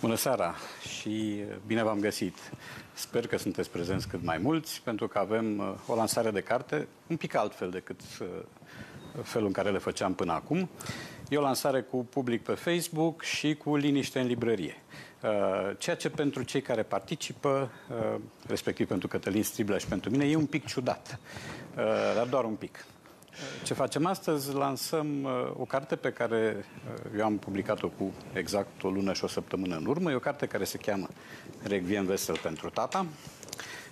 Bună 0.00 0.14
seara 0.14 0.54
și 1.00 1.42
bine 1.66 1.82
v-am 1.82 2.00
găsit. 2.00 2.36
Sper 2.92 3.26
că 3.26 3.38
sunteți 3.38 3.70
prezenți 3.70 4.08
cât 4.08 4.22
mai 4.22 4.38
mulți, 4.38 4.82
pentru 4.84 5.08
că 5.08 5.18
avem 5.18 5.58
uh, 5.58 5.74
o 5.86 5.94
lansare 5.94 6.30
de 6.30 6.40
carte 6.40 6.88
un 7.06 7.16
pic 7.16 7.34
altfel 7.34 7.70
decât 7.70 8.00
uh, 8.20 8.26
felul 9.22 9.46
în 9.46 9.52
care 9.52 9.70
le 9.70 9.78
făceam 9.78 10.14
până 10.14 10.32
acum. 10.32 10.68
E 11.28 11.36
o 11.36 11.40
lansare 11.40 11.80
cu 11.80 12.04
public 12.04 12.42
pe 12.42 12.52
Facebook 12.52 13.22
și 13.22 13.54
cu 13.54 13.76
liniște 13.76 14.20
în 14.20 14.26
librărie. 14.26 14.82
Uh, 15.22 15.30
ceea 15.78 15.96
ce 15.96 16.10
pentru 16.10 16.42
cei 16.42 16.62
care 16.62 16.82
participă, 16.82 17.70
respectiv 18.46 18.86
pentru 18.86 19.08
Cătălin 19.08 19.42
Striblea 19.42 19.78
și 19.78 19.86
pentru 19.86 20.10
mine, 20.10 20.24
e 20.24 20.36
un 20.36 20.46
pic 20.46 20.66
ciudat, 20.66 21.18
dar 22.14 22.26
doar 22.26 22.44
un 22.44 22.54
pic. 22.54 22.84
Ce 23.62 23.74
facem 23.74 24.06
astăzi? 24.06 24.54
Lansăm 24.54 25.22
uh, 25.22 25.30
o 25.56 25.64
carte 25.64 25.96
pe 25.96 26.12
care 26.12 26.56
uh, 26.56 27.18
eu 27.18 27.24
am 27.24 27.38
publicat-o 27.38 27.88
cu 27.88 28.12
exact 28.32 28.82
o 28.82 28.90
lună 28.90 29.12
și 29.12 29.24
o 29.24 29.26
săptămână 29.26 29.76
în 29.76 29.86
urmă. 29.86 30.10
E 30.10 30.14
o 30.14 30.18
carte 30.18 30.46
care 30.46 30.64
se 30.64 30.78
cheamă 30.78 31.08
Requiem 31.62 32.04
Vesel 32.04 32.38
pentru 32.38 32.70
tata 32.70 33.06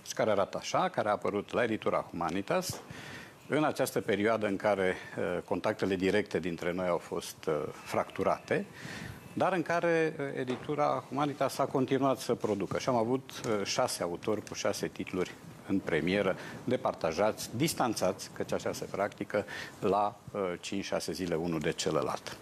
și 0.07 0.15
care 0.15 0.31
arată 0.31 0.57
așa, 0.61 0.89
care 0.89 1.09
a 1.09 1.13
apărut 1.13 1.53
la 1.53 1.63
editura 1.63 2.07
Humanitas. 2.11 2.81
În 3.49 3.65
această 3.65 4.01
perioadă 4.01 4.47
în 4.47 4.57
care 4.57 4.97
uh, 5.19 5.43
contactele 5.45 5.97
directe 5.97 6.39
dintre 6.39 6.73
noi 6.73 6.87
au 6.87 6.99
fost 6.99 7.49
fracturate, 7.85 8.67
dar 9.33 9.53
în 9.53 9.63
care 9.63 10.15
editura 10.37 11.05
Humanitas 11.09 11.59
a 11.59 11.65
continuat 11.65 12.19
să 12.19 12.35
producă. 12.35 12.79
Și 12.79 12.89
am 12.89 12.97
avut 12.97 13.31
șase 13.65 14.03
autori 14.03 14.43
cu 14.49 14.55
șase 14.55 14.87
titluri 14.87 15.35
în 15.69 15.79
premieră, 15.79 16.37
departajați, 16.65 17.51
distanțați, 17.57 18.31
căci 18.33 18.53
așa 18.53 18.73
se 18.73 18.85
practică, 18.91 19.45
la 19.81 20.17
5-6 20.33 20.61
uh, 20.73 21.07
zile 21.11 21.35
unul 21.35 21.61
de 21.61 21.73
celălalt. 21.73 22.37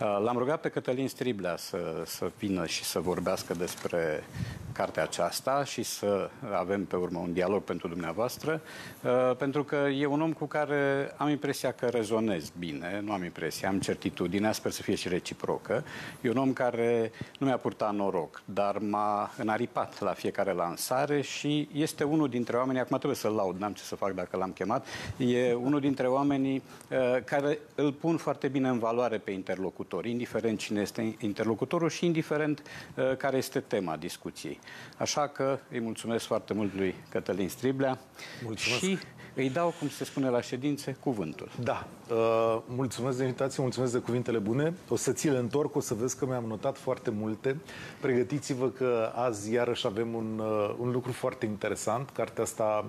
Uh, 0.00 0.18
l-am 0.24 0.36
rugat 0.38 0.60
pe 0.60 0.68
Cătălin 0.68 1.08
Striblea 1.08 1.56
să, 1.56 2.02
să 2.04 2.30
vină 2.38 2.66
și 2.66 2.84
să 2.84 3.00
vorbească 3.00 3.54
despre 3.54 4.24
cartea 4.72 5.02
aceasta 5.02 5.64
și 5.64 5.82
să 5.82 6.30
avem 6.52 6.84
pe 6.84 6.96
urmă 6.96 7.18
un 7.18 7.32
dialog 7.32 7.62
pentru 7.62 7.88
dumneavoastră, 7.88 8.60
uh, 9.02 9.36
pentru 9.36 9.64
că 9.64 9.76
e 9.76 10.06
un 10.06 10.20
om 10.20 10.32
cu 10.32 10.44
care 10.44 11.12
am 11.16 11.28
impresia 11.28 11.72
că 11.72 11.86
rezonez 11.86 12.52
bine, 12.58 13.00
nu 13.04 13.12
am 13.12 13.24
impresia, 13.24 13.68
am 13.68 13.80
certitudinea, 13.80 14.52
sper 14.52 14.70
să 14.70 14.82
fie 14.82 14.94
și 14.94 15.08
reciprocă. 15.08 15.84
E 16.20 16.30
un 16.30 16.36
om 16.36 16.52
care 16.52 17.12
nu 17.38 17.46
mi-a 17.46 17.56
purtat 17.56 17.94
noroc, 17.94 18.42
dar 18.44 18.78
m-a 18.78 19.30
înaripat 19.38 20.00
la 20.00 20.12
fiecare 20.12 20.52
lansare 20.52 21.20
și 21.20 21.68
este 21.72 22.04
unul 22.04 22.28
dintre 22.28 22.56
oamenii, 22.56 22.80
acum 22.80 22.96
trebuie 22.96 23.18
să-l 23.18 23.32
laud, 23.32 23.58
n-am 23.58 23.72
ce 23.72 23.82
să 23.82 23.94
fac 23.94 24.12
dacă 24.14 24.36
l-am 24.36 24.52
chemat, 24.52 24.86
e 25.16 25.52
unul 25.52 25.80
dintre 25.80 26.06
oamenii 26.06 26.62
uh, 26.90 27.22
care 27.24 27.58
îl 27.74 27.92
pun 27.92 28.16
foarte 28.16 28.48
bine 28.48 28.68
în 28.68 28.78
valoare 28.78 29.18
pe 29.18 29.30
interlocutor, 29.30 29.84
indiferent 30.04 30.58
cine 30.58 30.80
este 30.80 31.16
interlocutorul 31.20 31.88
și 31.88 32.06
indiferent 32.06 32.62
uh, 32.94 33.16
care 33.16 33.36
este 33.36 33.60
tema 33.60 33.96
discuției. 33.96 34.58
Așa 34.96 35.28
că 35.28 35.58
îi 35.70 35.80
mulțumesc 35.80 36.24
foarte 36.24 36.54
mult 36.54 36.74
lui 36.74 36.94
Cătălin 37.08 37.48
Striblea 37.48 37.98
mulțumesc. 38.44 38.80
și 38.82 38.98
îi 39.34 39.50
dau, 39.50 39.74
cum 39.78 39.88
se 39.88 40.04
spune 40.04 40.28
la 40.28 40.40
ședințe, 40.40 40.96
cuvântul. 41.00 41.48
Da, 41.62 41.86
uh, 42.10 42.62
mulțumesc 42.66 43.16
de 43.16 43.22
invitație, 43.22 43.62
mulțumesc 43.62 43.92
de 43.92 43.98
cuvintele 43.98 44.38
bune. 44.38 44.74
O 44.88 44.96
să 44.96 45.12
ți 45.12 45.28
le 45.28 45.38
întorc, 45.38 45.76
o 45.76 45.80
să 45.80 45.94
vezi 45.94 46.18
că 46.18 46.26
mi-am 46.26 46.44
notat 46.44 46.78
foarte 46.78 47.10
multe. 47.10 47.56
Pregătiți-vă 48.00 48.68
că 48.68 49.12
azi 49.14 49.52
iarăși 49.52 49.86
avem 49.86 50.14
un, 50.14 50.38
uh, 50.38 50.74
un 50.78 50.90
lucru 50.90 51.12
foarte 51.12 51.46
interesant. 51.46 52.10
Cartea 52.10 52.42
asta 52.42 52.84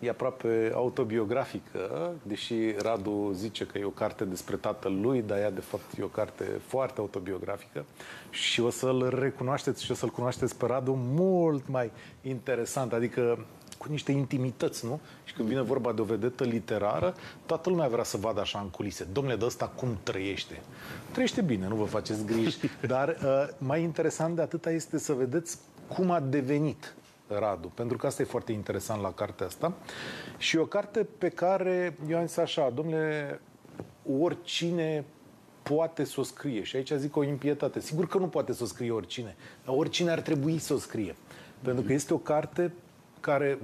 e 0.00 0.08
aproape 0.08 0.70
autobiografică, 0.74 2.12
deși 2.22 2.54
Radu 2.78 3.30
zice 3.34 3.66
că 3.66 3.78
e 3.78 3.84
o 3.84 3.90
carte 3.90 4.24
despre 4.24 4.56
tatăl 4.56 5.00
lui, 5.00 5.22
dar 5.22 5.38
ea 5.38 5.50
de 5.50 5.60
fapt 5.60 5.98
e 5.98 6.02
o 6.02 6.06
carte 6.06 6.44
foarte 6.66 7.00
autobiografică 7.00 7.84
și 8.30 8.60
o 8.60 8.70
să-l 8.70 9.18
recunoașteți 9.20 9.84
și 9.84 9.90
o 9.90 9.94
să-l 9.94 10.10
cunoașteți 10.10 10.56
pe 10.56 10.66
Radu 10.66 10.98
mult 10.98 11.68
mai 11.68 11.90
interesant, 12.22 12.92
adică 12.92 13.46
cu 13.78 13.86
niște 13.90 14.12
intimități, 14.12 14.84
nu? 14.84 15.00
Și 15.24 15.34
când 15.34 15.48
vine 15.48 15.62
vorba 15.62 15.92
de 15.92 16.00
o 16.00 16.04
vedetă 16.04 16.44
literară, 16.44 17.14
toată 17.46 17.70
lumea 17.70 17.88
vrea 17.88 18.04
să 18.04 18.16
vadă 18.16 18.40
așa 18.40 18.58
în 18.58 18.68
culise. 18.68 19.06
Domnule, 19.12 19.36
de 19.36 19.44
ăsta 19.44 19.66
cum 19.66 19.98
trăiește? 20.02 20.60
Trăiește 21.12 21.40
bine, 21.40 21.68
nu 21.68 21.74
vă 21.74 21.84
faceți 21.84 22.24
griji. 22.24 22.58
Dar 22.86 23.08
uh, 23.08 23.48
mai 23.58 23.82
interesant 23.82 24.36
de 24.36 24.42
atâta 24.42 24.70
este 24.70 24.98
să 24.98 25.12
vedeți 25.12 25.58
cum 25.88 26.10
a 26.10 26.20
devenit 26.20 26.94
Radu, 27.28 27.68
pentru 27.68 27.96
că 27.96 28.06
asta 28.06 28.22
e 28.22 28.24
foarte 28.24 28.52
interesant 28.52 29.02
la 29.02 29.12
cartea 29.12 29.46
asta. 29.46 29.72
Și 30.36 30.56
o 30.56 30.66
carte 30.66 31.06
pe 31.18 31.28
care 31.28 31.96
eu 32.08 32.18
am 32.18 32.26
zis 32.26 32.36
așa, 32.36 32.70
domnule, 32.74 33.40
oricine 34.20 35.04
poate 35.62 36.04
să 36.04 36.20
o 36.20 36.22
scrie. 36.22 36.62
Și 36.62 36.76
aici 36.76 36.90
zic 36.90 37.16
o 37.16 37.24
impietate. 37.24 37.80
Sigur 37.80 38.06
că 38.06 38.18
nu 38.18 38.28
poate 38.28 38.52
să 38.52 38.62
o 38.62 38.66
scrie 38.66 38.90
oricine, 38.90 39.36
dar 39.64 39.74
oricine 39.76 40.10
ar 40.10 40.20
trebui 40.20 40.58
să 40.58 40.74
o 40.74 40.78
scrie. 40.78 41.16
Pentru 41.62 41.84
că 41.84 41.92
este 41.92 42.14
o 42.14 42.18
carte 42.18 42.72
care 43.20 43.58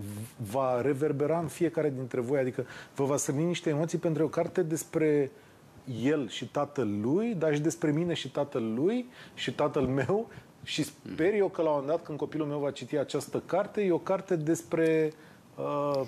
va 0.53 0.81
reverbera 0.81 1.39
în 1.39 1.47
fiecare 1.47 1.91
dintre 1.91 2.21
voi, 2.21 2.39
adică 2.39 2.67
vă 2.95 3.05
va 3.05 3.17
strâni 3.17 3.45
niște 3.45 3.71
emoții 3.71 3.99
pentru 3.99 4.25
o 4.25 4.29
carte 4.29 4.63
despre 4.63 5.31
el 6.03 6.29
și 6.29 6.49
tatăl 6.49 7.01
lui, 7.01 7.35
dar 7.35 7.55
și 7.55 7.61
despre 7.61 7.91
mine 7.91 8.15
și 8.15 8.31
tatăl 8.31 8.73
lui 8.75 9.09
și 9.35 9.55
tatăl 9.55 9.83
meu 9.83 10.29
și 10.65 10.83
sper 10.83 11.35
eu 11.35 11.49
că 11.49 11.63
la 11.63 11.69
un 11.69 11.75
moment 11.75 11.97
dat, 11.97 12.07
când 12.07 12.19
copilul 12.19 12.47
meu 12.47 12.59
va 12.59 12.71
citi 12.71 12.97
această 12.97 13.43
carte, 13.47 13.83
e 13.83 13.93
o 13.93 13.99
carte 13.99 14.37
despre 14.37 15.13
uh, 15.57 16.01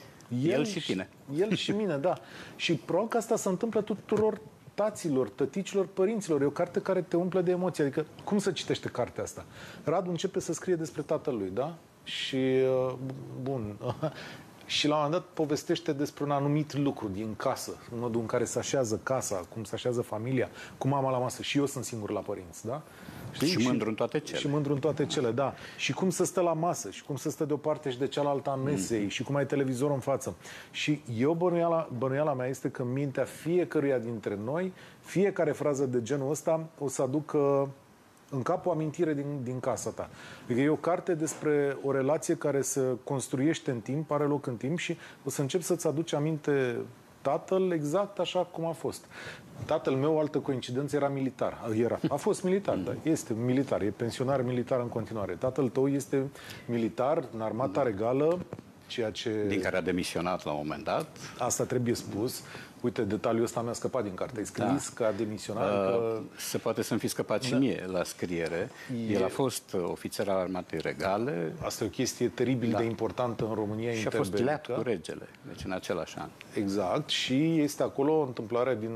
el, 0.42 0.50
el 0.50 0.64
și 0.64 0.84
tine. 0.84 1.08
El 1.36 1.54
și 1.54 1.70
mine, 1.70 1.96
da. 1.96 2.18
Și 2.56 2.74
probabil 2.74 3.10
că 3.10 3.16
asta 3.16 3.36
se 3.36 3.48
întâmplă 3.48 3.80
tuturor 3.80 4.40
taților, 4.74 5.28
tăticilor, 5.28 5.86
părinților. 5.86 6.42
E 6.42 6.44
o 6.44 6.50
carte 6.50 6.80
care 6.80 7.02
te 7.02 7.16
umple 7.16 7.40
de 7.40 7.50
emoții. 7.50 7.82
Adică, 7.82 8.06
cum 8.24 8.38
să 8.38 8.52
citește 8.52 8.88
cartea 8.88 9.22
asta? 9.22 9.44
Radu 9.84 10.10
începe 10.10 10.40
să 10.40 10.52
scrie 10.52 10.74
despre 10.74 11.02
tatălui, 11.02 11.50
da? 11.54 11.74
Și, 12.04 12.36
uh, 12.36 12.94
bun, 13.42 13.76
și 14.66 14.88
la 14.88 14.94
un 14.94 15.02
moment 15.02 15.20
dat 15.22 15.30
povestește 15.34 15.92
despre 15.92 16.24
un 16.24 16.30
anumit 16.30 16.74
lucru 16.74 17.08
din 17.08 17.34
casă, 17.36 17.76
în 17.92 17.98
modul 17.98 18.20
în 18.20 18.26
care 18.26 18.44
se 18.44 18.58
așează 18.58 19.00
casa, 19.02 19.36
cum 19.52 19.64
se 19.64 19.74
așează 19.74 20.02
familia, 20.02 20.48
cum 20.78 20.90
mama 20.90 21.10
la 21.10 21.18
masă. 21.18 21.42
Și 21.42 21.58
eu 21.58 21.66
sunt 21.66 21.84
singur 21.84 22.10
la 22.10 22.20
părinți, 22.20 22.66
da? 22.66 22.82
Știi? 23.44 23.60
Și 23.60 23.66
mândru 23.66 23.88
în 23.88 23.94
toate 23.94 24.18
cele. 24.20 24.38
Și 24.38 24.48
mândru 24.48 24.72
în 24.72 24.78
toate 24.78 25.06
cele, 25.06 25.30
da. 25.30 25.54
Și 25.76 25.92
cum 25.92 26.10
să 26.10 26.24
stă 26.24 26.40
la 26.40 26.52
masă, 26.52 26.90
și 26.90 27.04
cum 27.04 27.16
să 27.16 27.30
stă 27.30 27.44
de 27.44 27.52
o 27.52 27.56
parte 27.56 27.90
și 27.90 27.98
de 27.98 28.06
cealaltă 28.06 28.50
a 28.50 28.54
mesei, 28.54 29.02
mm. 29.02 29.08
și 29.08 29.22
cum 29.22 29.34
ai 29.34 29.46
televizor 29.46 29.90
în 29.90 29.98
față. 29.98 30.36
Și 30.70 31.00
eu, 31.18 31.32
bănuiala, 31.32 31.88
bănuiala 31.98 32.34
mea 32.34 32.46
este 32.46 32.68
că 32.68 32.82
în 32.82 32.92
mintea 32.92 33.24
fiecăruia 33.24 33.98
dintre 33.98 34.38
noi, 34.44 34.72
fiecare 35.00 35.52
frază 35.52 35.86
de 35.86 36.02
genul 36.02 36.30
ăsta 36.30 36.68
o 36.78 36.88
să 36.88 37.02
aducă 37.02 37.68
în 38.30 38.42
cap 38.42 38.66
o 38.66 38.70
amintire 38.70 39.14
din, 39.14 39.40
din 39.42 39.60
casa 39.60 39.90
ta. 39.90 40.10
Adică 40.44 40.60
e 40.60 40.68
o 40.68 40.76
carte 40.76 41.14
despre 41.14 41.76
o 41.82 41.92
relație 41.92 42.36
care 42.36 42.60
se 42.60 42.80
construiește 43.04 43.70
în 43.70 43.80
timp, 43.80 44.10
are 44.10 44.24
loc 44.24 44.46
în 44.46 44.56
timp 44.56 44.78
și 44.78 44.96
o 45.24 45.30
să 45.30 45.40
încep 45.40 45.60
să-ți 45.60 45.86
aduci 45.86 46.12
aminte 46.12 46.76
tatăl 47.30 47.70
exact 47.70 48.18
așa 48.18 48.38
cum 48.38 48.64
a 48.64 48.72
fost. 48.72 49.04
Tatăl 49.64 49.92
meu, 49.94 50.18
altă 50.18 50.38
coincidență, 50.38 50.96
era 50.96 51.08
militar. 51.08 51.70
Era. 51.82 51.98
A 52.08 52.14
fost 52.14 52.42
militar, 52.42 52.76
da. 52.76 52.94
Este 53.02 53.34
militar. 53.44 53.82
E 53.82 53.92
pensionar 53.96 54.42
militar 54.42 54.80
în 54.80 54.88
continuare. 54.88 55.32
Tatăl 55.32 55.68
tău 55.68 55.88
este 55.88 56.30
militar 56.66 57.24
în 57.34 57.40
armata 57.40 57.82
regală, 57.82 58.38
ceea 58.86 59.10
ce... 59.10 59.44
Din 59.48 59.60
care 59.60 59.76
a 59.76 59.80
demisionat 59.80 60.44
la 60.44 60.50
un 60.50 60.60
moment 60.62 60.84
dat. 60.84 61.06
Asta 61.38 61.64
trebuie 61.64 61.94
spus. 61.94 62.42
Uite, 62.80 63.02
detaliul 63.02 63.44
ăsta 63.44 63.60
mi-a 63.60 63.72
scăpat 63.72 64.02
din 64.02 64.14
carte. 64.14 64.38
Ai 64.38 64.46
scris 64.46 64.90
da. 64.90 64.94
că 64.94 65.04
a 65.04 65.12
demisionat? 65.12 65.70
Uh, 65.70 65.90
că... 65.90 66.20
Se 66.36 66.58
poate 66.58 66.82
să-mi 66.82 67.00
fi 67.00 67.08
scăpat 67.08 67.40
da. 67.40 67.46
și 67.46 67.54
mie 67.54 67.84
la 67.86 68.04
scriere. 68.04 68.70
E... 69.08 69.12
El 69.12 69.24
a 69.24 69.28
fost 69.28 69.76
ofițer 69.86 70.28
al 70.28 70.38
armatei 70.38 70.78
regale. 70.78 71.52
Asta 71.62 71.84
e 71.84 71.86
o 71.86 71.90
chestie 71.90 72.28
teribil 72.28 72.70
da. 72.70 72.78
de 72.78 72.84
importantă 72.84 73.44
în 73.48 73.54
România 73.54 73.92
Și 73.92 74.06
a 74.06 74.10
fost 74.10 74.38
leat 74.38 74.66
cu 74.66 74.82
regele, 74.82 75.28
deci 75.46 75.64
în 75.64 75.72
același 75.72 76.18
an. 76.18 76.28
Exact. 76.54 77.08
Și 77.08 77.60
este 77.60 77.82
acolo 77.82 78.18
o 78.18 78.22
întâmplare 78.22 78.76
din 78.80 78.90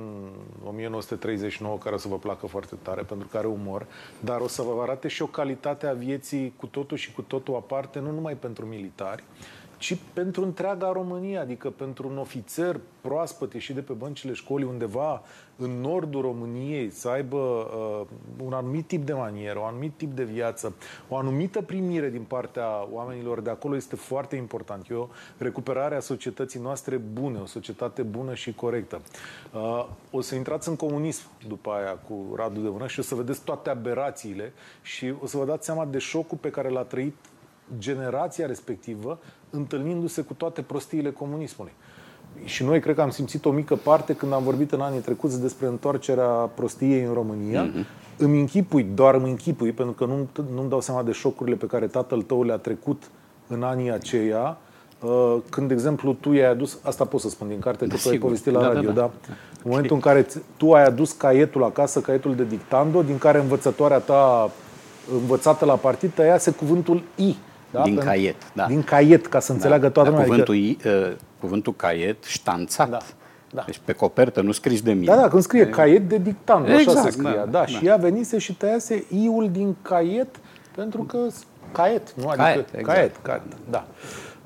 1939 0.65 1.79
care 1.79 1.95
o 1.95 1.99
să 1.99 2.09
vă 2.09 2.19
placă 2.19 2.47
foarte 2.47 2.75
tare, 2.83 3.03
pentru 3.03 3.29
că 3.29 3.37
are 3.37 3.47
umor, 3.47 3.87
dar 4.21 4.41
o 4.41 4.49
să 4.49 4.63
vă 4.63 4.83
arate 4.83 5.09
și 5.09 5.23
o 5.23 5.27
calitate 5.27 5.87
a 5.87 5.93
vieții 5.93 6.55
cu 6.57 6.67
totul 6.67 6.97
și 6.97 7.13
cu 7.13 7.23
totul 7.23 7.55
aparte, 7.55 7.99
nu 7.99 8.11
numai 8.11 8.35
pentru 8.35 8.67
militari, 8.67 9.25
ci 9.81 9.97
pentru 10.13 10.45
întreaga 10.45 10.93
Românie, 10.93 11.39
adică 11.39 11.71
pentru 11.71 12.09
un 12.09 12.19
ofițer 12.19 12.81
proaspăt 13.01 13.53
ieșit 13.53 13.75
de 13.75 13.81
pe 13.81 13.93
băncile 13.93 14.33
școlii 14.33 14.67
undeva 14.67 15.23
în 15.57 15.81
nordul 15.81 16.21
României 16.21 16.91
să 16.91 17.09
aibă 17.09 17.37
uh, 17.37 18.07
un 18.45 18.53
anumit 18.53 18.87
tip 18.87 19.07
de 19.07 19.13
manieră, 19.13 19.59
un 19.59 19.65
anumit 19.65 19.93
tip 19.97 20.13
de 20.13 20.25
viață, 20.25 20.75
o 21.09 21.17
anumită 21.17 21.63
primire 21.63 22.11
din 22.11 22.23
partea 22.23 22.89
oamenilor 22.93 23.41
de 23.41 23.51
acolo 23.51 23.77
este 23.77 23.97
foarte 23.97 24.37
important. 24.37 24.87
E 24.91 24.95
o 24.95 25.09
recuperare 25.39 25.95
a 25.95 26.01
societății 26.01 26.61
noastre 26.61 26.97
bune, 26.97 27.39
o 27.39 27.47
societate 27.47 28.03
bună 28.03 28.35
și 28.35 28.55
corectă. 28.55 29.01
Uh, 29.53 29.87
o 30.11 30.21
să 30.21 30.35
intrați 30.35 30.69
în 30.69 30.77
comunism 30.77 31.23
după 31.49 31.71
aia 31.71 31.93
cu 31.93 32.35
Radu 32.37 32.61
de 32.61 32.69
Vână 32.69 32.87
și 32.87 32.99
o 32.99 33.03
să 33.03 33.15
vedeți 33.15 33.45
toate 33.45 33.71
aberațiile 33.71 34.53
și 34.83 35.15
o 35.23 35.27
să 35.27 35.37
vă 35.37 35.45
dați 35.45 35.65
seama 35.65 35.85
de 35.85 35.99
șocul 35.99 36.39
pe 36.41 36.51
care 36.51 36.69
l-a 36.69 36.83
trăit 36.83 37.15
generația 37.79 38.47
respectivă 38.47 39.19
întâlnindu-se 39.51 40.23
cu 40.23 40.33
toate 40.33 40.63
prostiile 40.63 41.11
comunismului. 41.11 41.73
și 42.45 42.65
noi 42.65 42.81
cred 42.81 42.95
că 42.95 43.01
am 43.01 43.11
simțit 43.11 43.45
o 43.45 43.51
mică 43.51 43.77
parte 43.77 44.15
când 44.15 44.33
am 44.33 44.43
vorbit 44.43 44.73
în 44.73 44.81
anii 44.81 45.01
trecuți 45.01 45.41
despre 45.41 45.67
întoarcerea 45.67 46.27
prostiei 46.27 47.05
în 47.05 47.13
România. 47.13 47.71
Mm-hmm. 47.71 48.17
Îmi 48.17 48.41
închipui, 48.41 48.87
doar 48.95 49.15
îmi 49.15 49.31
închipui, 49.31 49.73
pentru 49.73 49.95
că 49.95 50.05
nu, 50.05 50.29
nu-mi 50.55 50.69
dau 50.69 50.81
seama 50.81 51.03
de 51.03 51.13
șocurile 51.13 51.57
pe 51.57 51.67
care 51.67 51.87
tatăl 51.87 52.23
tău 52.23 52.43
le-a 52.43 52.57
trecut 52.57 53.11
în 53.47 53.63
anii 53.63 53.93
aceia, 53.93 54.57
uh, 55.01 55.37
când, 55.51 55.69
de 55.69 55.75
exemplu, 55.75 56.13
tu 56.13 56.33
i-ai 56.33 56.51
adus, 56.51 56.79
asta 56.83 57.05
pot 57.05 57.21
să 57.21 57.29
spun 57.29 57.49
din 57.49 57.59
carte, 57.59 57.87
că 57.87 57.97
tu 58.03 58.09
ai 58.09 58.19
povestit 58.19 58.53
la 58.53 58.61
da, 58.61 58.67
radio, 58.67 58.91
da, 58.91 59.01
da. 59.01 59.01
da. 59.01 59.35
În 59.63 59.71
momentul 59.71 59.95
în 59.95 60.03
care 60.03 60.27
tu 60.57 60.73
ai 60.73 60.85
adus 60.85 61.13
caietul 61.13 61.65
acasă, 61.65 62.01
caietul 62.01 62.35
de 62.35 62.45
dictando, 62.45 63.03
din 63.03 63.19
care 63.19 63.39
învățătoarea 63.39 63.99
ta 63.99 64.51
învățată 65.21 65.65
la 65.65 65.75
partid 65.75 66.13
tăiase 66.15 66.51
cuvântul 66.51 67.03
I. 67.15 67.37
Da? 67.71 67.83
Din 67.83 67.97
caiet, 67.97 68.37
da. 68.53 68.67
Din 68.67 68.83
caiet, 68.83 69.27
ca 69.27 69.41
să 69.41 69.49
da. 69.49 69.55
înțeleagă 69.55 69.89
toată 69.89 70.11
da, 70.11 70.17
lumea. 70.17 70.29
Cuvântul, 70.29 70.55
adică... 70.55 70.89
I, 70.89 70.91
uh, 70.91 71.17
cuvântul 71.41 71.75
caiet 71.75 72.25
ștanțat. 72.25 72.91
Da. 72.91 72.99
Da. 73.53 73.63
Deci 73.67 73.81
pe 73.85 73.93
copertă 73.93 74.41
nu 74.41 74.53
scris 74.53 74.83
de 74.83 74.93
mine. 74.93 75.15
Da, 75.15 75.21
da, 75.21 75.29
când 75.29 75.43
scrie 75.43 75.69
caiet 75.69 76.09
de 76.09 76.19
dictant, 76.19 76.69
exact, 76.69 76.89
așa 76.89 77.01
se 77.01 77.07
exact, 77.07 77.13
scria. 77.13 77.45
Da, 77.45 77.51
da, 77.51 77.59
da. 77.59 77.67
Și 77.67 77.87
ea 77.87 77.97
venise 77.97 78.39
și 78.39 78.57
tăiase 78.57 79.05
iul 79.09 79.51
din 79.51 79.77
caiet 79.83 80.37
pentru 80.75 81.03
că 81.03 81.19
caiet, 81.73 82.13
nu? 82.13 82.29
Adică 82.29 82.43
caiet, 82.43 82.69
exact. 82.75 82.87
caiet, 82.87 83.17
caiet 83.23 83.43
da. 83.71 83.87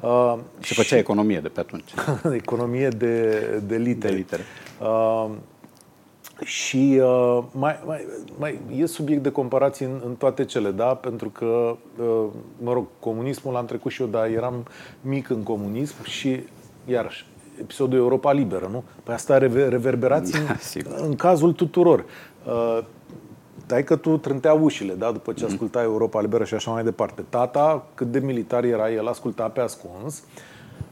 Uh, 0.00 0.38
și, 0.60 0.66
și 0.66 0.74
făcea 0.74 0.96
economie 0.96 1.40
de 1.40 1.48
pe 1.48 1.60
atunci. 1.60 1.90
economie 2.42 2.88
de, 2.88 3.40
de 3.66 3.76
litere. 3.76 4.12
De 4.12 4.18
litere. 4.18 4.42
Uh, 4.80 5.30
și 6.44 7.00
uh, 7.02 7.44
mai, 7.50 7.80
mai, 7.86 8.06
mai 8.38 8.60
e 8.76 8.86
subiect 8.86 9.22
de 9.22 9.30
comparație 9.30 9.86
în, 9.86 10.00
în 10.04 10.14
toate 10.14 10.44
cele, 10.44 10.70
da? 10.70 10.94
Pentru 10.94 11.28
că, 11.28 11.76
uh, 11.98 12.24
mă 12.62 12.72
rog, 12.72 12.86
comunismul 13.00 13.52
l-am 13.52 13.64
trecut 13.64 13.90
și 13.90 14.02
eu, 14.02 14.08
dar 14.08 14.26
eram 14.26 14.66
mic 15.00 15.30
în 15.30 15.42
comunism 15.42 16.04
și, 16.04 16.40
iarăși, 16.84 17.26
episodul 17.60 17.98
Europa 17.98 18.32
Liberă, 18.32 18.68
nu? 18.70 18.84
Păi 19.02 19.14
asta 19.14 19.34
are 19.34 19.68
reverberații 19.68 20.40
da, 20.46 20.56
în, 20.74 21.06
în 21.06 21.14
cazul 21.14 21.52
tuturor. 21.52 22.04
Uh, 22.46 22.78
dai 23.66 23.84
că 23.84 23.96
tu 23.96 24.16
trântea 24.16 24.52
ușile, 24.52 24.94
da? 24.94 25.12
După 25.12 25.32
ce 25.32 25.44
mhm. 25.44 25.52
ascultai 25.52 25.84
Europa 25.84 26.20
Liberă 26.20 26.44
și 26.44 26.54
așa 26.54 26.70
mai 26.70 26.84
departe. 26.84 27.24
Tata, 27.28 27.86
cât 27.94 28.10
de 28.10 28.18
militar 28.18 28.64
era, 28.64 28.90
el 28.90 29.06
asculta 29.06 29.48
pe 29.48 29.60
ascuns. 29.60 30.22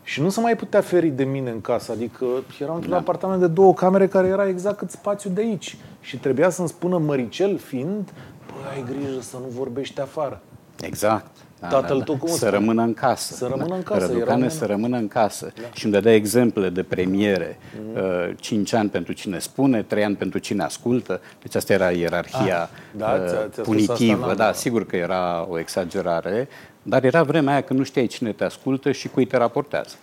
Și 0.02 0.20
nu 0.20 0.28
se 0.28 0.40
mai 0.40 0.56
putea 0.56 0.80
feri 0.80 1.08
de 1.08 1.24
mine 1.24 1.50
în 1.50 1.60
casă. 1.60 1.92
Adică 1.92 2.26
era 2.60 2.72
într-un 2.72 2.90
da. 2.90 2.96
apartament 2.96 3.40
de 3.40 3.46
două 3.46 3.74
camere 3.74 4.06
care 4.06 4.28
era 4.28 4.48
exact 4.48 4.78
cât 4.78 4.90
spațiu 4.90 5.30
de 5.30 5.40
aici. 5.40 5.76
Și 6.00 6.18
trebuia 6.18 6.50
să-mi 6.50 6.68
spună 6.68 6.98
măricel 6.98 7.58
fiind, 7.58 8.12
băi, 8.46 8.72
ai 8.74 8.84
grijă 8.86 9.20
să 9.20 9.36
nu 9.36 9.46
vorbești 9.48 10.00
afară. 10.00 10.40
Exact. 10.80 11.30
Da, 11.62 11.68
Tatăl 11.68 11.98
da, 11.98 12.04
da. 12.04 12.18
cum 12.18 12.28
Să 12.28 12.48
rămână 12.48 12.82
în 12.82 12.94
casă. 12.94 13.34
Să 13.34 13.46
rămână 13.46 13.74
în 13.74 13.82
casă. 13.82 14.06
Răducane 14.06 14.48
să 14.48 14.66
rămână 14.66 14.96
în 14.96 15.08
casă. 15.08 15.52
Da. 15.60 15.68
Și 15.72 15.84
îmi 15.84 15.94
dădea 15.94 16.14
exemple 16.14 16.68
de 16.68 16.82
premiere. 16.82 17.58
Mm-hmm. 17.58 18.28
Uh, 18.28 18.36
5 18.36 18.72
ani 18.72 18.88
pentru 18.88 19.12
cine 19.12 19.38
spune, 19.38 19.82
3 19.82 20.04
ani 20.04 20.16
pentru 20.16 20.38
cine 20.38 20.62
ascultă. 20.62 21.20
Deci 21.42 21.54
asta 21.54 21.72
era 21.72 21.90
ierarhia 21.90 22.62
ah, 22.62 22.68
da, 22.96 23.20
uh, 23.22 23.28
ți-a, 23.28 23.48
ți-a 23.52 23.62
punitivă. 23.62 24.22
Asta, 24.22 24.34
da, 24.34 24.52
sigur 24.52 24.86
că 24.86 24.96
era 24.96 25.46
o 25.48 25.58
exagerare, 25.58 26.48
dar 26.82 27.04
era 27.04 27.22
vremea 27.22 27.52
aia 27.52 27.62
când 27.62 27.78
nu 27.78 27.84
știai 27.84 28.06
cine 28.06 28.32
te 28.32 28.44
ascultă 28.44 28.92
și 28.92 29.08
cui 29.08 29.26
te 29.26 29.36
raportează. 29.36 29.94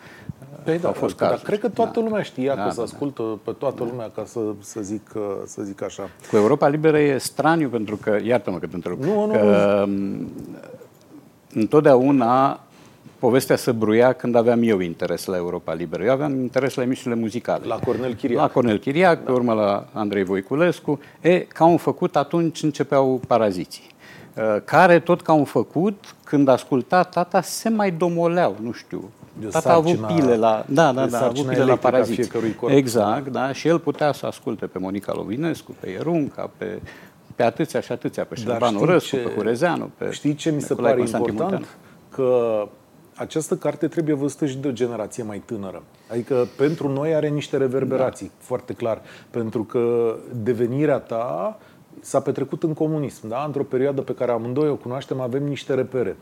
Păi 0.64 0.80
da, 0.80 0.88
Au 0.88 0.94
fost 0.94 1.18
da, 1.18 1.40
cred 1.44 1.60
că 1.60 1.70
toată 1.70 2.00
da. 2.00 2.06
lumea 2.06 2.22
știa 2.22 2.56
da, 2.56 2.62
că 2.62 2.68
da, 2.68 2.74
se 2.74 2.82
ascultă 2.82 3.22
da. 3.22 3.38
pe 3.44 3.52
toată 3.58 3.84
lumea, 3.84 4.12
ca 4.16 4.24
să, 4.26 4.40
să, 4.60 4.82
zic, 4.82 5.12
să 5.46 5.62
zic 5.62 5.82
așa. 5.82 6.10
Cu 6.30 6.36
Europa 6.36 6.68
Liberă 6.68 7.00
e 7.00 7.18
straniu, 7.18 7.70
pentru 7.70 7.96
că, 7.96 8.18
iartă-mă 8.24 8.58
că 8.58 8.68
te 8.68 8.76
întreb, 8.76 9.00
nu, 9.04 9.26
nu, 9.26 9.32
că 9.32 9.86
nu 9.88 10.28
întotdeauna 11.54 12.60
povestea 13.20 13.56
se 13.56 13.72
bruia 13.72 14.14
când 14.14 14.36
aveam 14.36 14.64
eu 14.64 14.80
interes 14.80 15.26
la 15.26 15.36
Europa 15.36 15.74
Liberă. 15.74 16.04
Eu 16.04 16.12
aveam 16.12 16.40
interes 16.40 16.74
la 16.74 16.84
emisiunile 16.84 17.22
muzicale. 17.22 17.66
La 17.66 17.80
Cornel 17.80 18.14
Chiriac. 18.14 18.42
La 18.42 18.48
Cornel 18.48 18.78
Chiriac, 18.78 19.18
da. 19.18 19.24
pe 19.26 19.32
urmă 19.32 19.54
la 19.54 19.86
Andrei 19.94 20.24
Voiculescu. 20.24 21.00
E, 21.22 21.40
ca 21.40 21.66
un 21.66 21.78
făcut, 21.78 22.16
atunci 22.16 22.64
începeau 22.64 23.22
paraziții 23.28 23.98
care 24.66 25.00
tot 25.00 25.22
ca 25.22 25.34
un 25.34 25.44
făcut, 25.44 26.16
când 26.24 26.48
asculta 26.48 27.04
tata, 27.04 27.42
se 27.42 27.70
mai 27.70 27.92
domoleau, 27.92 28.56
nu 28.62 28.72
știu. 28.72 29.10
De 29.40 29.48
tata 29.48 29.70
a 29.70 29.76
avut 29.76 30.06
pile 30.06 30.36
la, 30.36 30.66
da, 30.68 30.92
da, 30.92 31.06
da, 31.06 31.20
a 31.20 31.26
avut 31.26 31.46
pile 31.46 31.64
la 31.64 31.76
paraziți. 31.76 32.32
Exact, 32.68 33.28
da, 33.28 33.54
și 33.54 33.68
el 33.68 33.80
putea 33.80 34.12
să 34.12 34.26
asculte 34.26 34.66
pe 34.66 34.80
Monica 34.80 35.14
Lovinescu, 35.16 35.76
pe 35.80 35.90
Ierunca, 35.90 36.50
pe 36.58 36.80
pe 37.40 37.46
atâția 37.46 37.80
și 37.80 37.92
atâția, 37.92 38.24
pe 38.24 38.36
Șerban 38.36 38.76
Orăscu, 38.76 39.16
pe 39.16 39.30
Curezeanu, 39.30 39.92
pe 39.98 40.12
Știi 40.12 40.36
ce 40.36 40.52
mi 40.52 40.62
se 40.62 40.74
pare 40.74 41.00
important? 41.00 41.68
Că 42.12 42.68
această 43.16 43.56
carte 43.56 43.88
trebuie 43.88 44.16
văzută 44.16 44.46
și 44.46 44.58
de 44.58 44.68
o 44.68 44.72
generație 44.72 45.24
mai 45.24 45.42
tânără. 45.46 45.84
Adică 46.12 46.48
pentru 46.58 46.88
noi 46.88 47.16
are 47.16 47.28
niște 47.28 47.58
reverberații, 47.58 48.26
da. 48.26 48.34
foarte 48.38 48.74
clar. 48.74 49.02
Pentru 49.30 49.64
că 49.64 50.16
devenirea 50.44 50.98
ta 50.98 51.58
s-a 52.02 52.20
petrecut 52.20 52.64
în 52.64 52.74
comunism, 52.74 53.28
da? 53.28 53.44
într-o 53.46 53.64
perioadă 53.64 54.02
pe 54.02 54.14
care 54.14 54.32
amândoi 54.32 54.70
o 54.70 54.76
cunoaștem, 54.76 55.20
avem 55.20 55.44
niște 55.44 55.74
repere. 55.74 56.18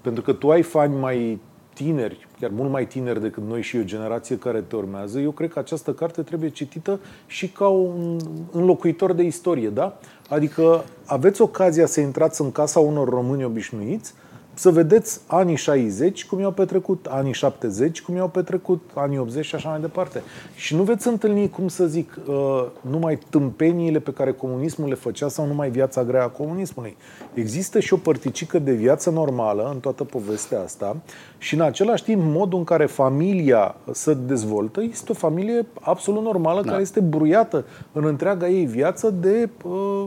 Pentru 0.00 0.22
că 0.22 0.32
tu 0.32 0.50
ai 0.50 0.62
fani 0.62 0.96
mai 0.96 1.40
tineri, 1.74 2.28
chiar 2.40 2.50
mult 2.50 2.70
mai 2.70 2.86
tineri 2.86 3.20
decât 3.20 3.42
noi 3.42 3.62
și 3.62 3.76
o 3.76 3.82
generație 3.82 4.38
care 4.38 4.60
te 4.60 4.76
urmează, 4.76 5.18
eu 5.18 5.30
cred 5.30 5.52
că 5.52 5.58
această 5.58 5.92
carte 5.92 6.22
trebuie 6.22 6.50
citită 6.50 7.00
și 7.26 7.48
ca 7.48 7.68
un 7.68 8.18
înlocuitor 8.52 9.12
de 9.12 9.22
istorie, 9.22 9.68
da? 9.68 9.98
Adică 10.28 10.84
aveți 11.06 11.40
ocazia 11.40 11.86
să 11.86 12.00
intrați 12.00 12.40
în 12.40 12.52
casa 12.52 12.80
unor 12.80 13.08
români 13.08 13.44
obișnuiți, 13.44 14.14
să 14.58 14.70
vedeți 14.70 15.20
anii 15.26 15.56
60 15.56 16.26
cum 16.26 16.40
i-au 16.40 16.50
petrecut, 16.50 17.06
anii 17.08 17.32
70 17.32 18.02
cum 18.02 18.14
i-au 18.14 18.28
petrecut, 18.28 18.90
anii 18.94 19.18
80 19.18 19.44
și 19.44 19.54
așa 19.54 19.68
mai 19.68 19.80
departe. 19.80 20.22
Și 20.54 20.74
nu 20.74 20.82
veți 20.82 21.08
întâlni, 21.08 21.50
cum 21.50 21.68
să 21.68 21.86
zic, 21.86 22.18
uh, 22.26 22.34
numai 22.80 23.18
tâmpeniile 23.30 23.98
pe 23.98 24.12
care 24.12 24.32
comunismul 24.32 24.88
le 24.88 24.94
făcea 24.94 25.28
sau 25.28 25.46
numai 25.46 25.70
viața 25.70 26.04
grea 26.04 26.22
a 26.22 26.28
comunismului. 26.28 26.96
Există 27.34 27.80
și 27.80 27.92
o 27.92 27.96
părticică 27.96 28.58
de 28.58 28.72
viață 28.72 29.10
normală 29.10 29.70
în 29.72 29.80
toată 29.80 30.04
povestea 30.04 30.60
asta 30.60 30.96
și 31.38 31.54
în 31.54 31.60
același 31.60 32.04
timp 32.04 32.22
modul 32.24 32.58
în 32.58 32.64
care 32.64 32.86
familia 32.86 33.76
se 33.92 34.14
dezvoltă 34.14 34.82
este 34.82 35.12
o 35.12 35.14
familie 35.14 35.66
absolut 35.80 36.22
normală 36.22 36.62
da. 36.62 36.70
care 36.70 36.82
este 36.82 37.00
bruiată 37.00 37.64
în 37.92 38.04
întreaga 38.04 38.48
ei 38.48 38.64
viață 38.64 39.10
de 39.10 39.48
uh, 39.64 40.04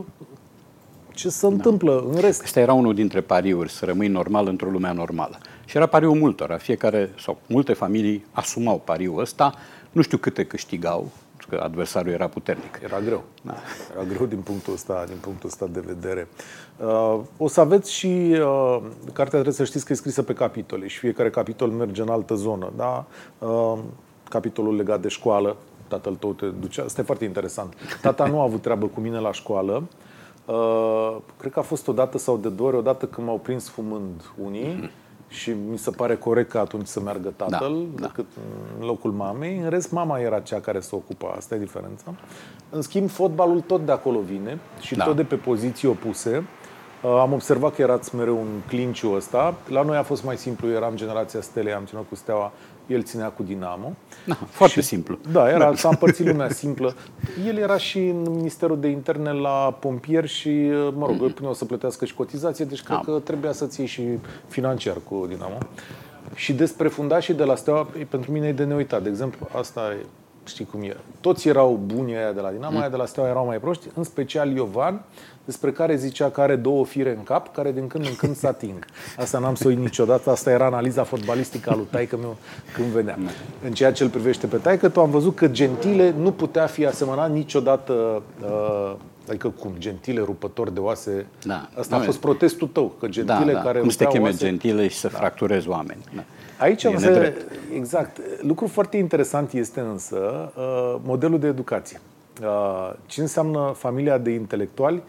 ce 1.14 1.28
se 1.28 1.46
da. 1.46 1.52
întâmplă 1.52 2.04
în 2.12 2.20
rest. 2.20 2.42
Asta 2.42 2.60
era 2.60 2.72
unul 2.72 2.94
dintre 2.94 3.20
pariuri, 3.20 3.70
să 3.70 3.84
rămâi 3.84 4.08
normal 4.08 4.46
într-o 4.46 4.70
lume 4.70 4.92
normală. 4.92 5.38
Și 5.64 5.76
era 5.76 5.86
pariul 5.86 6.14
multora. 6.14 6.56
Fiecare, 6.56 7.10
sau 7.18 7.38
multe 7.46 7.72
familii 7.72 8.26
asumau 8.30 8.80
pariul 8.84 9.20
ăsta. 9.20 9.54
Nu 9.92 10.02
știu 10.02 10.18
câte 10.18 10.44
câștigau, 10.44 11.10
că 11.48 11.60
adversarul 11.62 12.12
era 12.12 12.28
puternic. 12.28 12.80
Era 12.82 13.00
greu. 13.00 13.22
Da. 13.42 13.54
Era 13.94 14.04
greu 14.04 14.26
din 14.26 14.38
punctul 14.38 14.72
ăsta, 14.72 15.04
din 15.06 15.16
punctul 15.20 15.48
ăsta 15.48 15.66
de 15.66 15.82
vedere. 15.86 16.28
Uh, 16.76 17.20
o 17.36 17.48
să 17.48 17.60
aveți 17.60 17.92
și 17.92 18.06
uh, 18.06 18.78
cartea 19.04 19.28
trebuie 19.28 19.52
să 19.52 19.64
știți 19.64 19.84
că 19.84 19.92
e 19.92 19.96
scrisă 19.96 20.22
pe 20.22 20.32
capitole 20.32 20.86
și 20.86 20.98
fiecare 20.98 21.30
capitol 21.30 21.68
merge 21.68 22.02
în 22.02 22.08
altă 22.08 22.34
zonă. 22.34 22.72
Da? 22.76 23.04
Uh, 23.38 23.78
capitolul 24.28 24.76
legat 24.76 25.00
de 25.00 25.08
școală, 25.08 25.56
tatăl 25.88 26.14
tău 26.14 26.32
te 26.32 26.46
ducea. 26.46 26.82
Asta 26.82 27.00
e 27.00 27.04
foarte 27.04 27.24
interesant. 27.24 27.74
Tata 28.00 28.26
nu 28.26 28.40
a 28.40 28.42
avut 28.42 28.62
treabă 28.62 28.86
cu 28.86 29.00
mine 29.00 29.18
la 29.18 29.32
școală. 29.32 29.72
Uh, 29.72 30.10
cred 31.38 31.52
că 31.52 31.58
a 31.58 31.62
fost 31.62 31.88
o 31.88 31.92
dată 31.92 32.18
sau 32.18 32.36
de 32.36 32.48
două 32.48 32.68
ori, 32.68 32.78
o 32.78 32.82
dată 32.82 33.06
când 33.06 33.26
m-au 33.26 33.38
prins 33.38 33.68
fumând 33.68 34.22
unii 34.44 34.64
mm-hmm. 34.64 35.28
și 35.28 35.50
mi 35.70 35.78
se 35.78 35.90
pare 35.90 36.16
corect 36.16 36.50
că 36.50 36.58
atunci 36.58 36.86
să 36.86 37.00
meargă 37.00 37.32
tatăl 37.36 37.76
da, 37.94 38.06
decât 38.06 38.26
da. 38.34 38.40
în 38.80 38.86
locul 38.86 39.10
mamei. 39.10 39.58
În 39.58 39.68
rest, 39.68 39.90
mama 39.90 40.18
era 40.18 40.40
cea 40.40 40.60
care 40.60 40.80
se 40.80 40.94
ocupa. 40.94 41.34
Asta 41.36 41.54
e 41.54 41.58
diferența. 41.58 42.14
În 42.70 42.82
schimb, 42.82 43.08
fotbalul 43.08 43.60
tot 43.60 43.84
de 43.84 43.92
acolo 43.92 44.20
vine 44.20 44.58
și 44.80 44.94
da. 44.94 45.04
tot 45.04 45.16
de 45.16 45.24
pe 45.24 45.36
poziții 45.36 45.88
opuse. 45.88 46.44
Uh, 47.02 47.18
am 47.20 47.32
observat 47.32 47.74
că 47.74 47.82
erați 47.82 48.14
mereu 48.14 48.38
un 48.38 48.60
clinciu 48.68 49.12
ăsta. 49.12 49.54
La 49.68 49.82
noi 49.82 49.96
a 49.96 50.02
fost 50.02 50.24
mai 50.24 50.36
simplu, 50.36 50.68
eram 50.68 50.94
generația 50.94 51.40
Stelei, 51.40 51.72
am 51.72 51.84
ținut 51.84 52.08
cu 52.08 52.14
Steaua 52.14 52.52
el 52.86 53.02
ținea 53.02 53.28
cu 53.28 53.42
Dinamo. 53.42 53.92
Da, 54.26 54.34
foarte 54.34 54.80
și, 54.80 54.86
simplu. 54.86 55.18
Da, 55.32 55.48
era, 55.48 55.58
da. 55.58 55.74
s-a 55.74 55.88
împărțit 55.88 56.26
lumea 56.26 56.48
simplă. 56.48 56.94
El 57.46 57.56
era 57.56 57.76
și 57.76 57.98
în 57.98 58.22
Ministerul 58.30 58.80
de 58.80 58.88
Interne 58.88 59.32
la 59.32 59.76
pompier 59.80 60.26
și, 60.26 60.70
mă 60.94 61.06
rog, 61.06 61.30
mm-hmm. 61.30 61.34
puneau 61.34 61.54
să 61.54 61.64
plătească 61.64 62.04
și 62.04 62.14
cotizație, 62.14 62.64
deci 62.64 62.82
cred 62.82 63.00
da. 63.04 63.12
că 63.12 63.18
trebuia 63.18 63.52
să 63.52 63.66
ții 63.66 63.86
și 63.86 64.02
financiar 64.48 64.96
cu 65.08 65.26
Dinamo. 65.28 65.58
Și 66.34 66.52
despre 66.52 66.88
fundașii 66.88 67.34
de 67.34 67.44
la 67.44 67.54
Steaua, 67.54 67.88
pentru 68.08 68.32
mine 68.32 68.46
e 68.46 68.52
de 68.52 68.64
neuitat. 68.64 69.02
De 69.02 69.08
exemplu, 69.08 69.48
asta 69.58 69.80
e, 70.00 70.06
știi 70.44 70.64
cum 70.64 70.82
e. 70.82 70.96
Toți 71.20 71.48
erau 71.48 71.80
buni 71.86 72.16
aia 72.16 72.32
de 72.32 72.40
la 72.40 72.50
Dinamo, 72.50 72.72
mm. 72.72 72.80
aia 72.80 72.88
de 72.88 72.96
la 72.96 73.06
Steaua 73.06 73.28
erau 73.28 73.46
mai 73.46 73.58
proști, 73.58 73.86
în 73.94 74.04
special 74.04 74.50
Iovan, 74.50 75.04
despre 75.44 75.72
care 75.72 75.96
zicea 75.96 76.30
că 76.30 76.40
are 76.40 76.56
două 76.56 76.84
fire 76.84 77.14
în 77.16 77.22
cap, 77.22 77.54
care 77.54 77.72
din 77.72 77.86
când 77.86 78.06
în 78.06 78.16
când 78.16 78.36
se 78.36 78.46
ating. 78.46 78.84
Asta 79.16 79.38
n-am 79.38 79.54
să 79.54 79.68
o 79.68 79.70
niciodată, 79.70 80.30
asta 80.30 80.50
era 80.50 80.66
analiza 80.66 81.02
fotbalistică 81.02 81.70
a 81.70 81.74
lui 81.74 81.86
taică 81.90 82.16
meu 82.16 82.36
când 82.74 82.86
venea. 82.88 83.18
În 83.64 83.72
ceea 83.72 83.92
ce 83.92 84.02
îl 84.02 84.08
privește 84.08 84.46
pe 84.46 84.56
taică, 84.56 84.88
tu 84.88 85.00
am 85.00 85.10
văzut 85.10 85.36
că 85.36 85.48
Gentile 85.48 86.14
nu 86.18 86.32
putea 86.32 86.66
fi 86.66 86.86
asemănat 86.86 87.32
niciodată 87.32 88.22
uh, 88.42 88.94
Adică 89.32 89.48
cum? 89.48 89.72
Gentile, 89.78 90.20
rupător 90.20 90.70
de 90.70 90.80
oase? 90.80 91.26
Da. 91.42 91.68
Asta 91.78 91.94
a 91.94 91.98
Nu, 91.98 92.04
fost 92.04 92.18
protestul 92.18 92.68
tău, 92.68 92.92
că 92.98 93.06
Da, 93.06 93.10
gentile 93.12 93.52
da. 93.52 93.60
care 93.60 93.78
Cum 93.78 93.88
să 93.88 93.96
te 93.96 94.04
rupeau 94.04 94.22
cheme 94.22 94.34
oase... 94.34 94.46
gentile 94.46 94.88
și 94.88 94.96
să 94.96 95.08
fracturezi 95.08 95.68
oameni. 95.68 96.00
Da. 96.14 96.24
Aici 96.58 96.82
E 96.82 96.88
însă, 96.88 97.06
nedrept. 97.10 97.52
exact, 97.74 98.20
lucru 98.40 98.66
foarte 98.66 98.96
interesant 98.96 99.52
este 99.52 99.80
însă 99.80 100.52
uh, 100.56 101.00
modelul 101.04 101.38
de 101.38 101.46
educație. 101.46 102.00
Uh, 102.42 102.92
ce 103.06 103.20
înseamnă 103.20 103.72
familia 103.76 104.18
de 104.18 104.30
intelectuali 104.30 105.02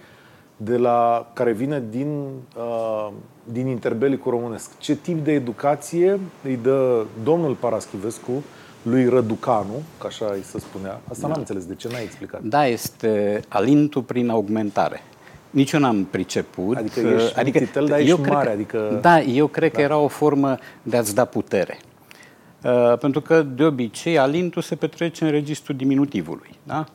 de 0.58 0.77
la, 0.77 1.30
care 1.34 1.51
vine 1.51 1.84
din, 1.89 2.25
uh, 2.58 3.10
din 3.44 3.68
interbelicul 3.68 4.32
românesc? 4.32 4.77
Ce 4.77 4.96
tip 4.96 5.24
de 5.24 5.32
educație 5.32 6.20
îi 6.44 6.60
dă 6.63 7.06
domnul 7.24 7.53
Paraschivescu 7.53 8.44
lui 8.84 9.10
Răducanu, 9.10 9.84
că 10.00 10.08
așa 10.08 10.25
îi 10.34 10.44
se 10.44 10.60
spunea? 10.60 11.00
Asta 11.10 11.28
n-am 11.28 11.38
înțeles, 11.40 11.66
de 11.66 11.75
ce 11.75 11.88
n-ai 11.92 12.04
explicat? 12.04 12.42
Da, 12.42 12.66
este 12.68 13.40
alintul 13.48 14.02
prin 14.02 14.30
augmentare. 14.30 15.02
Nici 15.50 15.72
eu 15.72 15.80
n-am 15.80 16.04
priceput. 16.04 16.78
Adică 16.78 17.00
ești 17.00 17.40
adică, 17.40 17.60
mititel, 17.60 17.86
dar 17.86 17.98
ești 18.00 18.10
eu 18.10 18.18
cred 18.18 18.34
mare, 18.34 18.46
că, 18.46 18.52
adică- 18.52 19.00
Da, 19.02 19.20
eu 19.22 19.48
cred 19.48 19.72
că 19.72 19.82
era 19.82 19.98
o 19.98 20.08
formă 20.08 20.58
de 20.84 20.98
a-ți 20.98 21.16
da 21.16 21.25
putere. 21.25 21.80
Uh, 22.63 22.98
pentru 22.98 23.22
că, 23.22 23.42
de 23.42 23.63
obicei, 23.63 24.18
alintul 24.18 24.62
se 24.62 24.75
petrece 24.75 25.25
în 25.25 25.32
registrul 25.32 25.75
diminutivului. 25.75 26.50
Da? 26.63 26.86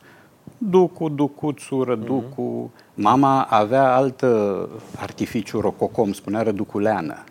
Ducu, 0.57 1.09
ducuțu, 1.09 1.83
răducu. 1.83 2.71
Mama 2.93 3.41
avea 3.43 3.95
altă 3.95 4.69
artificiu 4.99 5.59
rococom, 5.59 6.11
spunea 6.13 6.41
răduculeană. 6.41 7.23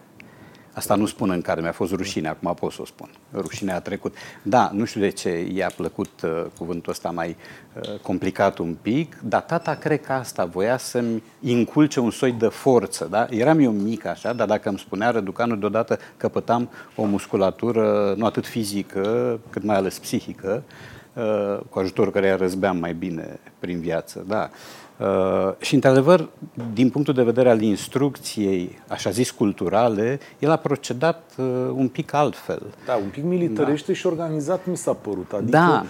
Asta 0.79 0.95
nu 0.95 1.07
spun 1.07 1.31
în 1.31 1.41
care 1.41 1.61
mi-a 1.61 1.73
fost 1.73 1.93
rușine, 1.93 2.29
acum 2.29 2.55
pot 2.55 2.73
să 2.73 2.83
o 2.83 2.85
spun. 2.85 3.09
Rușine 3.33 3.73
a 3.73 3.81
trecut. 3.81 4.15
Da, 4.43 4.71
nu 4.73 4.85
știu 4.85 5.01
de 5.01 5.09
ce 5.09 5.49
i-a 5.53 5.71
plăcut 5.77 6.23
uh, 6.23 6.45
cuvântul 6.59 6.93
ăsta 6.93 7.11
mai 7.11 7.37
uh, 7.75 7.99
complicat 8.03 8.59
un 8.59 8.77
pic, 8.83 9.17
dar 9.23 9.41
tata 9.41 9.75
cred 9.75 10.01
că 10.01 10.13
asta 10.13 10.45
voia 10.45 10.77
să-mi 10.77 11.23
inculce 11.41 12.01
un 12.01 12.11
soi 12.11 12.33
de 12.33 12.47
forță. 12.47 13.07
Da? 13.11 13.27
Eram 13.31 13.59
eu 13.59 13.71
mic 13.71 14.07
așa, 14.07 14.33
dar 14.33 14.47
dacă 14.47 14.69
îmi 14.69 14.79
spunea 14.79 15.11
Răducanu, 15.11 15.57
deodată 15.57 15.99
căpătam 16.17 16.69
o 16.97 17.05
musculatură 17.05 18.15
nu 18.17 18.25
atât 18.25 18.47
fizică, 18.47 19.39
cât 19.51 19.63
mai 19.63 19.77
ales 19.77 19.99
psihică, 19.99 20.63
uh, 21.13 21.59
cu 21.71 21.79
ajutorul 21.79 22.13
care 22.13 22.35
răzbeam 22.35 22.77
mai 22.77 22.95
bine 22.95 23.41
prin 23.59 23.81
viață. 23.81 24.25
Da. 24.27 24.51
Uh, 24.53 24.88
și, 25.59 25.75
într-adevăr, 25.75 26.29
din 26.73 26.91
punctul 26.91 27.15
de 27.15 27.23
vedere 27.23 27.51
al 27.51 27.61
instrucției, 27.61 28.79
așa 28.89 29.11
zis, 29.11 29.31
culturale, 29.31 30.19
el 30.39 30.51
a 30.51 30.57
procedat 30.57 31.33
uh, 31.37 31.45
un 31.75 31.89
pic 31.89 32.13
altfel. 32.15 32.63
Da, 32.87 32.95
un 32.95 33.09
pic 33.11 33.25
militarește 33.25 33.93
și 33.93 34.07
organizat 34.07 34.67
mi 34.67 34.77
s-a 34.77 34.93
părut. 34.93 35.33
Adică 35.33 35.51
Da. 35.51 35.85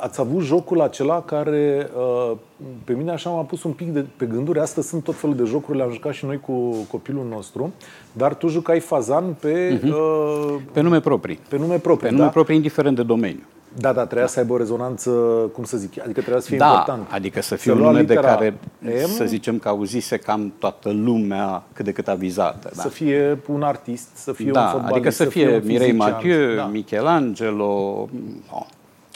ați 0.00 0.20
avut 0.20 0.42
jocul 0.42 0.80
acela 0.80 1.22
care 1.22 1.90
uh, 2.30 2.36
pe 2.84 2.92
mine 2.92 3.10
așa 3.10 3.30
m-a 3.30 3.42
pus 3.42 3.62
un 3.62 3.72
pic 3.72 3.88
de, 3.92 4.04
pe 4.16 4.24
gânduri. 4.26 4.58
Astăzi 4.58 4.88
sunt 4.88 5.02
tot 5.04 5.14
felul 5.14 5.36
de 5.36 5.44
jocuri, 5.44 5.76
le-am 5.76 5.92
jucat 5.92 6.12
și 6.12 6.24
noi 6.24 6.40
cu 6.40 6.52
copilul 6.90 7.26
nostru, 7.30 7.72
dar 8.12 8.34
tu 8.34 8.48
jucai 8.48 8.80
fazan 8.80 9.24
pe, 9.40 9.80
uh, 9.84 10.54
Pe 10.72 10.80
nume 10.80 11.00
proprii. 11.00 11.38
pe 11.48 11.56
nume 11.58 11.76
proprii. 11.78 12.08
Pe 12.08 12.14
nume 12.14 12.24
da? 12.24 12.30
proprii, 12.30 12.56
indiferent 12.56 12.96
de 12.96 13.02
domeniu. 13.02 13.42
Da, 13.76 13.92
da, 13.92 14.04
trebuia 14.04 14.26
să 14.26 14.38
aibă 14.38 14.52
o 14.52 14.56
rezonanță, 14.56 15.10
cum 15.52 15.64
să 15.64 15.76
zic, 15.76 16.00
adică 16.02 16.20
trebuia 16.20 16.40
să 16.40 16.48
fie 16.48 16.56
da, 16.56 16.66
important. 16.68 17.06
adică 17.10 17.42
să 17.42 17.54
fie 17.54 17.72
un 17.72 17.78
lua 17.78 17.86
nume 17.90 18.02
de 18.02 18.12
litera 18.14 18.34
care, 18.34 18.54
M, 18.78 19.06
să 19.08 19.24
zicem 19.24 19.58
că 19.58 19.68
auzise 19.68 20.16
cam 20.16 20.52
toată 20.58 20.90
lumea 20.90 21.62
cât 21.72 21.84
de 21.84 21.92
cât 21.92 22.08
avizată. 22.08 22.70
Da. 22.76 22.82
să 22.82 22.88
fie 22.88 23.38
un 23.46 23.62
artist, 23.62 24.08
să 24.14 24.32
fie 24.32 24.46
un 24.46 24.52
da, 24.52 24.66
fotbalist, 24.66 24.94
adică 24.94 25.10
să 25.10 25.24
fie 25.24 25.46
un 25.54 25.60
Mirei 25.64 25.76
fizician. 25.76 25.96
Mathieu, 25.96 26.54
Da. 26.54 26.64
Michelangelo, 26.66 28.08
oh, 28.50 28.66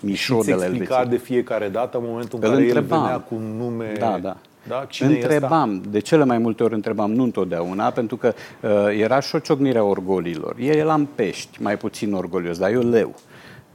Mișo 0.02 0.36
Îți 0.36 0.46
de 0.46 0.54
la 0.54 0.64
explica 0.64 0.94
Elveția. 0.94 1.18
de 1.18 1.24
fiecare 1.24 1.68
dată 1.68 1.96
în 1.98 2.04
momentul 2.06 2.38
în 2.42 2.48
Îl 2.48 2.54
care 2.54 2.62
el 2.62 2.76
întrebam. 2.76 3.02
venea 3.02 3.18
cu 3.18 3.34
un 3.34 3.56
nume... 3.56 3.92
Da, 3.98 4.18
da. 4.22 4.36
da? 4.68 4.84
Cine 4.88 5.08
e 5.08 5.12
ăsta? 5.14 5.28
întrebam, 5.34 5.82
de 5.90 5.98
cele 5.98 6.24
mai 6.24 6.38
multe 6.38 6.62
ori 6.62 6.74
întrebam, 6.74 7.12
nu 7.12 7.22
întotdeauna, 7.22 7.90
pentru 7.90 8.16
că 8.16 8.32
uh, 8.60 8.70
era 9.00 9.20
și 9.20 9.34
o 9.34 9.38
ciocnire 9.38 9.78
a 9.78 9.82
orgolilor. 9.82 10.56
El 10.58 10.74
era 10.76 10.94
în 10.94 11.06
pești, 11.14 11.62
mai 11.62 11.76
puțin 11.76 12.12
orgolios, 12.12 12.58
dar 12.58 12.70
eu 12.70 12.80
leu. 12.80 13.14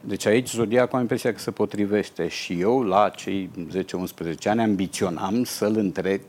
Deci 0.01 0.25
aici 0.25 0.49
Zodiacul 0.51 0.95
am 0.95 1.01
impresia 1.01 1.33
că 1.33 1.39
se 1.39 1.51
potrivește 1.51 2.27
și 2.27 2.59
eu 2.59 2.81
la 2.81 3.09
cei 3.15 3.49
10-11 3.71 3.77
ani 4.45 4.61
ambiționam 4.61 5.43
să-l 5.43 5.77
întrec, 5.77 6.21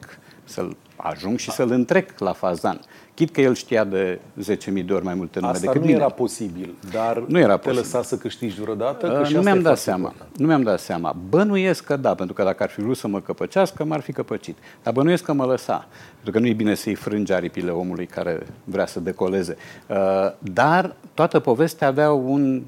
să-l 0.45 0.77
ajung 0.97 1.39
și 1.39 1.51
să-l 1.51 1.71
întrec 1.71 2.19
la 2.19 2.33
fazan. 2.33 2.81
Chit 3.15 3.31
că 3.31 3.41
el 3.41 3.55
știa 3.55 3.85
de 3.85 4.21
10.000 4.55 4.85
de 4.87 4.93
ori 4.93 5.05
mai 5.05 5.15
multe 5.15 5.39
nume 5.41 5.53
Asta 5.53 5.67
decât 5.67 5.81
nu 5.81 5.87
mine. 5.87 5.99
era 5.99 6.09
posibil, 6.09 6.75
dar 6.93 7.25
Nu 7.27 7.39
era 7.39 7.53
te 7.57 7.69
posibil. 7.69 7.77
lăsa 7.79 8.03
să 8.03 8.17
câștigi 8.17 8.61
vreodată? 8.61 9.07
Uh, 9.07 9.17
Că 9.19 9.25
și 9.25 9.33
nu 9.33 9.39
asta 9.39 9.51
mi-am 9.51 9.59
e 9.59 9.63
dat 9.63 9.79
foarte 9.79 9.81
seama. 9.83 10.03
important. 10.09 10.39
Nu 10.39 10.47
mi-am 10.47 10.63
dat 10.63 10.81
seama. 10.81 11.17
Bănuiesc 11.29 11.85
că 11.85 11.97
da, 11.97 12.15
pentru 12.15 12.35
că 12.35 12.43
dacă 12.43 12.63
ar 12.63 12.69
fi 12.69 12.81
vrut 12.81 12.97
să 12.97 13.09
mă 13.09 13.21
căpăcească, 13.21 13.85
m-ar 13.85 14.01
fi 14.01 14.13
căpăcit. 14.13 14.57
Dar 14.83 14.93
bănuiesc 14.93 15.25
că 15.25 15.33
mă 15.33 15.45
lăsa. 15.45 15.89
Pentru 16.15 16.31
că 16.31 16.39
nu 16.39 16.47
e 16.47 16.53
bine 16.53 16.75
să-i 16.75 16.95
frângi 16.95 17.33
aripile 17.33 17.71
omului 17.71 18.07
care 18.07 18.47
vrea 18.65 18.87
să 18.87 19.01
decoleze. 19.01 19.57
Uh, 19.89 19.97
Dar 20.39 20.97
toată 21.15 21.41
povestea 21.41 21.87
avea 21.89 22.13
un 22.13 22.63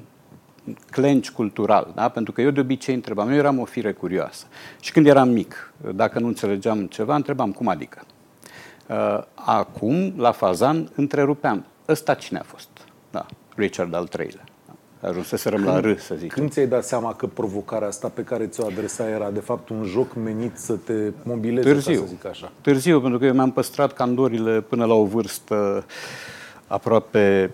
clench 0.89 1.29
cultural, 1.29 1.91
da? 1.95 2.09
pentru 2.09 2.33
că 2.33 2.41
eu 2.41 2.49
de 2.49 2.59
obicei 2.59 2.95
întrebam, 2.95 3.29
eu 3.29 3.35
eram 3.35 3.59
o 3.59 3.65
fire 3.65 3.91
curioasă. 3.91 4.45
Și 4.79 4.91
când 4.91 5.07
eram 5.07 5.29
mic, 5.29 5.73
dacă 5.95 6.19
nu 6.19 6.27
înțelegeam 6.27 6.85
ceva, 6.85 7.15
întrebam 7.15 7.51
cum 7.51 7.67
adică. 7.67 8.01
Uh, 8.87 9.23
Acum, 9.35 10.13
la 10.17 10.31
fazan, 10.31 10.89
întrerupeam. 10.95 11.65
Ăsta 11.87 12.13
cine 12.13 12.39
a 12.39 12.43
fost? 12.43 12.67
Da, 13.11 13.25
Richard 13.55 13.93
al 13.93 14.09
III-lea. 14.19 14.43
Ajunseserăm 15.01 15.63
la 15.63 15.79
R, 15.79 15.97
să 15.97 16.15
zic. 16.15 16.33
Când 16.33 16.51
ți-ai 16.51 16.67
dat 16.67 16.83
seama 16.83 17.13
că 17.13 17.27
provocarea 17.27 17.87
asta 17.87 18.07
pe 18.07 18.23
care 18.23 18.47
ți-o 18.47 18.65
adresa 18.65 19.09
era 19.09 19.31
de 19.31 19.39
fapt 19.39 19.69
un 19.69 19.83
joc 19.83 20.15
menit 20.15 20.57
să 20.57 20.73
te 20.73 21.11
mobileze, 21.23 21.69
Târziu. 21.69 21.93
ca 21.93 21.99
să 21.99 22.05
zic 22.07 22.25
așa? 22.25 22.51
Târziu, 22.61 23.01
pentru 23.01 23.19
că 23.19 23.25
eu 23.25 23.33
mi-am 23.33 23.51
păstrat 23.51 23.93
candorile 23.93 24.61
până 24.61 24.85
la 24.85 24.93
o 24.93 25.05
vârstă 25.05 25.85
aproape 26.67 27.51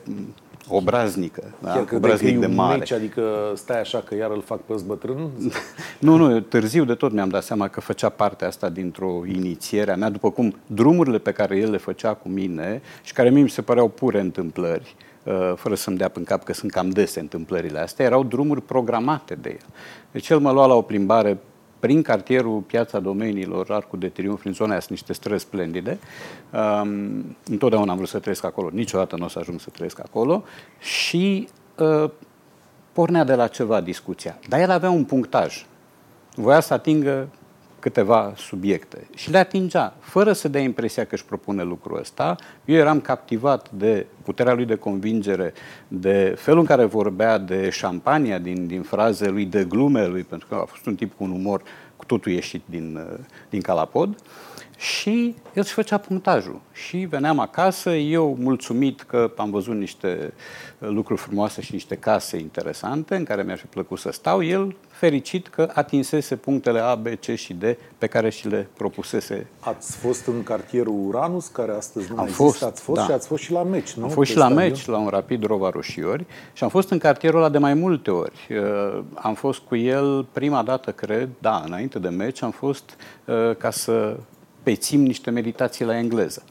obraznică, 0.75 1.43
da? 1.59 1.69
Chiar 1.71 1.85
credeai 1.85 1.85
că 1.85 1.95
obraznic 1.95 2.35
e 2.35 2.39
de 2.39 2.45
un 2.45 2.55
mare. 2.55 2.77
meci, 2.77 2.91
adică 2.91 3.51
stai 3.55 3.79
așa 3.79 3.99
că 3.99 4.15
iar 4.15 4.31
îl 4.31 4.41
fac 4.41 4.59
pe 4.59 4.73
ăsta 4.73 4.87
bătrân? 4.87 5.29
Nu, 5.99 6.15
nu, 6.15 6.31
eu 6.31 6.39
târziu 6.39 6.85
de 6.85 6.93
tot 6.93 7.11
mi-am 7.11 7.29
dat 7.29 7.43
seama 7.43 7.67
că 7.67 7.81
făcea 7.81 8.09
parte 8.09 8.45
asta 8.45 8.69
dintr-o 8.69 9.21
inițiere 9.25 9.91
a 9.91 9.95
mea, 9.95 10.09
după 10.09 10.31
cum 10.31 10.55
drumurile 10.67 11.17
pe 11.17 11.31
care 11.31 11.57
el 11.57 11.71
le 11.71 11.77
făcea 11.77 12.13
cu 12.13 12.29
mine 12.29 12.81
și 13.01 13.13
care 13.13 13.29
mie 13.29 13.43
mi 13.43 13.49
se 13.49 13.61
păreau 13.61 13.87
pure 13.87 14.19
întâmplări, 14.19 14.95
uh, 15.23 15.53
fără 15.55 15.75
să-mi 15.75 15.97
dea 15.97 16.11
în 16.13 16.23
cap 16.23 16.43
că 16.43 16.53
sunt 16.53 16.71
cam 16.71 16.89
dese 16.89 17.19
întâmplările 17.19 17.79
astea, 17.79 18.05
erau 18.05 18.23
drumuri 18.23 18.61
programate 18.61 19.35
de 19.41 19.49
el. 19.49 19.65
Deci 20.11 20.29
el 20.29 20.39
mă 20.39 20.51
lua 20.51 20.65
la 20.65 20.73
o 20.73 20.81
plimbare 20.81 21.37
prin 21.81 22.01
cartierul 22.01 22.59
Piața 22.59 22.99
Domeniilor, 22.99 23.71
Arcul 23.71 23.99
de 23.99 24.07
Triunf, 24.07 24.45
în 24.45 24.53
zona 24.53 24.69
aia 24.69 24.79
sunt 24.79 24.91
niște 24.91 25.13
străzi 25.13 25.43
splendide. 25.43 25.99
Um, 26.51 27.37
întotdeauna 27.49 27.91
am 27.91 27.97
vrut 27.97 28.09
să 28.09 28.19
trăiesc 28.19 28.43
acolo, 28.43 28.69
niciodată 28.73 29.15
nu 29.15 29.25
o 29.25 29.27
să 29.27 29.39
ajung 29.39 29.59
să 29.59 29.69
trăiesc 29.69 29.99
acolo 29.99 30.43
și 30.79 31.47
uh, 31.77 32.09
pornea 32.91 33.23
de 33.23 33.35
la 33.35 33.47
ceva 33.47 33.81
discuția. 33.81 34.39
Dar 34.49 34.59
el 34.59 34.69
avea 34.69 34.89
un 34.89 35.03
punctaj. 35.03 35.65
Voia 36.35 36.59
să 36.59 36.73
atingă 36.73 37.27
câteva 37.81 38.33
subiecte 38.35 39.07
și 39.15 39.31
le 39.31 39.37
atingea, 39.37 39.93
fără 39.99 40.33
să 40.33 40.47
dea 40.47 40.61
impresia 40.61 41.03
că 41.05 41.15
își 41.15 41.25
propune 41.25 41.63
lucrul 41.63 41.99
ăsta. 41.99 42.35
Eu 42.65 42.75
eram 42.75 43.01
captivat 43.01 43.71
de 43.71 44.05
puterea 44.23 44.53
lui 44.53 44.65
de 44.65 44.75
convingere, 44.75 45.53
de 45.87 46.35
felul 46.37 46.59
în 46.59 46.65
care 46.65 46.85
vorbea 46.85 47.37
de 47.37 47.69
șampania 47.69 48.37
din, 48.37 48.67
din 48.67 48.81
fraze 48.81 49.29
lui, 49.29 49.45
de 49.45 49.63
glume 49.63 50.07
lui, 50.07 50.23
pentru 50.23 50.47
că 50.47 50.55
a 50.55 50.65
fost 50.65 50.85
un 50.85 50.95
tip 50.95 51.17
cu 51.17 51.23
un 51.23 51.31
umor 51.31 51.61
cu 51.95 52.05
totul 52.05 52.31
ieșit 52.31 52.61
din, 52.65 52.95
uh, 53.11 53.19
din 53.49 53.61
calapod. 53.61 54.15
Și 54.81 55.35
el 55.53 55.63
își 55.63 55.73
făcea 55.73 55.97
punctajul. 55.97 56.61
Și 56.71 56.97
veneam 56.97 57.39
acasă, 57.39 57.89
eu 57.89 58.37
mulțumit 58.39 59.01
că 59.01 59.31
am 59.37 59.51
văzut 59.51 59.75
niște 59.75 60.33
uh, 60.79 60.89
lucruri 60.89 61.21
frumoase 61.21 61.61
și 61.61 61.73
niște 61.73 61.95
case 61.95 62.37
interesante 62.37 63.15
în 63.15 63.23
care 63.23 63.43
mi-ar 63.43 63.57
fi 63.57 63.65
plăcut 63.65 63.99
să 63.99 64.11
stau, 64.11 64.43
el 64.43 64.75
fericit 64.87 65.47
că 65.47 65.69
atinsese 65.73 66.35
punctele 66.35 66.79
A, 66.79 66.95
B, 66.95 67.07
C 67.07 67.35
și 67.35 67.53
D 67.53 67.63
pe 67.97 68.07
care 68.07 68.29
și 68.29 68.47
le 68.47 68.67
propusese. 68.77 69.47
Ați 69.59 69.97
fost 69.97 70.25
în 70.27 70.43
cartierul 70.43 71.07
Uranus, 71.07 71.47
care 71.47 71.71
astăzi 71.71 72.09
nu 72.09 72.17
Am 72.17 72.23
mai 72.23 72.31
fost, 72.31 72.47
există, 72.47 72.65
ați 72.65 72.81
fost 72.81 72.99
da. 72.99 73.05
și 73.05 73.11
ați 73.11 73.27
fost 73.27 73.43
și 73.43 73.51
la 73.51 73.63
meci, 73.63 73.93
nu? 73.93 74.03
Am 74.03 74.09
fost 74.09 74.27
Pe 74.27 74.33
și 74.33 74.37
la 74.37 74.45
stadion? 74.45 74.67
meci, 74.69 74.85
la 74.85 74.97
un 74.97 75.07
rapid 75.07 75.43
Rova 75.43 75.69
Roșiori 75.69 76.25
și 76.53 76.63
am 76.63 76.69
fost 76.69 76.89
în 76.89 76.97
cartierul 76.97 77.39
ăla 77.39 77.49
de 77.49 77.57
mai 77.57 77.73
multe 77.73 78.11
ori. 78.11 78.47
Uh, 78.49 79.03
Am 79.13 79.33
fost 79.33 79.59
cu 79.59 79.75
el 79.75 80.23
prima 80.31 80.63
dată, 80.63 80.91
cred, 80.91 81.29
da, 81.39 81.63
înainte 81.65 81.99
de 81.99 82.09
meci, 82.09 82.41
am 82.43 82.51
fost 82.51 82.97
uh, 83.25 83.55
ca 83.57 83.71
să 83.71 84.17
pețim 84.63 85.01
niște 85.01 85.29
meditații 85.29 85.85
la 85.85 85.97
engleză, 85.97 86.43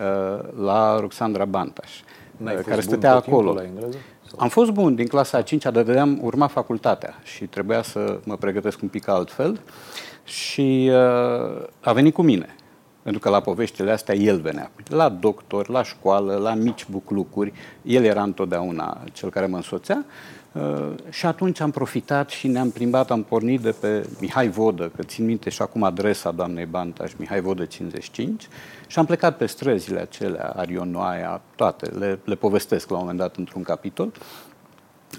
uh, 0.00 0.48
la 0.64 1.00
Roxandra 1.00 1.44
Bantaș, 1.44 1.90
N-ai 2.36 2.54
uh, 2.54 2.60
fost 2.60 2.68
care 2.68 2.80
bun 2.80 2.90
stătea 2.90 3.12
tot 3.12 3.22
timpul 3.22 3.42
acolo. 3.42 3.58
la 3.58 3.64
engleză? 3.66 3.96
Sau? 4.26 4.38
Am 4.40 4.48
fost 4.48 4.70
bun 4.70 4.94
din 4.94 5.06
clasa 5.06 5.38
a 5.38 5.42
5 5.42 5.62
dar 5.62 5.72
dădeam, 5.72 6.18
urma 6.22 6.46
facultatea 6.46 7.14
și 7.22 7.46
trebuia 7.46 7.82
să 7.82 8.20
mă 8.24 8.36
pregătesc 8.36 8.82
un 8.82 8.88
pic 8.88 9.08
altfel 9.08 9.60
și 10.24 10.90
uh, 10.92 11.66
a 11.80 11.92
venit 11.92 12.14
cu 12.14 12.22
mine. 12.22 12.54
pentru 13.02 13.20
că 13.20 13.28
la 13.28 13.40
poveștile 13.40 13.90
astea 13.90 14.14
el 14.14 14.40
venea. 14.40 14.70
La 14.88 15.08
doctor, 15.08 15.68
la 15.68 15.82
școală, 15.82 16.36
la 16.36 16.54
mici 16.54 16.86
buclucuri, 16.90 17.52
el 17.82 18.04
era 18.04 18.22
întotdeauna 18.22 19.00
cel 19.12 19.30
care 19.30 19.46
mă 19.46 19.56
însoțea. 19.56 20.04
Uh, 20.06 20.37
și 21.08 21.26
atunci 21.26 21.60
am 21.60 21.70
profitat 21.70 22.30
și 22.30 22.48
ne-am 22.48 22.70
plimbat, 22.70 23.10
am 23.10 23.22
pornit 23.22 23.60
de 23.60 23.74
pe 23.80 24.08
Mihai 24.20 24.48
Vodă, 24.48 24.90
că 24.96 25.02
țin 25.02 25.24
minte 25.24 25.50
și 25.50 25.62
acum 25.62 25.82
adresa 25.82 26.30
doamnei 26.30 26.66
Bantaș, 26.66 27.12
Mihai 27.16 27.40
Vodă 27.40 27.64
55, 27.64 28.48
și 28.86 28.98
am 28.98 29.04
plecat 29.04 29.36
pe 29.36 29.46
străzile 29.46 30.00
acelea, 30.00 30.52
Arionoaia, 30.56 31.40
toate, 31.54 31.90
le, 31.98 32.18
le 32.24 32.34
povestesc 32.34 32.88
la 32.88 32.94
un 32.96 33.00
moment 33.00 33.18
dat 33.18 33.36
într-un 33.36 33.62
capitol. 33.62 34.12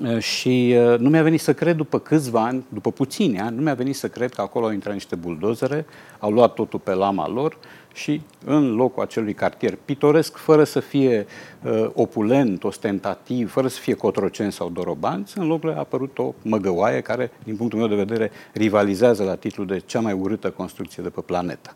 Uh, 0.03 0.19
și 0.19 0.75
uh, 0.77 1.00
nu 1.00 1.10
mi-a 1.10 1.24
venit 1.24 1.41
să 1.41 1.53
cred 1.53 1.75
după 1.75 2.00
câțiva 2.00 2.46
ani, 2.46 2.65
după 2.69 2.91
puțini 2.91 3.39
ani, 3.39 3.55
nu 3.55 3.62
mi-a 3.62 3.74
venit 3.74 3.96
să 3.96 4.08
cred 4.08 4.34
că 4.34 4.41
acolo 4.41 4.65
au 4.65 4.72
intrat 4.72 4.93
niște 4.93 5.15
buldozere, 5.15 5.86
au 6.19 6.31
luat 6.31 6.53
totul 6.53 6.79
pe 6.79 6.93
lama 6.93 7.27
lor 7.27 7.58
și 8.00 8.22
în 8.46 8.75
locul 8.75 9.03
acelui 9.03 9.34
cartier 9.34 9.77
pitoresc, 9.86 10.38
fără 10.38 10.63
să 10.63 10.79
fie 10.79 11.25
uh, 11.63 11.89
opulent, 11.94 12.63
ostentativ, 12.63 13.51
fără 13.51 13.68
să 13.68 13.79
fie 13.79 13.94
cotrocen 13.94 14.51
sau 14.51 14.70
dorobanți, 14.70 15.38
în 15.38 15.48
locul 15.48 15.72
a 15.72 15.77
apărut 15.77 16.18
o 16.18 16.34
măgăoaie 16.41 17.01
care, 17.01 17.32
din 17.44 17.56
punctul 17.56 17.79
meu 17.79 17.88
de 17.88 17.96
vedere, 17.96 18.32
rivalizează 18.53 19.24
la 19.24 19.36
titlul 19.36 19.65
de 19.65 19.79
cea 19.79 20.00
mai 20.00 20.13
urâtă 20.13 20.50
construcție 20.50 21.03
de 21.03 21.10
pe 21.10 21.22
planetă. 21.22 21.75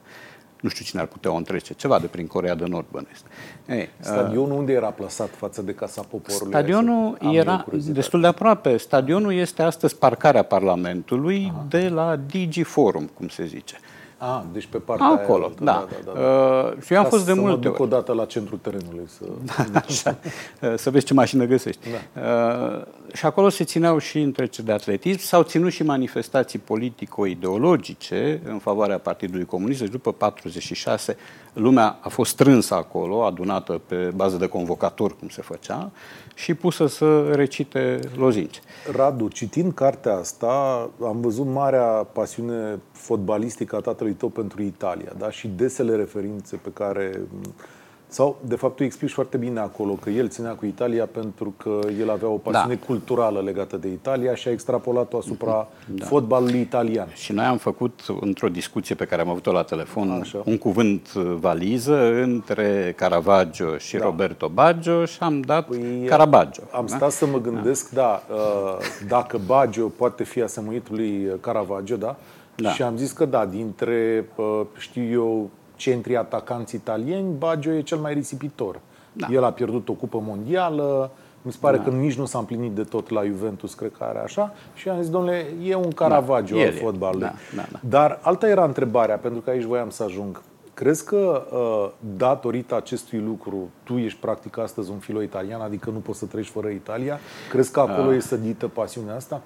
Nu 0.61 0.69
știu 0.69 0.85
cine 0.85 1.01
ar 1.01 1.07
putea 1.07 1.31
o 1.31 1.35
întrece, 1.35 1.73
ceva 1.73 1.99
de 1.99 2.07
prin 2.07 2.27
Corea 2.27 2.55
de 2.55 2.65
Nord 2.65 2.85
bănesc. 2.91 3.23
Ei, 3.67 3.89
Stadionul 3.99 4.51
uh, 4.51 4.57
unde 4.57 4.73
era 4.73 4.87
plasat 4.89 5.29
față 5.29 5.61
de 5.61 5.73
Casa 5.73 6.01
Poporului? 6.01 6.47
Stadionul 6.47 7.17
era 7.31 7.65
destul 7.85 8.21
de 8.21 8.27
aproape. 8.27 8.77
Stadionul 8.77 9.33
este 9.33 9.61
astăzi 9.61 9.97
parcarea 9.97 10.43
Parlamentului 10.43 11.51
Aha. 11.53 11.65
de 11.69 11.87
la 11.87 12.15
Digi 12.15 12.63
Forum, 12.63 13.09
cum 13.13 13.27
se 13.27 13.45
zice. 13.45 13.79
Ah, 14.25 14.41
deci 14.51 14.65
pe 14.65 14.77
partea 14.77 15.05
Acolo, 15.05 15.43
aia, 15.43 15.53
da. 15.59 15.63
da, 15.63 15.87
da, 15.89 16.11
da, 16.13 16.19
da. 16.19 16.67
Uh, 16.67 16.81
și 16.81 16.93
eu 16.93 16.99
am 16.99 17.05
fost 17.05 17.25
de 17.25 17.33
multe 17.33 17.49
să 17.49 17.57
mă 17.57 17.63
duc 17.63 17.79
o 17.79 17.85
dată 17.85 18.13
la 18.13 18.25
centrul 18.25 18.57
terenului. 18.57 19.05
Să, 19.07 19.25
da, 19.71 19.79
așa, 19.87 20.17
uh, 20.61 20.73
să 20.75 20.89
vezi 20.89 21.05
ce 21.05 21.13
mașină 21.13 21.45
găsești. 21.45 21.87
Da. 22.13 22.21
Uh, 22.21 22.81
și 23.13 23.25
acolo 23.25 23.49
se 23.49 23.63
țineau 23.63 23.97
și 23.97 24.19
întreceri 24.19 24.65
de 24.65 24.71
atletism, 24.71 25.19
s-au 25.19 25.41
ținut 25.43 25.71
și 25.71 25.83
manifestații 25.83 26.59
politico-ideologice 26.59 28.41
în 28.45 28.57
favoarea 28.57 28.97
Partidului 28.97 29.45
Comunist. 29.45 29.79
Deci 29.79 29.89
după 29.89 30.11
46, 30.11 31.17
lumea 31.53 31.97
a 32.01 32.09
fost 32.09 32.31
strânsă 32.31 32.73
acolo, 32.73 33.25
adunată 33.25 33.81
pe 33.87 34.11
bază 34.15 34.37
de 34.37 34.47
convocator, 34.47 35.15
cum 35.19 35.27
se 35.27 35.41
făcea, 35.41 35.91
și 36.33 36.53
pusă 36.53 36.87
să 36.87 37.31
recite 37.33 37.99
lozinci. 38.15 38.59
Radu, 38.91 39.27
citind 39.27 39.73
cartea 39.73 40.15
asta, 40.15 40.89
am 41.03 41.21
văzut 41.21 41.45
marea 41.45 42.07
pasiune 42.13 42.79
fotbalistică 42.91 43.75
a 43.75 43.79
tatălui 43.79 44.13
tău 44.13 44.29
pentru 44.29 44.61
Italia, 44.61 45.11
da? 45.17 45.29
și 45.29 45.47
desele 45.47 45.95
referințe 45.95 46.55
pe 46.55 46.69
care 46.73 47.21
sau, 48.13 48.37
de 48.41 48.55
fapt, 48.55 48.75
tu 48.75 48.83
explici 48.83 49.11
foarte 49.11 49.37
bine 49.37 49.59
acolo 49.59 49.93
că 49.93 50.09
el 50.09 50.29
ținea 50.29 50.51
cu 50.51 50.65
Italia 50.65 51.05
pentru 51.05 51.53
că 51.57 51.79
el 51.99 52.09
avea 52.09 52.27
o 52.27 52.37
pasiune 52.37 52.75
da. 52.75 52.85
culturală 52.85 53.41
legată 53.41 53.77
de 53.77 53.87
Italia 53.87 54.35
și 54.35 54.47
a 54.47 54.51
extrapolat-o 54.51 55.17
asupra 55.17 55.67
da. 55.87 56.05
fotbalului 56.05 56.59
italian. 56.59 57.07
Și 57.13 57.31
noi 57.31 57.45
am 57.45 57.57
făcut, 57.57 57.99
într-o 58.19 58.49
discuție 58.49 58.95
pe 58.95 59.05
care 59.05 59.21
am 59.21 59.29
avut-o 59.29 59.51
la 59.51 59.63
telefon, 59.63 60.11
Așa. 60.11 60.41
un 60.45 60.57
cuvânt 60.57 61.13
valiză 61.13 62.21
între 62.21 62.93
Caravaggio 62.97 63.77
și 63.77 63.97
da. 63.97 64.03
Roberto 64.03 64.47
Baggio 64.47 65.05
și 65.05 65.17
am 65.19 65.41
dat 65.41 65.65
păi, 65.65 66.05
Caravaggio. 66.05 66.61
Am 66.71 66.85
da? 66.89 66.95
stat 66.95 67.11
să 67.11 67.25
mă 67.25 67.41
gândesc, 67.41 67.89
da, 67.89 68.23
da 68.27 68.77
dacă 69.07 69.39
Baggio 69.45 69.87
poate 69.87 70.23
fi 70.23 70.41
asemuit 70.41 70.89
lui 70.89 71.27
Caravaggio, 71.41 71.95
da? 71.95 72.15
da? 72.55 72.69
Și 72.69 72.81
am 72.81 72.97
zis 72.97 73.11
că 73.11 73.25
da, 73.25 73.45
dintre, 73.45 74.29
știu 74.77 75.03
eu, 75.11 75.49
centri 75.83 76.15
atacanți 76.15 76.75
italieni, 76.75 77.33
Baggio 77.37 77.71
e 77.71 77.81
cel 77.81 77.97
mai 77.97 78.13
risipitor. 78.13 78.79
Da. 79.13 79.27
El 79.31 79.43
a 79.43 79.51
pierdut 79.51 79.89
o 79.89 79.93
cupă 79.93 80.21
mondială, 80.25 81.11
mi 81.41 81.51
se 81.51 81.57
pare 81.61 81.77
da. 81.77 81.83
că 81.83 81.89
nici 81.89 82.15
nu 82.15 82.25
s-a 82.25 82.39
împlinit 82.39 82.71
de 82.71 82.83
tot 82.83 83.09
la 83.09 83.23
Juventus, 83.25 83.73
cred 83.73 83.91
că 83.97 84.03
are 84.03 84.19
așa. 84.19 84.53
Și 84.73 84.89
am 84.89 85.01
zis, 85.01 85.09
domnule, 85.09 85.45
e 85.63 85.75
un 85.75 85.91
Caravaggio 85.91 86.55
da, 86.55 86.61
al 86.61 86.73
fotbalului. 86.73 87.21
Da, 87.21 87.33
da, 87.55 87.65
da. 87.71 87.79
Dar 87.89 88.19
alta 88.21 88.47
era 88.47 88.63
întrebarea, 88.63 89.17
pentru 89.17 89.41
că 89.41 89.49
aici 89.49 89.63
voiam 89.63 89.89
să 89.89 90.03
ajung. 90.03 90.41
Crezi 90.73 91.05
că, 91.05 91.47
uh, 91.51 91.91
datorită 92.17 92.75
acestui 92.75 93.19
lucru, 93.19 93.69
tu 93.83 93.97
ești 93.97 94.19
practic 94.19 94.57
astăzi 94.57 94.91
un 94.91 94.97
filo 94.97 95.21
italian, 95.21 95.61
adică 95.61 95.89
nu 95.89 95.97
poți 95.97 96.19
să 96.19 96.25
treci 96.25 96.47
fără 96.47 96.67
Italia? 96.67 97.19
Crezi 97.49 97.71
că 97.71 97.79
acolo 97.79 98.09
uh. 98.09 98.15
e 98.15 98.19
sădită 98.19 98.67
pasiunea 98.67 99.15
asta? 99.15 99.41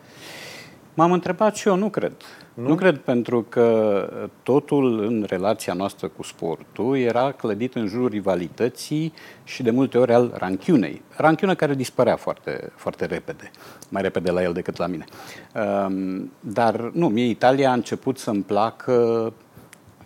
M-am 0.98 1.12
întrebat 1.12 1.56
și 1.56 1.68
eu, 1.68 1.76
nu 1.76 1.90
cred. 1.90 2.14
Nu? 2.54 2.68
nu 2.68 2.76
cred 2.76 2.98
pentru 2.98 3.44
că 3.50 4.10
totul 4.44 5.00
în 5.00 5.26
relația 5.28 5.74
noastră 5.74 6.08
cu 6.08 6.24
sportul 6.24 6.98
era 6.98 7.32
clădit 7.32 7.76
în 7.76 7.88
jurul 7.88 8.08
rivalității 8.08 9.14
și 9.44 9.64
de 9.64 9.72
multe 9.72 9.98
ori 9.98 10.14
al 10.14 10.34
ranchiunei. 10.38 11.02
Ranchiunea 11.16 11.56
care 11.56 11.74
dispărea 11.74 12.16
foarte, 12.16 12.72
foarte 12.76 13.06
repede, 13.06 13.52
mai 13.90 14.02
repede 14.02 14.32
la 14.32 14.42
el 14.42 14.54
decât 14.54 14.78
la 14.78 14.88
mine. 14.88 15.06
Um, 15.88 16.32
dar 16.40 16.80
nu, 16.94 17.08
mie 17.08 17.30
Italia 17.30 17.70
a 17.70 17.74
început 17.74 18.18
să-mi 18.18 18.44
placă 18.44 19.34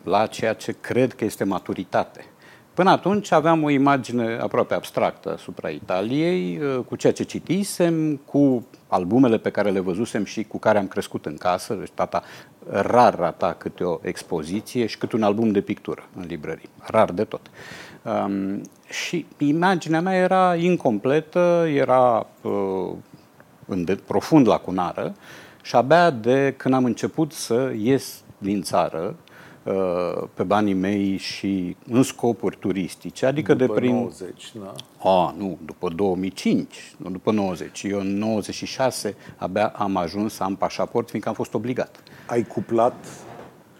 la 0.03 0.25
ceea 0.25 0.53
ce 0.53 0.75
cred 0.81 1.13
că 1.13 1.25
este 1.25 1.43
maturitate. 1.43 2.25
Până 2.73 2.89
atunci 2.89 3.31
aveam 3.31 3.63
o 3.63 3.69
imagine 3.69 4.37
aproape 4.41 4.73
abstractă 4.73 5.33
asupra 5.33 5.69
Italiei, 5.69 6.59
uh, 6.61 6.79
cu 6.87 6.95
ceea 6.95 7.13
ce 7.13 7.23
citisem, 7.23 8.15
cu 8.15 8.67
albumele 8.87 9.37
pe 9.37 9.49
care 9.49 9.69
le 9.69 9.79
văzusem 9.79 10.23
și 10.25 10.43
cu 10.43 10.57
care 10.57 10.77
am 10.77 10.87
crescut 10.87 11.25
în 11.25 11.37
casă. 11.37 11.73
Deci 11.73 11.91
tata 11.93 12.23
rar 12.69 13.15
rata 13.15 13.55
câte 13.57 13.83
o 13.83 13.99
expoziție 14.01 14.85
și 14.85 14.97
câte 14.97 15.15
un 15.15 15.23
album 15.23 15.51
de 15.51 15.61
pictură 15.61 16.03
în 16.15 16.25
librării. 16.27 16.69
Rar 16.79 17.11
de 17.11 17.23
tot. 17.23 17.41
Um, 18.03 18.61
și 18.89 19.25
imaginea 19.37 20.01
mea 20.01 20.15
era 20.15 20.55
incompletă, 20.55 21.67
era 21.73 22.27
uh, 22.41 22.91
în 23.65 23.83
de, 23.83 23.95
profund 23.95 24.47
lacunară 24.47 25.15
și 25.61 25.75
abia 25.75 26.09
de 26.09 26.53
când 26.57 26.73
am 26.73 26.85
început 26.85 27.31
să 27.31 27.73
ies 27.77 28.23
din 28.37 28.61
țară, 28.61 29.15
Uh, 29.15 29.30
pe 30.33 30.43
banii 30.43 30.73
mei 30.73 31.17
și 31.17 31.75
în 31.87 32.03
scopuri 32.03 32.57
turistice, 32.57 33.25
adică 33.25 33.53
după 33.53 33.73
de 33.73 33.79
prin... 33.79 33.95
90, 33.95 34.51
da? 34.63 34.73
A, 35.09 35.35
nu, 35.37 35.57
după 35.65 35.89
2005, 35.89 36.93
nu 36.97 37.09
după 37.09 37.31
90. 37.31 37.83
Eu 37.83 37.99
în 37.99 38.17
96 38.17 39.15
abia 39.37 39.67
am 39.67 39.95
ajuns 39.95 40.33
să 40.33 40.43
am 40.43 40.55
pașaport, 40.55 41.09
fiindcă 41.09 41.29
am 41.29 41.35
fost 41.35 41.53
obligat. 41.53 42.03
Ai 42.27 42.43
cuplat 42.43 43.05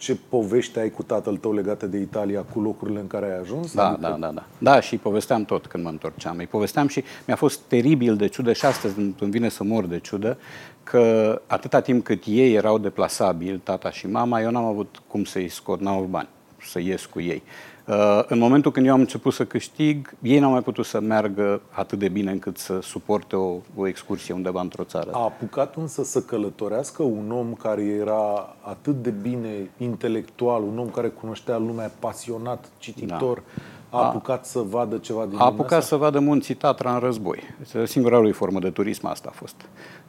ce 0.01 0.17
povești 0.29 0.79
ai 0.79 0.89
cu 0.89 1.03
tatăl 1.03 1.37
tău 1.37 1.53
legate 1.53 1.87
de 1.87 1.97
Italia 1.97 2.41
cu 2.41 2.61
locurile 2.61 2.99
în 2.99 3.07
care 3.07 3.25
ai 3.25 3.39
ajuns? 3.39 3.73
Da, 3.73 3.87
adică... 3.87 4.07
da, 4.07 4.17
da, 4.19 4.31
da. 4.31 4.43
Da, 4.57 4.79
și 4.79 4.97
povesteam 4.97 5.45
tot 5.45 5.65
când 5.65 5.83
mă 5.83 5.89
întorceam. 5.89 6.37
Îi 6.37 6.47
povesteam 6.47 6.87
și 6.87 7.03
mi-a 7.27 7.35
fost 7.35 7.59
teribil 7.59 8.15
de 8.15 8.27
ciudă 8.27 8.53
și 8.53 8.65
astăzi 8.65 8.99
îmi 8.99 9.31
vine 9.31 9.49
să 9.49 9.63
mor 9.63 9.85
de 9.85 9.99
ciudă 9.99 10.37
că 10.83 11.41
atâta 11.47 11.79
timp 11.79 12.03
cât 12.03 12.23
ei 12.25 12.53
erau 12.53 12.77
deplasabili, 12.77 13.57
tata 13.57 13.91
și 13.91 14.07
mama, 14.07 14.41
eu 14.41 14.51
n-am 14.51 14.65
avut 14.65 15.01
cum 15.07 15.23
să-i 15.23 15.49
scot, 15.49 15.79
n-am 15.79 15.95
avut 15.95 16.09
bani 16.09 16.27
să 16.65 16.79
ies 16.79 17.05
cu 17.05 17.21
ei. 17.21 17.43
Uh, 17.87 18.23
în 18.27 18.39
momentul 18.39 18.71
când 18.71 18.85
eu 18.85 18.93
am 18.93 18.99
început 18.99 19.33
să 19.33 19.45
câștig, 19.45 20.13
ei 20.21 20.39
n-au 20.39 20.51
mai 20.51 20.61
putut 20.61 20.85
să 20.85 20.99
meargă 20.99 21.61
atât 21.69 21.99
de 21.99 22.09
bine 22.09 22.31
încât 22.31 22.57
să 22.57 22.79
suporte 22.81 23.35
o, 23.35 23.57
o 23.75 23.87
excursie 23.87 24.33
undeva 24.33 24.61
într-o 24.61 24.83
țară. 24.83 25.09
A 25.13 25.23
apucat 25.23 25.75
însă 25.75 26.03
să 26.03 26.21
călătorească 26.21 27.03
un 27.03 27.31
om 27.31 27.53
care 27.53 27.83
era 27.83 28.55
atât 28.61 29.01
de 29.01 29.09
bine 29.09 29.69
intelectual, 29.77 30.63
un 30.63 30.77
om 30.77 30.89
care 30.89 31.07
cunoștea 31.07 31.57
lumea, 31.57 31.91
pasionat, 31.99 32.69
cititor, 32.77 33.43
da 33.91 33.97
a 33.97 34.05
apucat 34.05 34.45
să 34.45 34.59
vadă 34.59 34.97
ceva 34.97 35.25
din 35.25 35.37
A 35.37 35.45
apucat 35.45 35.71
asta? 35.71 35.81
să 35.81 35.95
vadă 35.95 36.19
munții 36.19 36.55
Tatra 36.55 36.93
în 36.93 36.99
război. 36.99 37.39
Este 37.61 37.85
singura 37.85 38.19
lui 38.19 38.31
formă 38.31 38.59
de 38.59 38.69
turism 38.69 39.05
asta 39.05 39.29
a 39.31 39.35
fost. 39.35 39.55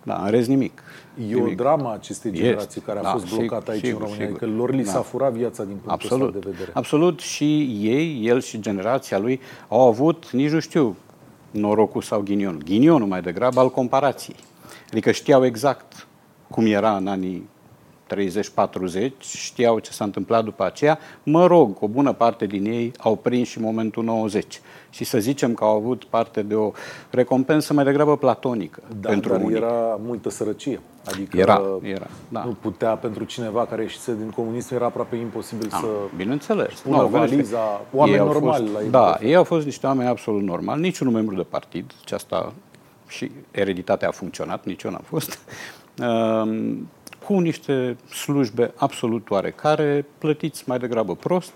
Da, 0.05 0.23
în 0.25 0.31
rez 0.31 0.47
nimic. 0.47 0.83
E 1.19 1.35
nimic. 1.35 1.47
o 1.47 1.55
dramă 1.55 1.93
acestei 1.93 2.33
generații 2.33 2.67
este. 2.69 2.81
care 2.81 2.99
a 2.99 3.03
da, 3.03 3.11
fost 3.11 3.35
blocată 3.35 3.71
aici 3.71 3.85
sigur, 3.85 4.01
în 4.01 4.07
România, 4.07 4.25
sigur. 4.25 4.39
că 4.39 4.47
lor 4.47 4.75
li 4.75 4.85
s-a 4.85 4.93
da. 4.93 5.01
furat 5.01 5.33
viața 5.33 5.63
din 5.63 5.73
punctul 5.73 5.93
Absolut. 5.93 6.27
ăsta 6.27 6.39
de 6.39 6.51
vedere. 6.51 6.71
Absolut 6.75 7.21
și 7.21 7.79
ei, 7.81 8.27
el 8.27 8.41
și 8.41 8.61
generația 8.61 9.19
lui 9.19 9.41
au 9.69 9.89
avut, 9.89 10.31
nici 10.31 10.51
nu 10.51 10.61
știu, 10.61 10.97
norocul 11.51 12.03
sau 12.03 12.21
ghinionul. 12.21 12.63
Ghinionul 12.65 13.09
mai 13.09 13.21
degrabă 13.21 13.61
al 13.61 13.71
comparației. 13.71 14.37
Adică 14.91 15.11
știau 15.11 15.45
exact 15.45 16.07
cum 16.51 16.67
era 16.67 16.97
în 16.97 17.07
anii 17.07 17.49
30-40, 18.15 19.11
știau 19.19 19.79
ce 19.79 19.91
s-a 19.91 20.05
întâmplat 20.05 20.45
după 20.45 20.65
aceea. 20.65 20.99
Mă 21.23 21.47
rog, 21.47 21.77
o 21.81 21.89
bună 21.89 22.13
parte 22.13 22.47
din 22.47 22.65
ei 22.65 22.93
au 22.99 23.17
prins 23.17 23.49
și 23.49 23.61
momentul 23.61 24.05
90. 24.05 24.61
Și 24.91 25.05
să 25.05 25.19
zicem 25.19 25.55
că 25.55 25.65
au 25.65 25.77
avut 25.77 26.05
parte 26.05 26.43
de 26.43 26.55
o 26.55 26.73
recompensă 27.11 27.73
mai 27.73 27.85
degrabă 27.85 28.17
platonică 28.17 28.83
da, 29.01 29.09
pentru 29.09 29.33
dar 29.33 29.41
unii. 29.43 29.57
era 29.57 29.99
multă 30.05 30.31
sărăcie. 30.31 30.81
Adică 31.05 31.37
era, 31.37 31.63
era, 31.83 32.07
da. 32.29 32.45
nu 32.45 32.57
putea 32.61 32.95
pentru 32.95 33.25
cineva 33.25 33.67
care 33.67 33.83
ieșise 33.83 34.15
din 34.15 34.31
comunism, 34.31 34.75
era 34.75 34.85
aproape 34.85 35.17
imposibil 35.17 35.69
da, 35.71 35.77
să 35.77 35.87
bineînțeles. 36.17 36.81
pună 36.81 36.97
no, 36.97 37.07
valiza, 37.07 37.81
oameni 37.93 38.17
normali 38.17 38.61
fost, 38.63 38.73
la 38.73 38.83
ei. 38.83 38.91
Da, 38.91 39.19
ei 39.21 39.35
au 39.35 39.45
fost 39.45 39.65
niște 39.65 39.87
oameni 39.87 40.09
absolut 40.09 40.43
normali, 40.43 40.81
niciunul 40.81 41.13
membru 41.13 41.35
de 41.35 41.43
partid, 41.43 41.93
ce 42.05 42.15
asta 42.15 42.53
și 43.09 43.31
ereditatea 43.51 44.09
a 44.09 44.11
funcționat, 44.11 44.65
nici 44.65 44.83
eu 44.83 44.91
n-am 44.91 45.05
fost. 45.05 45.39
Um, 47.23 47.35
cu 47.35 47.41
niște 47.41 47.97
slujbe 48.11 48.73
absolut 48.77 49.31
oarecare, 49.31 50.07
plătiți 50.19 50.65
mai 50.67 50.79
degrabă 50.79 51.15
prost, 51.15 51.53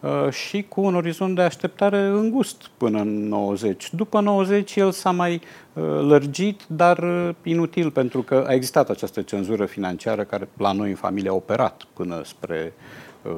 uh, 0.00 0.30
și 0.30 0.64
cu 0.68 0.80
un 0.80 0.94
orizont 0.94 1.34
de 1.34 1.42
așteptare 1.42 1.98
îngust 1.98 2.70
până 2.76 3.00
în 3.00 3.28
90. 3.28 3.94
După 3.94 4.20
90 4.20 4.76
el 4.76 4.90
s-a 4.90 5.10
mai 5.10 5.34
uh, 5.72 5.82
lărgit, 5.82 6.60
dar 6.66 7.04
inutil, 7.42 7.90
pentru 7.90 8.22
că 8.22 8.44
a 8.48 8.52
existat 8.52 8.90
această 8.90 9.22
cenzură 9.22 9.64
financiară 9.64 10.24
care 10.24 10.48
la 10.56 10.72
noi 10.72 10.88
în 10.88 10.96
familie 10.96 11.30
a 11.30 11.34
operat 11.34 11.82
până 11.92 12.20
spre 12.24 12.72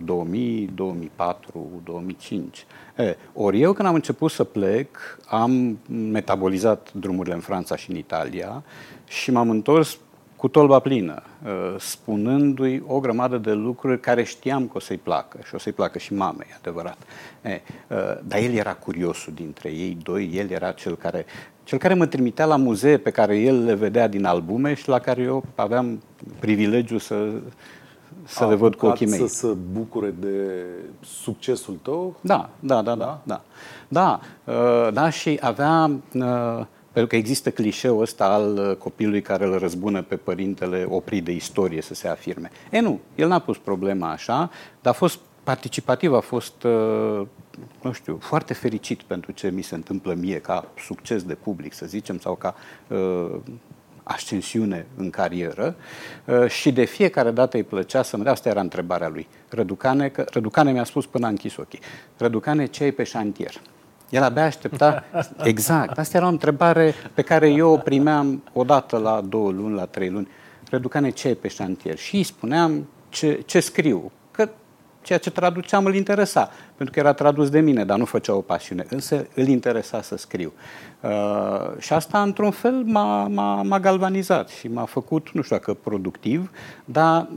2000, 0.05 0.71
2004, 0.75 1.83
2005. 1.85 2.67
E, 2.97 3.17
ori 3.33 3.61
eu 3.61 3.73
când 3.73 3.89
am 3.89 3.95
început 3.95 4.31
să 4.31 4.45
plec, 4.45 5.19
am 5.27 5.79
metabolizat 5.89 6.93
drumurile 6.93 7.35
în 7.35 7.41
Franța 7.41 7.77
și 7.77 7.91
în 7.91 7.97
Italia 7.97 8.63
și 9.09 9.31
m-am 9.31 9.51
întors 9.51 9.99
cu 10.43 10.49
tolba 10.49 10.79
plină, 10.79 11.23
uh, 11.45 11.75
spunându-i 11.79 12.83
o 12.87 13.01
grămadă 13.01 13.39
de 13.39 13.53
lucruri 13.53 14.01
care 14.01 14.23
știam 14.23 14.67
că 14.67 14.73
o 14.75 14.81
să-i 14.81 14.97
placă 14.97 15.39
și 15.45 15.55
o 15.55 15.59
să-i 15.59 15.73
placă 15.73 15.99
și 15.99 16.15
mamei, 16.15 16.47
adevărat. 16.59 16.97
E, 17.43 17.61
uh, 17.89 17.97
dar 18.25 18.39
el 18.39 18.53
era 18.53 18.75
curiosul 18.75 19.33
dintre 19.33 19.69
ei 19.69 19.99
doi, 20.03 20.31
el 20.35 20.51
era 20.51 20.71
cel 20.73 20.97
care, 20.97 21.27
cel 21.65 21.79
care 21.79 21.95
mă 21.95 22.07
trimitea 22.07 22.45
la 22.45 22.57
muzee 22.57 22.97
pe 22.99 23.11
care 23.11 23.39
el 23.39 23.65
le 23.65 23.75
vedea 23.75 24.09
din 24.09 24.25
albume 24.25 24.75
și 24.75 24.89
la 24.89 24.99
care 24.99 25.23
eu 25.23 25.45
aveam 25.55 26.03
privilegiu 26.39 26.99
să, 26.99 27.31
să 28.25 28.47
le 28.47 28.55
văd 28.55 28.75
cu 28.75 28.87
ochii 28.87 29.07
mei. 29.07 29.19
să 29.19 29.27
se 29.27 29.57
bucure 29.73 30.15
de 30.21 30.65
succesul 31.01 31.79
tău? 31.83 32.17
Da, 32.21 32.51
da, 32.61 32.83
da, 32.83 32.95
da. 32.95 33.21
Da, 33.25 33.41
da, 33.89 34.21
da, 34.45 34.53
uh, 34.53 34.93
da 34.93 35.11
și 35.11 35.39
avea... 35.41 35.91
Pentru 36.93 37.11
că 37.11 37.17
există 37.17 37.51
clișeul 37.51 38.01
ăsta 38.01 38.25
al 38.25 38.59
uh, 38.59 38.77
copilului 38.77 39.23
care 39.23 39.45
îl 39.45 39.59
răzbună 39.59 40.03
pe 40.03 40.17
părintele 40.17 40.87
oprit 40.89 41.25
de 41.25 41.33
istorie 41.33 41.83
să 41.83 41.95
se 41.95 42.09
afirme. 42.09 42.51
E 42.71 42.81
nu, 42.81 43.01
el 43.15 43.29
n-a 43.29 43.39
pus 43.39 43.59
problema 43.59 44.11
așa, 44.11 44.51
dar 44.81 44.93
a 44.93 44.97
fost 44.97 45.19
participativ, 45.43 46.13
a 46.13 46.21
fost, 46.21 46.63
uh, 46.63 47.27
nu 47.83 47.93
știu, 47.93 48.19
foarte 48.21 48.55
fericit 48.55 49.03
pentru 49.03 49.33
ce 49.33 49.51
mi 49.51 49.63
se 49.63 49.75
întâmplă 49.75 50.15
mie 50.15 50.39
ca 50.39 50.69
succes 50.79 51.23
de 51.23 51.35
public, 51.35 51.73
să 51.73 51.87
zicem, 51.87 52.19
sau 52.19 52.35
ca 52.35 52.55
uh, 52.89 53.37
ascensiune 54.03 54.87
în 54.97 55.11
carieră 55.11 55.77
uh, 56.25 56.49
și 56.49 56.73
de 56.73 56.85
fiecare 56.85 57.31
dată 57.31 57.57
îi 57.57 57.63
plăcea 57.63 58.03
să 58.03 58.17
mă 58.17 58.23
dea, 58.23 58.33
asta 58.33 58.49
era 58.49 58.61
întrebarea 58.61 59.09
lui, 59.09 59.29
Răducane, 59.49 60.09
că 60.09 60.25
Răducane 60.31 60.73
mi-a 60.73 60.85
spus 60.85 61.07
până 61.07 61.27
a 61.27 61.29
închis 61.29 61.57
ochii, 61.57 61.81
Răducane, 62.17 62.67
ce 62.67 62.85
ai 62.85 62.91
pe 62.91 63.05
șantier? 63.05 63.61
El 64.13 64.23
abia 64.23 64.45
aștepta, 64.45 65.05
exact, 65.43 65.99
asta 65.99 66.17
era 66.17 66.27
o 66.27 66.29
întrebare 66.29 66.95
pe 67.15 67.23
care 67.23 67.49
eu 67.49 67.71
o 67.71 67.77
primeam 67.77 68.43
odată 68.53 68.97
la 68.97 69.21
două 69.21 69.51
luni, 69.51 69.75
la 69.75 69.85
trei 69.85 70.11
luni. 70.11 70.29
Reducane, 70.71 71.11
ce 71.11 71.29
e 71.29 71.35
pe 71.35 71.49
șantier? 71.49 71.99
Și 71.99 72.17
îi 72.17 72.23
spuneam 72.23 72.89
ce, 73.09 73.43
ce 73.47 73.61
scriu, 73.61 74.13
că 74.31 74.49
ceea 75.03 75.19
ce 75.19 75.31
traduceam 75.31 75.85
îl 75.85 75.95
interesa, 75.95 76.51
pentru 76.77 76.95
că 76.95 77.01
era 77.01 77.13
tradus 77.13 77.51
de 77.51 77.61
mine, 77.61 77.85
dar 77.85 77.99
nu 77.99 78.05
făcea 78.05 78.35
o 78.35 78.41
pasiune, 78.41 78.87
însă 78.89 79.27
îl 79.35 79.47
interesa 79.47 80.03
să 80.03 80.17
scriu. 80.17 80.53
Uh, 81.01 81.11
și 81.79 81.93
asta, 81.93 82.23
într-un 82.23 82.51
fel, 82.51 82.83
m-a, 82.85 83.27
m-a, 83.27 83.63
m-a 83.63 83.81
galvanizat 83.81 84.49
și 84.49 84.69
m-a 84.69 84.85
făcut, 84.85 85.31
nu 85.33 85.43
știu 85.43 85.57
dacă 85.57 85.75
productiv, 85.75 86.51
dar 86.85 87.29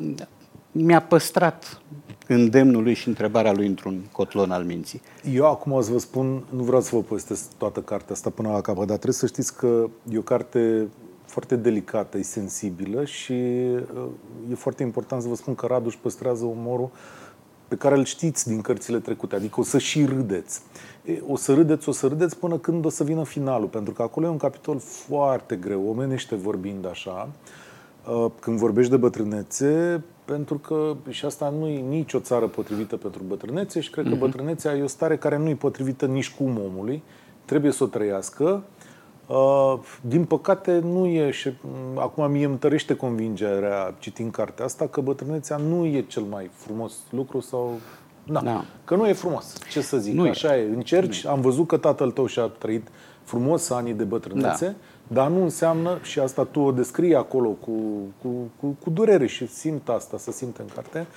mi-a 0.72 1.02
păstrat 1.02 1.82
îndemnul 2.28 2.84
lui 2.84 2.94
și 2.94 3.08
întrebarea 3.08 3.52
lui 3.52 3.68
într-un 3.68 4.06
cotlon 4.12 4.52
al 4.52 4.64
minții. 4.64 5.02
Eu 5.34 5.46
acum 5.46 5.72
o 5.72 5.82
să 5.82 5.92
vă 5.92 5.98
spun, 5.98 6.44
nu 6.50 6.64
vreau 6.64 6.82
să 6.82 6.96
vă 6.96 7.02
povestesc 7.02 7.54
toată 7.58 7.80
cartea 7.80 8.14
asta 8.14 8.30
până 8.30 8.50
la 8.50 8.62
capăt, 8.62 8.88
dar 8.88 8.96
trebuie 8.96 9.14
să 9.14 9.26
știți 9.26 9.56
că 9.56 9.88
e 10.12 10.18
o 10.18 10.22
carte 10.22 10.88
foarte 11.26 11.56
delicată, 11.56 12.18
e 12.18 12.22
sensibilă 12.22 13.06
și 13.06 13.34
uh, 13.34 14.08
e 14.52 14.56
foarte 14.56 14.84
important 14.84 15.22
să 15.22 15.28
vă 15.28 15.36
spun 15.36 15.56
că 15.56 15.66
Raduș 15.66 15.94
își 15.94 16.02
păstrează 16.02 16.46
umorul 16.46 16.90
pe 17.68 17.76
care 17.76 17.96
îl 17.98 18.04
știți 18.04 18.48
din 18.48 18.62
cărțile 18.62 19.00
trecute, 19.00 19.36
adică 19.36 19.60
o 19.60 19.64
să 19.64 19.78
și 19.78 20.06
râdeți. 20.06 20.62
O 21.28 21.36
să 21.36 21.54
râdeți, 21.54 21.90
o 21.90 21.92
să 21.92 22.08
râdeți 22.08 22.38
până 22.38 22.58
când 22.58 22.86
o 22.86 22.90
să 22.90 23.04
vină 23.04 23.24
finalul, 23.24 23.68
pentru 23.68 23.94
că 23.94 24.02
acolo 24.02 24.26
e 24.26 24.30
un 24.30 24.38
capitol 24.38 24.80
foarte 24.80 25.56
greu, 25.56 25.90
omenește 25.90 26.36
vorbind 26.36 26.88
așa. 26.88 27.30
Uh, 28.08 28.32
când 28.40 28.58
vorbești 28.58 28.92
de 28.92 28.98
bătrânețe, 28.98 30.04
pentru 30.26 30.58
că 30.58 30.96
și 31.10 31.26
asta 31.26 31.54
nu 31.60 31.68
e 31.68 31.80
nicio 31.80 32.20
țară 32.20 32.48
potrivită 32.48 32.98
pentru 32.98 33.24
bătrânețe 33.28 33.80
și 33.80 33.90
cred 33.90 34.04
că 34.04 34.10
mhm. 34.10 34.20
bătrânețea 34.20 34.76
e 34.76 34.84
o 34.84 34.88
stare 34.88 35.18
care 35.18 35.38
nu 35.38 35.50
e 35.50 35.56
potrivită 35.56 36.06
nici 36.06 36.32
cum 36.32 36.60
omului, 36.66 37.04
trebuie 37.46 37.72
să 37.72 37.84
o 37.84 37.88
trăiască. 37.88 38.64
Uh, 39.28 39.80
din 40.02 40.26
păcate 40.26 40.80
nu 40.80 41.06
e 41.06 41.32
și 41.32 41.50
mm, 41.62 42.00
acum 42.00 42.32
mie 42.32 42.44
îmi 42.44 42.54
întărește 42.54 42.96
convingerea 42.96 43.96
citind 44.00 44.32
cartea 44.32 44.66
asta 44.66 44.88
că 44.88 45.02
bătrânețea 45.02 45.58
nu 45.58 45.86
e 45.86 46.02
cel 46.02 46.24
mai 46.24 46.50
frumos 46.54 46.94
lucru 47.10 47.40
sau 47.40 47.80
da, 48.28 48.40
da. 48.40 48.66
că 48.84 48.96
nu 48.96 49.08
e 49.08 49.14
frumos. 49.14 49.58
Ce 49.72 49.82
să 49.82 49.98
zic, 49.98 50.14
nu 50.14 50.30
așa 50.30 50.58
e. 50.58 50.62
e. 50.62 50.74
Încerci, 50.74 51.24
nu 51.24 51.30
am 51.30 51.42
văzut 51.42 51.68
că 51.68 51.78
tatăl 51.78 52.12
tău 52.12 52.26
și-a 52.26 52.46
trăit 52.46 52.88
frumos 53.24 53.70
anii 53.70 53.94
de 53.94 54.04
bătrânețe, 54.04 54.66
da. 54.66 54.74
Dar 55.08 55.30
nu 55.30 55.44
înseamnă, 55.44 56.00
și 56.02 56.20
asta 56.20 56.44
tu 56.44 56.60
o 56.60 56.72
descrii 56.72 57.16
acolo 57.16 57.50
cu, 57.50 57.72
cu, 58.22 58.30
cu, 58.60 58.78
cu 58.84 58.90
durere 58.90 59.26
și 59.26 59.48
simt 59.48 59.90
asta, 59.90 60.18
să 60.18 60.32
simt 60.32 60.58
în 60.58 60.66
carte, 60.76 61.08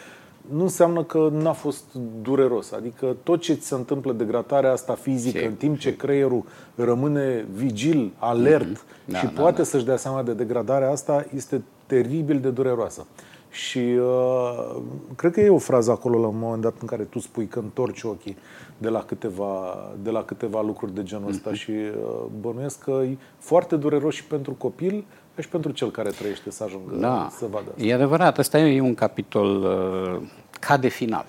nu 0.52 0.62
înseamnă 0.62 1.02
că 1.02 1.28
n-a 1.32 1.52
fost 1.52 1.84
dureros. 2.22 2.72
Adică 2.72 3.16
tot 3.22 3.40
ce 3.40 3.54
ți 3.54 3.66
se 3.66 3.74
întâmplă, 3.74 4.12
degradarea 4.12 4.72
asta 4.72 4.94
fizică, 4.94 5.46
în 5.46 5.54
timp 5.54 5.78
ce 5.78 5.96
creierul 5.96 6.44
rămâne 6.74 7.46
vigil, 7.54 8.12
alert 8.18 8.76
mm-hmm. 8.76 9.04
da, 9.04 9.18
și 9.18 9.24
da, 9.24 9.40
poate 9.40 9.56
da. 9.56 9.64
să-și 9.64 9.84
dea 9.84 9.96
seama 9.96 10.22
de 10.22 10.32
degradarea 10.32 10.90
asta, 10.90 11.26
este 11.34 11.62
teribil 11.86 12.40
de 12.40 12.50
dureroasă. 12.50 13.06
Și 13.50 13.78
uh, 13.78 14.76
cred 15.16 15.32
că 15.32 15.40
e 15.40 15.48
o 15.48 15.58
frază 15.58 15.90
acolo 15.90 16.20
la 16.20 16.26
un 16.26 16.38
moment 16.38 16.62
dat 16.62 16.74
în 16.80 16.86
care 16.86 17.02
tu 17.02 17.18
spui 17.18 17.46
că 17.46 17.58
întorci 17.58 18.02
ochii 18.02 18.36
de 18.78 18.88
la 18.88 19.02
câteva, 19.02 19.76
de 20.02 20.10
la 20.10 20.22
câteva 20.22 20.62
lucruri 20.62 20.94
de 20.94 21.02
genul 21.02 21.28
ăsta 21.28 21.50
mm-hmm. 21.50 21.54
și 21.54 21.70
uh, 21.70 22.24
bănuiesc 22.40 22.78
că 22.78 23.00
e 23.04 23.16
foarte 23.38 23.76
dureros 23.76 24.14
și 24.14 24.24
pentru 24.24 24.52
copil 24.52 25.04
și 25.38 25.48
pentru 25.48 25.70
cel 25.70 25.90
care 25.90 26.10
trăiește 26.10 26.50
să 26.50 26.64
ajungă 26.64 26.94
da. 26.96 27.28
să 27.30 27.46
vadă 27.50 27.64
asta. 27.70 27.84
E 27.84 27.94
adevărat, 27.94 28.38
ăsta 28.38 28.58
e 28.58 28.80
un 28.80 28.94
capitol 28.94 29.62
uh, 29.62 30.28
ca 30.60 30.76
de 30.76 30.88
final. 30.88 31.26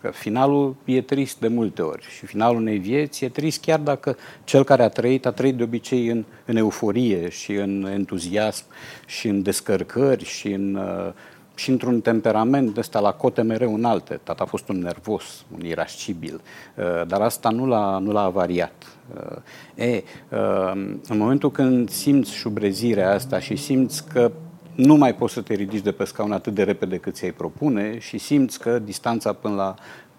Că 0.00 0.10
finalul 0.10 0.74
e 0.84 1.02
trist 1.02 1.40
de 1.40 1.48
multe 1.48 1.82
ori 1.82 2.06
și 2.16 2.26
finalul 2.26 2.60
unei 2.60 2.78
vieți 2.78 3.24
e 3.24 3.28
trist 3.28 3.60
chiar 3.60 3.78
dacă 3.78 4.16
cel 4.44 4.64
care 4.64 4.82
a 4.82 4.88
trăit 4.88 5.26
a 5.26 5.30
trăit 5.30 5.56
de 5.56 5.62
obicei 5.62 6.06
în, 6.06 6.24
în 6.44 6.56
euforie 6.56 7.28
și 7.28 7.52
în 7.52 7.86
entuziasm 7.92 8.64
și 9.06 9.28
în 9.28 9.42
descărcări 9.42 10.24
și 10.24 10.52
în 10.52 10.74
uh, 10.74 11.12
și 11.54 11.70
într-un 11.70 12.00
temperament 12.00 12.76
ăsta 12.76 13.00
la 13.00 13.12
cote 13.12 13.42
mereu 13.42 13.74
înalte. 13.74 14.20
Tata 14.22 14.42
a 14.42 14.46
fost 14.46 14.68
un 14.68 14.78
nervos, 14.78 15.44
un 15.54 15.64
irascibil, 15.64 16.40
uh, 16.76 17.06
dar 17.06 17.20
asta 17.20 17.50
nu 17.50 17.66
l-a, 17.66 17.98
nu 17.98 18.12
l-a 18.12 18.22
avariat. 18.22 18.86
Uh, 19.14 19.84
e, 19.86 20.02
uh, 20.28 20.72
în 21.08 21.18
momentul 21.18 21.50
când 21.50 21.90
simți 21.90 22.34
șubrezirea 22.34 23.12
asta 23.12 23.38
și 23.38 23.56
simți 23.56 24.08
că 24.08 24.32
nu 24.74 24.94
mai 24.94 25.14
poți 25.14 25.32
să 25.32 25.40
te 25.40 25.54
ridici 25.54 25.82
de 25.82 25.92
pe 25.92 26.04
scaun 26.04 26.32
atât 26.32 26.54
de 26.54 26.62
repede 26.62 26.96
cât 26.96 27.14
ți-ai 27.14 27.30
propune 27.30 27.98
și 27.98 28.18
simți 28.18 28.58
că 28.58 28.78
distanța 28.78 29.32
până 29.32 29.54
la 29.54 29.74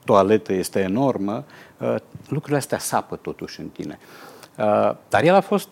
toaletă 0.05 0.53
este 0.53 0.79
enormă, 0.79 1.43
lucrurile 2.27 2.57
astea 2.57 2.77
sapă 2.77 3.15
totuși 3.15 3.59
în 3.59 3.67
tine. 3.67 3.99
Dar 5.09 5.23
el 5.23 5.35
a 5.35 5.39
fost 5.39 5.69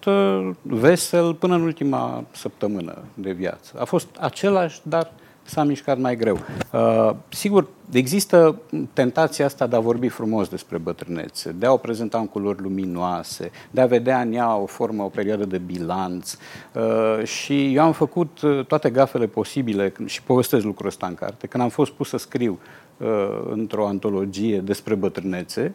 vesel 0.61 1.33
până 1.33 1.55
în 1.55 1.61
ultima 1.61 2.23
săptămână 2.31 2.97
de 3.13 3.31
viață. 3.31 3.73
A 3.79 3.83
fost 3.83 4.07
același, 4.19 4.79
dar 4.83 5.11
s-a 5.49 5.63
mișcat 5.63 5.97
mai 5.97 6.15
greu. 6.15 6.39
Uh, 6.71 7.15
sigur, 7.29 7.67
există 7.91 8.61
tentația 8.93 9.45
asta 9.45 9.67
de 9.67 9.75
a 9.75 9.79
vorbi 9.79 10.07
frumos 10.07 10.47
despre 10.47 10.77
bătrânețe, 10.77 11.51
de 11.51 11.65
a 11.65 11.71
o 11.71 11.77
prezenta 11.77 12.17
în 12.17 12.27
culori 12.27 12.61
luminoase, 12.61 13.51
de 13.71 13.81
a 13.81 13.85
vedea 13.85 14.21
în 14.21 14.33
ea 14.33 14.55
o 14.55 14.65
formă, 14.65 15.03
o 15.03 15.07
perioadă 15.07 15.45
de 15.45 15.57
bilanț. 15.57 16.37
Uh, 16.73 17.23
și 17.23 17.73
eu 17.73 17.83
am 17.83 17.91
făcut 17.91 18.41
uh, 18.41 18.65
toate 18.65 18.89
gafele 18.89 19.27
posibile 19.27 19.93
și 20.05 20.23
povestesc 20.23 20.65
lucrul 20.65 20.87
ăsta 20.87 21.07
în 21.07 21.15
carte. 21.15 21.47
Când 21.47 21.63
am 21.63 21.69
fost 21.69 21.91
pus 21.91 22.09
să 22.09 22.17
scriu 22.17 22.59
uh, 22.97 23.07
într-o 23.49 23.87
antologie 23.87 24.59
despre 24.59 24.95
bătrânețe, 24.95 25.73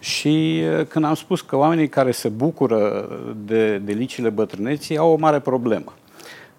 și 0.00 0.62
uh, 0.78 0.86
când 0.86 1.04
am 1.04 1.14
spus 1.14 1.40
că 1.40 1.56
oamenii 1.56 1.88
care 1.88 2.10
se 2.10 2.28
bucură 2.28 3.08
de 3.44 3.78
delicile 3.78 4.28
bătrâneții 4.28 4.96
au 4.96 5.12
o 5.12 5.16
mare 5.16 5.38
problemă 5.38 5.92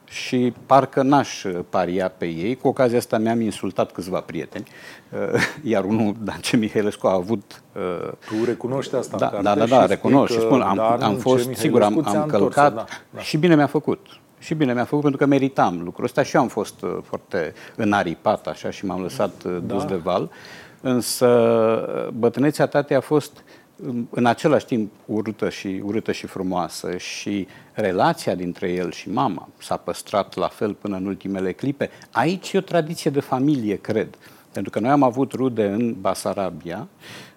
și 0.09 0.53
parcă 0.65 1.01
n-aș 1.01 1.43
paria 1.69 2.09
pe 2.17 2.25
ei. 2.25 2.55
Cu 2.55 2.67
ocazia 2.67 2.97
asta 2.97 3.17
mi-am 3.17 3.41
insultat 3.41 3.91
câțiva 3.91 4.19
prieteni, 4.19 4.67
uh, 5.09 5.41
iar 5.71 5.83
unul, 5.83 6.15
Dance 6.23 6.57
Mihailescu, 6.57 7.07
a 7.07 7.13
avut... 7.13 7.61
Uh, 7.75 8.11
tu 8.27 8.45
recunoști 8.45 8.95
asta 8.95 9.17
Da, 9.17 9.39
da, 9.41 9.55
da, 9.55 9.65
da, 9.65 9.85
recunosc 9.85 10.33
și 10.33 10.39
spun, 10.39 10.61
am, 10.61 10.79
am 10.79 11.15
fost, 11.15 11.53
sigur, 11.53 11.81
am, 11.81 12.03
am 12.05 12.25
călcat 12.25 12.73
da, 12.73 12.85
da. 13.09 13.21
și 13.21 13.37
bine 13.37 13.55
mi-a 13.55 13.67
făcut. 13.67 14.07
Și 14.39 14.53
bine 14.53 14.73
mi-a 14.73 14.83
făcut 14.83 15.01
pentru 15.01 15.19
că 15.19 15.25
meritam 15.25 15.81
lucrul 15.83 16.05
ăsta 16.05 16.23
și 16.23 16.35
eu 16.35 16.41
am 16.41 16.47
fost 16.47 16.81
uh, 16.81 16.97
foarte 17.03 17.53
înaripat 17.75 18.47
așa 18.47 18.69
și 18.69 18.85
m-am 18.85 19.01
lăsat 19.01 19.43
da. 19.43 19.73
dus 19.73 19.85
de 19.85 19.95
val. 19.95 20.29
Însă 20.81 21.27
bătrânețea 22.13 22.65
tatei 22.65 22.97
a 22.97 23.01
fost 23.01 23.43
în 24.09 24.25
același 24.25 24.65
timp 24.65 24.91
urâtă 25.05 25.49
și, 25.49 25.81
urâtă 25.83 26.11
și 26.11 26.27
frumoasă 26.27 26.97
și 26.97 27.47
relația 27.73 28.35
dintre 28.35 28.71
el 28.71 28.91
și 28.91 29.09
mama 29.09 29.49
s-a 29.57 29.77
păstrat 29.77 30.35
la 30.35 30.47
fel 30.47 30.73
până 30.73 30.95
în 30.95 31.05
ultimele 31.05 31.51
clipe. 31.51 31.89
Aici 32.11 32.53
e 32.53 32.57
o 32.57 32.61
tradiție 32.61 33.11
de 33.11 33.19
familie, 33.19 33.75
cred. 33.75 34.17
Pentru 34.51 34.71
că 34.71 34.79
noi 34.79 34.89
am 34.89 35.03
avut 35.03 35.31
rude 35.31 35.65
în 35.65 35.95
Basarabia 35.99 36.87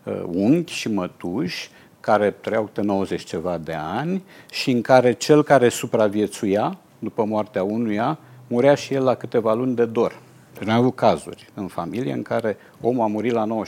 uh, 0.04 0.22
unghi 0.26 0.72
și 0.72 0.88
mătuși 0.88 1.70
care 2.00 2.30
trăiau 2.30 2.64
câte 2.64 2.80
90 2.80 3.24
ceva 3.24 3.58
de 3.58 3.74
ani 3.78 4.22
și 4.50 4.70
în 4.70 4.80
care 4.80 5.12
cel 5.12 5.42
care 5.42 5.68
supraviețuia 5.68 6.78
după 6.98 7.24
moartea 7.24 7.62
unuia 7.62 8.18
murea 8.46 8.74
și 8.74 8.94
el 8.94 9.04
la 9.04 9.14
câteva 9.14 9.54
luni 9.54 9.74
de 9.74 9.84
dor. 9.84 10.20
Deci 10.54 10.62
noi 10.62 10.74
am 10.74 10.80
avut 10.80 10.94
cazuri 10.94 11.48
în 11.54 11.66
familie 11.66 12.12
în 12.12 12.22
care 12.22 12.56
omul 12.80 13.04
a 13.04 13.06
murit 13.06 13.32
la 13.32 13.64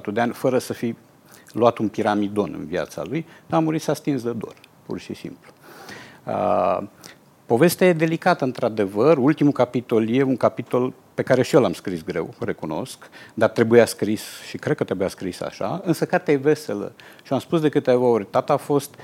93-94 0.00 0.12
de 0.12 0.20
ani 0.20 0.32
fără 0.32 0.58
să 0.58 0.72
fi 0.72 0.94
luat 1.52 1.78
un 1.78 1.88
piramidon 1.88 2.54
în 2.58 2.66
viața 2.66 3.02
lui, 3.08 3.26
dar 3.46 3.58
a 3.58 3.62
murit 3.62 3.82
s-a 3.82 3.94
stins 3.94 4.22
de 4.22 4.32
dor, 4.32 4.54
pur 4.86 4.98
și 4.98 5.14
simplu. 5.14 5.50
Uh, 6.24 6.78
povestea 7.46 7.86
e 7.86 7.92
delicată, 7.92 8.44
într-adevăr. 8.44 9.18
Ultimul 9.18 9.52
capitol 9.52 10.08
e 10.08 10.22
un 10.22 10.36
capitol 10.36 10.92
pe 11.14 11.22
care 11.22 11.42
și 11.42 11.54
eu 11.54 11.60
l-am 11.60 11.72
scris 11.72 12.04
greu, 12.04 12.34
recunosc, 12.38 13.10
dar 13.34 13.48
trebuia 13.48 13.84
scris 13.84 14.22
și 14.48 14.56
cred 14.56 14.76
că 14.76 14.84
trebuia 14.84 15.08
scris 15.08 15.40
așa, 15.40 15.80
însă 15.84 16.04
cartea 16.04 16.34
e 16.34 16.36
veselă. 16.36 16.92
Și 17.22 17.32
am 17.32 17.38
spus 17.38 17.60
de 17.60 17.68
câteva 17.68 18.04
ori, 18.04 18.24
tata 18.24 18.52
a 18.52 18.56
fost 18.56 18.94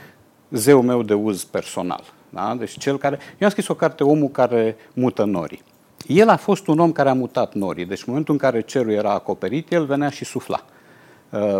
zeul 0.50 0.82
meu 0.82 1.02
de 1.02 1.14
uz 1.14 1.44
personal. 1.44 2.02
Da? 2.30 2.54
Deci 2.58 2.78
cel 2.78 2.98
care... 2.98 3.18
Eu 3.18 3.46
am 3.46 3.48
scris 3.48 3.68
o 3.68 3.74
carte, 3.74 4.04
Omul 4.04 4.28
care 4.28 4.76
mută 4.92 5.24
norii. 5.24 5.62
El 6.06 6.28
a 6.28 6.36
fost 6.36 6.66
un 6.66 6.78
om 6.78 6.92
care 6.92 7.08
a 7.08 7.14
mutat 7.14 7.54
norii, 7.54 7.84
deci 7.84 7.98
în 7.98 8.04
momentul 8.06 8.32
în 8.34 8.40
care 8.40 8.60
cerul 8.60 8.92
era 8.92 9.12
acoperit, 9.12 9.72
el 9.72 9.84
venea 9.84 10.08
și 10.08 10.24
sufla 10.24 10.64
uh, 10.64 10.75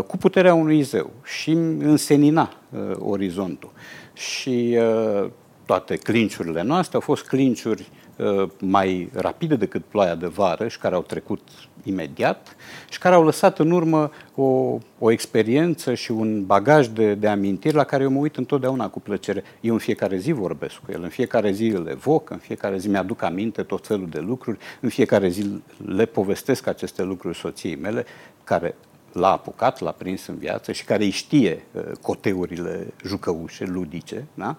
cu 0.06 0.16
puterea 0.16 0.54
unui 0.54 0.82
zeu 0.82 1.10
și 1.24 1.50
însenina 1.78 2.52
uh, 2.70 2.96
orizontul. 2.98 3.70
Și 4.12 4.78
uh, 4.78 5.28
toate 5.66 5.96
clinciurile 5.96 6.62
noastre 6.62 6.94
au 6.94 7.00
fost 7.00 7.26
clinciuri 7.26 7.90
uh, 8.16 8.48
mai 8.60 9.10
rapide 9.12 9.56
decât 9.56 9.84
ploaia 9.84 10.14
de 10.14 10.26
vară 10.26 10.68
și 10.68 10.78
care 10.78 10.94
au 10.94 11.02
trecut 11.02 11.40
imediat 11.82 12.56
și 12.88 12.98
care 12.98 13.14
au 13.14 13.24
lăsat 13.24 13.58
în 13.58 13.70
urmă 13.70 14.10
o, 14.34 14.78
o 14.98 15.10
experiență 15.10 15.94
și 15.94 16.10
un 16.10 16.46
bagaj 16.46 16.86
de, 16.86 17.14
de 17.14 17.28
amintiri 17.28 17.74
la 17.74 17.84
care 17.84 18.02
eu 18.02 18.10
mă 18.10 18.18
uit 18.18 18.36
întotdeauna 18.36 18.88
cu 18.88 19.00
plăcere. 19.00 19.44
Eu 19.60 19.72
în 19.72 19.78
fiecare 19.78 20.16
zi 20.16 20.32
vorbesc 20.32 20.74
cu 20.74 20.92
el, 20.92 21.02
în 21.02 21.08
fiecare 21.08 21.50
zi 21.50 21.66
îl 21.66 21.86
evoc, 21.86 22.30
în 22.30 22.38
fiecare 22.38 22.78
zi 22.78 22.88
mi-aduc 22.88 23.22
aminte 23.22 23.62
tot 23.62 23.86
felul 23.86 24.08
de 24.08 24.18
lucruri, 24.18 24.58
în 24.80 24.88
fiecare 24.88 25.28
zi 25.28 25.62
le 25.86 26.06
povestesc 26.06 26.66
aceste 26.66 27.02
lucruri 27.02 27.36
soției 27.36 27.76
mele, 27.76 28.04
care 28.44 28.74
l-a 29.16 29.32
apucat, 29.32 29.80
l-a 29.80 29.90
prins 29.90 30.26
în 30.26 30.36
viață 30.36 30.72
și 30.72 30.84
care 30.84 31.04
îi 31.04 31.10
știe 31.10 31.64
uh, 31.72 31.82
coteurile 32.02 32.92
jucăușe, 33.04 33.64
ludice, 33.64 34.26
da? 34.34 34.56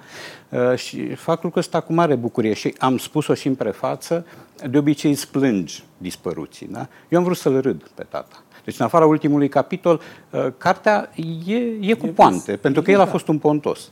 Uh, 0.50 0.76
și 0.76 1.15
fac 1.15 1.43
lucrul 1.43 1.62
ăsta 1.62 1.80
cu 1.80 1.93
mare 1.93 2.15
bucurie 2.15 2.54
și 2.54 2.76
am 2.78 2.98
spus-o 2.98 3.34
și 3.34 3.48
în 3.48 3.56
prefață, 3.56 4.26
de 4.70 4.78
obicei 4.78 5.12
îți 5.12 5.32
plângi 5.32 5.84
dispăruții, 5.98 6.67
da? 6.67 6.88
Eu 7.10 7.17
am 7.17 7.24
vrut 7.24 7.38
să-l 7.38 7.62
râd 7.62 7.91
pe 7.96 8.04
tata. 8.10 8.43
Deci, 8.65 8.80
în 8.80 8.86
afara 8.86 9.06
ultimului 9.06 9.50
capitol, 9.50 10.02
uh, 10.32 10.48
cartea 10.58 11.10
e, 11.46 11.56
e 11.80 11.93
cu 11.93 12.08
poante, 12.08 12.56
pentru 12.56 12.82
că 12.82 12.91
el 12.91 13.00
a 13.00 13.06
fost 13.06 13.28
un 13.28 13.39
pontos. 13.39 13.91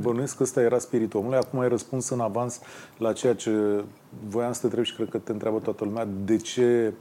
Bănuiesc 0.00 0.36
că 0.36 0.42
ăsta 0.42 0.60
era 0.60 0.78
spiritul 0.78 1.20
omului. 1.20 1.38
Acum 1.38 1.58
ai 1.58 1.68
răspuns 1.68 2.08
în 2.08 2.20
avans 2.20 2.60
la 2.98 3.12
ceea 3.12 3.34
ce 3.34 3.84
voiam 4.28 4.52
să 4.52 4.60
te 4.60 4.66
întreb 4.66 4.84
și 4.84 4.94
cred 4.94 5.08
că 5.08 5.18
te 5.18 5.32
întreabă 5.32 5.58
toată 5.58 5.84
lumea. 5.84 6.08
De 6.24 6.36
ce 6.36 6.92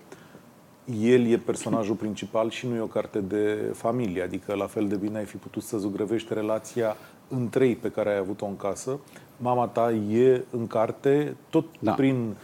el 1.01 1.25
e 1.25 1.37
personajul 1.37 1.95
principal 1.95 2.49
și 2.49 2.67
nu 2.67 2.75
e 2.75 2.79
o 2.79 2.85
carte 2.85 3.19
de 3.19 3.71
familie. 3.73 4.21
Adică 4.21 4.53
la 4.53 4.65
fel 4.65 4.87
de 4.87 4.95
bine 4.95 5.17
ai 5.17 5.25
fi 5.25 5.37
putut 5.37 5.63
să 5.63 5.77
zugrăvești 5.77 6.33
relația 6.33 6.97
între 7.27 7.67
ei 7.67 7.75
pe 7.75 7.89
care 7.89 8.09
ai 8.09 8.17
avut-o 8.17 8.45
în 8.45 8.57
casă. 8.57 8.99
Mama 9.37 9.67
ta 9.67 9.91
e 9.91 10.43
în 10.49 10.67
carte 10.67 11.35
tot 11.49 11.65
da. 11.79 11.91
prin 11.91 12.35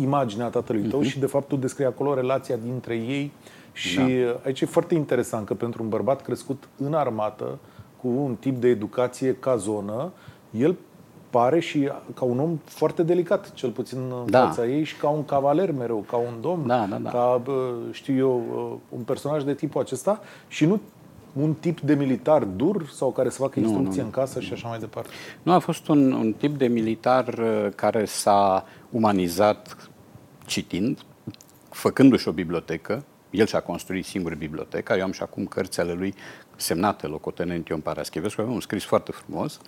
imaginea 0.00 0.48
tatălui 0.48 0.82
tău 0.82 1.00
uh-huh. 1.00 1.08
și 1.08 1.18
de 1.18 1.26
fapt 1.26 1.48
tu 1.48 1.56
descrii 1.56 1.86
acolo 1.86 2.14
relația 2.14 2.56
dintre 2.56 2.94
ei 2.94 3.32
și 3.72 3.98
da. 3.98 4.40
aici 4.44 4.60
e 4.60 4.66
foarte 4.66 4.94
interesant 4.94 5.46
că 5.46 5.54
pentru 5.54 5.82
un 5.82 5.88
bărbat 5.88 6.22
crescut 6.22 6.68
în 6.76 6.94
armată 6.94 7.58
cu 8.00 8.08
un 8.08 8.34
tip 8.34 8.60
de 8.60 8.68
educație 8.68 9.34
ca 9.34 9.56
zonă, 9.56 10.12
el 10.50 10.76
pare 11.30 11.60
și 11.60 11.90
ca 12.14 12.24
un 12.24 12.38
om 12.38 12.58
foarte 12.64 13.02
delicat, 13.02 13.52
cel 13.52 13.70
puțin 13.70 13.98
în 13.98 14.30
da. 14.30 14.46
fața 14.46 14.66
ei, 14.66 14.84
și 14.84 14.96
ca 14.96 15.08
un 15.08 15.24
cavaler 15.24 15.72
mereu, 15.72 16.04
ca 16.08 16.16
un 16.16 16.34
domn, 16.40 16.66
da, 16.66 16.86
da, 16.90 16.96
da. 16.96 17.10
ca, 17.10 17.42
știu 17.90 18.16
eu, 18.16 18.80
un 18.88 19.02
personaj 19.02 19.42
de 19.42 19.54
tipul 19.54 19.80
acesta 19.80 20.20
și 20.48 20.64
nu 20.64 20.80
un 21.40 21.54
tip 21.54 21.80
de 21.80 21.94
militar 21.94 22.44
dur 22.44 22.88
sau 22.88 23.10
care 23.10 23.28
să 23.28 23.38
facă 23.38 23.60
instrucție 23.60 23.90
nu, 23.90 24.00
nu. 24.00 24.04
în 24.04 24.10
casă 24.10 24.40
și 24.40 24.52
așa 24.52 24.68
mai 24.68 24.78
departe? 24.78 25.10
Nu, 25.42 25.52
a 25.52 25.58
fost 25.58 25.88
un, 25.88 26.12
un 26.12 26.32
tip 26.32 26.58
de 26.58 26.66
militar 26.66 27.28
uh, 27.28 27.68
care 27.74 28.04
s-a 28.04 28.64
umanizat 28.90 29.90
citind, 30.46 30.98
făcându-și 31.70 32.28
o 32.28 32.32
bibliotecă, 32.32 33.04
el 33.30 33.46
și-a 33.46 33.60
construit 33.60 34.04
singur 34.04 34.34
biblioteca, 34.34 34.96
eu 34.96 35.04
am 35.04 35.12
și 35.12 35.22
acum 35.22 35.46
cărți 35.46 35.80
ale 35.80 35.92
lui 35.92 36.14
semnate 36.56 37.06
locotenent 37.06 37.68
Ion 37.68 37.80
Paraschivescu, 37.80 38.40
avem 38.40 38.52
un 38.52 38.60
scris 38.60 38.84
foarte 38.84 39.12
frumos 39.12 39.60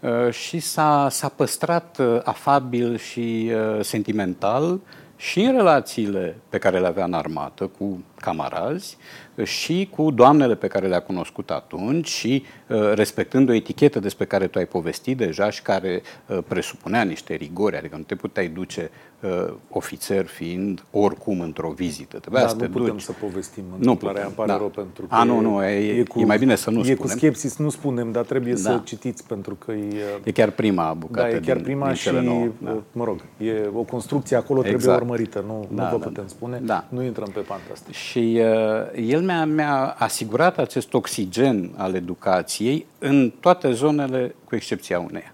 uh, 0.00 0.32
și 0.32 0.58
s-a, 0.58 1.08
s-a 1.10 1.28
păstrat 1.28 1.98
uh, 1.98 2.20
afabil 2.24 2.96
și 2.96 3.50
uh, 3.52 3.84
sentimental 3.84 4.80
și 5.16 5.40
în 5.40 5.56
relațiile 5.56 6.36
pe 6.48 6.58
care 6.58 6.80
le 6.80 6.86
avea 6.86 7.04
în 7.04 7.12
armată 7.12 7.66
cu 7.66 8.04
camarazi, 8.20 8.96
și 9.44 9.88
cu 9.96 10.10
doamnele 10.10 10.54
pe 10.54 10.66
care 10.66 10.86
le-a 10.86 11.00
cunoscut 11.00 11.50
atunci 11.50 12.08
și 12.08 12.44
uh, 12.66 12.92
respectând 12.92 13.48
o 13.48 13.52
etichetă 13.52 13.98
despre 14.00 14.24
care 14.24 14.46
tu 14.46 14.58
ai 14.58 14.66
povestit 14.66 15.16
deja 15.16 15.50
și 15.50 15.62
care 15.62 16.02
uh, 16.26 16.38
presupunea 16.48 17.02
niște 17.02 17.34
rigori, 17.34 17.76
adică 17.76 17.96
nu 17.96 18.02
te 18.02 18.14
puteai 18.14 18.48
duce 18.48 18.90
uh, 19.20 19.54
ofițer 19.70 20.26
fiind 20.26 20.84
oricum 20.90 21.40
într-o 21.40 21.70
vizită. 21.70 22.18
Trebuia 22.18 22.42
da, 22.42 22.48
să 22.48 22.54
nu 22.54 22.60
te 22.60 22.68
putem 22.68 22.92
duci. 22.92 23.00
să 23.00 23.12
povestim 23.12 23.64
nu 23.76 23.96
putem, 23.96 24.22
îmi 24.24 24.34
pare 24.34 24.50
da. 24.50 24.56
rău 24.56 24.68
pentru 24.68 25.06
că 25.06 25.14
A, 25.14 25.22
nu, 25.22 25.40
nu, 25.40 25.64
e, 25.64 25.98
e, 25.98 26.02
cu, 26.02 26.20
e 26.20 26.24
mai 26.24 26.38
bine 26.38 26.54
să 26.54 26.70
nu 26.70 26.78
e 26.78 26.82
spunem. 26.82 26.96
cu 26.96 27.06
skepsis, 27.06 27.56
nu 27.56 27.68
spunem, 27.68 28.12
dar 28.12 28.24
trebuie 28.24 28.52
da. 28.52 28.58
să 28.58 28.80
citiți 28.84 29.26
pentru 29.26 29.54
că 29.54 29.72
e... 29.72 30.04
E 30.24 30.32
chiar 30.32 30.50
prima 30.50 30.94
bucată 30.98 31.28
Da, 31.30 31.36
e 31.36 31.40
chiar 31.40 31.56
din, 31.56 31.64
prima 31.64 31.86
din 31.86 31.94
și, 31.94 32.10
nouă, 32.10 32.48
da. 32.58 32.82
mă 32.92 33.04
rog, 33.04 33.20
e 33.38 33.68
o 33.74 33.82
construcție 33.82 34.36
acolo, 34.36 34.60
exact. 34.60 34.76
trebuie 34.76 35.00
urmărită, 35.00 35.44
nu, 35.46 35.66
da, 35.70 35.82
nu 35.82 35.88
vă 35.90 35.98
da, 35.98 36.06
putem 36.06 36.26
spune, 36.26 36.60
da. 36.64 36.84
nu 36.88 37.02
intrăm 37.02 37.30
pe 37.34 37.40
panta 37.40 37.64
asta. 37.72 37.90
Și 37.90 38.07
uh, 38.16 39.08
el 39.08 39.22
mi-a, 39.22 39.44
mi-a 39.44 39.94
asigurat 39.98 40.58
acest 40.58 40.94
oxigen 40.94 41.70
al 41.76 41.94
educației 41.94 42.86
în 42.98 43.32
toate 43.40 43.72
zonele, 43.72 44.34
cu 44.44 44.54
excepția 44.54 44.98
uneia. 45.00 45.32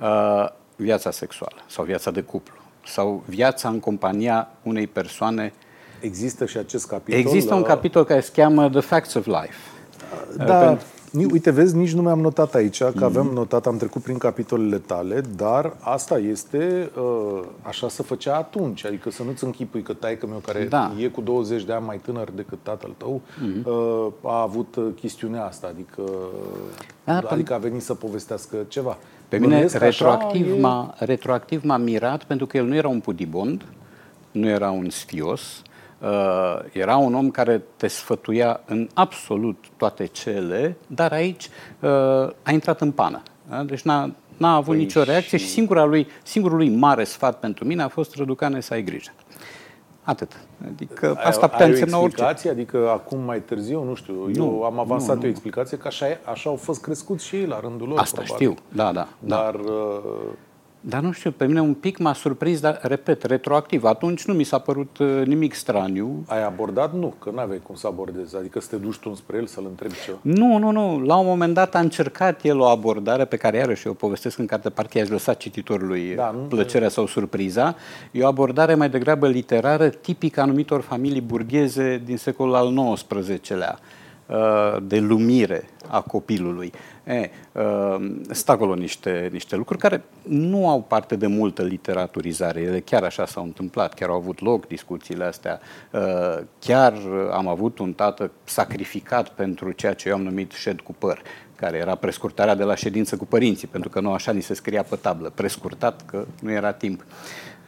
Uh, 0.00 0.48
viața 0.76 1.10
sexuală 1.10 1.56
sau 1.66 1.84
viața 1.84 2.10
de 2.10 2.20
cuplu 2.20 2.54
sau 2.86 3.22
viața 3.26 3.68
în 3.68 3.80
compania 3.80 4.48
unei 4.62 4.86
persoane. 4.86 5.52
Există 6.00 6.46
și 6.46 6.56
acest 6.56 6.86
capitol? 6.86 7.20
Există 7.20 7.54
un 7.54 7.60
uh, 7.60 7.66
capitol 7.66 8.04
care 8.04 8.20
se 8.20 8.30
cheamă 8.34 8.70
The 8.70 8.80
Facts 8.80 9.14
of 9.14 9.26
Life. 9.26 9.56
Da, 10.36 10.60
uh, 10.60 10.66
pentru 10.66 10.86
Uite, 11.14 11.50
vezi, 11.50 11.76
nici 11.76 11.92
nu 11.92 12.02
mi-am 12.02 12.20
notat 12.20 12.54
aici, 12.54 12.78
că 12.78 12.90
mm-hmm. 12.90 13.02
avem 13.02 13.30
notat, 13.34 13.66
am 13.66 13.76
trecut 13.76 14.02
prin 14.02 14.18
capitolele 14.18 14.78
tale, 14.78 15.20
dar 15.36 15.76
asta 15.80 16.18
este, 16.18 16.90
uh, 16.98 17.40
așa 17.62 17.88
să 17.88 18.02
făcea 18.02 18.36
atunci, 18.36 18.84
adică 18.86 19.10
să 19.10 19.22
nu-ți 19.22 19.44
închipui 19.44 19.82
că 19.82 19.92
taică 19.92 20.26
meu, 20.26 20.38
care 20.38 20.64
da. 20.64 20.92
e 20.98 21.06
cu 21.06 21.20
20 21.20 21.64
de 21.64 21.72
ani 21.72 21.84
mai 21.84 22.00
tânăr 22.04 22.30
decât 22.30 22.58
tatăl 22.62 22.94
tău, 22.96 23.20
mm-hmm. 23.20 23.64
uh, 23.64 24.06
a 24.22 24.40
avut 24.40 24.76
uh, 24.76 24.84
chestiunea 25.00 25.44
asta, 25.44 25.66
adică, 25.66 26.02
da, 27.04 27.22
adică 27.28 27.54
a 27.54 27.58
venit 27.58 27.82
să 27.82 27.94
povestească 27.94 28.56
ceva. 28.68 28.98
Pe 29.28 29.38
mine 29.38 29.66
retroactiv, 29.66 30.52
e... 30.56 30.60
m-a, 30.60 30.94
retroactiv 30.98 31.64
m-a 31.64 31.76
mirat 31.76 32.24
pentru 32.24 32.46
că 32.46 32.56
el 32.56 32.66
nu 32.66 32.74
era 32.74 32.88
un 32.88 33.00
pudibond, 33.00 33.64
nu 34.30 34.48
era 34.48 34.70
un 34.70 34.90
sfios, 34.90 35.40
Uh, 35.40 35.73
era 36.72 36.96
un 36.96 37.14
om 37.14 37.30
care 37.30 37.62
te 37.76 37.86
sfătuia 37.86 38.60
în 38.66 38.88
absolut 38.94 39.64
toate 39.76 40.06
cele, 40.06 40.76
dar 40.86 41.12
aici 41.12 41.48
uh, 41.80 41.90
a 42.42 42.50
intrat 42.50 42.80
în 42.80 42.90
pană. 42.90 43.22
Da? 43.50 43.62
Deci 43.62 43.82
n-a, 43.82 44.10
n-a 44.36 44.54
avut 44.54 44.74
păi 44.74 44.82
nicio 44.82 45.02
reacție 45.02 45.38
și, 45.38 45.44
și 45.44 45.50
singura 45.50 45.84
lui, 45.84 46.06
singurul 46.22 46.56
lui 46.56 46.68
mare 46.68 47.04
sfat 47.04 47.38
pentru 47.38 47.64
mine 47.64 47.82
a 47.82 47.88
fost 47.88 48.14
Răducane 48.14 48.60
să 48.60 48.74
ai 48.74 48.82
grijă. 48.82 49.10
Atât. 50.02 50.32
Adică 50.66 51.14
ai, 51.16 51.24
asta 51.24 51.46
putea 51.46 51.66
însemna 51.66 51.98
orice. 51.98 52.48
Adică 52.48 52.90
acum 52.90 53.18
mai 53.18 53.40
târziu, 53.40 53.82
nu 53.82 53.94
știu, 53.94 54.14
nu, 54.14 54.44
eu 54.44 54.62
am 54.62 54.78
avansat 54.78 55.14
nu, 55.14 55.20
nu. 55.20 55.26
o 55.26 55.30
explicație 55.30 55.76
că 55.76 55.86
așa, 55.86 56.06
așa 56.24 56.50
au 56.50 56.56
fost 56.56 56.80
crescuți 56.80 57.26
și 57.26 57.36
ei 57.36 57.46
la 57.46 57.60
rândul 57.60 57.88
lor. 57.88 57.98
Asta 57.98 58.22
probabil. 58.22 58.46
știu, 58.46 58.64
da, 58.68 58.92
da. 58.92 59.08
Dar 59.18 59.54
da. 59.54 59.72
Dar 60.86 61.00
nu 61.00 61.12
știu, 61.12 61.30
pe 61.30 61.46
mine 61.46 61.60
un 61.60 61.74
pic 61.74 61.98
m-a 61.98 62.12
surprins, 62.12 62.60
dar, 62.60 62.78
repet, 62.82 63.22
retroactiv. 63.22 63.84
Atunci 63.84 64.24
nu 64.24 64.34
mi 64.34 64.44
s-a 64.44 64.58
părut 64.58 64.98
uh, 64.98 65.22
nimic 65.24 65.54
straniu. 65.54 66.24
Ai 66.26 66.44
abordat? 66.44 66.94
Nu, 66.94 67.14
că 67.18 67.30
nu 67.30 67.38
aveai 67.38 67.60
cum 67.62 67.74
să 67.74 67.86
abordezi. 67.86 68.36
Adică 68.36 68.60
să 68.60 68.68
te 68.70 68.76
duci 68.76 68.96
tu 68.96 69.14
spre 69.14 69.36
el, 69.36 69.46
să-l 69.46 69.64
întrebi 69.68 69.94
ce. 70.04 70.14
Nu, 70.20 70.58
nu, 70.58 70.70
nu. 70.70 71.00
La 71.00 71.16
un 71.16 71.26
moment 71.26 71.54
dat 71.54 71.74
a 71.74 71.78
încercat 71.78 72.42
el 72.42 72.60
o 72.60 72.64
abordare 72.64 73.24
pe 73.24 73.36
care 73.36 73.56
iarăși 73.56 73.86
eu 73.86 73.92
povestesc 73.92 74.38
în 74.38 74.46
carte, 74.46 74.70
parcă 74.70 74.98
i-aș 74.98 75.08
lăsa 75.08 75.34
cititorului 75.34 76.14
da, 76.14 76.30
nu, 76.30 76.38
plăcerea 76.38 76.88
sau 76.88 77.06
surpriza. 77.06 77.76
E 78.10 78.22
o 78.22 78.26
abordare 78.26 78.74
mai 78.74 78.90
degrabă 78.90 79.28
literară, 79.28 79.88
tipică 79.88 80.40
anumitor 80.40 80.80
familii 80.80 81.20
burgheze 81.20 82.02
din 82.04 82.16
secolul 82.16 82.54
al 82.54 82.94
XIX-lea 82.94 83.78
uh, 84.26 84.76
de 84.82 84.98
lumire 84.98 85.68
a 85.88 86.00
copilului. 86.00 86.72
E, 87.04 87.30
uh, 87.52 87.96
sunt 88.24 88.48
acolo 88.48 88.74
niște, 88.74 89.28
niște 89.32 89.56
lucruri 89.56 89.80
care 89.80 90.04
nu 90.22 90.68
au 90.68 90.82
parte 90.82 91.16
de 91.16 91.26
multă 91.26 91.62
literaturizare. 91.62 92.60
Ele 92.60 92.80
chiar 92.80 93.02
așa 93.02 93.26
s-au 93.26 93.44
întâmplat, 93.44 93.94
chiar 93.94 94.08
au 94.08 94.16
avut 94.16 94.40
loc 94.40 94.66
discuțiile 94.66 95.24
astea. 95.24 95.60
Uh, 95.90 96.38
chiar 96.58 96.94
am 97.32 97.48
avut 97.48 97.78
un 97.78 97.92
tată 97.92 98.30
sacrificat 98.44 99.28
pentru 99.28 99.72
ceea 99.72 99.94
ce 99.94 100.08
eu 100.08 100.14
am 100.14 100.22
numit 100.22 100.52
șed 100.52 100.80
cu 100.80 100.94
păr 100.98 101.22
care 101.56 101.76
era 101.76 101.94
prescurtarea 101.94 102.54
de 102.54 102.62
la 102.62 102.74
ședință 102.74 103.16
cu 103.16 103.26
părinții, 103.26 103.68
pentru 103.68 103.90
că 103.90 104.00
nu 104.00 104.12
așa 104.12 104.32
ni 104.32 104.40
se 104.40 104.54
scria 104.54 104.82
pe 104.82 104.96
tablă, 104.96 105.32
prescurtat 105.34 106.02
că 106.06 106.26
nu 106.40 106.50
era 106.50 106.72
timp. 106.72 107.04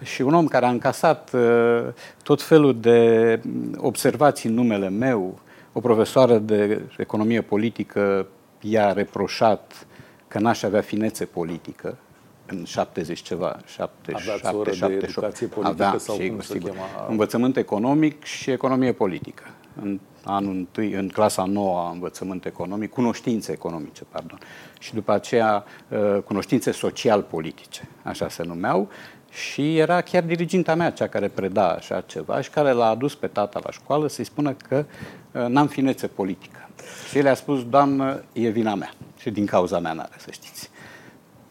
Și 0.03 0.22
un 0.22 0.35
om 0.35 0.46
care 0.46 0.66
a 0.66 0.70
încasat 0.70 1.31
uh, 1.33 1.83
tot 2.22 2.42
felul 2.42 2.81
de 2.81 3.40
observații 3.77 4.49
în 4.49 4.55
numele 4.55 4.88
meu, 4.88 5.38
o 5.72 5.81
profesoară 5.81 6.38
de 6.38 6.81
economie 6.99 7.40
politică 7.40 8.27
i-a 8.61 8.92
reproșat 8.92 9.87
că 10.29 10.38
n-aș 10.38 10.62
avea 10.62 10.81
finețe 10.81 11.25
politică 11.25 11.99
în 12.47 12.64
70 12.64 13.21
ceva, 13.21 13.57
77, 13.66 14.57
oră 14.57 14.73
78. 14.73 15.01
de 15.01 15.07
educație 15.07 15.47
politică 15.47 15.85
avea, 15.85 15.99
sau 15.99 16.14
sigur, 16.14 16.31
cum 16.31 16.40
se 16.40 16.53
sigur. 16.53 16.71
chema? 16.71 17.07
Învățământ 17.09 17.57
economic 17.57 18.25
și 18.25 18.51
economie 18.51 18.92
politică. 18.92 19.42
În 19.83 20.01
anul 20.25 20.55
întâi, 20.55 20.92
în 20.92 21.09
clasa 21.09 21.45
nouă 21.45 21.90
învățământ 21.92 22.45
economic, 22.45 22.90
cunoștințe 22.90 23.53
economice, 23.53 24.05
pardon. 24.11 24.38
Și 24.79 24.95
după 24.95 25.12
aceea 25.12 25.64
uh, 25.88 26.23
cunoștințe 26.25 26.71
social-politice, 26.71 27.88
așa 28.03 28.29
se 28.29 28.42
numeau. 28.42 28.88
Și 29.31 29.79
era 29.79 30.01
chiar 30.01 30.23
diriginta 30.23 30.75
mea 30.75 30.90
cea 30.90 31.07
care 31.07 31.29
preda 31.29 31.69
așa 31.69 32.01
ceva 32.01 32.40
și 32.40 32.51
care 32.51 32.73
l-a 32.73 32.88
adus 32.88 33.14
pe 33.14 33.27
tata 33.27 33.61
la 33.64 33.71
școală 33.71 34.09
să-i 34.09 34.25
spună 34.25 34.57
că 34.69 34.85
uh, 35.33 35.47
n-am 35.47 35.66
finețe 35.66 36.07
politică. 36.07 36.65
Și 37.08 37.18
el 37.18 37.26
a 37.26 37.34
spus, 37.34 37.68
doamnă, 37.68 38.22
e 38.32 38.48
vina 38.48 38.74
mea. 38.74 38.90
Și 39.18 39.30
din 39.30 39.46
cauza 39.46 39.78
mea 39.78 39.92
n-are, 39.92 40.14
să 40.18 40.28
știți. 40.30 40.70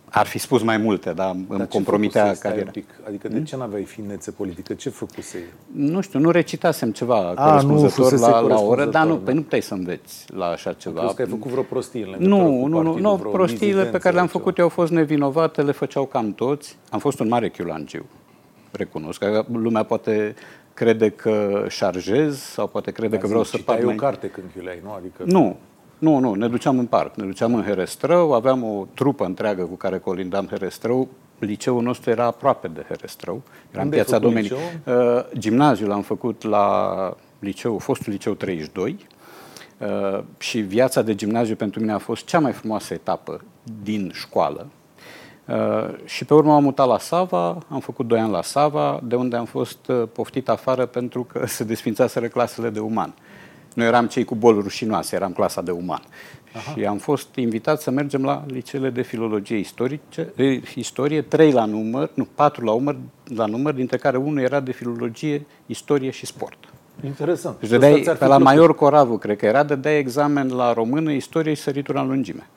Ar 0.09 0.25
fi 0.25 0.37
spus 0.37 0.61
mai 0.61 0.77
multe, 0.77 1.13
dar 1.13 1.35
îmi 1.47 1.67
compromitea 1.67 2.35
cariera. 2.39 2.71
Adică 3.07 3.27
de 3.27 3.43
ce 3.43 3.55
n-aveai 3.55 3.83
finețe 3.83 4.31
politică? 4.31 4.73
Ce 4.73 4.89
făcuse 4.89 5.43
Nu 5.71 6.01
știu, 6.01 6.19
nu 6.19 6.31
recitasem 6.31 6.91
ceva 6.91 7.33
A, 7.35 7.49
corespunzător 7.49 8.11
nu, 8.11 8.19
la, 8.19 8.39
la 8.39 8.59
oră, 8.59 8.85
dar 8.85 9.05
nu, 9.05 9.21
da. 9.23 9.33
nu 9.33 9.41
puteai 9.41 9.61
să 9.61 9.73
înveți 9.73 10.25
la 10.33 10.45
așa 10.45 10.73
ceva. 10.73 10.99
Crezi 10.99 11.15
că 11.15 11.21
ai 11.21 11.27
făcut 11.27 11.51
vreo 11.51 11.63
prostie 11.63 12.15
în 12.17 12.27
Nu, 12.27 12.65
nu, 12.65 12.81
nu, 12.81 12.97
nu 12.97 13.17
prostiile 13.17 13.83
pe 13.83 13.97
care 13.97 14.15
le-am 14.15 14.27
făcut 14.27 14.57
eu 14.57 14.63
au 14.63 14.69
fost 14.69 14.91
nevinovate, 14.91 15.61
le 15.61 15.71
făceau 15.71 16.05
cam 16.05 16.33
toți. 16.33 16.77
Am 16.89 16.99
fost 16.99 17.19
un 17.19 17.27
mare 17.27 17.49
chiulangiu, 17.49 18.05
recunosc. 18.71 19.19
Că 19.19 19.45
lumea 19.51 19.83
poate 19.83 20.35
crede 20.75 21.09
că 21.09 21.65
șarjez 21.69 22.39
sau 22.39 22.67
poate 22.67 22.91
crede 22.91 23.17
că 23.17 23.27
vreau 23.27 23.43
să 23.43 23.57
par 23.57 23.83
mai... 23.83 23.93
o 23.93 23.97
carte 23.97 24.27
când 24.27 24.47
chiuleai, 24.55 24.79
nu? 24.83 24.91
Adică... 24.91 25.23
Nu, 25.25 25.57
nu, 25.97 26.19
nu, 26.19 26.33
ne 26.33 26.47
duceam 26.47 26.79
în 26.79 26.85
parc, 26.85 27.15
ne 27.15 27.25
duceam 27.25 27.55
în 27.55 27.63
Herestrău, 27.63 28.33
aveam 28.33 28.63
o 28.63 28.87
trupă 28.93 29.25
întreagă 29.25 29.63
cu 29.63 29.75
care 29.75 29.97
colindam 29.97 30.47
Herestrău. 30.47 31.07
Liceul 31.39 31.81
nostru 31.81 32.09
era 32.09 32.25
aproape 32.25 32.67
de 32.67 32.85
Herestrău, 32.87 33.41
era 33.71 33.81
Unde 33.83 33.97
în 33.97 34.03
piața 34.03 34.19
Domenic. 34.19 34.51
Uh, 34.51 34.93
gimnaziul 35.37 35.91
am 35.91 36.01
făcut 36.01 36.43
la 36.43 37.17
liceu, 37.39 37.77
fostul 37.77 38.11
liceu 38.11 38.33
32 38.33 38.97
uh, 39.77 40.23
și 40.37 40.59
viața 40.59 41.01
de 41.01 41.15
gimnaziu 41.15 41.55
pentru 41.55 41.79
mine 41.79 41.91
a 41.91 41.97
fost 41.97 42.25
cea 42.25 42.39
mai 42.39 42.51
frumoasă 42.51 42.93
etapă 42.93 43.41
din 43.83 44.11
școală. 44.13 44.67
Uh, 45.47 45.55
și 46.05 46.25
pe 46.25 46.33
urmă 46.33 46.53
am 46.53 46.63
mutat 46.63 46.87
la 46.87 46.99
Sava, 46.99 47.57
am 47.69 47.79
făcut 47.79 48.07
doi 48.07 48.19
ani 48.19 48.31
la 48.31 48.41
Sava, 48.41 48.99
de 49.03 49.15
unde 49.15 49.35
am 49.35 49.45
fost 49.45 49.87
uh, 49.87 50.03
poftit 50.13 50.49
afară 50.49 50.85
pentru 50.85 51.23
că 51.23 51.45
se 51.57 51.63
desfințaseră 51.63 52.27
clasele 52.27 52.69
de 52.69 52.79
uman. 52.79 53.13
Noi 53.73 53.85
eram 53.85 54.07
cei 54.07 54.23
cu 54.23 54.35
boli 54.35 54.61
rușinoase, 54.61 55.15
eram 55.15 55.31
clasa 55.31 55.61
de 55.61 55.71
uman. 55.71 56.01
Aha. 56.55 56.73
Și 56.77 56.85
am 56.85 56.97
fost 56.97 57.35
invitat 57.35 57.81
să 57.81 57.91
mergem 57.91 58.23
la 58.23 58.43
liceele 58.47 58.89
de 58.89 59.01
filologie 59.01 59.57
istorice, 59.57 60.33
istorie, 60.75 61.21
trei 61.21 61.51
la 61.51 61.65
număr, 61.65 62.09
nu, 62.13 62.27
patru 62.35 62.65
la 62.65 62.71
număr, 62.71 62.97
la 63.35 63.45
număr, 63.45 63.73
dintre 63.73 63.97
care 63.97 64.17
unul 64.17 64.43
era 64.43 64.59
de 64.59 64.71
filologie, 64.71 65.45
istorie 65.65 66.09
și 66.09 66.25
sport. 66.25 66.57
Interesant. 67.03 67.55
Și 67.63 67.69
dădeai, 67.69 68.15
pe 68.19 68.25
la 68.25 68.37
Maior 68.37 68.75
Coravu, 68.75 69.17
cred 69.17 69.37
că 69.37 69.45
era, 69.45 69.63
dădeai 69.63 69.97
examen 69.97 70.53
la 70.53 70.73
română, 70.73 71.11
istorie 71.11 71.53
și 71.53 71.61
săritura 71.61 72.01
în 72.01 72.07
lungime. 72.07 72.47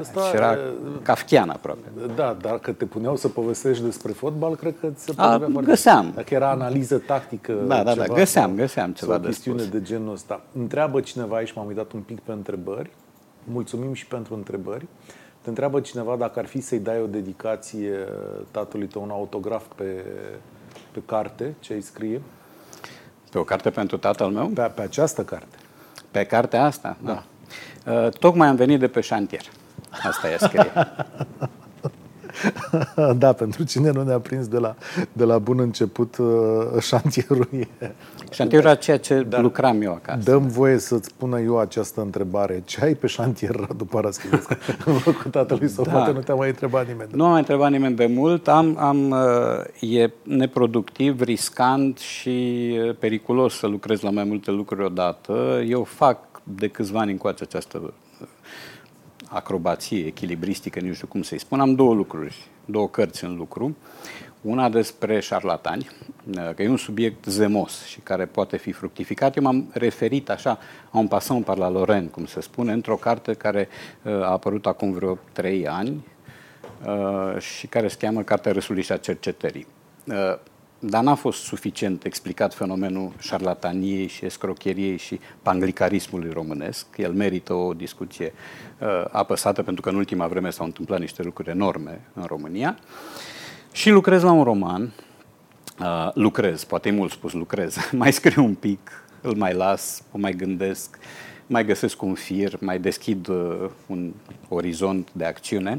Asta, 0.00 0.20
și 0.20 0.34
era 0.34 0.58
kafkian 1.02 1.48
aproape. 1.48 1.88
Da, 2.14 2.36
dar 2.40 2.58
că 2.58 2.72
te 2.72 2.84
puneau 2.84 3.16
să 3.16 3.28
povestești 3.28 3.82
despre 3.84 4.12
fotbal, 4.12 4.56
cred 4.56 4.74
că 4.80 4.88
se 4.96 5.12
A, 5.16 5.38
foarte 5.38 5.70
Găseam. 5.70 6.12
Dacă 6.14 6.34
era 6.34 6.50
analiză 6.50 6.98
tactică, 6.98 7.52
Da, 7.52 7.82
da, 7.82 7.94
da, 7.94 8.04
găseam, 8.04 8.54
găseam 8.54 8.92
ceva 8.92 9.18
de 9.18 9.26
chestiune 9.26 9.58
spus. 9.58 9.70
de 9.72 9.82
genul 9.82 10.12
ăsta. 10.12 10.40
Întreabă 10.58 11.00
cineva 11.00 11.36
aici, 11.36 11.52
m-am 11.52 11.66
uitat 11.66 11.92
un 11.92 12.00
pic 12.00 12.20
pe 12.20 12.32
întrebări, 12.32 12.90
mulțumim 13.44 13.92
și 13.92 14.06
pentru 14.06 14.34
întrebări. 14.34 14.86
Te 15.40 15.48
întreabă 15.48 15.80
cineva 15.80 16.16
dacă 16.16 16.38
ar 16.38 16.46
fi 16.46 16.60
să-i 16.60 16.78
dai 16.78 17.00
o 17.00 17.06
dedicație 17.06 17.92
tatălui 18.50 18.86
tău, 18.86 19.02
un 19.02 19.10
autograf 19.10 19.64
pe, 19.76 20.04
pe 20.92 21.00
carte, 21.06 21.54
ce 21.60 21.72
ai 21.72 21.80
scrie? 21.80 22.20
Pe 23.30 23.38
o 23.38 23.44
carte 23.44 23.70
pentru 23.70 23.96
tatăl 23.98 24.28
meu? 24.28 24.46
Pe, 24.46 24.70
pe 24.74 24.82
această 24.82 25.22
carte. 25.22 25.56
Pe 26.10 26.24
cartea 26.24 26.64
asta? 26.64 26.96
Da. 27.04 27.22
da. 27.84 27.92
Uh, 27.92 28.08
tocmai 28.18 28.48
am 28.48 28.56
venit 28.56 28.78
de 28.78 28.88
pe 28.88 29.00
șantier. 29.00 29.42
Asta 30.02 30.30
e 30.30 30.36
scrie. 30.36 30.72
da, 33.16 33.32
pentru 33.32 33.64
cine 33.64 33.90
nu 33.90 34.02
ne-a 34.02 34.18
prins 34.18 34.48
de 34.48 34.58
la, 34.58 34.74
de 35.12 35.24
la 35.24 35.38
bun 35.38 35.58
început, 35.58 36.16
uh, 36.16 36.26
șantierul 36.80 37.48
e... 37.52 37.66
Șantierul 38.30 38.66
era 38.66 38.74
ceea 38.74 38.98
ce 38.98 39.22
Dar 39.22 39.40
lucram 39.40 39.82
eu 39.82 39.92
acasă. 39.92 40.30
Dăm 40.30 40.46
voie 40.48 40.78
să-ți 40.78 41.08
spună 41.08 41.40
eu 41.40 41.58
această 41.58 42.00
întrebare. 42.00 42.62
Ce 42.64 42.84
ai 42.84 42.94
pe 42.94 43.06
șantier, 43.06 43.54
Radu 43.54 43.84
Paraschivescu? 43.84 44.56
în 44.86 44.92
locul 45.04 45.30
tatălui 45.30 45.68
sau 45.68 45.84
da. 45.84 45.90
poate 45.90 46.12
nu 46.12 46.20
te-a 46.20 46.34
mai 46.34 46.48
întrebat 46.48 46.86
nimeni? 46.86 47.10
Nu 47.12 47.24
m-a 47.24 47.30
mai 47.30 47.38
întrebat 47.38 47.70
nimeni 47.70 47.96
de 47.96 48.06
mult. 48.06 48.48
Am, 48.48 48.78
am, 48.78 49.10
uh, 49.10 49.90
e 49.94 50.12
neproductiv, 50.22 51.20
riscant 51.20 51.98
și 51.98 52.68
uh, 52.86 52.96
periculos 52.98 53.54
să 53.54 53.66
lucrez 53.66 54.00
la 54.00 54.10
mai 54.10 54.24
multe 54.24 54.50
lucruri 54.50 54.84
odată. 54.84 55.62
Eu 55.66 55.84
fac 55.84 56.18
de 56.42 56.68
câțiva 56.68 57.00
ani 57.00 57.10
încoace 57.10 57.42
această 57.42 57.78
acrobație 59.34 60.06
echilibristică, 60.06 60.80
nu 60.80 60.92
știu 60.92 61.06
cum 61.06 61.22
să-i 61.22 61.38
spun, 61.38 61.60
am 61.60 61.74
două 61.74 61.94
lucruri, 61.94 62.36
două 62.64 62.88
cărți 62.88 63.24
în 63.24 63.36
lucru. 63.36 63.76
Una 64.40 64.68
despre 64.68 65.20
șarlatani, 65.20 65.90
că 66.54 66.62
e 66.62 66.68
un 66.68 66.76
subiect 66.76 67.24
zemos 67.24 67.84
și 67.84 68.00
care 68.00 68.26
poate 68.26 68.56
fi 68.56 68.72
fructificat. 68.72 69.36
Eu 69.36 69.42
m-am 69.42 69.70
referit 69.72 70.30
așa, 70.30 70.58
a 70.90 70.98
un 70.98 71.08
passant 71.08 71.44
par 71.44 71.56
la 71.56 71.68
Loren, 71.68 72.06
cum 72.06 72.26
se 72.26 72.40
spune, 72.40 72.72
într-o 72.72 72.96
carte 72.96 73.32
care 73.32 73.68
uh, 74.02 74.12
a 74.12 74.30
apărut 74.30 74.66
acum 74.66 74.92
vreo 74.92 75.18
trei 75.32 75.68
ani 75.68 76.06
uh, 76.86 77.40
și 77.40 77.66
care 77.66 77.88
se 77.88 77.96
cheamă 77.98 78.22
Cartea 78.22 78.52
Răsului 78.52 78.82
și 78.82 78.92
a 78.92 78.96
Cercetării. 78.96 79.66
Uh, 80.84 80.90
dar 80.90 81.02
n-a 81.02 81.14
fost 81.14 81.42
suficient 81.42 82.04
explicat 82.04 82.54
fenomenul 82.54 83.12
șarlataniei 83.18 84.06
și 84.06 84.24
escrocheriei 84.24 84.96
și 84.96 85.20
panglicarismului 85.42 86.30
românesc. 86.30 86.86
El 86.96 87.12
merită 87.12 87.54
o 87.54 87.72
discuție 87.72 88.32
uh, 88.78 89.04
apăsată 89.10 89.62
pentru 89.62 89.82
că 89.82 89.88
în 89.88 89.96
ultima 89.96 90.26
vreme 90.26 90.50
s-au 90.50 90.66
întâmplat 90.66 91.00
niște 91.00 91.22
lucruri 91.22 91.50
enorme 91.50 92.00
în 92.14 92.24
România. 92.24 92.78
Și 93.72 93.90
lucrez 93.90 94.22
la 94.22 94.32
un 94.32 94.42
roman, 94.42 94.92
uh, 95.80 96.10
lucrez, 96.14 96.64
poate 96.64 96.88
e 96.88 96.92
mult 96.92 97.10
spus 97.10 97.32
lucrez, 97.32 97.76
mai 97.92 98.12
scriu 98.12 98.44
un 98.44 98.54
pic, 98.54 99.06
îl 99.20 99.34
mai 99.36 99.54
las, 99.54 100.02
o 100.12 100.18
mai 100.18 100.32
gândesc, 100.32 100.98
mai 101.46 101.64
găsesc 101.64 102.02
un 102.02 102.14
fir, 102.14 102.56
mai 102.60 102.78
deschid 102.78 103.28
uh, 103.28 103.70
un 103.86 104.12
orizont 104.48 105.08
de 105.12 105.24
acțiune. 105.24 105.76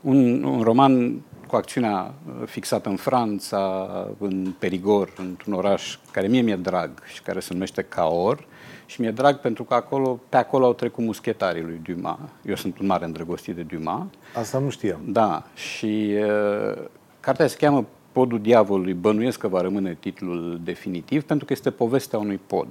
Un, 0.00 0.42
un 0.42 0.62
roman 0.62 1.22
cu 1.52 1.58
acțiunea 1.58 2.14
uh, 2.26 2.46
fixată 2.46 2.88
în 2.88 2.96
Franța, 2.96 3.88
în 4.18 4.54
Perigor, 4.58 5.12
într-un 5.16 5.52
oraș 5.52 5.98
care 6.10 6.26
mie 6.26 6.40
mi-e 6.40 6.56
drag 6.56 6.90
și 7.12 7.22
care 7.22 7.40
se 7.40 7.52
numește 7.52 7.82
Caor. 7.82 8.44
Și 8.86 9.00
mi-e 9.00 9.10
drag 9.10 9.36
pentru 9.36 9.64
că 9.64 9.74
acolo, 9.74 10.20
pe 10.28 10.36
acolo 10.36 10.64
au 10.64 10.72
trecut 10.72 11.04
muschetarii 11.04 11.62
lui 11.62 11.80
Dumas. 11.82 12.18
Eu 12.44 12.54
sunt 12.54 12.78
un 12.78 12.86
mare 12.86 13.04
îndrăgostit 13.04 13.54
de 13.54 13.62
Dumas. 13.62 14.02
Asta 14.34 14.58
nu 14.58 14.70
știam. 14.70 15.00
Da. 15.06 15.42
Și 15.54 16.14
uh, 16.16 16.82
cartea 17.20 17.46
se 17.46 17.56
cheamă 17.56 17.86
Podul 18.12 18.40
Diavolului. 18.40 18.94
Bănuiesc 18.94 19.38
că 19.38 19.48
va 19.48 19.60
rămâne 19.60 19.96
titlul 20.00 20.60
definitiv 20.64 21.22
pentru 21.22 21.46
că 21.46 21.52
este 21.52 21.70
povestea 21.70 22.18
unui 22.18 22.40
pod. 22.46 22.68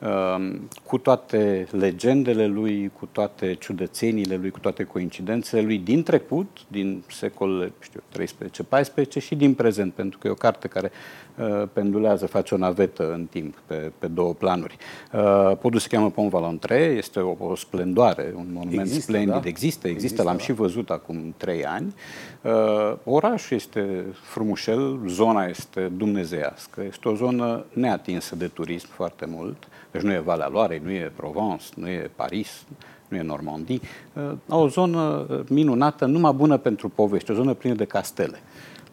Uh, 0.00 0.28
Ehm, 0.38 0.68
cu 0.84 0.98
toate 0.98 1.66
legendele 1.70 2.46
lui, 2.46 2.90
cu 2.98 3.08
toate 3.12 3.54
ciudățenile 3.54 4.36
lui, 4.36 4.50
cu 4.50 4.58
toate 4.58 4.84
coincidențele 4.84 5.62
lui 5.62 5.78
din 5.78 6.02
trecut, 6.02 6.58
din 6.68 7.02
secolele 7.08 7.72
știu, 7.80 8.02
13-14 8.12 9.18
și 9.20 9.34
din 9.34 9.54
prezent, 9.54 9.92
pentru 9.92 10.18
că 10.18 10.26
e 10.26 10.30
o 10.30 10.34
carte 10.34 10.68
care 10.68 10.90
uh, 11.36 11.62
pendulează, 11.72 12.26
face 12.26 12.54
o 12.54 12.58
navetă 12.58 13.12
în 13.12 13.26
timp 13.30 13.62
pe, 13.66 13.92
pe 13.98 14.06
două 14.06 14.32
planuri. 14.32 14.76
Uh, 15.12 15.56
podul 15.60 15.80
se 15.80 15.88
cheamă 15.88 16.10
Pont 16.10 16.30
Valentre, 16.30 16.94
este 16.96 17.20
o, 17.20 17.36
o 17.38 17.54
splendoare, 17.54 18.32
un 18.36 18.46
monument 18.52 18.80
există, 18.80 19.00
splendid. 19.00 19.30
Da? 19.30 19.36
Există, 19.36 19.48
există, 19.48 19.88
există 19.88 20.22
l-am 20.22 20.36
da. 20.36 20.42
și 20.42 20.52
văzut 20.52 20.90
acum 20.90 21.34
trei 21.36 21.64
ani. 21.64 21.94
Uh, 22.42 22.96
orașul 23.04 23.56
este 23.56 24.04
frumușel, 24.12 25.00
zona 25.06 25.44
este 25.44 25.92
dumnezeiască, 25.96 26.82
este 26.88 27.08
o 27.08 27.14
zonă 27.14 27.64
neatinsă 27.72 28.36
de 28.36 28.46
turism 28.46 28.88
foarte 28.90 29.26
mult 29.26 29.68
Deci 29.90 30.02
nu 30.02 30.12
e 30.12 30.18
Valea 30.18 30.48
Loarei, 30.48 30.80
nu 30.84 30.90
e 30.90 31.12
Provence, 31.16 31.64
nu 31.74 31.88
e 31.88 32.10
Paris, 32.16 32.64
nu 33.08 33.16
e 33.16 33.22
Normandie. 33.22 33.80
O 34.48 34.68
zonă 34.68 35.26
minunată, 35.48 36.06
numai 36.06 36.32
bună 36.32 36.56
pentru 36.56 36.88
povești, 36.88 37.30
o 37.30 37.34
zonă 37.34 37.54
plină 37.54 37.74
de 37.74 37.84
castele 37.84 38.38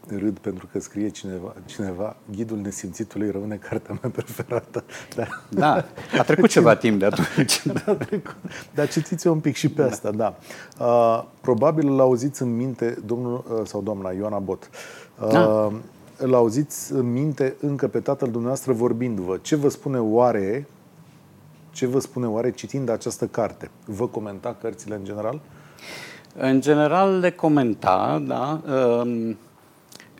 râd 0.07 0.37
pentru 0.37 0.67
că 0.71 0.79
scrie 0.79 1.09
cineva, 1.09 1.53
cineva 1.65 2.15
Ghidul 2.31 2.57
nesimțitului 2.57 3.31
rămâne 3.31 3.55
cartea 3.55 3.99
mea 4.01 4.11
preferată. 4.11 4.83
Da, 5.15 5.27
da 5.49 5.85
a 6.19 6.23
trecut 6.23 6.49
ceva 6.49 6.75
timp 6.75 6.99
de 6.99 7.05
atunci. 7.05 7.65
da, 7.85 7.97
Dar 8.73 8.89
citiți 8.89 9.27
un 9.27 9.39
pic 9.39 9.55
și 9.55 9.69
pe 9.69 9.81
asta, 9.81 10.11
da. 10.11 10.35
Uh, 10.79 11.23
probabil 11.41 11.87
îl 11.87 11.99
auziți 11.99 12.41
în 12.41 12.55
minte 12.55 12.97
domnul 13.05 13.43
uh, 13.49 13.61
sau 13.63 13.81
doamna 13.81 14.11
Ioana 14.11 14.39
Bot. 14.39 14.69
Uh, 15.21 15.29
da. 15.31 15.71
Îl 16.17 16.33
auziți 16.33 16.91
în 16.91 17.11
minte 17.11 17.55
încă 17.59 17.87
pe 17.87 17.99
tatăl 17.99 18.27
dumneavoastră 18.27 18.73
vorbindu-vă. 18.73 19.37
Ce 19.41 19.55
vă 19.55 19.69
spune 19.69 19.99
oare 19.99 20.67
ce 21.75 21.85
vă 21.85 21.99
spune 21.99 22.27
oare 22.27 22.51
citind 22.51 22.89
această 22.89 23.27
carte? 23.27 23.69
Vă 23.85 24.07
comenta 24.07 24.55
cărțile 24.61 24.95
în 24.95 25.03
general? 25.03 25.41
În 26.35 26.61
general 26.61 27.19
le 27.19 27.31
comenta, 27.31 28.23
da. 28.27 28.61
Uh, 28.67 29.35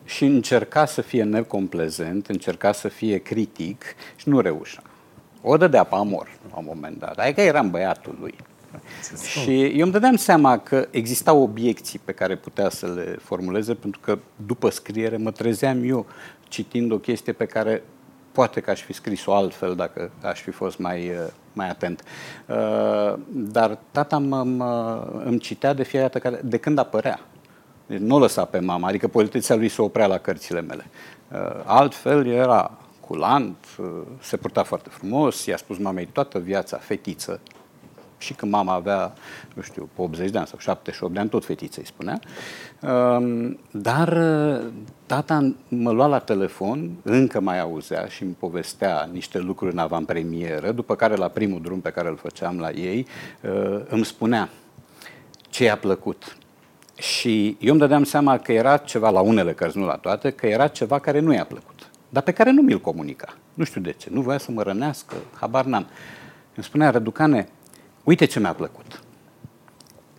și 0.04 0.24
încerca 0.24 0.84
să 0.84 1.00
fie 1.00 1.22
necomplezent, 1.22 2.26
încerca 2.26 2.72
să 2.72 2.88
fie 2.88 3.18
critic 3.18 3.84
și 4.16 4.28
nu 4.28 4.40
reușea. 4.40 4.82
O 5.42 5.56
dădea 5.56 5.84
pe 5.84 5.94
amor 5.94 6.28
la 6.50 6.58
un 6.58 6.64
moment 6.66 6.98
dat. 6.98 7.18
Adică 7.18 7.40
eram 7.40 7.70
băiatul 7.70 8.16
lui. 8.20 8.34
Și 9.42 9.64
eu 9.64 9.82
îmi 9.82 9.92
dădeam 9.92 10.16
seama 10.16 10.58
că 10.58 10.86
existau 10.90 11.42
obiecții 11.42 12.00
pe 12.04 12.12
care 12.12 12.36
putea 12.36 12.68
să 12.68 12.86
le 12.86 13.16
formuleze, 13.22 13.74
pentru 13.74 14.00
că 14.00 14.18
după 14.46 14.68
scriere 14.70 15.16
mă 15.16 15.30
trezeam 15.30 15.80
eu 15.84 16.06
citind 16.48 16.92
o 16.92 16.98
chestie 16.98 17.32
pe 17.32 17.44
care 17.46 17.82
poate 18.32 18.60
că 18.60 18.70
aș 18.70 18.82
fi 18.82 18.92
scris-o 18.92 19.34
altfel 19.34 19.74
dacă 19.74 20.10
aș 20.22 20.40
fi 20.40 20.50
fost 20.50 20.78
mai, 20.78 21.12
mai 21.56 21.68
atent. 21.68 22.02
Uh, 22.46 23.14
dar 23.28 23.78
tata 23.90 24.18
mă, 24.18 24.42
mă, 24.42 25.02
îmi 25.24 25.38
citea 25.38 25.72
de 25.72 25.82
fiecare 25.82 26.18
dată, 26.18 26.40
de 26.42 26.56
când 26.56 26.78
apărea. 26.78 27.20
Deci 27.86 27.98
nu 27.98 28.14
o 28.14 28.18
lăsa 28.18 28.44
pe 28.44 28.58
mama, 28.58 28.88
adică 28.88 29.08
politica 29.08 29.54
lui 29.54 29.68
se 29.68 29.82
oprea 29.82 30.06
la 30.06 30.18
cărțile 30.18 30.60
mele. 30.60 30.86
Uh, 31.32 31.38
altfel 31.64 32.26
era 32.26 32.70
culant, 33.00 33.56
uh, 33.78 33.86
se 34.20 34.36
purta 34.36 34.62
foarte 34.62 34.88
frumos, 34.88 35.46
i-a 35.46 35.56
spus 35.56 35.78
mamei 35.78 36.06
toată 36.06 36.38
viața 36.38 36.76
fetiță, 36.76 37.40
și 38.26 38.34
când 38.34 38.52
mama 38.52 38.72
avea, 38.72 39.12
nu 39.54 39.62
știu, 39.62 39.88
80 39.96 40.30
de 40.30 40.38
ani 40.38 40.46
sau 40.46 40.58
78 40.58 41.12
de 41.12 41.18
ani, 41.18 41.28
tot 41.28 41.44
fetiță 41.44 41.80
îi 41.80 41.86
spunea. 41.86 42.20
Um, 42.80 43.58
dar 43.70 44.08
uh, 44.08 44.66
tata 45.06 45.54
mă 45.68 45.90
lua 45.90 46.06
la 46.06 46.18
telefon, 46.18 46.90
încă 47.02 47.40
mai 47.40 47.60
auzea 47.60 48.06
și 48.06 48.22
îmi 48.22 48.36
povestea 48.38 49.08
niște 49.12 49.38
lucruri 49.38 49.72
în 49.72 49.78
avantpremieră, 49.78 50.72
după 50.72 50.94
care 50.94 51.14
la 51.14 51.28
primul 51.28 51.60
drum 51.60 51.80
pe 51.80 51.90
care 51.90 52.08
îl 52.08 52.16
făceam 52.16 52.58
la 52.58 52.70
ei, 52.70 53.06
îmi 53.88 54.04
spunea 54.04 54.48
ce 55.50 55.64
i-a 55.64 55.76
plăcut, 55.76 56.36
și 56.98 57.56
eu 57.60 57.70
îmi 57.70 57.80
dădeam 57.80 58.04
seama 58.04 58.38
că 58.38 58.52
era 58.52 58.76
ceva, 58.76 59.10
la 59.10 59.20
unele 59.20 59.52
cărți, 59.52 59.78
nu 59.78 59.86
la 59.86 59.96
toate, 59.96 60.30
că 60.30 60.46
era 60.46 60.68
ceva 60.68 60.98
care 60.98 61.20
nu 61.20 61.32
i-a 61.32 61.44
plăcut, 61.44 61.90
dar 62.08 62.22
pe 62.22 62.32
care 62.32 62.50
nu 62.50 62.62
mi-l 62.62 62.80
comunica. 62.80 63.34
Nu 63.54 63.64
știu 63.64 63.80
de 63.80 63.92
ce, 63.92 64.08
nu 64.12 64.20
voia 64.20 64.38
să 64.38 64.50
mă 64.50 64.62
rănească, 64.62 65.14
habar 65.40 65.64
n-am. 65.64 65.86
Îmi 66.54 66.64
spunea, 66.64 66.90
Răducane, 66.90 67.48
uite 68.06 68.24
ce 68.24 68.40
mi-a 68.40 68.52
plăcut. 68.52 69.00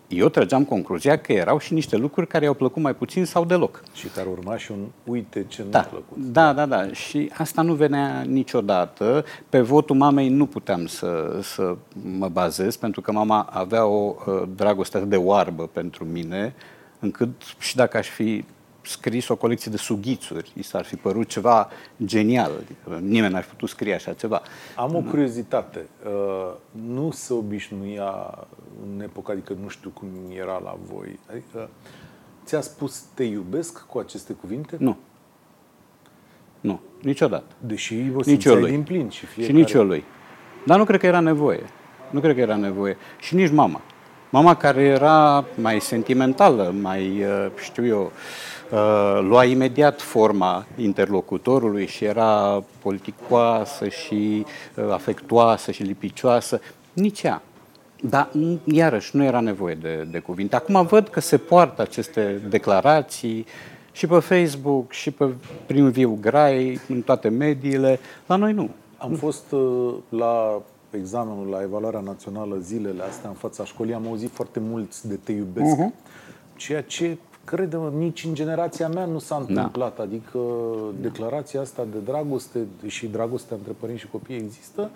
Eu 0.07 0.29
trăgeam 0.29 0.63
concluzia 0.63 1.17
că 1.17 1.33
erau 1.33 1.57
și 1.59 1.73
niște 1.73 1.97
lucruri 1.97 2.27
care 2.27 2.45
i-au 2.45 2.53
plăcut 2.53 2.81
mai 2.81 2.95
puțin 2.95 3.25
sau 3.25 3.45
deloc. 3.45 3.83
Și 3.93 4.07
care 4.07 4.27
urma 4.29 4.57
și 4.57 4.71
un 4.71 4.85
uite 5.03 5.45
ce 5.47 5.63
da, 5.69 5.79
nu-a 5.79 5.87
plăcut. 5.87 6.17
Da, 6.17 6.53
da, 6.53 6.65
da. 6.65 6.93
Și 6.93 7.31
asta 7.37 7.61
nu 7.61 7.73
venea 7.73 8.21
niciodată. 8.21 9.25
Pe 9.49 9.59
votul 9.59 9.95
mamei 9.95 10.29
nu 10.29 10.45
puteam 10.45 10.85
să, 10.85 11.39
să 11.41 11.75
mă 12.17 12.27
bazez, 12.27 12.75
pentru 12.75 13.01
că 13.01 13.11
mama 13.11 13.49
avea 13.51 13.85
o 13.85 14.15
uh, 14.25 14.43
dragoste 14.55 14.99
de 14.99 15.15
oarbă 15.15 15.67
pentru 15.67 16.05
mine, 16.05 16.53
încât 16.99 17.29
și 17.59 17.75
dacă 17.75 17.97
aș 17.97 18.07
fi 18.07 18.45
scris 18.87 19.27
o 19.27 19.35
colecție 19.35 19.71
de 19.71 19.77
sughițuri, 19.77 20.51
i 20.53 20.63
s-ar 20.63 20.85
fi 20.85 20.95
părut 20.95 21.27
ceva 21.27 21.69
genial. 22.05 22.51
Adică 22.55 22.99
nimeni 23.05 23.33
n-ar 23.33 23.43
fi 23.43 23.49
putut 23.49 23.69
scrie 23.69 23.93
așa 23.93 24.13
ceva. 24.13 24.41
Am 24.75 24.95
o 24.95 24.99
curiozitate. 24.99 25.87
Uh, 26.05 26.53
nu 26.71 27.11
se 27.11 27.33
obișnuia 27.33 28.37
în 28.83 29.01
epoca, 29.01 29.31
adică 29.31 29.55
nu 29.61 29.67
știu 29.67 29.89
cum 29.89 30.09
era 30.39 30.61
la 30.63 30.77
voi. 30.91 31.19
Adică, 31.31 31.69
ți-a 32.45 32.61
spus 32.61 33.03
te 33.13 33.23
iubesc 33.23 33.85
cu 33.85 33.97
aceste 33.97 34.33
cuvinte? 34.33 34.75
Nu. 34.79 34.97
Nu, 36.59 36.79
niciodată. 37.01 37.55
Deși 37.59 38.09
vă 38.09 38.21
nici 38.25 38.45
lui. 38.45 38.69
din 38.69 38.83
plin 38.83 39.09
și 39.09 39.25
fiecare... 39.25 39.57
Și 39.57 39.63
nici 39.63 39.71
eu 39.71 39.83
lui. 39.83 40.03
Dar 40.65 40.77
nu 40.77 40.83
cred 40.83 40.99
că 40.99 41.05
era 41.05 41.19
nevoie. 41.19 41.63
Nu 42.09 42.19
cred 42.19 42.35
că 42.35 42.41
era 42.41 42.55
nevoie. 42.55 42.97
Și 43.19 43.35
nici 43.35 43.51
mama. 43.51 43.81
Mama 44.29 44.55
care 44.55 44.81
era 44.81 45.45
mai 45.55 45.81
sentimentală, 45.81 46.73
mai, 46.81 47.23
uh, 47.23 47.51
știu 47.55 47.85
eu, 47.85 48.01
uh, 48.01 48.11
lua 49.21 49.43
imediat 49.43 50.01
forma 50.01 50.65
interlocutorului 50.75 51.87
și 51.87 52.05
era 52.05 52.63
politicoasă 52.81 53.87
și 53.87 54.45
uh, 54.75 54.91
afectuoasă 54.91 55.71
și 55.71 55.83
lipicioasă, 55.83 56.61
nici 56.93 57.21
ea. 57.21 57.41
Dar, 58.01 58.29
iarăși, 58.63 59.15
nu 59.15 59.23
era 59.23 59.39
nevoie 59.39 59.75
de, 59.75 60.07
de 60.11 60.19
cuvinte. 60.19 60.55
Acum 60.55 60.85
văd 60.85 61.07
că 61.07 61.19
se 61.19 61.37
poartă 61.37 61.81
aceste 61.81 62.41
declarații 62.49 63.45
și 63.91 64.07
pe 64.07 64.19
Facebook, 64.19 64.91
și 64.91 65.11
pe, 65.11 65.33
prin 65.65 65.89
viu 65.89 66.17
grai, 66.21 66.79
în 66.87 67.01
toate 67.01 67.29
mediile. 67.29 67.99
La 68.25 68.35
noi 68.35 68.53
nu. 68.53 68.69
Am 68.97 69.13
fost 69.13 69.51
uh, 69.51 69.93
la 70.09 70.61
examenul, 70.89 71.47
la 71.47 71.61
evaluarea 71.61 71.99
națională 71.99 72.57
zilele 72.61 73.03
astea 73.03 73.29
în 73.29 73.35
fața 73.35 73.65
școlii, 73.65 73.93
am 73.93 74.07
auzit 74.07 74.31
foarte 74.31 74.59
mulți 74.59 75.07
de 75.07 75.15
te 75.23 75.31
iubesc. 75.31 75.75
Uh-huh. 75.75 76.05
Ceea 76.55 76.81
ce 76.81 77.17
cred 77.49 77.79
nici 77.97 78.23
în 78.23 78.33
generația 78.33 78.87
mea 78.87 79.05
nu 79.05 79.19
s-a 79.19 79.35
da. 79.35 79.41
întâmplat. 79.41 79.95
Da. 79.95 80.03
Adică 80.03 80.39
declarația 81.01 81.61
asta 81.61 81.87
de 81.91 81.97
dragoste 82.05 82.59
și 82.87 83.07
dragostea 83.07 83.55
între 83.55 83.73
părinți 83.79 84.01
și 84.01 84.07
copii 84.07 84.35
există, 84.35 84.89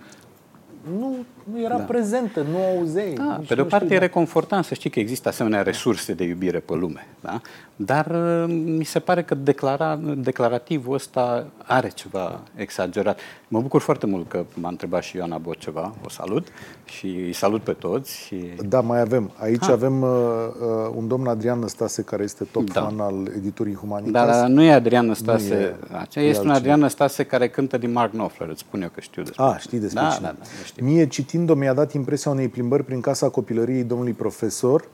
nu, 1.00 1.16
nu 1.52 1.62
era 1.62 1.78
da. 1.78 1.84
prezentă, 1.84 2.42
nu 2.42 2.58
auzeai. 2.78 3.14
Da, 3.14 3.42
pe 3.48 3.56
de 3.56 3.62
o 3.62 3.64
parte 3.64 3.94
e 3.94 3.98
reconfortant 3.98 4.66
să 4.66 4.74
știi 4.74 4.90
că 4.90 5.00
există 5.00 5.30
asemenea 5.30 5.62
resurse 5.62 6.14
de 6.14 6.24
iubire 6.24 6.60
pe 6.60 6.74
lume, 6.74 7.08
da? 7.20 7.42
Dar 7.86 8.06
uh, 8.06 8.54
mi 8.66 8.84
se 8.84 9.00
pare 9.00 9.24
că 9.24 9.36
declara, 9.36 10.00
declarativul 10.18 10.94
ăsta 10.94 11.46
are 11.66 11.90
ceva 11.90 12.40
exagerat. 12.56 13.20
Mă 13.48 13.62
bucur 13.62 13.82
foarte 13.82 14.06
mult 14.06 14.30
că 14.30 14.46
m-a 14.54 14.70
întrebat 14.70 15.04
și 15.04 15.18
Ioana 15.18 15.38
Bot 15.38 15.58
ceva, 15.58 15.94
o 16.06 16.10
salut 16.10 16.48
și 16.86 17.06
îi 17.06 17.34
salut 17.34 17.62
pe 17.62 17.72
toți. 17.72 18.18
Și... 18.18 18.36
Da, 18.68 18.82
mai 18.82 19.00
avem. 19.00 19.32
Aici 19.36 19.66
ha. 19.66 19.72
avem 19.72 20.02
uh, 20.02 20.10
uh, 20.10 20.94
un 20.96 21.08
domn 21.08 21.28
Adrian 21.28 21.60
Năstase 21.60 22.02
care 22.02 22.24
este 22.24 22.44
top 22.44 22.70
da. 22.70 22.82
fan 22.82 23.00
al 23.00 23.32
editurii 23.36 23.76
Humanitas. 23.76 24.26
Da, 24.26 24.32
dar 24.32 24.48
nu 24.48 24.62
e 24.62 24.72
Adrian 24.72 25.06
Năstase. 25.06 25.76
Nu 26.16 26.22
e, 26.22 26.26
este 26.26 26.44
un 26.44 26.50
Adrian 26.50 26.80
Năstase 26.80 27.24
care 27.24 27.50
cântă 27.50 27.78
din 27.78 27.92
Mark 27.92 28.12
Knopfler, 28.12 28.50
îți 28.50 28.60
spun 28.60 28.82
eu 28.82 28.90
că 28.94 29.00
știu 29.00 29.24
despre 29.24 29.44
Ah, 29.44 29.56
știi 29.60 29.80
despre 29.80 30.02
da, 30.02 30.10
cine. 30.10 30.28
Da, 30.28 30.36
da, 30.40 30.46
știu. 30.66 30.86
Mie 30.86 31.08
citind-o 31.08 31.54
mi-a 31.54 31.74
dat 31.74 31.94
impresia 31.94 32.32
unei 32.32 32.48
plimbări 32.48 32.84
prin 32.84 33.02
casa 33.02 33.30
copilăriei 33.30 33.84
domnului 33.84 34.14
profesor, 34.14 34.88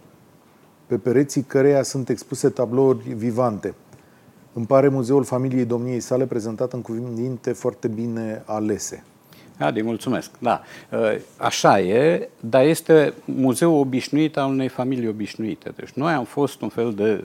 pe 0.87 0.97
pereții 0.97 1.41
căreia 1.41 1.83
sunt 1.83 2.09
expuse 2.09 2.49
tablouri 2.49 3.13
vivante. 3.13 3.73
Îmi 4.53 4.65
pare 4.65 4.87
muzeul 4.87 5.23
familiei 5.23 5.65
domniei 5.65 5.99
sale 5.99 6.25
prezentat 6.25 6.73
în 6.73 6.81
cuvinte 6.81 7.51
foarte 7.51 7.87
bine 7.87 8.43
alese. 8.45 9.03
Adi, 9.59 9.81
mulțumesc. 9.81 10.31
Da, 10.39 10.61
ă, 10.91 11.17
așa 11.37 11.79
e, 11.79 12.29
dar 12.39 12.65
este 12.65 13.13
muzeul 13.25 13.79
obișnuit 13.79 14.37
al 14.37 14.49
unei 14.49 14.67
familii 14.67 15.07
obișnuite. 15.07 15.73
Deci 15.75 15.91
noi 15.91 16.13
am 16.13 16.23
fost 16.23 16.61
un 16.61 16.69
fel 16.69 16.93
de 16.93 17.23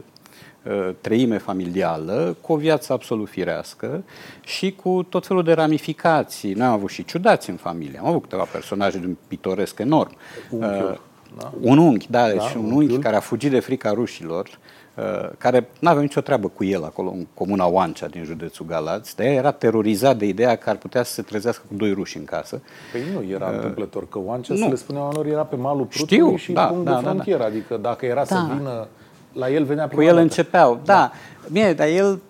ă, 0.66 0.94
treime 1.00 1.38
familială, 1.38 2.36
cu 2.40 2.52
o 2.52 2.56
viață 2.56 2.92
absolut 2.92 3.28
firească 3.28 4.04
și 4.40 4.72
cu 4.82 5.06
tot 5.08 5.26
felul 5.26 5.42
de 5.42 5.52
ramificații. 5.52 6.52
Noi 6.52 6.66
am 6.66 6.72
avut 6.72 6.90
și 6.90 7.04
ciudați 7.04 7.50
în 7.50 7.56
familie, 7.56 7.98
am 7.98 8.06
avut 8.06 8.22
câteva 8.22 8.44
personaje 8.52 8.98
de 8.98 9.06
un 9.06 9.16
pitoresc 9.28 9.78
enorm. 9.78 10.16
Unchiul, 10.50 10.90
uh, 10.90 10.98
da? 11.38 11.52
Un 11.60 11.78
unchi, 11.78 12.10
da, 12.10 12.26
deci 12.26 12.52
da, 12.52 12.58
un 12.58 12.70
unchi 12.70 12.98
care 12.98 13.16
a 13.16 13.20
fugit 13.20 13.50
de 13.50 13.60
frica 13.60 13.90
rușilor, 13.90 14.58
Uh, 14.96 15.28
care 15.38 15.68
nu 15.78 15.88
avea 15.88 16.02
nicio 16.02 16.20
treabă 16.20 16.48
cu 16.48 16.64
el 16.64 16.84
acolo 16.84 17.10
în 17.10 17.26
comuna 17.34 17.66
Oancea 17.66 18.06
din 18.06 18.24
județul 18.24 18.66
Galați, 18.66 19.16
dar 19.16 19.26
era 19.26 19.50
terorizat 19.50 20.16
de 20.16 20.26
ideea 20.26 20.56
că 20.56 20.70
ar 20.70 20.76
putea 20.76 21.02
să 21.02 21.12
se 21.12 21.22
trezească 21.22 21.62
cu 21.68 21.74
doi 21.74 21.92
ruși 21.92 22.16
în 22.16 22.24
casă. 22.24 22.62
Păi 22.92 23.00
nu 23.14 23.30
era 23.30 23.46
uh, 23.46 23.54
întâmplător, 23.54 24.08
că 24.08 24.18
Oancea, 24.24 24.54
nu. 24.54 24.60
să 24.60 24.68
le 24.68 24.74
spuneam 24.74 25.10
lor, 25.14 25.26
era 25.26 25.42
pe 25.42 25.56
malul 25.56 25.84
Prutului 25.84 26.36
și 26.36 26.52
da, 26.52 26.66
punct 26.66 26.84
da, 26.84 26.94
de 26.94 27.02
frontieră, 27.02 27.38
da, 27.38 27.44
da. 27.44 27.50
adică 27.50 27.76
dacă 27.76 28.06
era 28.06 28.24
da. 28.24 28.24
să 28.24 28.46
vină 28.56 28.86
la 29.32 29.50
el 29.50 29.64
venea 29.64 29.88
Cu 29.88 30.00
el 30.00 30.08
dată. 30.08 30.20
începeau, 30.20 30.80
da. 30.84 30.94
da. 30.94 31.12
Bine, 31.50 31.72
dar 31.72 31.88
el 31.88 32.20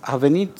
a 0.00 0.16
venit 0.16 0.58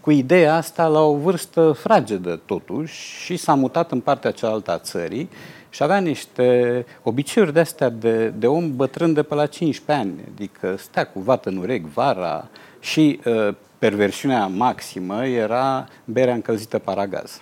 cu 0.00 0.10
ideea 0.10 0.54
asta 0.54 0.86
la 0.86 1.00
o 1.00 1.14
vârstă 1.14 1.72
fragedă 1.72 2.40
totuși 2.46 2.94
și 3.24 3.36
s-a 3.36 3.54
mutat 3.54 3.90
în 3.90 4.00
partea 4.00 4.30
cealaltă 4.30 4.70
a 4.70 4.78
țării 4.78 5.28
și 5.70 5.82
avea 5.82 5.98
niște 5.98 6.86
obiceiuri 7.02 7.52
de 7.52 7.60
astea 7.60 7.88
de, 7.88 8.28
de 8.28 8.46
om 8.46 8.76
bătrân 8.76 9.12
de 9.12 9.22
pe 9.22 9.34
la 9.34 9.46
15 9.46 10.06
ani, 10.06 10.20
adică 10.34 10.76
stea 10.78 11.06
cu 11.06 11.20
vată 11.20 11.48
în 11.48 11.56
urec 11.56 11.84
vara 11.84 12.48
și 12.80 13.20
uh, 13.24 13.54
perversiunea 13.78 14.46
maximă 14.46 15.26
era 15.26 15.88
berea 16.04 16.34
încălzită 16.34 16.78
paragaz. 16.78 17.40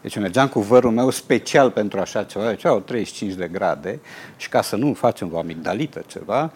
Deci 0.00 0.18
mergeam 0.18 0.48
cu 0.48 0.60
vărul 0.60 0.90
meu 0.90 1.10
special 1.10 1.70
pentru 1.70 2.00
așa 2.00 2.22
ceva, 2.22 2.48
deci 2.48 2.64
au 2.64 2.80
35 2.80 3.32
de 3.32 3.48
grade 3.48 4.00
și 4.36 4.48
ca 4.48 4.62
să 4.62 4.76
nu 4.76 4.92
facem 4.92 5.30
o 5.32 5.38
amigdalită 5.38 6.02
ceva, 6.06 6.52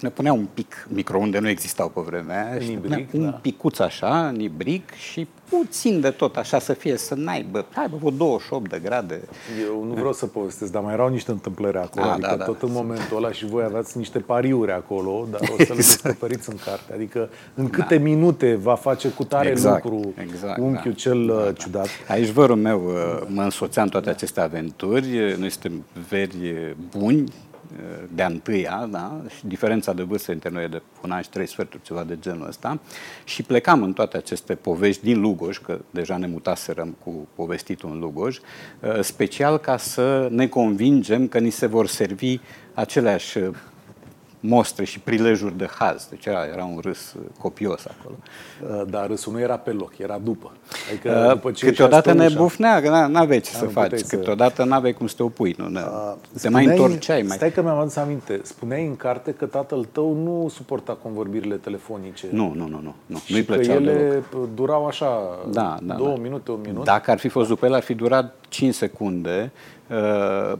ne 0.00 0.08
punea 0.08 0.32
un 0.32 0.46
pic, 0.54 0.88
microunde 0.88 1.38
nu 1.38 1.48
existau 1.48 1.88
pe 1.88 2.00
vremea 2.00 2.50
aia, 2.50 2.60
și 2.60 2.68
ne 2.68 2.76
punea 2.76 2.96
Nibric, 2.96 3.20
un 3.20 3.30
da. 3.30 3.36
picuț 3.36 3.78
așa, 3.78 4.30
nibric 4.30 4.94
și 4.94 5.26
puțin 5.58 6.00
de 6.00 6.10
tot 6.10 6.36
așa 6.36 6.58
să 6.58 6.72
fie, 6.72 6.96
să 6.96 7.14
n-aibă, 7.14 7.66
aibă 7.74 7.96
vreo 7.96 8.10
28 8.10 8.70
de 8.70 8.78
grade. 8.82 9.20
Eu 9.66 9.84
nu 9.84 9.92
vreau 9.92 10.12
să 10.12 10.26
povestesc, 10.26 10.72
dar 10.72 10.82
mai 10.82 10.92
erau 10.92 11.08
niște 11.08 11.30
întâmplări 11.30 11.76
acolo. 11.76 12.06
Ah, 12.06 12.12
adică 12.12 12.28
da, 12.28 12.36
da. 12.36 12.44
tot 12.44 12.62
în 12.62 12.72
momentul 12.72 13.16
ăla 13.16 13.32
și 13.32 13.46
voi 13.46 13.64
aveați 13.64 13.96
niște 13.96 14.18
pariuri 14.18 14.72
acolo, 14.72 15.26
dar 15.30 15.40
o 15.40 15.62
să 15.64 15.66
le 15.68 15.74
descoperiți 15.74 16.50
în 16.50 16.56
carte. 16.64 16.92
Adică 16.92 17.30
în 17.54 17.70
câte 17.70 17.98
minute 17.98 18.54
va 18.54 18.74
face 18.74 19.08
cu 19.08 19.24
tare 19.24 19.48
Exact, 19.48 19.84
lucru 19.84 20.14
exact, 20.16 20.58
unchiul 20.58 20.90
da. 20.90 20.96
cel 20.96 21.30
uh, 21.30 21.48
ciudat. 21.58 21.88
Aici 22.08 22.28
vărul 22.28 22.56
meu 22.56 22.84
uh, 22.86 23.26
mă 23.26 23.42
însoțea 23.42 23.82
în 23.82 23.88
toate 23.88 24.10
aceste 24.10 24.40
aventuri. 24.40 25.36
Noi 25.38 25.50
suntem 25.50 25.84
veri 26.08 26.74
buni 26.98 27.20
uh, 27.20 27.51
de-a 28.14 28.26
întâia, 28.26 28.88
da? 28.90 29.20
și 29.36 29.46
diferența 29.46 29.92
de 29.92 30.02
vârstă 30.02 30.32
între 30.32 30.48
noi 30.48 30.64
e 30.64 30.68
de 30.68 30.82
un 31.04 31.10
an 31.10 31.22
și 31.22 31.28
trei 31.28 31.46
sferturi, 31.46 31.82
ceva 31.82 32.04
de 32.04 32.18
genul 32.20 32.46
ăsta. 32.48 32.80
Și 33.24 33.42
plecam 33.42 33.82
în 33.82 33.92
toate 33.92 34.16
aceste 34.16 34.54
povești 34.54 35.04
din 35.04 35.20
Lugoj, 35.20 35.58
că 35.58 35.78
deja 35.90 36.16
ne 36.16 36.26
mutaserăm 36.26 36.96
cu 37.04 37.28
povestitul 37.34 37.90
în 37.90 37.98
Lugoj, 37.98 38.38
uh, 38.38 39.00
special 39.00 39.58
ca 39.58 39.76
să 39.76 40.28
ne 40.30 40.46
convingem 40.46 41.28
că 41.28 41.38
ni 41.38 41.50
se 41.50 41.66
vor 41.66 41.86
servi 41.86 42.38
aceleași 42.74 43.38
uh, 43.38 43.50
mostre 44.44 44.84
și 44.84 45.00
prilejuri 45.00 45.56
de 45.58 45.68
haz. 45.78 46.06
Deci 46.10 46.26
era, 46.26 46.44
era 46.44 46.64
un 46.64 46.78
râs 46.82 47.12
uh, 47.12 47.20
copios 47.38 47.84
acolo. 47.86 48.16
Uh, 48.80 48.90
Dar 48.90 49.06
râsul 49.06 49.32
nu 49.32 49.40
era 49.40 49.56
pe 49.56 49.70
loc, 49.70 49.98
era 49.98 50.18
după. 50.22 50.52
Adică 50.90 51.30
după 51.34 51.50
ce 51.50 51.66
Câteodată 51.66 52.08
ieșeați 52.08 52.18
ne 52.18 52.24
pe 52.26 52.30
ușă- 52.32 52.42
bufnea, 52.42 52.80
că 52.80 52.88
n- 52.88 53.10
n-aveai 53.10 53.40
ce 53.40 53.50
să 53.50 53.64
nu 53.64 53.70
faci. 53.70 53.82
puteai 53.82 54.00
să- 54.00 54.16
Câteodată 54.16 54.64
n-aveai 54.64 54.92
cum 54.92 55.06
să 55.06 55.14
te 55.16 55.22
opui. 55.22 55.54
Nu, 55.58 55.68
ne, 55.68 55.80
te 55.80 55.86
mai 56.48 56.62
Spuneai- 56.62 56.66
întorceai. 56.66 57.22
Mai... 57.22 57.36
Stai 57.36 57.52
că 57.52 57.62
mi-am 57.62 57.78
adus 57.78 57.96
aminte. 57.96 58.40
Spuneai 58.42 58.86
în 58.86 58.96
carte 58.96 59.32
că 59.32 59.44
tatăl 59.46 59.84
tău 59.92 60.14
nu 60.14 60.48
suporta 60.48 60.92
convorbirile 61.02 61.54
telefonice. 61.56 62.26
Nu, 62.30 62.52
nu, 62.56 62.66
nu, 62.68 62.80
nu. 62.82 62.94
nu. 63.06 63.18
Și 63.24 63.32
Nu-i 63.32 63.44
că 63.44 63.52
plăceau 63.52 63.74
ele 63.76 63.92
deloc. 63.92 64.54
durau 64.54 64.86
așa 64.86 65.20
Da, 65.50 65.76
da, 65.82 65.94
două 65.94 66.14
da. 66.16 66.20
minute, 66.22 66.50
un 66.50 66.60
minut. 66.66 66.84
Dacă 66.84 67.10
ar 67.10 67.18
fi 67.18 67.28
fost 67.28 67.48
după 67.48 67.66
el, 67.66 67.74
ar 67.74 67.82
fi 67.82 67.94
durat 67.94 68.34
5 68.48 68.74
secunde 68.74 69.52
uh, 69.90 70.58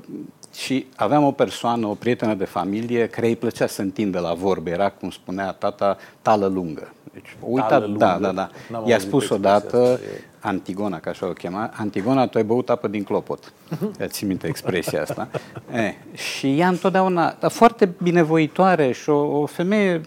și 0.53 0.86
aveam 0.96 1.24
o 1.24 1.32
persoană, 1.32 1.86
o 1.86 1.94
prietenă 1.94 2.34
de 2.34 2.44
familie, 2.44 3.07
care 3.09 3.26
îi 3.26 3.36
plăcea 3.36 3.66
să 3.66 3.82
întindă 3.82 4.18
la 4.18 4.34
vorbe. 4.34 4.70
Era, 4.70 4.90
cum 4.90 5.11
spunea 5.11 5.53
tata, 5.53 5.96
tală 6.22 6.46
lungă. 6.46 6.92
Deci, 7.12 7.36
o 7.40 7.46
uitat, 7.48 7.68
Tală 7.68 7.84
lungă? 7.84 8.05
da, 8.05 8.18
da, 8.20 8.32
da. 8.32 8.50
N-am 8.70 8.86
I-a 8.86 8.94
auzit 8.94 9.09
spus 9.09 9.22
expresia 9.22 9.36
odată, 9.36 9.92
asta, 9.92 10.05
e- 10.05 10.24
Antigona, 10.40 10.98
ca 10.98 11.11
așa 11.11 11.26
o 11.26 11.32
chema, 11.32 11.70
Antigona, 11.74 12.26
tu 12.26 12.38
ai 12.38 12.44
băut 12.44 12.70
apă 12.70 12.88
din 12.88 13.03
clopot. 13.03 13.53
Îți 13.98 14.09
ții 14.12 14.26
minte 14.26 14.46
expresia 14.46 15.03
asta. 15.03 15.28
E, 15.74 15.94
și 16.16 16.59
ea 16.59 16.68
întotdeauna, 16.68 17.36
dar 17.40 17.50
foarte 17.50 17.88
binevoitoare 18.03 18.92
și 18.92 19.11
o, 19.11 19.40
o 19.40 19.46
femeie 19.46 20.00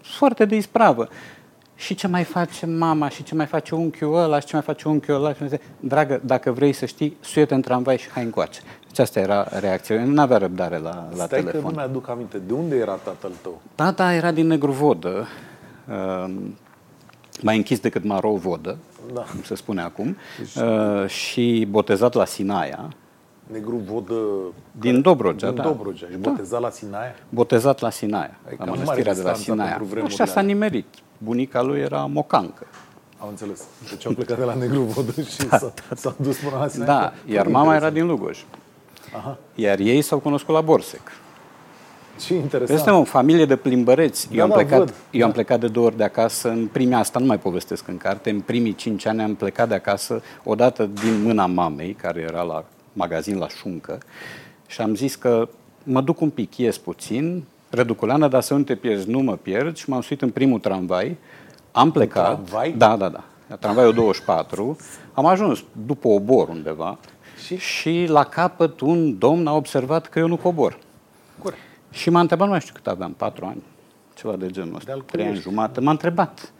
foarte 0.00 0.44
de 0.44 0.56
ispravă. 0.56 1.08
Și 1.84 1.94
ce 1.94 2.06
mai 2.06 2.24
face 2.24 2.66
mama, 2.66 3.08
și 3.08 3.22
ce 3.22 3.34
mai 3.34 3.46
face 3.46 3.74
unchiul 3.74 4.16
ăla, 4.16 4.40
și 4.40 4.46
ce 4.46 4.52
mai 4.56 4.64
face 4.64 4.88
unchiul 4.88 5.14
ăla. 5.14 5.32
Și 5.34 5.42
mi 5.42 5.48
zice, 5.48 5.62
dragă, 5.80 6.20
dacă 6.24 6.50
vrei 6.52 6.72
să 6.72 6.86
știi, 6.86 7.16
suie-te 7.20 7.54
în 7.54 7.60
tramvai 7.60 7.98
și 7.98 8.10
hai 8.10 8.22
încoace. 8.24 8.60
Deci 8.86 8.98
asta 8.98 9.20
era 9.20 9.48
reacția. 9.60 9.96
Eu 9.96 10.06
nu 10.06 10.20
avea 10.20 10.36
răbdare 10.38 10.78
la, 10.78 11.08
la 11.16 11.24
Stai 11.24 11.42
că 11.42 11.50
telefon. 11.50 11.70
nu 11.70 11.76
mi-aduc 11.76 12.08
aminte. 12.08 12.38
De 12.46 12.52
unde 12.52 12.76
era 12.76 12.92
tatăl 12.92 13.30
tău? 13.42 13.60
Tata 13.74 14.12
era 14.12 14.30
din 14.30 14.46
Negruvodă, 14.46 15.26
uh, 15.88 16.34
mai 17.42 17.56
închis 17.56 17.78
decât 17.80 18.04
Marou 18.04 18.36
Vodă, 18.36 18.76
Da. 19.14 19.20
cum 19.20 19.42
se 19.42 19.54
spune 19.54 19.82
acum, 19.82 20.16
uh, 20.56 21.06
și 21.08 21.66
botezat 21.70 22.12
la 22.14 22.24
Sinaia, 22.24 22.88
Negru 23.52 23.76
Vodă... 23.76 24.14
din 24.72 25.00
Dobrogea, 25.00 25.46
din 25.46 25.56
da. 25.56 25.62
Dobrogea. 25.62 26.06
Și 26.10 26.16
botezat 26.16 26.60
la 26.60 26.70
Sinaia? 26.70 27.14
Botezat 27.28 27.80
la 27.80 27.90
Sinaia, 27.90 28.38
Adică 28.46 28.64
la 28.64 28.64
nu 28.64 28.70
mănăstirea 28.70 29.12
mare 29.12 29.22
de 29.22 29.22
la 29.28 29.32
distanță 29.32 29.42
Sinaia. 29.50 29.68
pentru 29.68 29.84
vremurile 29.86 30.22
Așa 30.22 30.32
s-a 30.32 30.40
alea. 30.40 30.52
nimerit. 30.52 30.86
Bunica 31.22 31.62
lui 31.62 31.80
era 31.80 32.06
mocancă. 32.12 32.66
Am 33.18 33.28
înțeles. 33.28 33.62
Deci 33.90 34.06
au 34.06 34.12
plecat 34.12 34.38
de 34.38 34.44
la 34.44 34.54
Negru 34.54 34.80
Vodă 34.82 35.12
și 35.22 35.30
s-a, 35.30 35.72
s-a 35.94 36.14
dus 36.20 36.36
până 36.36 36.56
la 36.58 36.68
Sinaia. 36.68 36.90
Da, 36.92 36.98
Foarte 37.00 37.32
iar 37.32 37.46
mama 37.46 37.74
era 37.74 37.86
interesant. 37.86 37.94
din 37.94 38.06
Lugoj. 38.06 38.44
Aha. 39.16 39.38
Iar 39.54 39.78
ei 39.78 40.02
s-au 40.02 40.18
cunoscut 40.18 40.54
la 40.54 40.60
Borsec. 40.60 41.00
Ce 42.20 42.34
interesant. 42.34 42.78
Suntem 42.78 42.98
o 43.00 43.04
familie 43.04 43.44
de 43.44 43.56
plimbăreți. 43.56 44.28
Eu, 44.32 44.36
Da, 44.36 44.42
am, 44.42 44.48
da, 44.48 44.54
plecat, 44.54 44.78
văd. 44.78 44.94
eu 45.10 45.24
am 45.26 45.32
plecat 45.32 45.60
de 45.60 45.66
două 45.68 45.86
ori 45.86 45.96
de 45.96 46.04
acasă. 46.04 46.48
În 46.48 46.66
primii, 46.66 46.94
asta 46.94 47.18
nu 47.18 47.26
mai 47.26 47.38
povestesc 47.38 47.88
în 47.88 47.96
carte, 47.96 48.30
în 48.30 48.40
primii 48.40 48.74
cinci 48.74 49.06
ani 49.06 49.22
am 49.22 49.34
plecat 49.34 49.68
de 49.68 49.74
acasă 49.74 50.22
odată 50.44 50.86
din 50.86 51.22
mâna 51.22 51.46
mamei, 51.46 51.92
care 51.92 52.20
era 52.20 52.42
la 52.42 52.64
magazin 52.92 53.38
la 53.38 53.48
șuncă, 53.48 53.98
și 54.66 54.80
am 54.80 54.94
zis 54.94 55.14
că 55.14 55.48
mă 55.82 56.00
duc 56.00 56.20
un 56.20 56.30
pic, 56.30 56.56
ies 56.56 56.78
puțin, 56.78 57.44
reduculeană, 57.76 58.28
dar 58.28 58.42
să 58.42 58.54
nu 58.54 58.62
te 58.62 58.74
pierzi, 58.74 59.10
nu 59.10 59.18
mă 59.20 59.36
pierd 59.36 59.76
și 59.76 59.90
m-am 59.90 60.00
suit 60.00 60.22
în 60.22 60.30
primul 60.30 60.58
tramvai, 60.58 61.16
am 61.72 61.90
plecat. 61.90 62.24
tramvai? 62.24 62.74
Da, 62.76 62.96
da, 62.96 63.08
da. 63.08 63.24
La 63.48 63.56
Tramvaiul 63.56 63.92
24. 63.92 64.76
Am 65.12 65.26
ajuns 65.26 65.64
după 65.86 66.08
obor 66.08 66.48
undeva 66.48 66.98
Și? 67.46 67.56
și 67.56 68.04
la 68.08 68.24
capăt 68.24 68.80
un 68.80 69.18
domn 69.18 69.46
a 69.46 69.54
observat 69.54 70.06
că 70.06 70.18
eu 70.18 70.26
nu 70.26 70.36
cobor. 70.36 70.78
Corect. 71.42 71.60
Și 71.90 72.10
m-a 72.10 72.20
întrebat, 72.20 72.44
nu 72.46 72.50
mai 72.52 72.60
știu 72.60 72.74
cât 72.74 72.86
aveam, 72.86 73.12
patru 73.12 73.44
ani, 73.44 73.62
ceva 74.14 74.36
de 74.36 74.46
genul 74.50 74.74
ăsta, 74.74 74.84
De 74.86 74.92
al 74.92 74.98
cui 74.98 75.08
trei 75.10 75.24
ani 75.24 75.32
ești? 75.34 75.48
jumate. 75.48 75.80
M-a 75.80 75.90
întrebat, 75.90 76.52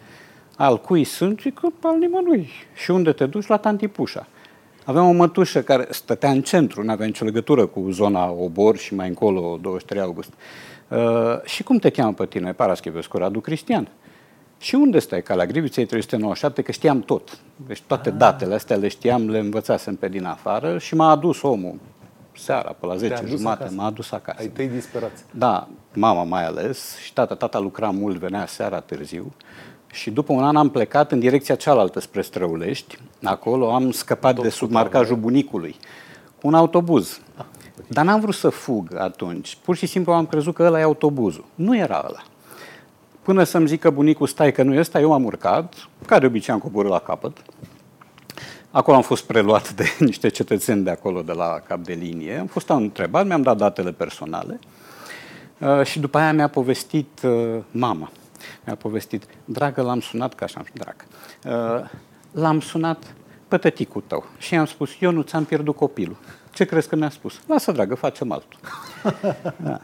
al 0.56 0.80
cui 0.80 1.04
sunt? 1.04 1.40
Zic 1.40 1.58
că 1.58 1.68
al 1.82 1.98
nimănui. 1.98 2.48
Și 2.74 2.90
unde 2.90 3.12
te 3.12 3.26
duci? 3.26 3.46
La 3.46 3.56
Tantipușa. 3.56 4.26
Aveam 4.84 5.08
o 5.08 5.12
mătușă 5.12 5.62
care 5.62 5.86
stătea 5.90 6.30
în 6.30 6.42
centru, 6.42 6.82
nu 6.82 6.90
avea 6.92 7.06
nicio 7.06 7.24
legătură 7.24 7.66
cu 7.66 7.90
zona 7.90 8.30
Obor 8.30 8.76
și 8.76 8.94
mai 8.94 9.08
încolo 9.08 9.58
23 9.60 10.02
august. 10.02 10.32
Uh, 10.92 11.42
și 11.44 11.62
cum 11.62 11.78
te 11.78 11.90
cheamă 11.90 12.12
pe 12.12 12.26
tine? 12.26 12.52
Paraschivescu 12.52 13.16
Radu 13.16 13.40
Cristian. 13.40 13.88
Și 14.58 14.74
unde 14.74 14.98
stai? 14.98 15.22
Ca 15.22 15.34
la 15.34 15.46
Griviței 15.46 15.86
397, 15.86 16.62
că 16.62 16.72
știam 16.72 17.00
tot. 17.00 17.38
Deci 17.66 17.80
toate 17.86 18.08
Ah. 18.08 18.14
datele 18.18 18.54
astea 18.54 18.76
le 18.76 18.88
știam, 18.88 19.30
le 19.30 19.38
învățasem 19.38 19.94
pe 19.96 20.08
din 20.08 20.24
afară 20.24 20.78
și 20.78 20.94
m-a 20.94 21.10
adus 21.10 21.42
omul 21.42 21.74
seara, 22.36 22.76
pe 22.80 22.86
la 22.86 22.96
10 22.96 23.14
adus 23.14 23.28
jumate, 23.30 23.62
acasă? 23.62 23.74
m-a 23.76 23.84
adus 23.86 24.12
acasă. 24.12 24.36
Ai 24.40 24.46
tăi 24.48 24.66
disperați. 24.68 25.24
Da, 25.30 25.68
mama 25.94 26.22
mai 26.24 26.44
ales 26.46 26.96
și 26.96 27.12
tata. 27.12 27.34
Tata 27.34 27.58
lucra 27.58 27.90
mult, 27.90 28.16
venea 28.16 28.46
seara 28.46 28.80
târziu. 28.80 29.32
Și 29.92 30.10
după 30.10 30.32
un 30.32 30.44
an 30.44 30.56
am 30.56 30.68
plecat 30.70 31.12
în 31.12 31.18
direcția 31.18 31.54
cealaltă 31.54 32.00
spre 32.00 32.22
Străulești. 32.22 32.98
Acolo 33.22 33.72
am 33.72 33.90
scăpat 33.90 34.40
de 34.40 34.48
sub 34.48 34.70
marcajul 34.70 35.16
bunicului. 35.16 35.76
cu 36.40 36.46
Un 36.46 36.54
autobuz. 36.54 37.20
Dar 37.86 38.04
n-am 38.04 38.20
vrut 38.20 38.34
să 38.34 38.48
fug 38.48 38.94
atunci. 38.98 39.58
Pur 39.64 39.76
și 39.76 39.86
simplu 39.86 40.12
am 40.12 40.26
crezut 40.26 40.54
că 40.54 40.62
ăla 40.62 40.78
e 40.78 40.82
autobuzul. 40.82 41.44
Nu 41.54 41.76
era 41.76 42.04
ăla. 42.08 42.22
Până 43.22 43.44
să-mi 43.44 43.66
zică 43.66 43.90
bunicul, 43.90 44.26
stai 44.26 44.52
că 44.52 44.62
nu 44.62 44.74
e 44.74 44.78
ăsta, 44.78 45.00
eu 45.00 45.12
am 45.12 45.24
urcat, 45.24 45.88
ca 46.06 46.18
de 46.18 46.26
obicei 46.26 46.54
am 46.54 46.60
coborât 46.60 46.90
la 46.90 46.98
capăt. 46.98 47.42
Acolo 48.70 48.96
am 48.96 49.02
fost 49.02 49.24
preluat 49.24 49.72
de 49.72 49.84
niște 50.04 50.28
cetățeni 50.28 50.84
de 50.84 50.90
acolo, 50.90 51.22
de 51.22 51.32
la 51.32 51.62
cap 51.66 51.78
de 51.78 51.92
linie. 51.92 52.38
Am 52.38 52.46
fost 52.46 52.68
întrebat, 52.68 53.26
mi-am 53.26 53.42
dat 53.42 53.56
datele 53.56 53.92
personale 53.92 54.58
uh, 55.58 55.84
și 55.84 56.00
după 56.00 56.18
aia 56.18 56.32
mi-a 56.32 56.48
povestit 56.48 57.20
uh, 57.22 57.58
mama. 57.70 58.10
Mi-a 58.64 58.74
povestit, 58.74 59.24
dragă, 59.44 59.82
l-am 59.82 60.00
sunat, 60.00 60.34
că 60.34 60.44
așa 60.44 60.60
am 60.60 60.66
drag. 60.72 60.96
Uh, 61.44 61.88
l-am 62.32 62.60
sunat 62.60 63.14
pe 63.52 63.58
tăticul 63.58 64.02
tău 64.06 64.24
și 64.38 64.54
i-am 64.54 64.66
spus, 64.66 64.90
eu 65.00 65.10
nu 65.10 65.22
ți-am 65.22 65.44
pierdut 65.44 65.76
copilul. 65.76 66.16
Ce 66.52 66.64
crezi 66.64 66.88
că 66.88 66.96
mi-a 66.96 67.10
spus? 67.10 67.40
Lasă, 67.46 67.72
dragă, 67.72 67.94
facem 67.94 68.32
altul. 68.32 68.58
Da. 69.64 69.80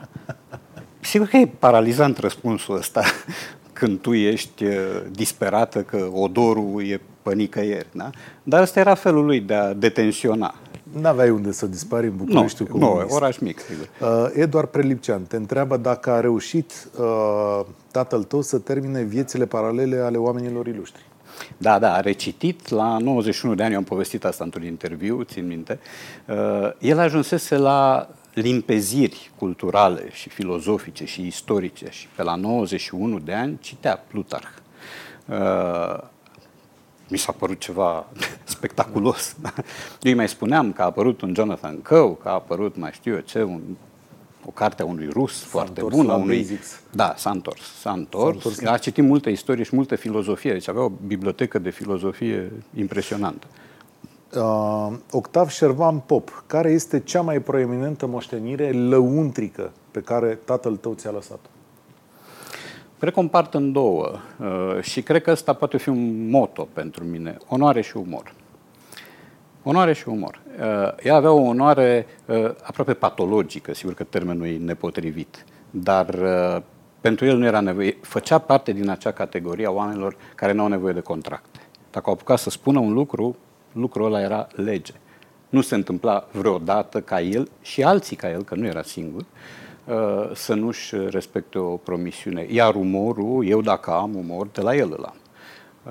Sigur 1.01 1.27
că 1.27 1.37
e 1.37 1.47
paralizant 1.59 2.19
răspunsul 2.19 2.77
ăsta 2.77 3.03
când 3.79 4.01
tu 4.01 4.13
ești 4.13 4.65
uh, 4.65 4.73
disperată 5.11 5.83
că 5.83 6.09
odorul 6.13 6.83
e 6.87 7.01
pe 7.23 7.35
nicăieri, 7.35 7.87
da? 7.93 8.11
Dar 8.43 8.63
ăsta 8.63 8.81
era 8.81 8.95
felul 8.95 9.25
lui 9.25 9.41
de 9.41 9.55
a 9.55 9.73
detensiona. 9.73 10.55
N-aveai 11.01 11.31
unde 11.31 11.53
să 11.53 11.67
dispari 11.67 12.07
în 12.07 12.13
Nu, 12.17 12.25
București 12.25 12.63
nu, 12.73 13.07
oraș 13.09 13.39
mic, 13.39 13.59
sigur. 13.61 13.89
Uh, 14.01 14.31
Eduard 14.33 14.69
Prelipcean 14.69 15.23
te 15.23 15.37
întreabă 15.37 15.77
dacă 15.77 16.11
a 16.11 16.21
reușit 16.21 16.89
uh, 16.99 17.61
tatăl 17.91 18.23
tău 18.23 18.41
să 18.41 18.59
termine 18.59 19.03
viețile 19.03 19.47
paralele 19.47 19.97
ale 19.97 20.17
oamenilor 20.17 20.67
ilustri. 20.67 21.08
Da, 21.57 21.79
da, 21.79 21.95
a 21.95 22.01
recitit 22.01 22.69
la 22.69 22.99
91 22.99 23.55
de 23.55 23.63
ani, 23.63 23.73
eu 23.73 23.79
am 23.79 23.85
povestit 23.85 24.25
asta 24.25 24.45
într-un 24.45 24.65
interviu, 24.65 25.23
țin 25.23 25.47
minte. 25.47 25.79
Uh, 26.27 26.71
el 26.79 26.99
ajunsese 26.99 27.57
la 27.57 28.09
limpeziri 28.35 29.31
culturale 29.37 30.09
și 30.13 30.29
filozofice 30.29 31.05
și 31.05 31.27
istorice 31.27 31.87
și 31.91 32.07
pe 32.17 32.23
la 32.23 32.35
91 32.35 33.19
de 33.19 33.33
ani 33.33 33.59
citea 33.61 34.05
Plutarh. 34.09 34.49
Uh, 35.27 35.99
mi 37.09 37.19
s-a 37.19 37.33
părut 37.33 37.61
ceva 37.61 38.07
spectaculos. 38.45 39.37
Eu 40.03 40.11
îi 40.11 40.15
mai 40.15 40.29
spuneam 40.29 40.73
că 40.73 40.83
a 40.83 40.85
apărut 40.85 41.21
un 41.21 41.35
Jonathan 41.35 41.77
Coe, 41.77 42.17
că 42.23 42.29
a 42.29 42.33
apărut 42.33 42.77
mai 42.77 42.91
știu 42.93 43.15
eu 43.15 43.21
ce, 43.21 43.43
un, 43.43 43.61
o 44.49 44.51
carte 44.51 44.83
a 44.83 44.85
unui 44.85 45.09
rus 45.13 45.43
foarte 45.43 45.81
întors 45.81 45.95
bună. 45.95 46.09
la 46.13 46.17
Unui, 46.19 46.37
basics. 46.37 46.81
da, 46.91 47.15
s-a 47.17 47.31
întors. 47.31 47.63
S-a 47.81 47.91
întors. 47.91 48.35
întors. 48.45 48.63
A 48.65 48.79
citit 48.79 49.05
multă 49.05 49.29
istorie 49.29 49.65
și 49.65 49.75
multă 49.77 49.97
filozofie. 49.97 50.53
Deci 50.53 50.69
avea 50.69 50.83
o 50.83 50.91
bibliotecă 51.07 51.59
de 51.59 51.71
filozofie 51.71 52.53
impresionantă. 52.77 53.47
Uh, 54.37 54.97
Octav 55.11 55.49
Șervan 55.49 55.99
Pop, 55.99 56.45
care 56.47 56.71
este 56.71 57.01
cea 57.01 57.21
mai 57.21 57.41
proeminentă 57.41 58.07
moștenire 58.07 58.73
lăuntrică 58.73 59.73
pe 59.91 60.01
care 60.01 60.39
tatăl 60.45 60.77
tău 60.77 60.95
ți-a 60.95 61.11
lăsat-o? 61.11 61.49
Cred 62.99 63.13
că 63.13 63.19
o 63.19 63.23
împart 63.23 63.55
în 63.55 63.73
două 63.73 64.11
uh, 64.41 64.83
și 64.83 65.03
cred 65.03 65.23
că 65.23 65.31
ăsta 65.31 65.53
poate 65.53 65.77
fi 65.77 65.89
un 65.89 66.29
moto 66.31 66.69
pentru 66.73 67.05
mine. 67.05 67.37
Onoare 67.49 67.81
și 67.81 67.97
umor. 67.97 68.35
Onoare 69.63 69.93
și 69.93 70.09
umor. 70.09 70.41
Uh, 70.59 71.05
ea 71.05 71.15
avea 71.15 71.31
o 71.31 71.41
onoare 71.41 72.07
uh, 72.27 72.51
aproape 72.63 72.95
patologică, 72.95 73.75
sigur 73.75 73.95
că 73.95 74.05
termenul 74.05 74.47
e 74.47 74.57
nepotrivit, 74.57 75.45
dar 75.71 76.09
uh, 76.09 76.63
pentru 77.01 77.27
el 77.27 77.37
nu 77.37 77.45
era 77.45 77.61
nevoie. 77.61 77.97
Făcea 78.01 78.39
parte 78.39 78.73
din 78.73 78.89
acea 78.89 79.13
categorie 79.13 79.67
a 79.67 79.71
oamenilor 79.71 80.17
care 80.35 80.53
nu 80.53 80.63
au 80.63 80.69
nevoie 80.69 80.93
de 80.93 81.01
contracte. 81.01 81.59
Dacă 81.91 82.07
au 82.07 82.13
apucat 82.13 82.39
să 82.39 82.51
spună 82.51 82.79
un 82.79 82.93
lucru, 82.93 83.37
lucrul 83.73 84.07
ăla 84.07 84.21
era 84.21 84.47
lege. 84.55 84.93
Nu 85.49 85.61
se 85.61 85.75
întâmpla 85.75 86.29
vreodată 86.33 87.01
ca 87.01 87.21
el 87.21 87.49
și 87.63 87.83
alții 87.83 88.17
ca 88.17 88.31
el, 88.31 88.43
că 88.43 88.55
nu 88.55 88.67
era 88.67 88.83
singur, 88.83 89.25
uh, 89.85 90.31
să 90.35 90.55
nu-și 90.55 90.95
respecte 90.97 91.59
o 91.59 91.77
promisiune. 91.77 92.47
Iar 92.51 92.75
umorul, 92.75 93.47
eu 93.47 93.61
dacă 93.61 93.91
am 93.91 94.15
umor, 94.15 94.47
de 94.47 94.61
la 94.61 94.75
el 94.75 94.95
îl 94.97 95.05
am. 95.05 95.17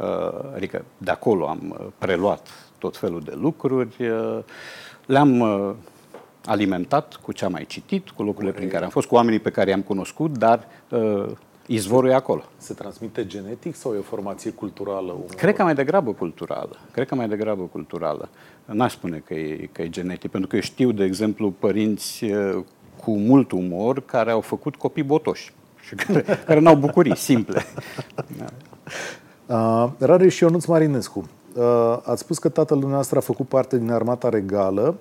Uh, 0.02 0.54
adică 0.56 0.86
de 0.98 1.12
acolo 1.12 1.48
am 1.48 1.76
uh, 1.80 1.86
preluat 1.98 2.48
tot 2.78 2.98
felul 2.98 3.22
de 3.22 3.34
lucruri, 3.36 3.96
le-am 5.06 5.44
alimentat 6.46 7.16
cu 7.16 7.32
ce 7.32 7.46
am 7.46 7.52
mai 7.52 7.66
citit, 7.66 8.10
cu 8.10 8.24
locurile 8.24 8.52
prin 8.52 8.70
care 8.70 8.84
am 8.84 8.90
fost, 8.90 9.08
cu 9.08 9.16
oamenii 9.16 9.40
pe 9.40 9.52
care 9.52 9.70
i-am 9.70 9.82
cunoscut, 9.82 10.38
dar 10.38 10.68
Izvorul 11.70 12.10
e 12.10 12.14
acolo. 12.14 12.44
Se 12.58 12.74
transmite 12.74 13.26
genetic 13.26 13.76
sau 13.76 13.94
e 13.94 13.98
o 13.98 14.02
formație 14.02 14.52
culturală? 14.52 15.12
Umor? 15.12 15.26
Cred 15.36 15.56
că 15.56 15.64
mai 15.64 15.76
degrabă 15.76 16.12
culturală. 16.12 16.80
Cred 16.92 17.08
că 17.08 17.16
mai 17.16 17.28
degrabă 17.28 17.64
culturală. 17.64 18.30
N-aș 18.66 18.92
spune 18.92 19.18
că 19.26 19.34
e, 19.34 19.70
că 19.72 19.82
e 19.82 19.90
genetic, 19.90 20.32
pentru 20.32 20.50
că 20.50 20.56
eu 20.56 20.62
știu, 20.62 20.92
de 20.92 21.04
exemplu, 21.04 21.52
părinți 21.52 22.26
cu 23.04 23.18
mult 23.18 23.52
umor 23.52 24.06
care 24.06 24.32
au 24.32 24.42
făcut 24.42 24.76
copii 24.76 25.04
botoși 25.04 25.54
și 25.80 25.96
care, 26.06 26.22
care 26.46 26.60
n-au 26.60 26.76
bucurii 26.76 27.18
simple. 27.18 27.66
Uh, 29.48 29.90
Rareș 30.00 30.36
și 30.36 30.44
Ionuț 30.44 30.66
Marinescu, 30.66 31.20
uh, 31.20 31.26
ați 32.04 32.22
spus 32.22 32.38
că 32.38 32.50
tatăl 32.50 32.78
dumneavoastră 32.78 33.18
a 33.18 33.22
făcut 33.22 33.48
parte 33.48 33.78
din 33.78 33.92
armata 33.92 34.30
regală. 34.30 34.98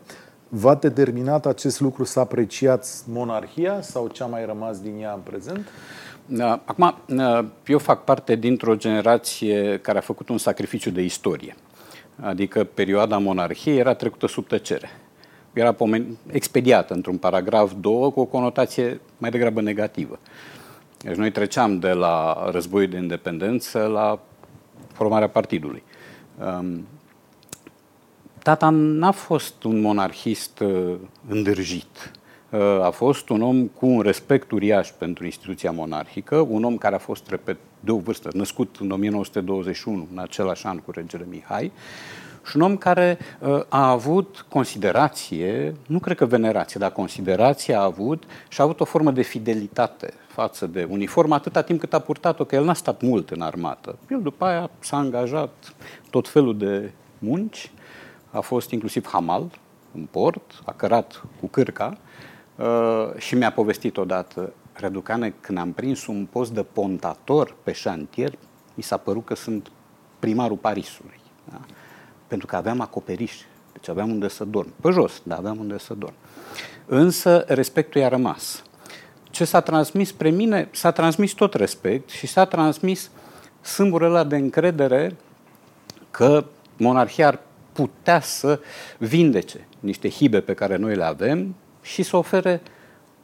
V-a 0.49 0.75
determinat 0.75 1.47
acest 1.47 1.81
lucru 1.81 2.05
să 2.05 2.21
apreciați 2.21 3.03
monarhia 3.09 3.81
sau 3.81 4.09
ce 4.09 4.23
a 4.23 4.27
mai 4.27 4.47
rămas 4.47 4.81
din 4.81 5.01
ea 5.01 5.13
în 5.13 5.21
prezent? 5.21 5.59
Uh, 5.59 6.07
Da, 6.29 6.63
acum, 6.65 6.99
uh, 7.09 7.45
eu 7.67 7.79
fac 7.79 8.05
parte 8.05 8.35
dintr-o 8.35 8.77
generație 8.77 9.79
care 9.83 9.99
a 9.99 10.01
făcut 10.01 10.29
un 10.29 10.39
sacrificiu 10.39 10.91
de 10.91 11.03
istorie. 11.03 11.57
Adică 12.21 12.65
perioada 12.65 13.19
monarhiei 13.19 13.79
era 13.79 13.95
trecută 13.95 14.27
sub 14.27 14.47
tăcere. 14.47 14.89
Era 15.53 15.77
expediată 16.31 16.95
într-un 16.95 17.17
paragraf 17.17 17.73
2 17.81 18.13
cu 18.13 18.21
o 18.21 18.25
conotație 18.25 19.01
mai 19.19 19.31
degrabă 19.31 19.61
negativă. 19.61 20.19
Deci 20.99 21.17
noi 21.17 21.31
treceam 21.31 21.79
de 21.79 21.93
la 21.93 22.49
războiul 22.51 22.91
de 22.91 22.97
independență 22.97 23.79
la 23.79 24.19
formarea 24.93 25.29
partidului. 25.29 25.83
Um, 26.45 26.87
tata 28.43 28.69
n-a 28.69 29.11
fost 29.11 29.65
un 29.65 29.81
monarhist 29.81 30.59
uh, 30.59 30.95
îndârjit. 31.29 32.11
A 32.83 32.91
fost 32.91 33.29
un 33.29 33.43
om 33.43 33.67
cu 33.67 33.87
un 33.87 34.01
respect 34.01 34.51
uriaș 34.51 34.89
pentru 34.89 35.25
instituția 35.25 35.71
monarhică, 35.71 36.37
un 36.37 36.65
om 36.65 36.77
care 36.77 36.95
a 36.95 36.99
fost, 36.99 37.29
repet, 37.29 37.57
de 37.81 37.91
o 37.91 37.97
vârstă, 37.97 38.31
născut 38.35 38.77
în 38.81 38.91
1921, 38.91 40.07
în 40.13 40.19
același 40.19 40.67
an 40.67 40.79
cu 40.79 40.91
regele 40.91 41.27
Mihai, 41.31 41.73
și 42.47 42.57
un 42.57 42.63
om 42.63 42.77
care 42.77 43.19
uh, 43.39 43.63
a 43.69 43.91
avut 43.91 44.47
considerație, 44.49 45.75
nu 45.87 45.99
cred 45.99 46.17
că 46.17 46.27
venerație, 46.27 46.81
dar 46.81 46.93
considerație 46.93 47.75
a 47.75 47.83
avut 47.83 48.25
și 48.49 48.61
a 48.61 48.65
avut 48.65 48.81
o 48.81 48.85
formă 48.85 49.11
de 49.11 49.23
fidelitate 49.23 50.13
față 50.37 50.67
de 50.67 50.87
uniformă 50.91 51.35
atâta 51.35 51.63
timp 51.63 51.81
cât 51.81 51.95
a 51.95 51.99
purtat-o, 51.99 52.45
că 52.45 52.55
el 52.55 52.65
n-a 52.65 52.75
stat 52.75 53.01
mult 53.01 53.31
în 53.31 53.41
armată. 53.41 53.99
El 54.11 54.23
după 54.23 54.45
aia 54.45 54.71
s-a 54.79 54.97
angajat 54.97 55.75
tot 56.11 56.29
felul 56.29 56.59
de 56.59 56.93
munci, 57.19 57.71
a 58.31 58.41
fost 58.41 58.71
inclusiv 58.71 59.07
hamal 59.07 59.51
în 59.95 60.07
port, 60.11 60.63
a 60.65 60.73
cărat 60.73 61.23
cu 61.41 61.47
cârca 61.47 61.99
Uh, 62.57 63.09
și 63.17 63.35
mi-a 63.35 63.53
povestit 63.53 63.97
odată, 63.97 64.53
Răducane, 64.73 65.35
când 65.41 65.59
am 65.59 65.73
prins 65.73 66.07
un 66.07 66.27
post 66.31 66.53
de 66.53 66.63
pontator 66.63 67.55
pe 67.63 67.73
șantier, 67.73 68.39
mi 68.75 68.83
s-a 68.83 68.97
părut 68.97 69.25
că 69.25 69.35
sunt 69.35 69.71
primarul 70.19 70.57
Parisului. 70.57 71.21
Da? 71.51 71.61
Pentru 72.27 72.47
că 72.47 72.57
aveam 72.57 72.81
acoperiș, 72.81 73.35
deci 73.73 73.89
aveam 73.89 74.11
unde 74.11 74.29
să 74.29 74.45
dorm. 74.45 74.73
Pe 74.81 74.91
jos, 74.91 75.23
dar 75.23 75.39
aveam 75.39 75.59
unde 75.59 75.79
să 75.79 75.95
dorm. 75.95 76.15
Însă 76.87 77.45
respectul 77.49 78.01
i-a 78.01 78.09
rămas. 78.09 78.63
Ce 79.37 79.45
s-a 79.45 79.61
transmis 79.61 80.09
spre 80.09 80.31
mine? 80.31 80.69
S-a 80.71 80.91
transmis 80.91 81.33
tot 81.33 81.55
respect 81.55 82.11
și 82.11 82.27
s-a 82.27 82.45
transmis 82.45 83.11
sâmburul 83.61 84.07
ăla 84.07 84.25
de 84.25 84.37
încredere 84.37 85.17
că 86.11 86.45
monarhia 86.77 87.27
ar 87.27 87.41
putea 87.73 88.21
să 88.21 88.61
vindece 88.99 89.67
niște 89.81 90.09
hibe 90.09 90.41
pe 90.41 90.55
care 90.55 90.77
noi 90.77 90.95
le 90.95 91.05
avem 91.05 91.55
și 91.83 92.03
să 92.03 92.17
ofere 92.17 92.63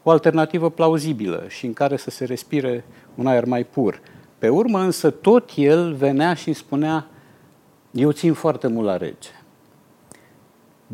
o 0.02 0.10
alternativă 0.10 0.70
plauzibilă 0.70 1.44
și 1.48 1.66
în 1.66 1.72
care 1.72 1.96
să 1.96 2.10
se 2.10 2.24
respire 2.24 2.84
un 3.14 3.26
aer 3.26 3.44
mai 3.44 3.64
pur. 3.64 4.00
Pe 4.38 4.48
urmă 4.48 4.80
însă 4.80 5.10
tot 5.10 5.50
el 5.54 5.94
venea 5.94 6.34
și 6.34 6.46
îmi 6.46 6.56
spunea, 6.56 7.06
eu 7.90 8.10
țin 8.10 8.32
foarte 8.32 8.66
mult 8.66 8.86
la 8.86 8.96
rege. 8.96 9.28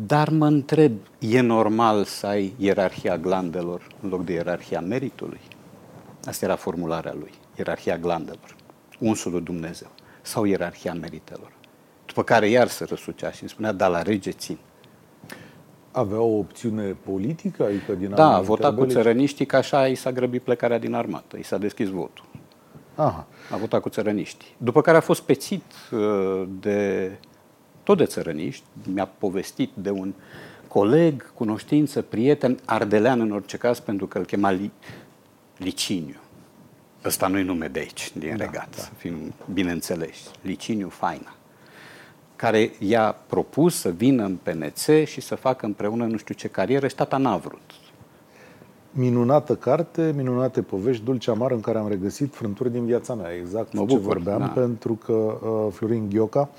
Dar 0.05 0.29
mă 0.29 0.45
întreb, 0.45 0.93
e 1.19 1.39
normal 1.39 2.03
să 2.03 2.27
ai 2.27 2.53
ierarhia 2.57 3.17
glandelor 3.17 3.87
în 4.01 4.09
loc 4.09 4.23
de 4.23 4.33
ierarhia 4.33 4.79
meritului? 4.79 5.39
Asta 6.25 6.45
era 6.45 6.55
formularea 6.55 7.13
lui, 7.19 7.31
ierarhia 7.57 7.97
glandelor, 7.97 8.55
unsul 8.99 9.31
lui 9.31 9.41
Dumnezeu, 9.41 9.89
sau 10.21 10.43
ierarhia 10.45 10.93
meritelor. 10.93 11.51
După 12.05 12.23
care 12.23 12.47
iar 12.47 12.67
se 12.67 12.83
răsucea 12.83 13.31
și 13.31 13.41
îmi 13.41 13.49
spunea, 13.49 13.71
da, 13.71 13.87
la 13.87 14.01
rege 14.01 14.31
țin 14.31 14.57
avea 15.91 16.19
o 16.19 16.37
opțiune 16.37 16.97
politică? 17.03 17.63
Adică 17.63 17.93
din 17.93 18.09
da, 18.15 18.35
a 18.35 18.41
votat 18.41 18.75
cu 18.75 18.85
țărăniștii, 18.85 19.45
că 19.45 19.55
așa 19.55 19.87
i 19.87 19.95
s-a 19.95 20.11
grăbit 20.11 20.41
plecarea 20.41 20.79
din 20.79 20.93
armată, 20.93 21.37
i 21.37 21.43
s-a 21.43 21.57
deschis 21.57 21.89
votul. 21.89 22.25
Aha. 22.95 23.27
A 23.51 23.57
votat 23.57 23.81
cu 23.81 23.89
țărăniștii. 23.89 24.55
După 24.57 24.81
care 24.81 24.97
a 24.97 25.01
fost 25.01 25.21
pețit 25.21 25.63
uh, 25.91 26.47
de 26.59 27.11
tot 27.89 27.97
de 27.97 28.05
țărăniști, 28.05 28.63
mi-a 28.93 29.05
povestit 29.05 29.69
de 29.73 29.89
un 29.89 30.13
coleg, 30.67 31.33
cunoștință, 31.33 32.01
prieten, 32.01 32.59
ardelean 32.65 33.19
în 33.19 33.31
orice 33.31 33.57
caz, 33.57 33.79
pentru 33.79 34.07
că 34.07 34.17
îl 34.17 34.25
chema 34.25 34.51
Li- 34.51 34.71
Liciniu. 35.57 36.19
Ăsta 37.05 37.27
nu-i 37.27 37.43
nume 37.43 37.67
de 37.67 37.79
aici, 37.79 38.11
din 38.17 38.37
da, 38.37 38.45
regat, 38.45 38.75
da. 38.75 38.81
să 38.81 38.89
fim 38.97 39.33
bineînțeleși. 39.53 40.21
Liciniu 40.41 40.89
Faina 40.89 41.35
care 42.35 42.71
i-a 42.79 43.15
propus 43.27 43.79
să 43.79 43.89
vină 43.89 44.23
în 44.23 44.37
PNC 44.43 45.05
și 45.05 45.21
să 45.21 45.35
facă 45.35 45.65
împreună 45.65 46.05
nu 46.05 46.17
știu 46.17 46.33
ce 46.33 46.47
carieră 46.47 46.87
și 46.87 46.95
tata 46.95 47.17
n-a 47.17 47.37
vrut. 47.37 47.71
Minunată 48.91 49.55
carte, 49.55 50.13
minunate 50.15 50.61
povești, 50.61 51.03
dulce 51.03 51.29
amar 51.29 51.51
în 51.51 51.59
care 51.59 51.77
am 51.77 51.87
regăsit 51.87 52.35
frânturi 52.35 52.71
din 52.71 52.85
viața 52.85 53.13
mea. 53.13 53.31
Exact 53.31 53.73
mă 53.73 53.79
ce 53.79 53.85
bucur, 53.85 54.01
vorbeam, 54.01 54.39
da. 54.39 54.45
pentru 54.45 54.93
că 54.93 55.13
uh, 55.13 55.67
Florin 55.71 56.09
Ghioca, 56.09 56.49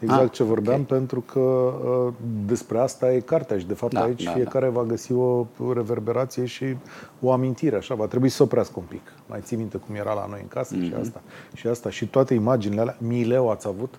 exact 0.00 0.22
ah, 0.22 0.32
ce 0.32 0.42
vorbeam, 0.42 0.80
okay. 0.80 0.98
pentru 0.98 1.20
că 1.20 1.40
uh, 1.40 2.12
despre 2.46 2.78
asta 2.78 3.12
e 3.12 3.20
cartea 3.20 3.58
și 3.58 3.66
de 3.66 3.74
fapt 3.74 3.92
da, 3.92 4.02
aici 4.02 4.22
da, 4.22 4.30
fiecare 4.30 4.66
da. 4.66 4.72
va 4.72 4.84
găsi 4.84 5.12
o 5.12 5.46
reverberație 5.74 6.44
și 6.44 6.76
o 7.20 7.32
amintire, 7.32 7.76
așa, 7.76 7.94
va 7.94 8.06
trebui 8.06 8.28
să 8.28 8.42
oprească 8.42 8.74
un 8.76 8.84
pic. 8.88 9.12
Mai 9.26 9.40
ții 9.42 9.56
minte 9.56 9.76
cum 9.76 9.94
era 9.94 10.12
la 10.12 10.26
noi 10.28 10.38
în 10.42 10.48
casă 10.48 10.76
mm-hmm. 10.76 10.82
și 10.82 10.90
mhm. 10.90 11.00
asta. 11.00 11.20
Și 11.54 11.66
asta. 11.66 11.90
Și 11.90 12.06
toate 12.06 12.34
imaginile 12.34 12.80
alea, 12.80 12.96
Mileu 12.98 13.50
ați 13.50 13.66
avut? 13.66 13.94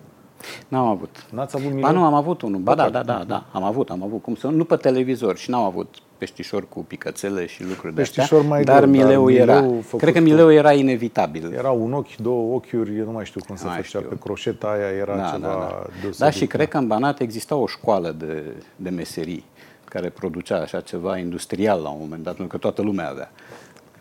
N-am 0.68 0.86
avut. 0.86 1.26
N-ați 1.30 1.56
avut 1.56 1.80
Ba 1.80 1.90
nu, 1.90 2.04
am 2.04 2.14
avut 2.14 2.42
unul. 2.42 2.60
Ba 2.60 2.74
da, 2.74 2.90
da, 2.90 3.02
da, 3.02 3.24
da, 3.26 3.46
am 3.52 3.62
avut, 3.62 3.90
am 3.90 4.02
avut. 4.02 4.22
Cum 4.22 4.34
să 4.34 4.46
nu 4.46 4.64
pe 4.64 4.76
televizor 4.76 5.36
și 5.36 5.50
n-am 5.50 5.62
avut 5.62 5.94
peștișor 6.22 6.68
cu 6.68 6.84
picățele 6.84 7.46
și 7.46 7.64
lucruri 7.64 7.94
de 7.94 8.02
astea, 8.02 8.40
mai 8.40 8.62
dar 8.62 8.86
mileu 8.86 9.30
era. 9.30 9.66
Cred 9.96 10.14
că 10.14 10.20
mileu 10.20 10.52
era 10.52 10.72
inevitabil. 10.72 11.52
Era 11.52 11.70
un 11.70 11.92
ochi, 11.92 12.16
două 12.16 12.54
ochiuri, 12.54 12.98
eu 12.98 13.04
nu 13.04 13.10
mai 13.10 13.24
știu 13.24 13.40
cum 13.46 13.56
se 13.56 13.66
făcea, 13.76 13.98
pe 14.08 14.16
croșeta 14.20 14.68
aia 14.68 14.88
era 14.88 15.16
da, 15.16 15.30
ceva 15.32 15.46
da, 15.46 15.48
da. 15.48 15.86
deosebit. 16.00 16.18
Da, 16.18 16.30
și 16.30 16.46
cred 16.46 16.68
că 16.68 16.78
în 16.78 16.86
Banat 16.86 17.20
exista 17.20 17.54
o 17.54 17.66
școală 17.66 18.14
de, 18.18 18.42
de 18.76 18.90
meserii 18.90 19.44
care 19.84 20.08
producea 20.08 20.60
așa 20.60 20.80
ceva 20.80 21.18
industrial 21.18 21.82
la 21.82 21.88
un 21.88 21.98
moment 22.00 22.22
dat, 22.22 22.34
pentru 22.34 22.56
că 22.56 22.62
toată 22.62 22.82
lumea 22.82 23.08
avea. 23.08 23.30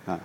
Da. 0.05 0.19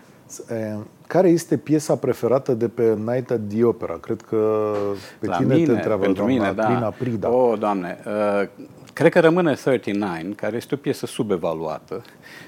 Care 1.06 1.28
este 1.28 1.56
piesa 1.56 1.96
preferată 1.96 2.52
de 2.52 2.68
pe 2.68 2.94
Night 2.94 3.30
at 3.30 3.40
the 3.48 3.64
Opera? 3.64 3.98
Cred 4.00 4.20
că 4.20 4.72
pe 5.18 5.26
La 5.26 5.36
tine 5.36 5.54
mine, 5.54 5.66
te 5.66 5.72
întreabă 5.72 6.02
pentru 6.02 6.24
doamna 6.24 6.42
mine, 6.42 6.52
da. 6.52 6.64
Clina 6.64 6.88
Prida. 6.88 7.30
O, 7.30 7.50
oh, 7.50 7.58
Doamne, 7.58 7.98
uh, 8.06 8.48
cred 8.96 9.12
că 9.12 9.20
rămâne 9.20 9.54
39, 9.54 10.16
care 10.36 10.56
este 10.56 10.74
o 10.74 10.76
piesă 10.76 11.06
subevaluată 11.06 12.02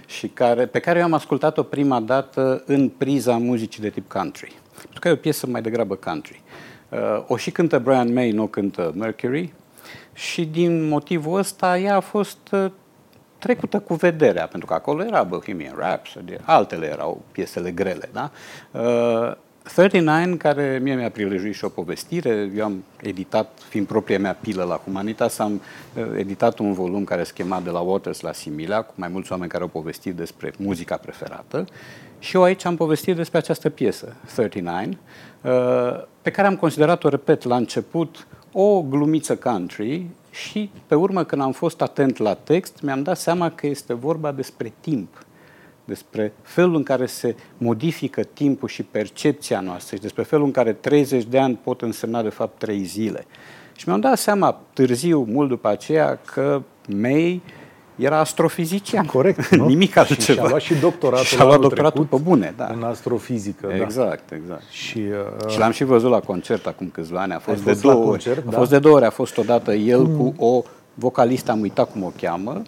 și 0.07 0.28
care, 0.28 0.66
pe 0.66 0.78
care 0.78 0.99
eu 0.99 1.05
am 1.05 1.12
ascultat-o 1.12 1.62
prima 1.62 2.01
dată 2.01 2.62
în 2.66 2.88
priza 2.88 3.36
muzicii 3.36 3.82
de 3.82 3.90
tip 3.90 4.09
country. 4.09 4.59
Pentru 4.82 5.01
că 5.01 5.09
e 5.09 5.12
o 5.12 5.16
piesă 5.16 5.46
mai 5.46 5.62
degrabă 5.62 5.94
country. 5.94 6.42
Uh, 6.88 6.99
o 7.26 7.36
și 7.36 7.51
cântă 7.51 7.78
Brian 7.78 8.12
May, 8.12 8.30
nu 8.30 8.42
o 8.42 8.46
cântă 8.46 8.92
Mercury. 8.96 9.53
și 10.12 10.44
din 10.44 10.88
motivul 10.88 11.38
ăsta 11.38 11.78
ea 11.78 11.96
a 11.96 12.01
fost 12.01 12.38
uh, 12.53 12.70
trecută 13.38 13.80
cu 13.80 13.94
vederea, 13.94 14.46
pentru 14.46 14.68
că 14.68 14.74
acolo 14.74 15.05
era 15.05 15.22
Bohemian 15.22 15.74
Rhapsody, 15.76 16.36
altele 16.44 16.86
erau 16.86 17.22
piesele 17.32 17.70
grele. 17.70 18.09
Da? 18.12 18.30
Uh, 19.69 19.75
39, 19.75 20.37
care 20.37 20.79
mie 20.83 20.95
mi-a 20.95 21.11
prilejuit 21.11 21.55
și 21.55 21.64
o 21.64 21.69
povestire, 21.69 22.51
eu 22.57 22.64
am 22.64 22.85
editat, 23.03 23.59
fiind 23.69 23.87
propria 23.87 24.19
mea 24.19 24.35
pilă 24.35 24.62
la 24.62 24.81
Humanitas, 24.85 25.39
am 25.39 25.53
uh, 25.53 26.05
editat 26.16 26.59
un 26.59 26.73
volum 26.73 27.05
care 27.05 27.23
se 27.23 27.33
chema 27.35 27.61
De 27.61 27.71
la 27.71 27.79
Waters 27.79 28.21
la 28.21 28.33
Similia, 28.33 28.83
cu 28.83 28.93
mai 28.95 29.09
mulți 29.09 29.33
oameni 29.33 29.51
care 29.51 29.62
au 29.62 29.69
povestit 29.69 30.14
despre 30.14 30.53
muzica 30.59 30.97
preferată. 30.97 31.64
Și 32.19 32.37
eu 32.37 32.43
aici 32.43 32.64
am 32.64 32.77
povestit 32.77 33.16
despre 33.16 33.39
această 33.39 33.69
piesă, 33.71 34.16
39, 34.35 34.81
uh, 34.81 36.05
pe 36.23 36.31
care 36.31 36.47
am 36.47 36.57
considerat-o, 36.57 37.09
repet, 37.09 37.43
la 37.43 37.57
început, 37.57 38.27
o 38.53 38.83
glumiță 38.83 39.37
country 39.37 40.07
și 40.31 40.71
pe 40.87 40.95
urmă 40.95 41.25
când 41.25 41.43
am 41.43 41.53
fost 41.53 41.83
atent 41.83 42.16
la 42.16 42.35
text, 42.35 42.81
mi-am 42.83 43.03
dat 43.03 43.19
seama 43.19 43.51
că 43.51 43.66
este 43.66 43.95
vorba 43.95 44.33
despre 44.33 44.73
timp 44.81 45.27
despre 45.89 46.32
felul 46.43 46.74
în 46.74 46.82
care 46.82 47.07
se 47.07 47.34
modifică 47.59 48.22
timpul 48.22 48.68
și 48.68 48.82
percepția 48.82 49.61
noastră 49.61 49.97
și 49.97 50.03
despre 50.03 50.22
felul 50.22 50.45
în 50.45 50.51
care 50.51 50.72
30 50.72 51.24
de 51.24 51.39
ani 51.39 51.59
pot 51.62 51.82
însemna 51.82 52.22
de 52.22 52.28
fapt 52.28 52.59
3 52.59 52.82
zile. 52.82 53.26
Și 53.76 53.89
mi-am 53.89 54.01
dat 54.01 54.18
seama 54.18 54.61
târziu, 54.72 55.26
mult 55.28 55.49
după 55.49 55.68
aceea, 55.68 56.18
că 56.24 56.62
May 56.89 57.43
era 57.97 58.18
astrofizician. 58.18 59.07
Corect. 59.07 59.49
Nu? 59.57 59.66
Nimic 59.66 59.97
altceva. 59.97 60.41
Și 60.41 60.47
a 60.47 60.49
luat 60.49 60.61
și 60.61 60.74
doctoratul, 60.74 61.24
și 61.24 61.41
a 61.41 61.45
luat 61.45 61.61
doctoratul 61.61 62.05
pe 62.05 62.16
bune, 62.16 62.55
da. 62.57 62.70
În 62.74 62.82
astrofizică. 62.82 63.72
Exact, 63.82 64.30
da. 64.30 64.36
exact. 64.36 64.68
Și, 64.70 64.99
uh, 64.99 65.51
și 65.51 65.59
l-am 65.59 65.70
și 65.70 65.84
văzut 65.84 66.11
la 66.11 66.20
concert 66.20 66.66
acum 66.66 66.89
câțiva 66.89 67.20
ani. 67.20 67.32
A 67.32 67.39
fost, 67.39 67.62
fost 67.62 67.80
de 67.80 67.89
două 67.89 68.05
concert, 68.05 68.36
ori. 68.36 68.51
Da? 68.51 68.57
A 68.57 68.59
fost 68.59 68.70
de 68.70 68.78
două 68.78 68.95
ori. 68.97 69.05
A 69.05 69.11
fost 69.11 69.39
odată 69.39 69.74
el 69.74 70.01
mm. 70.01 70.16
cu 70.16 70.45
o 70.45 70.62
vocalist, 70.99 71.49
am 71.49 71.61
uitat 71.61 71.92
cum 71.92 72.03
o 72.03 72.12
cheamă, 72.20 72.62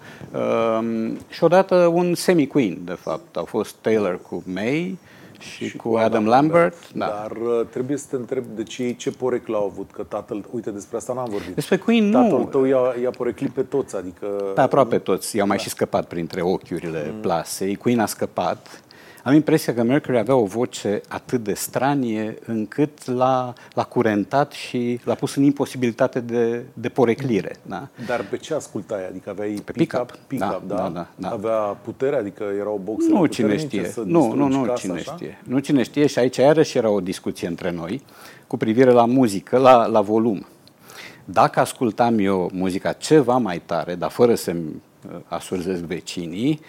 um, 0.79 1.19
și 1.29 1.45
odată 1.45 1.75
un 1.75 2.15
semi-queen, 2.15 2.79
de 2.85 2.97
fapt. 3.01 3.37
Au 3.37 3.45
fost 3.45 3.75
Taylor 3.81 4.21
cu 4.23 4.43
May 4.47 4.99
și, 5.39 5.69
și 5.69 5.77
cu 5.77 5.89
Adam, 5.89 6.05
Adam 6.05 6.27
Lambert. 6.27 6.93
Da. 6.93 7.07
Dar 7.07 7.31
uh, 7.31 7.67
trebuie 7.71 7.97
să 7.97 8.07
te 8.11 8.17
întreb 8.17 8.45
de 8.55 8.63
ce 8.63 8.83
ei 8.83 8.97
ce 8.97 9.11
poreclă 9.11 9.57
au 9.57 9.65
avut, 9.65 9.91
că 9.91 10.03
tatăl, 10.03 10.45
uite 10.51 10.71
despre 10.71 10.97
asta 10.97 11.13
n-am 11.13 11.29
vorbit. 11.31 11.55
Despre 11.55 11.77
Queen 11.77 12.11
tatăl 12.11 12.39
nu. 12.39 12.45
tău 12.45 12.65
i-a, 12.65 12.95
i-a 13.03 13.11
poreclit 13.11 13.51
pe 13.51 13.63
toți, 13.63 13.97
adică... 13.97 14.27
Pe 14.55 14.61
aproape 14.61 14.99
toți, 14.99 15.37
i-au 15.37 15.47
mai 15.47 15.57
da. 15.57 15.63
și 15.63 15.69
scăpat 15.69 16.07
printre 16.07 16.43
ochiurile 16.43 17.11
mm. 17.15 17.21
plasei. 17.21 17.75
Queen 17.75 18.01
a 18.01 18.07
scăpat, 18.07 18.83
am 19.25 19.35
impresia 19.35 19.75
că 19.75 19.83
Mercury 19.83 20.19
avea 20.19 20.35
o 20.35 20.45
voce 20.45 21.01
atât 21.09 21.43
de 21.45 21.53
stranie 21.55 22.39
încât 22.47 23.07
l-a, 23.07 23.53
l-a 23.75 23.85
curentat 23.85 24.53
și 24.53 25.01
l-a 25.05 25.15
pus 25.15 25.35
în 25.35 25.43
imposibilitate 25.43 26.21
de, 26.21 26.65
de 26.73 26.89
poreclire. 26.89 27.57
Da? 27.63 27.89
Dar 28.07 28.25
pe 28.31 28.37
ce 28.37 28.55
ascultai? 28.55 29.07
Adică 29.09 29.31
aveai 29.31 29.63
pe 29.65 29.73
pick-up? 29.73 30.19
Pick-up, 30.27 30.63
da, 30.67 30.75
da? 30.75 30.77
Da, 30.77 30.89
da, 30.89 31.07
da. 31.17 31.29
Avea 31.29 31.57
putere? 31.57 32.17
Adică 32.17 32.45
erau 32.59 32.81
boxe 32.85 33.09
Nu 33.09 33.27
cine 33.27 33.57
știe. 33.57 33.93
Nu, 34.05 34.33
nu, 34.33 34.49
nu 34.49 34.75
cine 34.75 34.93
așa? 34.93 35.13
știe. 35.13 35.39
Nu 35.45 35.59
cine 35.59 35.83
știe 35.83 36.07
și 36.07 36.19
aici 36.19 36.37
iarăși 36.37 36.79
era 36.79 36.89
o 36.91 37.01
discuție 37.01 37.49
între 37.49 37.71
noi 37.71 38.03
cu 38.47 38.57
privire 38.57 38.91
la 38.91 39.05
muzică, 39.05 39.59
la, 39.59 39.87
la 39.87 40.01
volum. 40.01 40.47
Dacă 41.25 41.61
ascultam 41.61 42.19
eu 42.19 42.51
muzica 42.53 42.93
ceva 42.93 43.37
mai 43.37 43.63
tare, 43.67 43.95
dar 43.95 44.11
fără 44.11 44.35
să-mi 44.35 44.83
uh, 45.13 45.19
asurzesc 45.29 45.81
vecinii, 45.81 46.61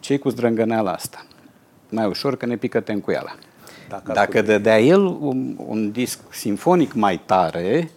cei 0.00 0.18
cu 0.18 0.28
zdrângăneala 0.28 0.92
asta 0.92 1.26
mai 1.94 2.06
ușor 2.06 2.36
că 2.36 2.46
ne 2.46 2.56
pică 2.56 2.80
tencuiala. 2.80 3.34
Dacă, 3.88 4.12
Dacă 4.12 4.42
dădea 4.42 4.80
el 4.80 5.04
un, 5.04 5.56
un 5.66 5.90
disc 5.90 6.18
sinfonic 6.30 6.92
mai 6.92 7.20
tare, 7.26 7.90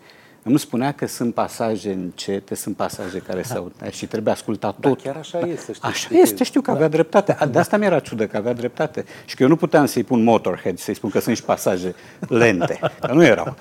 îmi 0.43 0.59
spunea 0.59 0.91
că 0.91 1.07
sunt 1.07 1.33
pasaje 1.33 1.91
încete, 1.91 2.55
sunt 2.55 2.75
pasaje 2.75 3.17
care 3.19 3.41
se 3.41 3.53
aud 3.53 3.73
și 3.89 4.07
trebuie 4.07 4.33
ascultat 4.33 4.75
tot. 4.79 5.03
Da, 5.03 5.11
chiar 5.11 5.15
așa 5.19 5.39
este. 5.39 5.73
Știu, 5.73 5.89
așa 5.89 6.07
este, 6.11 6.43
știu 6.43 6.61
că 6.61 6.71
da. 6.71 6.75
avea 6.75 6.87
dreptate. 6.87 7.37
De 7.51 7.59
asta 7.59 7.77
mi-era 7.77 7.99
ciudă 7.99 8.27
că 8.27 8.37
avea 8.37 8.53
dreptate. 8.53 9.05
Și 9.25 9.35
că 9.35 9.43
eu 9.43 9.49
nu 9.49 9.55
puteam 9.55 9.85
să-i 9.85 10.03
pun 10.03 10.23
Motorhead, 10.23 10.77
să-i 10.77 10.93
spun 10.93 11.09
că 11.09 11.19
sunt 11.19 11.35
și 11.35 11.43
pasaje 11.43 11.95
lente. 12.27 12.79
Că 13.01 13.13
nu 13.13 13.23
erau. 13.23 13.55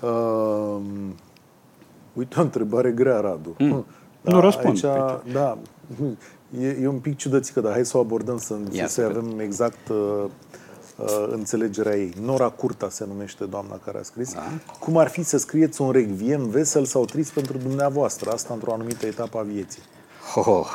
uh, 0.00 0.80
uite 2.12 2.38
o 2.38 2.42
întrebare 2.42 2.90
grea, 2.90 3.20
Radu. 3.20 3.54
Mm. 3.58 3.86
Da, 4.20 4.32
nu 4.32 4.40
răspund. 4.40 4.84
Aici, 4.84 5.32
da, 5.32 5.58
E, 6.58 6.76
e 6.82 6.86
un 6.86 6.98
pic 6.98 7.16
ciudățică, 7.16 7.60
dar 7.60 7.72
hai 7.72 7.86
să 7.86 7.96
o 7.96 8.00
abordăm 8.00 8.38
să, 8.38 8.56
Ia 8.70 8.86
să 8.86 9.02
avem 9.02 9.38
exact 9.38 9.88
uh, 9.88 10.24
uh, 10.96 11.26
înțelegerea 11.30 11.96
ei. 11.96 12.12
Nora 12.22 12.48
Curta 12.48 12.88
se 12.88 13.04
numește 13.08 13.44
doamna 13.44 13.80
care 13.84 13.98
a 13.98 14.02
scris. 14.02 14.34
Da. 14.34 14.42
Cum 14.78 14.96
ar 14.96 15.08
fi 15.08 15.22
să 15.22 15.38
scrieți 15.38 15.82
un 15.82 15.90
regviem 15.90 16.48
vesel 16.48 16.84
sau 16.84 17.04
trist 17.04 17.32
pentru 17.32 17.58
dumneavoastră? 17.58 18.30
Asta 18.30 18.54
într-o 18.54 18.72
anumită 18.72 19.06
etapă 19.06 19.38
a 19.38 19.42
vieții. 19.42 19.82
Oh, 20.34 20.66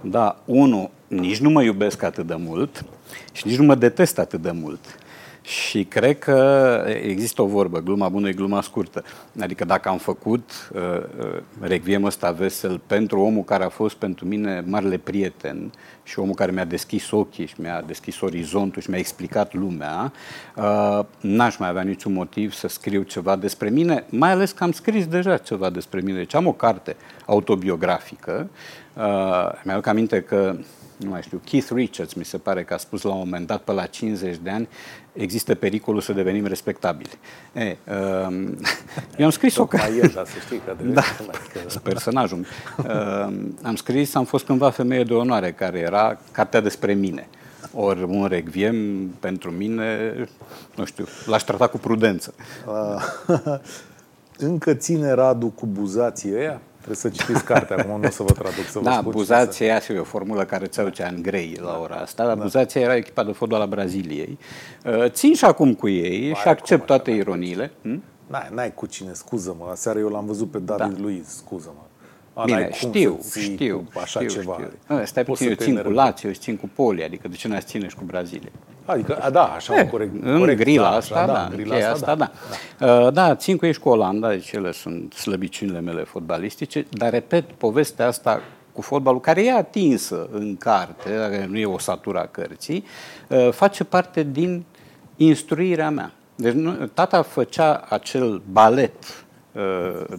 da, 0.00 0.42
unu, 0.44 0.90
nici 1.06 1.40
nu 1.40 1.50
mă 1.50 1.62
iubesc 1.62 2.02
atât 2.02 2.26
de 2.26 2.34
mult 2.34 2.84
și 3.32 3.46
nici 3.46 3.58
nu 3.58 3.64
mă 3.64 3.74
detest 3.74 4.18
atât 4.18 4.42
de 4.42 4.50
mult. 4.50 4.80
Și 5.44 5.84
cred 5.84 6.18
că 6.18 6.84
există 7.02 7.42
o 7.42 7.46
vorbă, 7.46 7.78
gluma 7.78 8.08
bună 8.08 8.28
e 8.28 8.32
gluma 8.32 8.60
scurtă. 8.60 9.04
Adică 9.40 9.64
dacă 9.64 9.88
am 9.88 9.98
făcut 9.98 10.70
uh, 10.74 10.80
uh, 11.18 11.40
requiem 11.60 12.04
ăsta 12.04 12.30
vesel 12.30 12.80
pentru 12.86 13.20
omul 13.20 13.42
care 13.42 13.64
a 13.64 13.68
fost 13.68 13.96
pentru 13.96 14.26
mine 14.26 14.64
marele 14.66 14.96
prieten 14.96 15.72
și 16.02 16.18
omul 16.18 16.34
care 16.34 16.52
mi-a 16.52 16.64
deschis 16.64 17.10
ochii 17.10 17.46
și 17.46 17.54
mi-a 17.58 17.82
deschis 17.86 18.20
orizontul 18.20 18.82
și 18.82 18.90
mi-a 18.90 18.98
explicat 18.98 19.54
lumea, 19.54 20.12
uh, 20.56 21.00
n-aș 21.20 21.56
mai 21.56 21.68
avea 21.68 21.82
niciun 21.82 22.12
motiv 22.12 22.52
să 22.52 22.68
scriu 22.68 23.02
ceva 23.02 23.36
despre 23.36 23.70
mine, 23.70 24.04
mai 24.08 24.30
ales 24.30 24.52
că 24.52 24.64
am 24.64 24.72
scris 24.72 25.06
deja 25.06 25.36
ceva 25.36 25.70
despre 25.70 26.00
mine. 26.00 26.16
Deci 26.16 26.34
am 26.34 26.46
o 26.46 26.52
carte 26.52 26.96
autobiografică. 27.26 28.48
Uh, 28.94 29.50
mi-aduc 29.64 29.86
aminte 29.86 30.20
că 30.22 30.56
nu 31.04 31.10
mai 31.10 31.22
știu, 31.22 31.40
Keith 31.44 31.70
Richards 31.72 32.12
mi 32.12 32.24
se 32.24 32.38
pare 32.38 32.64
că 32.64 32.74
a 32.74 32.76
spus 32.76 33.02
la 33.02 33.12
un 33.12 33.18
moment 33.18 33.46
dat, 33.46 33.62
pe 33.62 33.72
la 33.72 33.86
50 33.86 34.36
de 34.42 34.50
ani, 34.50 34.68
există 35.12 35.54
pericolul 35.54 36.00
să 36.00 36.12
devenim 36.12 36.46
respectabili. 36.46 37.10
E, 37.52 37.76
uh, 37.88 38.52
eu 39.18 39.24
am 39.24 39.30
scris 39.30 39.56
o 39.56 39.66
carte. 39.66 39.94
el, 40.02 40.10
dar 40.14 40.26
să 40.26 40.38
știi 40.44 40.60
că 40.64 40.76
da, 40.92 41.02
că... 41.52 41.78
personajul. 41.90 42.46
Uh, 42.78 42.86
am 43.62 43.74
scris, 43.76 44.14
am 44.14 44.24
fost 44.24 44.44
cândva 44.44 44.70
femeie 44.70 45.04
de 45.04 45.14
onoare, 45.14 45.52
care 45.52 45.78
era 45.78 46.18
cartea 46.30 46.60
despre 46.60 46.92
mine. 46.92 47.28
Ori 47.72 48.02
un 48.02 48.26
regviem 48.26 49.08
pentru 49.08 49.50
mine, 49.50 50.14
nu 50.74 50.84
știu, 50.84 51.04
l-aș 51.26 51.42
trata 51.42 51.66
cu 51.66 51.78
prudență. 51.78 52.34
Uh, 52.66 53.58
încă 54.38 54.74
ține 54.74 55.12
Radu 55.12 55.46
cu 55.46 55.66
buzații 55.66 56.34
ăia? 56.34 56.60
Trebuie 56.84 57.12
să 57.12 57.24
citiți 57.24 57.44
cartea, 57.44 57.76
acum 57.76 58.00
nu 58.00 58.06
o 58.06 58.10
să 58.10 58.22
vă 58.22 58.32
traduc 58.32 58.64
să 58.64 58.78
vă 58.78 58.84
Da, 58.84 59.00
buzația 59.00 59.82
e 59.88 59.98
o 59.98 60.04
formulă 60.04 60.44
care 60.44 60.66
ți 60.66 60.80
aduce 60.80 61.12
în 61.16 61.22
grei 61.22 61.58
la 61.60 61.78
ora 61.82 61.94
asta, 61.94 62.26
dar 62.26 62.36
da. 62.36 62.42
buzația 62.42 62.80
era 62.80 62.96
echipa 62.96 63.24
de 63.24 63.32
fotbal 63.32 63.60
a 63.60 63.66
Braziliei. 63.66 64.38
Uh, 64.84 65.10
țin 65.10 65.34
și 65.34 65.44
acum 65.44 65.74
cu 65.74 65.88
ei 65.88 66.30
Ba, 66.30 66.38
și 66.38 66.48
accept 66.48 66.86
toate 66.86 67.10
așa, 67.10 67.18
ironiile. 67.18 67.70
Hm? 67.82 68.02
N-ai, 68.26 68.48
n-ai 68.54 68.74
cu 68.74 68.86
cine, 68.86 69.12
scuză-mă. 69.12 69.68
Aseară 69.70 69.98
eu 69.98 70.08
l-am 70.08 70.26
văzut 70.26 70.50
pe 70.50 70.58
David 70.58 70.96
da. 70.96 71.02
Luiz, 71.02 71.26
scuză-mă. 71.28 71.82
A, 72.34 72.44
Bine, 72.44 72.68
știu, 72.72 73.20
știu, 73.40 73.88
așa 74.02 74.20
știu, 74.20 74.28
ceva. 74.28 74.52
Știu. 74.52 75.04
Stai 75.04 75.24
puțin, 75.24 75.48
eu 75.48 75.54
țin 75.54 75.82
cu 75.82 75.90
Lazio, 75.90 76.28
eu 76.28 76.34
țin 76.34 76.56
cu 76.56 76.70
Poli, 76.74 77.04
adică 77.04 77.28
de 77.28 77.36
ce 77.36 77.48
n-ați 77.48 77.66
ține 77.66 77.88
și 77.88 77.96
cu 77.96 78.04
Brazilia? 78.04 78.50
Adică, 78.84 79.16
a, 79.16 79.30
da, 79.30 79.44
așa, 79.44 79.78
e, 79.78 79.86
corect. 79.86 80.12
În 80.22 80.38
corect, 80.38 80.58
grila 80.58 80.90
da, 80.90 80.96
asta, 80.96 81.26
da, 81.26 81.32
da, 81.32 81.48
grila 81.56 81.76
asta, 81.76 81.90
asta, 81.90 82.14
da. 82.14 82.30
Da. 82.78 83.04
Uh, 83.04 83.12
da, 83.12 83.34
țin 83.34 83.56
cu 83.56 83.66
ei 83.66 83.72
și 83.72 83.78
cu 83.78 83.88
Olanda, 83.88 84.28
deci 84.28 84.52
ele 84.52 84.72
sunt 84.72 85.12
slăbiciunile 85.12 85.80
mele 85.80 86.02
fotbalistice, 86.02 86.86
dar 86.90 87.10
repet, 87.10 87.52
povestea 87.52 88.06
asta 88.06 88.42
cu 88.72 88.80
fotbalul, 88.80 89.20
care 89.20 89.44
e 89.44 89.52
atinsă 89.52 90.28
în 90.32 90.56
carte, 90.56 91.46
nu 91.48 91.58
e 91.58 91.66
o 91.66 91.78
satura 91.78 92.20
a 92.20 92.26
cărții, 92.26 92.84
uh, 93.28 93.48
face 93.50 93.84
parte 93.84 94.22
din 94.22 94.64
instruirea 95.16 95.90
mea. 95.90 96.12
Deci 96.36 96.52
nu, 96.52 96.72
tata 96.94 97.22
făcea 97.22 97.84
acel 97.88 98.42
balet 98.52 98.92
Uh, 98.96 99.23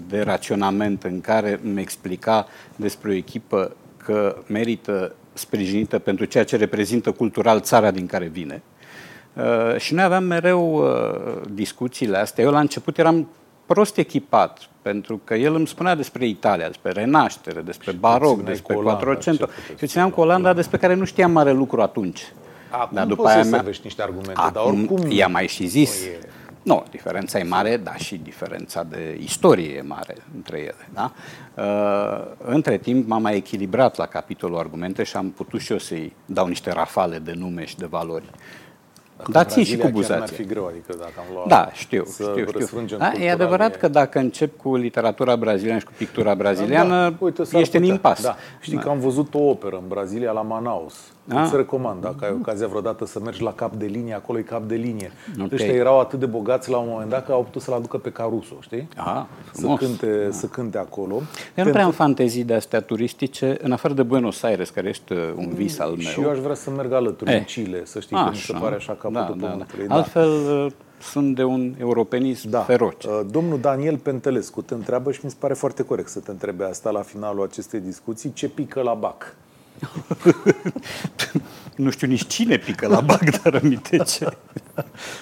de 0.07 0.21
raționament 0.21 1.03
în 1.03 1.21
care 1.21 1.59
îmi 1.63 1.81
explica 1.81 2.47
despre 2.75 3.09
o 3.09 3.13
echipă 3.13 3.75
că 3.97 4.37
merită 4.47 5.15
sprijinită 5.33 5.99
pentru 5.99 6.25
ceea 6.25 6.43
ce 6.43 6.55
reprezintă 6.55 7.11
cultural 7.11 7.61
țara 7.61 7.91
din 7.91 8.05
care 8.05 8.25
vine. 8.25 8.61
Uh, 9.33 9.77
și 9.77 9.93
noi 9.93 10.03
aveam 10.03 10.23
mereu 10.23 10.75
uh, 10.75 11.41
discuțiile 11.51 12.17
astea. 12.17 12.43
Eu 12.43 12.51
la 12.51 12.59
început 12.59 12.97
eram 12.97 13.29
prost 13.65 13.97
echipat, 13.97 14.69
pentru 14.81 15.21
că 15.23 15.33
el 15.33 15.55
îmi 15.55 15.67
spunea 15.67 15.95
despre 15.95 16.27
Italia, 16.27 16.67
despre 16.67 16.91
Renaștere, 16.91 17.61
despre 17.61 17.91
și 17.91 17.97
baroc, 17.97 18.43
despre 18.43 18.75
Quattrocento. 18.75 19.49
Eu 19.81 19.87
țineam 19.87 20.09
cu 20.09 20.21
Olanda 20.21 20.53
despre 20.53 20.77
care 20.77 20.93
nu 20.93 21.05
știam 21.05 21.31
mare 21.31 21.51
lucru 21.51 21.81
atunci. 21.81 22.33
Acum 22.69 22.95
dar 22.95 23.05
după 23.05 23.27
aia 23.27 23.43
mea, 23.43 23.65
niște 23.83 24.01
argumente, 24.01 24.33
acum 24.35 24.51
dar 24.53 24.63
oricum... 24.63 25.11
I-a 25.11 25.27
mai 25.27 25.47
și 25.47 25.65
zis. 25.65 26.05
E 26.05 26.19
nu, 26.65 26.83
diferența 26.89 27.39
e 27.39 27.43
mare, 27.43 27.77
dar 27.77 27.99
și 27.99 28.17
diferența 28.17 28.83
de 28.83 29.17
istorie 29.21 29.75
e 29.75 29.81
mare 29.81 30.15
între 30.35 30.57
ele. 30.57 30.89
Da? 30.93 31.11
Uh, 31.63 32.45
între 32.45 32.77
timp 32.77 33.07
m-am 33.07 33.21
mai 33.21 33.35
echilibrat 33.35 33.97
la 33.97 34.05
capitolul 34.05 34.57
argumente 34.57 35.03
și 35.03 35.15
am 35.15 35.29
putut 35.29 35.59
și 35.59 35.71
eu 35.71 35.77
să-i 35.77 36.13
dau 36.25 36.47
niște 36.47 36.71
rafale 36.71 37.17
de 37.17 37.33
nume 37.35 37.65
și 37.65 37.77
de 37.77 37.85
valori. 37.85 38.29
Dați 39.29 39.59
și 39.59 39.77
cu 39.77 39.87
buzația. 39.87 40.21
ar 40.21 40.29
fi 40.29 40.43
greu, 40.43 40.65
adică 40.65 40.95
dacă 40.99 41.13
am 41.17 41.25
luat 41.33 41.47
Da, 41.47 41.69
știu, 41.73 42.05
știu, 42.11 42.61
știu. 42.61 42.97
Da, 42.97 43.11
e 43.11 43.31
adevărat 43.31 43.75
că 43.75 43.87
dacă 43.87 44.19
încep 44.19 44.57
cu 44.57 44.75
literatura 44.75 45.35
braziliană 45.35 45.79
și 45.79 45.85
cu 45.85 45.93
pictura 45.97 46.35
braziliană, 46.35 47.09
da, 47.09 47.15
Uite, 47.19 47.43
ești 47.51 47.75
în 47.75 47.83
impas. 47.83 48.21
Da. 48.21 48.35
Știi 48.59 48.75
da. 48.75 48.81
că 48.81 48.89
am 48.89 48.99
văzut 48.99 49.33
o 49.33 49.39
operă 49.39 49.75
în 49.75 49.87
Brazilia, 49.87 50.31
la 50.31 50.41
Manaus. 50.41 50.95
Ah. 51.29 51.41
Îți 51.43 51.55
recomand, 51.55 52.01
dacă 52.01 52.25
ai 52.25 52.31
ocazia 52.31 52.67
vreodată 52.67 53.05
să 53.05 53.19
mergi 53.19 53.41
la 53.41 53.53
cap 53.53 53.73
de 53.73 53.85
linie, 53.85 54.13
acolo 54.13 54.37
e 54.37 54.41
cap 54.41 54.63
de 54.63 54.75
linie. 54.75 55.11
Okay. 55.33 55.49
Ăștia 55.51 55.73
erau 55.73 55.99
atât 55.99 56.19
de 56.19 56.25
bogați 56.25 56.69
la 56.69 56.77
un 56.77 56.87
moment 56.89 57.09
dat 57.09 57.25
că 57.25 57.31
au 57.31 57.43
putut 57.43 57.61
să-l 57.61 57.73
aducă 57.73 57.97
pe 57.97 58.09
Caruso, 58.09 58.55
știi? 58.59 58.87
Ah, 58.95 59.23
să, 59.51 59.67
cânte, 59.67 60.25
ah. 60.27 60.31
să 60.31 60.45
cânte 60.45 60.77
acolo. 60.77 61.21
Eu 61.55 61.65
nu 61.65 61.71
prea 61.71 61.85
am 61.85 61.91
fantezii 61.91 62.43
de 62.43 62.53
astea 62.53 62.81
turistice, 62.81 63.57
în 63.61 63.71
afară 63.71 63.93
de 63.93 64.03
Buenos 64.03 64.43
Aires, 64.43 64.69
care 64.69 64.89
este 64.89 65.13
uh, 65.13 65.33
un 65.35 65.53
vis 65.53 65.79
al 65.79 65.89
meu. 65.89 65.99
Și 65.99 66.21
eu 66.21 66.29
aș 66.29 66.37
vrea 66.37 66.55
să 66.55 66.69
merg 66.69 66.91
alături 66.91 67.31
eh. 67.31 67.37
în 67.37 67.43
Chile, 67.43 67.85
să 67.85 67.99
știi, 67.99 68.15
că 68.15 68.29
mi 68.31 68.35
se 68.35 68.53
pare 68.53 68.75
așa 68.75 68.93
capul 68.93 69.13
da, 69.13 69.33
da, 69.37 69.47
da. 69.47 69.65
da. 69.87 69.95
Altfel, 69.95 70.29
uh, 70.29 70.71
sunt 70.99 71.35
de 71.35 71.43
un 71.43 71.75
europenism 71.79 72.49
da. 72.49 72.59
feroce. 72.59 73.07
Uh, 73.07 73.21
domnul 73.31 73.59
Daniel 73.59 73.97
Pentelescu 73.97 74.61
te 74.61 74.73
întreabă 74.73 75.11
și 75.11 75.19
mi 75.23 75.29
se 75.29 75.35
pare 75.39 75.53
foarte 75.53 75.83
corect 75.83 76.09
să 76.09 76.19
te 76.19 76.31
întrebe 76.31 76.63
asta 76.63 76.89
la 76.89 77.01
finalul 77.01 77.43
acestei 77.43 77.79
discuții. 77.79 78.33
Ce 78.33 78.49
pică 78.49 78.81
la 78.81 78.93
BAC? 78.93 79.35
nu 81.75 81.89
știu 81.89 82.07
nici 82.07 82.27
cine 82.27 82.57
pică 82.57 82.87
la 82.87 82.99
BAC, 82.99 83.41
dar 83.41 83.55
aminte 83.63 83.97
ce. 83.97 84.27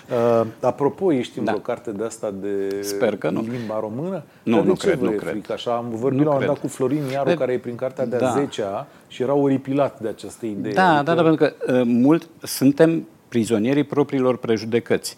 Uh, 0.10 0.48
apropo, 0.60 1.14
ești 1.14 1.40
în 1.40 1.46
da. 1.46 1.54
o 1.56 1.58
carte 1.58 1.92
de 1.92 2.04
asta 2.04 2.34
de 2.42 2.82
Sper 2.82 3.18
că 3.18 3.30
nu. 3.30 3.46
limba 3.52 3.80
română? 3.80 4.24
Nu, 4.44 4.64
nu 4.64 4.74
cred, 4.74 5.00
nu 5.00 5.10
cred. 5.10 5.32
Frică? 5.32 5.54
Așa, 5.54 5.76
am 5.76 5.86
vorbit 5.90 6.26
la 6.26 6.34
un 6.34 6.46
dat 6.46 6.60
cu 6.60 6.68
Florin 6.68 7.04
Iaru, 7.12 7.30
de... 7.30 7.36
care 7.36 7.54
e 7.54 7.58
prin 7.58 7.76
cartea 7.76 8.06
de-a 8.06 8.20
da. 8.20 8.44
10-a 8.44 8.88
și 9.08 9.22
era 9.22 9.34
oripilat 9.34 10.00
de 10.00 10.08
această 10.08 10.46
idee. 10.46 10.74
Da, 10.74 10.98
adică... 10.98 11.04
da, 11.04 11.16
da, 11.16 11.24
pentru 11.24 11.46
că 11.46 11.74
uh, 11.74 11.82
mult 11.86 12.30
suntem 12.44 13.08
prizonierii 13.28 13.84
propriilor 13.84 14.38
prejudecăți. 14.38 15.18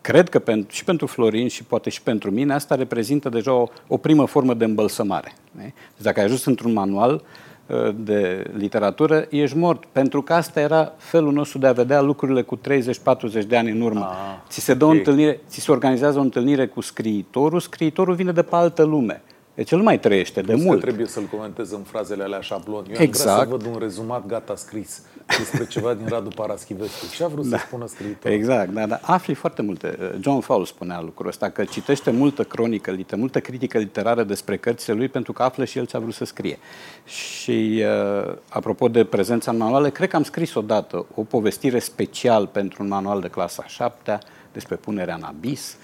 Cred 0.00 0.28
că 0.28 0.38
pentru, 0.38 0.74
și 0.74 0.84
pentru 0.84 1.06
Florin 1.06 1.48
și 1.48 1.64
poate 1.64 1.90
și 1.90 2.02
pentru 2.02 2.30
mine 2.30 2.54
asta 2.54 2.74
reprezintă 2.74 3.28
deja 3.28 3.52
o, 3.52 3.68
o 3.86 3.96
primă 3.96 4.26
formă 4.26 4.54
de 4.54 4.64
îmbălsămare. 4.64 5.34
Deci 5.52 5.72
dacă 6.02 6.18
ai 6.18 6.24
ajuns 6.24 6.44
într-un 6.44 6.72
manual 6.72 7.14
uh, 7.14 7.20
de 7.96 8.50
literatură, 8.56 9.26
ești 9.30 9.56
mort. 9.56 9.84
Pentru 9.92 10.22
că 10.22 10.32
asta 10.32 10.60
era 10.60 10.92
felul 10.96 11.32
nostru 11.32 11.58
de 11.58 11.66
a 11.66 11.72
vedea 11.72 12.00
lucrurile 12.00 12.42
cu 12.42 12.58
30-40 12.58 12.60
de 13.46 13.56
ani 13.56 13.70
în 13.70 13.80
urmă. 13.80 14.08
Ah, 14.10 14.16
ți 14.48 14.60
se 14.60 14.74
dă 14.74 14.84
okay. 14.84 14.96
o 14.96 14.98
întâlnire, 14.98 15.40
ți 15.48 15.60
se 15.60 15.72
organizează 15.72 16.18
o 16.18 16.22
întâlnire 16.22 16.66
cu 16.66 16.80
scriitorul, 16.80 17.60
scriitorul 17.60 18.14
vine 18.14 18.32
de 18.32 18.42
pe 18.42 18.54
altă 18.54 18.82
lume. 18.82 19.22
Deci 19.60 19.70
el 19.70 19.78
nu 19.78 19.84
mai 19.84 19.98
trăiește 19.98 20.40
de 20.40 20.54
mult. 20.54 20.80
trebuie 20.80 21.06
să-l 21.06 21.22
comentez 21.22 21.70
în 21.70 21.82
frazele 21.82 22.22
alea 22.22 22.40
șablon. 22.40 22.84
Eu 22.88 22.96
exact. 22.98 23.28
am 23.28 23.46
vrea 23.46 23.58
să 23.58 23.64
văd 23.64 23.74
un 23.74 23.80
rezumat 23.80 24.26
gata 24.26 24.56
scris 24.56 25.02
despre 25.38 25.66
ceva 25.66 25.94
din 25.94 26.06
Radu 26.08 26.28
Paraschivescu. 26.28 27.04
Ce 27.16 27.24
a 27.24 27.26
vrut 27.26 27.46
da. 27.46 27.56
să 27.56 27.64
spună 27.66 27.86
scriitorul? 27.86 28.36
Exact, 28.36 28.70
da, 28.70 28.86
da. 28.86 29.00
Afli 29.02 29.34
foarte 29.34 29.62
multe. 29.62 30.18
John 30.20 30.40
Fowles 30.40 30.68
spunea 30.68 31.00
lucrul 31.00 31.28
ăsta, 31.28 31.50
că 31.50 31.64
citește 31.64 32.10
multă 32.10 32.44
cronică, 32.44 32.96
multă 33.16 33.40
critică 33.40 33.78
literară 33.78 34.22
despre 34.22 34.56
cărțile 34.56 34.94
lui 34.94 35.08
pentru 35.08 35.32
că 35.32 35.42
află 35.42 35.64
și 35.64 35.78
el 35.78 35.86
ce 35.86 35.96
a 35.96 36.00
vrut 36.00 36.14
să 36.14 36.24
scrie. 36.24 36.58
Și 37.04 37.82
uh, 38.26 38.34
apropo 38.48 38.88
de 38.88 39.04
prezența 39.04 39.50
în 39.50 39.56
manuale, 39.56 39.90
cred 39.90 40.08
că 40.08 40.16
am 40.16 40.22
scris 40.22 40.54
odată 40.54 41.06
o 41.14 41.22
povestire 41.22 41.78
special 41.78 42.46
pentru 42.46 42.82
un 42.82 42.88
manual 42.88 43.20
de 43.20 43.28
clasa 43.28 43.64
7 43.66 44.18
despre 44.52 44.76
punerea 44.76 45.14
în 45.14 45.22
abis. 45.22 45.76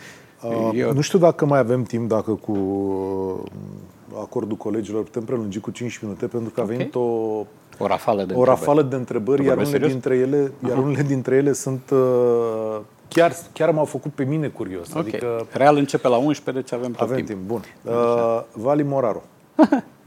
Uh, 0.49 0.71
Eu... 0.75 0.93
Nu 0.93 1.01
știu 1.01 1.19
dacă 1.19 1.47
mai 1.47 1.59
avem 1.59 1.83
timp, 1.83 2.09
dacă 2.09 2.31
cu 2.31 2.53
uh, 2.53 4.21
acordul 4.21 4.57
colegilor 4.57 5.03
putem 5.03 5.25
prelungi 5.25 5.61
cu 5.61 5.71
5 5.71 5.99
minute, 5.99 6.27
pentru 6.27 6.51
că 6.51 6.61
a 6.61 6.65
venit 6.65 6.95
okay. 6.95 7.11
o 7.11 7.47
o 7.79 7.87
rafală 7.87 8.25
de 8.25 8.35
o 8.35 8.45
rafală 8.45 8.83
de 8.83 8.97
întrebări, 8.97 9.45
iar 9.45 9.57
unele 9.57 9.89
dintre, 9.89 10.17
ele, 10.17 10.53
iar 10.69 10.79
unele 10.79 11.03
dintre 11.03 11.37
ele 11.37 11.53
sunt 11.53 11.91
uh, 11.91 12.81
chiar, 13.09 13.37
chiar 13.53 13.71
m-au 13.71 13.85
făcut 13.85 14.13
pe 14.13 14.25
mine 14.25 14.49
curios. 14.49 14.89
Okay. 14.89 15.01
Adică, 15.01 15.47
Real 15.53 15.77
începe 15.77 16.09
la 16.09 16.17
11, 16.17 16.63
deci 16.63 16.73
avem 16.73 16.95
Avem 16.99 17.17
timp. 17.17 17.29
timp. 17.29 17.41
Bun. 17.41 17.63
Uh, 17.83 18.43
Vali 18.53 18.83
Moraru. 18.83 19.23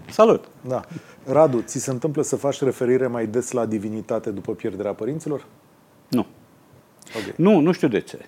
Salut! 0.09 0.45
Da. 0.61 0.81
Radu, 1.25 1.61
ți 1.65 1.79
se 1.79 1.91
întâmplă 1.91 2.21
să 2.21 2.35
faci 2.35 2.61
referire 2.61 3.07
mai 3.07 3.27
des 3.27 3.51
la 3.51 3.65
divinitate 3.65 4.29
după 4.29 4.51
pierderea 4.51 4.93
părinților? 4.93 5.45
Nu. 6.07 6.25
Okay. 7.15 7.33
Nu, 7.35 7.59
nu 7.59 7.71
știu 7.71 7.87
de 7.87 7.99
ce. 7.99 8.19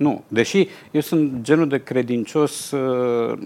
Nu. 0.00 0.22
Deși 0.28 0.68
eu 0.90 1.00
sunt 1.00 1.40
genul 1.40 1.68
de 1.68 1.82
credincios 1.82 2.70
uh, 2.70 3.38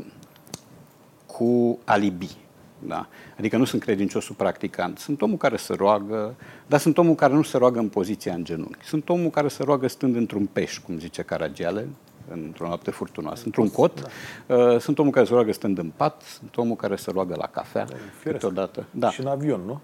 cu 1.26 1.78
alibi. 1.84 2.36
Da? 2.78 3.07
Adică 3.38 3.57
nu 3.57 3.64
sunt 3.64 3.82
credinciosul 3.82 4.34
practicant. 4.34 4.98
Sunt 4.98 5.22
omul 5.22 5.36
care 5.36 5.57
se 5.57 5.74
roagă, 5.74 6.34
dar 6.66 6.80
sunt 6.80 6.98
omul 6.98 7.14
care 7.14 7.34
nu 7.34 7.42
se 7.42 7.57
roagă 7.57 7.78
în 7.78 7.88
poziția 7.88 8.34
în 8.34 8.44
genunchi. 8.44 8.84
Sunt 8.84 9.09
omul 9.09 9.30
care 9.30 9.48
se 9.48 9.62
roagă 9.62 9.86
stând 9.86 10.16
într-un 10.16 10.46
peș, 10.46 10.78
cum 10.78 10.98
zice 10.98 11.22
Caragiale, 11.22 11.88
într-o 12.30 12.66
noapte 12.66 12.90
furtunoasă, 12.90 13.42
într-un 13.44 13.70
cot. 13.70 14.00
Da. 14.46 14.55
Uh, 14.55 14.80
sunt 14.80 14.98
omul 14.98 15.12
care 15.12 15.26
se 15.26 15.32
roagă 15.32 15.52
stând 15.52 15.78
în 15.78 15.92
pat, 15.96 16.22
sunt 16.22 16.57
omul 16.57 16.76
care 16.76 16.96
se 16.96 17.11
roagă 17.11 17.34
la 17.38 17.46
cafea, 17.46 17.84
da, 17.84 17.94
câteodată. 18.22 18.84
Da. 18.90 19.11
Și 19.11 19.20
în 19.20 19.26
avion, 19.26 19.61
nu? 19.66 19.80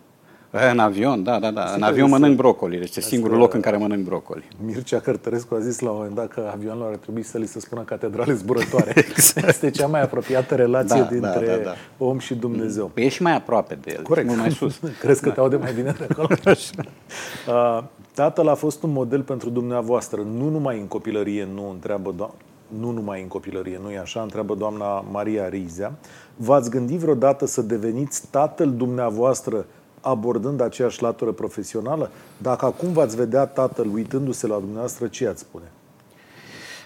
În 0.50 0.78
avion, 0.78 1.22
da, 1.22 1.38
da, 1.38 1.50
da. 1.50 1.72
În 1.76 1.82
avion 1.82 2.08
mănânc 2.08 2.36
brocoli, 2.36 2.78
deci 2.78 2.96
e 2.96 3.00
singurul 3.00 3.38
loc 3.38 3.54
în 3.54 3.60
care 3.60 3.76
mănânc 3.76 4.04
brocoli. 4.04 4.48
Mircea 4.64 5.00
Cărtărescu 5.00 5.54
a 5.54 5.58
zis 5.58 5.78
la 5.78 5.90
un 5.90 5.96
moment 5.96 6.14
dat 6.14 6.28
că 6.28 6.50
avionul 6.52 6.86
ar 6.88 6.96
trebui 6.96 7.22
să 7.22 7.38
li 7.38 7.46
se 7.46 7.60
spună 7.60 7.82
catedrale 7.82 8.34
zburătoare. 8.34 8.92
exact. 9.08 9.48
Este 9.48 9.70
cea 9.70 9.86
mai 9.86 10.02
apropiată 10.02 10.54
relație 10.54 11.00
da, 11.00 11.06
dintre 11.06 11.46
da, 11.46 11.56
da, 11.56 11.62
da. 11.62 11.74
om 11.98 12.18
și 12.18 12.34
Dumnezeu. 12.34 12.90
Păi 12.94 13.04
e 13.04 13.08
și 13.08 13.22
mai 13.22 13.36
aproape 13.36 13.78
de 13.80 13.94
el, 13.96 14.02
Corect. 14.02 14.26
mult 14.26 14.38
mai 14.38 14.50
sus. 14.50 14.80
Crezi 15.00 15.20
că 15.20 15.28
da. 15.28 15.34
te 15.34 15.40
aude 15.40 15.56
mai 15.56 15.72
bine 15.72 15.94
de 15.98 16.06
acolo? 16.10 16.28
uh, 16.48 17.82
tatăl 18.14 18.48
a 18.48 18.54
fost 18.54 18.82
un 18.82 18.92
model 18.92 19.22
pentru 19.22 19.50
dumneavoastră, 19.50 20.20
nu 20.38 20.48
numai 20.48 20.78
în 20.78 20.86
copilărie, 20.86 21.48
nu 21.54 21.70
întreabă 21.70 22.14
doamna, 22.16 22.34
nu 22.78 22.90
numai 22.90 23.22
în 23.22 23.28
copilărie, 23.28 23.80
nu 23.82 23.90
e 23.90 23.98
așa, 23.98 24.20
întreabă 24.20 24.54
doamna 24.54 25.04
Maria 25.10 25.48
Rizea. 25.48 25.92
V-ați 26.36 26.70
gândit 26.70 26.98
vreodată 26.98 27.46
să 27.46 27.62
deveniți 27.62 28.26
tatăl 28.30 28.72
dumneavoastră 28.76 29.66
abordând 30.00 30.60
aceeași 30.60 31.02
latură 31.02 31.32
profesională? 31.32 32.10
Dacă 32.36 32.64
acum 32.64 32.92
v-ați 32.92 33.16
vedea 33.16 33.46
tatăl 33.46 33.86
uitându-se 33.92 34.46
la 34.46 34.58
dumneavoastră, 34.58 35.06
ce 35.06 35.26
ați 35.26 35.40
spune? 35.40 35.70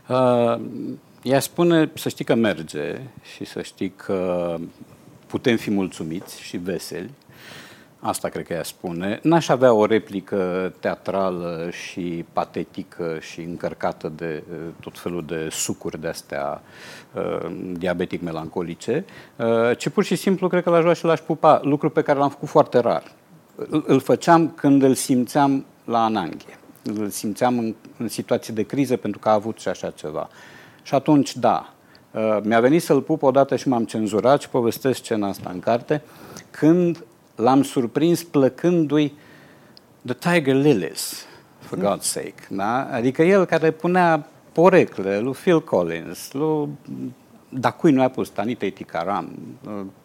Uh, 0.09 0.61
ea 1.23 1.41
spune 1.41 1.91
să 1.95 2.09
știi 2.09 2.25
că 2.25 2.35
merge 2.35 3.01
și 3.35 3.45
să 3.45 3.63
știi 3.63 3.91
că 3.97 4.55
putem 5.27 5.57
fi 5.57 5.71
mulțumiți 5.71 6.41
și 6.41 6.57
veseli 6.57 7.11
Asta 8.07 8.29
cred 8.29 8.47
că 8.47 8.53
ea 8.53 8.63
spune. 8.63 9.19
N-aș 9.23 9.49
avea 9.49 9.73
o 9.73 9.87
replică 9.87 10.73
teatrală 10.81 11.69
și 11.71 12.25
patetică 12.33 13.19
și 13.21 13.41
încărcată 13.41 14.13
de 14.17 14.43
uh, 14.51 14.57
tot 14.81 14.99
felul 14.99 15.25
de 15.27 15.49
sucuri 15.51 16.01
de 16.01 16.09
astea 16.09 16.63
uh, 17.13 17.73
diabetic-melancolice, 17.73 19.05
uh, 19.37 19.77
ci 19.77 19.89
pur 19.89 20.05
și 20.05 20.17
simplu 20.17 20.49
cred 20.49 20.63
că 20.63 20.71
l-aș 20.71 20.83
lua 20.83 20.93
și 20.93 21.05
l-aș 21.05 21.21
pupa, 21.21 21.61
lucru 21.63 21.91
pe 21.91 22.03
care 22.03 22.19
l-am 22.19 22.29
făcut 22.29 22.49
foarte 22.49 22.79
rar. 22.79 23.03
Îl 23.69 24.01
făceam 24.01 24.49
când 24.49 24.83
îl 24.83 24.95
simțeam 24.95 25.65
la 25.85 26.05
ananghe. 26.05 26.59
Îl 26.83 27.09
simțeam 27.09 27.59
în, 27.59 27.75
în 27.97 28.09
situații 28.09 28.53
de 28.53 28.63
criză 28.63 28.97
pentru 28.97 29.21
că 29.21 29.29
a 29.29 29.33
avut 29.33 29.59
și 29.59 29.69
așa 29.69 29.91
ceva. 29.91 30.29
Și 30.83 30.95
atunci, 30.95 31.37
da, 31.37 31.75
mi-a 32.43 32.61
venit 32.61 32.83
să-l 32.83 33.03
pup 33.03 33.23
odată 33.23 33.57
și 33.57 33.69
m-am 33.69 33.85
cenzurat 33.85 34.41
și 34.41 34.49
povestesc 34.49 34.99
scena 35.05 35.29
asta 35.29 35.51
în 35.53 35.61
carte, 35.61 36.03
când 36.51 37.05
l-am 37.35 37.63
surprins 37.63 38.23
plăcându-i 38.23 39.13
The 40.07 40.15
Tiger 40.15 40.55
Lilies, 40.55 41.27
for 41.59 41.79
God's 41.79 42.03
sake. 42.03 42.35
Da? 42.49 42.89
Adică 42.93 43.23
el 43.23 43.45
care 43.45 43.71
punea 43.71 44.29
porecle 44.53 45.19
lui 45.19 45.33
Phil 45.33 45.63
Collins, 45.63 46.33
lui 46.33 46.69
da 47.49 47.71
cui 47.71 47.93
nu 47.93 48.03
a 48.03 48.09
pus 48.09 48.29
Tanita 48.29 48.67
Tikaram, 48.75 49.33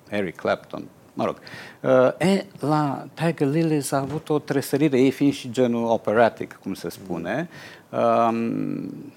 Eric 0.10 0.36
Clapton, 0.36 0.88
mă 1.14 1.26
rog. 1.26 1.40
Uh, 1.82 2.28
e, 2.28 2.46
la 2.60 3.08
Tiger 3.14 3.48
Lilies 3.48 3.92
a 3.92 3.98
avut 3.98 4.30
o 4.30 4.40
tresărire, 4.40 5.00
ei 5.00 5.12
fiind 5.12 5.34
și 5.34 5.52
genul 5.52 5.86
operatic, 5.86 6.60
cum 6.64 6.74
se 6.74 6.90
spune, 6.90 7.50
um, 7.90 9.12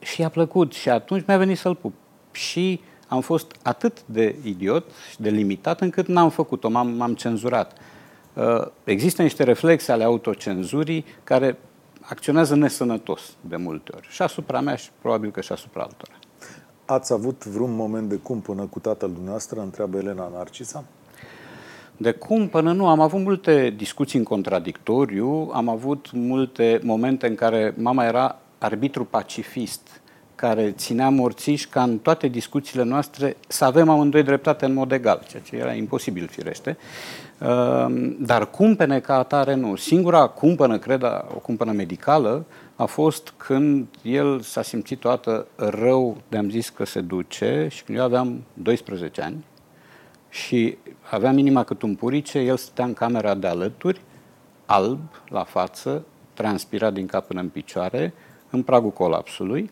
și 0.00 0.22
a 0.22 0.28
plăcut 0.28 0.72
și 0.72 0.88
atunci 0.88 1.24
mi-a 1.26 1.38
venit 1.38 1.58
să-l 1.58 1.74
pup. 1.74 1.94
Și 2.32 2.80
am 3.08 3.20
fost 3.20 3.56
atât 3.62 4.02
de 4.06 4.36
idiot 4.44 4.84
și 5.10 5.20
de 5.20 5.30
limitat 5.30 5.80
încât 5.80 6.06
n-am 6.06 6.30
făcut-o, 6.30 6.68
m-am, 6.68 6.88
m-am 6.88 7.14
cenzurat. 7.14 7.78
Uh, 8.34 8.66
există 8.84 9.22
niște 9.22 9.42
reflexe 9.42 9.92
ale 9.92 10.04
autocenzurii 10.04 11.04
care 11.24 11.58
acționează 12.00 12.54
nesănătos 12.54 13.20
de 13.40 13.56
multe 13.56 13.92
ori. 13.94 14.06
Și 14.10 14.22
asupra 14.22 14.60
mea 14.60 14.74
și 14.74 14.90
probabil 15.00 15.30
că 15.30 15.40
și 15.40 15.52
asupra 15.52 15.82
altora. 15.82 16.18
Ați 16.84 17.12
avut 17.12 17.44
vreun 17.44 17.74
moment 17.74 18.08
de 18.08 18.16
cumpănă 18.16 18.66
cu 18.70 18.78
tatăl 18.78 19.08
dumneavoastră? 19.08 19.60
Întreabă 19.60 19.98
Elena 19.98 20.30
Narcisa. 20.34 20.84
De 21.96 22.12
cumpănă 22.12 22.72
nu, 22.72 22.88
am 22.88 23.00
avut 23.00 23.20
multe 23.20 23.74
discuții 23.76 24.18
în 24.18 24.24
contradictoriu, 24.24 25.50
am 25.52 25.68
avut 25.68 26.10
multe 26.12 26.80
momente 26.82 27.26
în 27.26 27.34
care 27.34 27.74
mama 27.76 28.04
era 28.04 28.38
arbitru 28.58 29.04
pacifist 29.04 30.00
care 30.38 30.70
ținea 30.70 31.08
morțiș 31.08 31.66
ca 31.66 31.82
în 31.82 31.98
toate 31.98 32.28
discuțiile 32.28 32.82
noastre 32.82 33.36
să 33.48 33.64
avem 33.64 33.88
amândoi 33.88 34.22
dreptate 34.22 34.64
în 34.64 34.72
mod 34.72 34.92
egal, 34.92 35.22
ceea 35.28 35.42
ce 35.42 35.56
era 35.56 35.72
imposibil, 35.72 36.28
firește. 36.28 36.76
Ehm, 37.38 38.16
dar 38.20 38.50
cumpene 38.50 39.00
ca 39.00 39.18
atare 39.18 39.54
nu. 39.54 39.76
Singura 39.76 40.26
cumpănă, 40.26 40.78
cred, 40.78 41.02
o 41.34 41.38
cumpănă 41.38 41.72
medicală, 41.72 42.44
a 42.76 42.84
fost 42.84 43.34
când 43.36 43.86
el 44.02 44.40
s-a 44.40 44.62
simțit 44.62 44.98
toată 44.98 45.46
rău 45.56 46.16
de 46.28 46.36
am 46.36 46.50
zis 46.50 46.68
că 46.68 46.84
se 46.84 47.00
duce 47.00 47.68
și 47.70 47.82
când 47.82 47.98
eu 47.98 48.04
aveam 48.04 48.44
12 48.54 49.22
ani 49.22 49.44
și 50.28 50.78
aveam 51.10 51.38
inima 51.38 51.64
cât 51.64 51.82
un 51.82 51.94
purice, 51.94 52.38
el 52.38 52.56
stătea 52.56 52.84
în 52.84 52.92
camera 52.92 53.34
de 53.34 53.46
alături, 53.46 54.00
alb 54.66 55.00
la 55.28 55.44
față, 55.44 56.04
transpirat 56.34 56.92
din 56.92 57.06
cap 57.06 57.26
până 57.26 57.40
în 57.40 57.48
picioare, 57.48 58.14
în 58.50 58.62
pragul 58.62 58.90
colapsului 58.90 59.70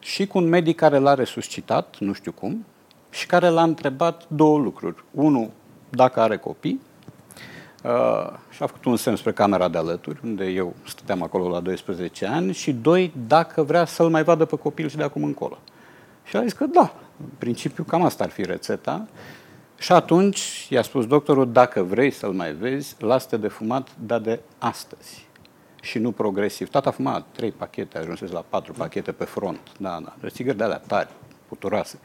și 0.00 0.26
cu 0.26 0.38
un 0.38 0.48
medic 0.48 0.76
care 0.76 0.98
l-a 0.98 1.14
resuscitat, 1.14 1.96
nu 1.98 2.12
știu 2.12 2.32
cum, 2.32 2.64
și 3.10 3.26
care 3.26 3.48
l-a 3.48 3.62
întrebat 3.62 4.24
două 4.28 4.58
lucruri. 4.58 5.04
Unu, 5.10 5.50
dacă 5.88 6.20
are 6.20 6.36
copii, 6.36 6.80
uh, 7.84 8.30
și 8.50 8.62
a 8.62 8.66
făcut 8.66 8.84
un 8.84 8.96
semn 8.96 9.16
spre 9.16 9.32
camera 9.32 9.68
de 9.68 9.78
alături, 9.78 10.20
unde 10.24 10.44
eu 10.44 10.74
stăteam 10.86 11.22
acolo 11.22 11.48
la 11.48 11.60
12 11.60 12.26
ani, 12.26 12.52
și 12.52 12.72
doi, 12.72 13.12
dacă 13.26 13.62
vrea 13.62 13.84
să-l 13.84 14.08
mai 14.08 14.22
vadă 14.22 14.44
pe 14.44 14.56
copil 14.56 14.88
și 14.88 14.96
de 14.96 15.02
acum 15.02 15.24
încolo. 15.24 15.58
Și 16.24 16.36
a 16.36 16.42
zis 16.42 16.52
că 16.52 16.66
da, 16.66 16.94
în 17.20 17.30
principiu 17.38 17.84
cam 17.84 18.02
asta 18.02 18.24
ar 18.24 18.30
fi 18.30 18.44
rețeta. 18.44 19.06
Și 19.78 19.92
atunci 19.92 20.66
i-a 20.70 20.82
spus 20.82 21.06
doctorul, 21.06 21.52
dacă 21.52 21.82
vrei 21.82 22.10
să-l 22.10 22.32
mai 22.32 22.52
vezi, 22.52 22.96
lasă-te 22.98 23.36
de 23.36 23.48
fumat, 23.48 23.88
dar 23.98 24.20
de 24.20 24.40
astăzi 24.58 25.28
și 25.80 25.98
nu 25.98 26.10
progresiv. 26.10 26.68
Tata 26.68 26.88
a 26.88 26.92
fumat 26.92 27.26
trei 27.32 27.50
pachete, 27.50 27.98
ajunsese 27.98 28.32
la 28.32 28.44
patru 28.48 28.72
pachete 28.72 29.12
pe 29.12 29.24
front. 29.24 29.60
Da, 29.78 29.98
da. 30.04 30.14
Deci 30.20 30.32
țigări 30.32 30.56
de 30.56 30.64
alea 30.64 30.82
tari, 30.86 31.08
puturoase. 31.48 31.98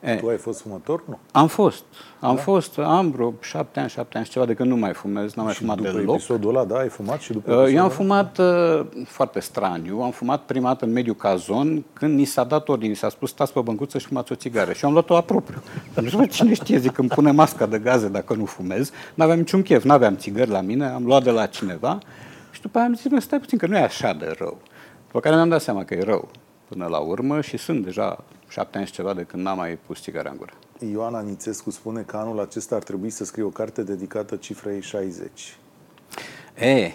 E, 0.00 0.14
tu 0.14 0.28
ai 0.28 0.36
fost 0.36 0.60
fumător, 0.60 1.02
nu? 1.08 1.18
Am 1.32 1.46
fost. 1.46 1.84
Am 2.20 2.34
da? 2.34 2.42
fost, 2.42 2.78
am 2.78 3.10
vreo 3.10 3.34
șapte 3.40 3.80
ani, 3.80 3.88
șapte 3.88 4.16
ani 4.16 4.26
și 4.26 4.32
ceva 4.32 4.44
de 4.44 4.54
când 4.54 4.68
nu 4.68 4.76
mai 4.76 4.92
fumez, 4.92 5.34
n-am 5.34 5.44
mai 5.44 5.54
fumat 5.54 5.76
după 5.76 5.90
deloc. 5.90 6.14
episodul 6.14 6.48
ăla, 6.48 6.64
da, 6.64 6.78
ai 6.78 6.88
fumat 6.88 7.20
și 7.20 7.32
după 7.32 7.54
uh, 7.54 7.72
Eu 7.74 7.82
am 7.82 7.90
fumat 7.90 8.38
uh, 8.38 8.86
foarte 9.06 9.40
straniu, 9.40 10.00
am 10.00 10.10
fumat 10.10 10.42
prima 10.42 10.68
dată 10.68 10.84
în 10.84 10.92
mediul 10.92 11.14
cazon, 11.14 11.84
când 11.92 12.18
ni 12.18 12.24
s-a 12.24 12.44
dat 12.44 12.68
ordine, 12.68 12.88
ni 12.88 12.96
s-a 12.96 13.08
spus 13.08 13.30
stați 13.30 13.52
pe 13.52 13.60
băncuță 13.60 13.98
și 13.98 14.06
fumați 14.06 14.32
o 14.32 14.34
țigară. 14.34 14.72
Și 14.72 14.82
eu 14.82 14.88
am 14.88 14.94
luat-o 14.94 15.16
apropiu. 15.16 15.62
Dar 15.94 16.02
nu 16.04 16.08
știu 16.08 16.24
cine 16.24 16.54
știe, 16.54 16.78
zic, 16.78 16.92
când 16.92 17.14
pune 17.14 17.30
masca 17.30 17.66
de 17.66 17.78
gaze 17.78 18.08
dacă 18.08 18.34
nu 18.34 18.44
fumez. 18.44 18.90
N-aveam 19.14 19.38
niciun 19.38 19.62
chef, 19.62 19.84
n-aveam 19.84 20.16
țigări 20.16 20.50
la 20.50 20.60
mine, 20.60 20.86
am 20.86 21.04
luat 21.04 21.22
de 21.22 21.30
la 21.30 21.46
cineva 21.46 21.98
și 22.00 22.33
după 22.64 22.78
aia 22.78 22.86
am 22.86 22.94
zis, 22.94 23.10
mă, 23.10 23.18
stai 23.18 23.40
puțin, 23.40 23.58
că 23.58 23.66
nu 23.66 23.76
e 23.76 23.80
așa 23.80 24.12
de 24.12 24.34
rău. 24.38 24.58
După 25.06 25.20
care 25.20 25.34
mi-am 25.34 25.48
dat 25.48 25.60
seama 25.60 25.84
că 25.84 25.94
e 25.94 26.02
rău 26.02 26.28
până 26.68 26.86
la 26.86 26.98
urmă 26.98 27.40
și 27.40 27.56
sunt 27.56 27.84
deja 27.84 28.24
șapte 28.48 28.78
ani 28.78 28.86
și 28.86 28.92
ceva 28.92 29.14
de 29.14 29.22
când 29.22 29.42
n-am 29.42 29.56
mai 29.56 29.78
pus 29.86 30.00
țigara 30.00 30.30
în 30.30 30.36
gură. 30.36 30.52
Ioana 30.90 31.20
Nițescu 31.20 31.70
spune 31.70 32.00
că 32.00 32.16
anul 32.16 32.40
acesta 32.40 32.74
ar 32.74 32.82
trebui 32.82 33.10
să 33.10 33.24
scrie 33.24 33.44
o 33.44 33.48
carte 33.48 33.82
dedicată 33.82 34.36
cifrei 34.36 34.82
60. 34.82 35.56
E, 36.58 36.90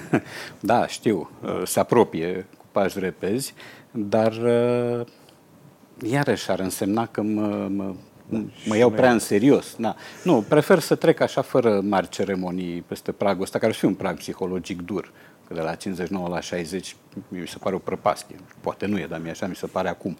da, 0.60 0.86
știu, 0.86 1.30
se 1.64 1.80
apropie 1.80 2.46
cu 2.58 2.64
pași 2.72 2.98
repezi, 2.98 3.54
dar 3.90 4.32
iarăși 6.00 6.50
ar 6.50 6.58
însemna 6.58 7.06
că 7.06 7.22
mă, 7.22 7.68
mă, 7.70 7.94
da, 8.32 8.44
mă 8.66 8.76
iau 8.76 8.90
prea 8.90 9.12
în 9.12 9.18
serios. 9.18 9.74
Da. 9.78 9.96
Nu, 10.24 10.44
prefer 10.48 10.78
să 10.78 10.94
trec 10.94 11.20
așa 11.20 11.42
fără 11.42 11.80
mari 11.80 12.08
ceremonii 12.08 12.80
peste 12.80 13.12
pragul 13.12 13.42
ăsta, 13.42 13.58
care 13.58 13.70
ar 13.70 13.78
fi 13.78 13.84
un 13.84 13.94
prag 13.94 14.16
psihologic 14.16 14.82
dur. 14.82 15.12
Că 15.48 15.54
de 15.54 15.60
la 15.60 15.74
59 15.74 16.28
la 16.28 16.40
60 16.40 16.96
mi 17.28 17.46
se 17.46 17.56
pare 17.58 17.74
o 17.74 17.78
prăpastie. 17.78 18.36
Poate 18.60 18.86
nu 18.86 18.98
e, 18.98 19.06
dar 19.06 19.20
mi 19.20 19.30
așa 19.30 19.46
mi 19.46 19.56
se 19.56 19.66
pare 19.66 19.88
acum. 19.88 20.16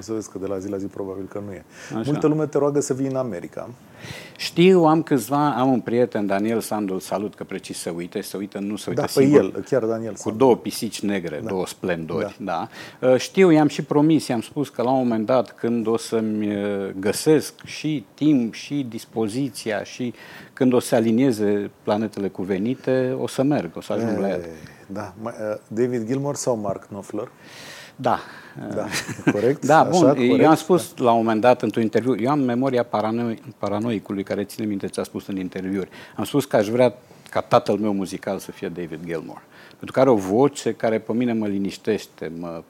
O 0.00 0.02
să 0.02 0.12
vezi 0.12 0.30
că 0.30 0.38
de 0.38 0.46
la 0.46 0.58
zi 0.58 0.68
la 0.68 0.76
zi 0.76 0.86
probabil 0.86 1.26
că 1.28 1.42
nu 1.46 1.52
e. 1.52 1.64
Așa. 1.88 2.10
Multă 2.10 2.26
lume 2.26 2.46
te 2.46 2.58
roagă 2.58 2.80
să 2.80 2.94
vii 2.94 3.06
în 3.06 3.16
America. 3.16 3.68
Știu, 4.36 4.84
am 4.84 5.02
câțiva, 5.02 5.54
am 5.54 5.72
un 5.72 5.80
prieten, 5.80 6.26
Daniel 6.26 6.60
Sandu, 6.60 6.98
salut 6.98 7.34
că 7.34 7.44
precis 7.44 7.78
să 7.78 7.90
uite, 7.90 8.20
să 8.20 8.36
uită, 8.36 8.58
nu 8.58 8.76
să 8.76 8.86
uită 8.88 9.00
da, 9.00 9.06
singur. 9.06 9.40
el, 9.40 9.64
chiar 9.68 9.84
Daniel 9.84 10.12
Cu 10.12 10.18
Sandu. 10.18 10.38
două 10.38 10.56
pisici 10.56 11.00
negre, 11.00 11.40
da. 11.42 11.48
două 11.48 11.66
splendori, 11.66 12.36
da. 12.38 12.68
da. 13.00 13.16
Știu, 13.16 13.50
i-am 13.50 13.68
și 13.68 13.82
promis, 13.82 14.26
i-am 14.26 14.40
spus 14.40 14.68
că 14.68 14.82
la 14.82 14.90
un 14.90 14.98
moment 14.98 15.26
dat, 15.26 15.52
când 15.52 15.86
o 15.86 15.96
să-mi 15.96 16.56
găsesc 17.00 17.64
și 17.64 18.04
timp, 18.14 18.54
și 18.54 18.86
dispoziția, 18.88 19.82
și 19.84 20.14
când 20.52 20.72
o 20.72 20.78
să 20.78 20.94
alinieze 20.94 21.70
planetele 21.82 22.28
cuvenite, 22.28 23.16
o 23.20 23.26
să 23.26 23.42
merg, 23.42 23.76
o 23.76 23.80
să 23.80 23.92
ajung 23.92 24.16
e, 24.16 24.20
la 24.20 24.28
el. 24.28 24.46
Da. 24.86 25.14
David 25.68 26.06
Gilmore 26.06 26.36
sau 26.36 26.56
Mark 26.56 26.86
Knopfler? 26.86 27.30
Da. 27.96 28.18
Da, 28.74 28.86
corect? 29.32 29.66
Da, 29.66 29.82
bun. 29.82 30.04
Așa, 30.04 30.14
corect? 30.14 30.40
Eu 30.40 30.48
am 30.48 30.54
spus 30.54 30.96
la 30.96 31.10
un 31.10 31.16
moment 31.16 31.40
dat 31.40 31.62
într-un 31.62 31.82
interviu, 31.82 32.16
eu 32.20 32.30
am 32.30 32.40
memoria 32.40 32.82
paranoi, 32.82 33.42
paranoicului 33.58 34.22
care 34.22 34.44
ține 34.44 34.66
minte 34.66 34.86
ce 34.86 35.00
a 35.00 35.02
spus 35.02 35.26
în 35.26 35.36
interviuri. 35.36 35.88
Am 36.16 36.24
spus 36.24 36.44
că 36.44 36.56
aș 36.56 36.68
vrea 36.68 36.94
ca 37.30 37.40
tatăl 37.40 37.76
meu 37.76 37.92
muzical 37.92 38.38
să 38.38 38.50
fie 38.50 38.68
David 38.68 39.00
Gilmour. 39.04 39.42
Pentru 39.68 39.92
că 39.92 40.00
are 40.00 40.10
o 40.10 40.14
voce 40.14 40.74
care 40.74 40.98
pe 40.98 41.12
mine 41.12 41.32
mă 41.32 41.46
liniștește, 41.46 42.32
mă 42.38 42.62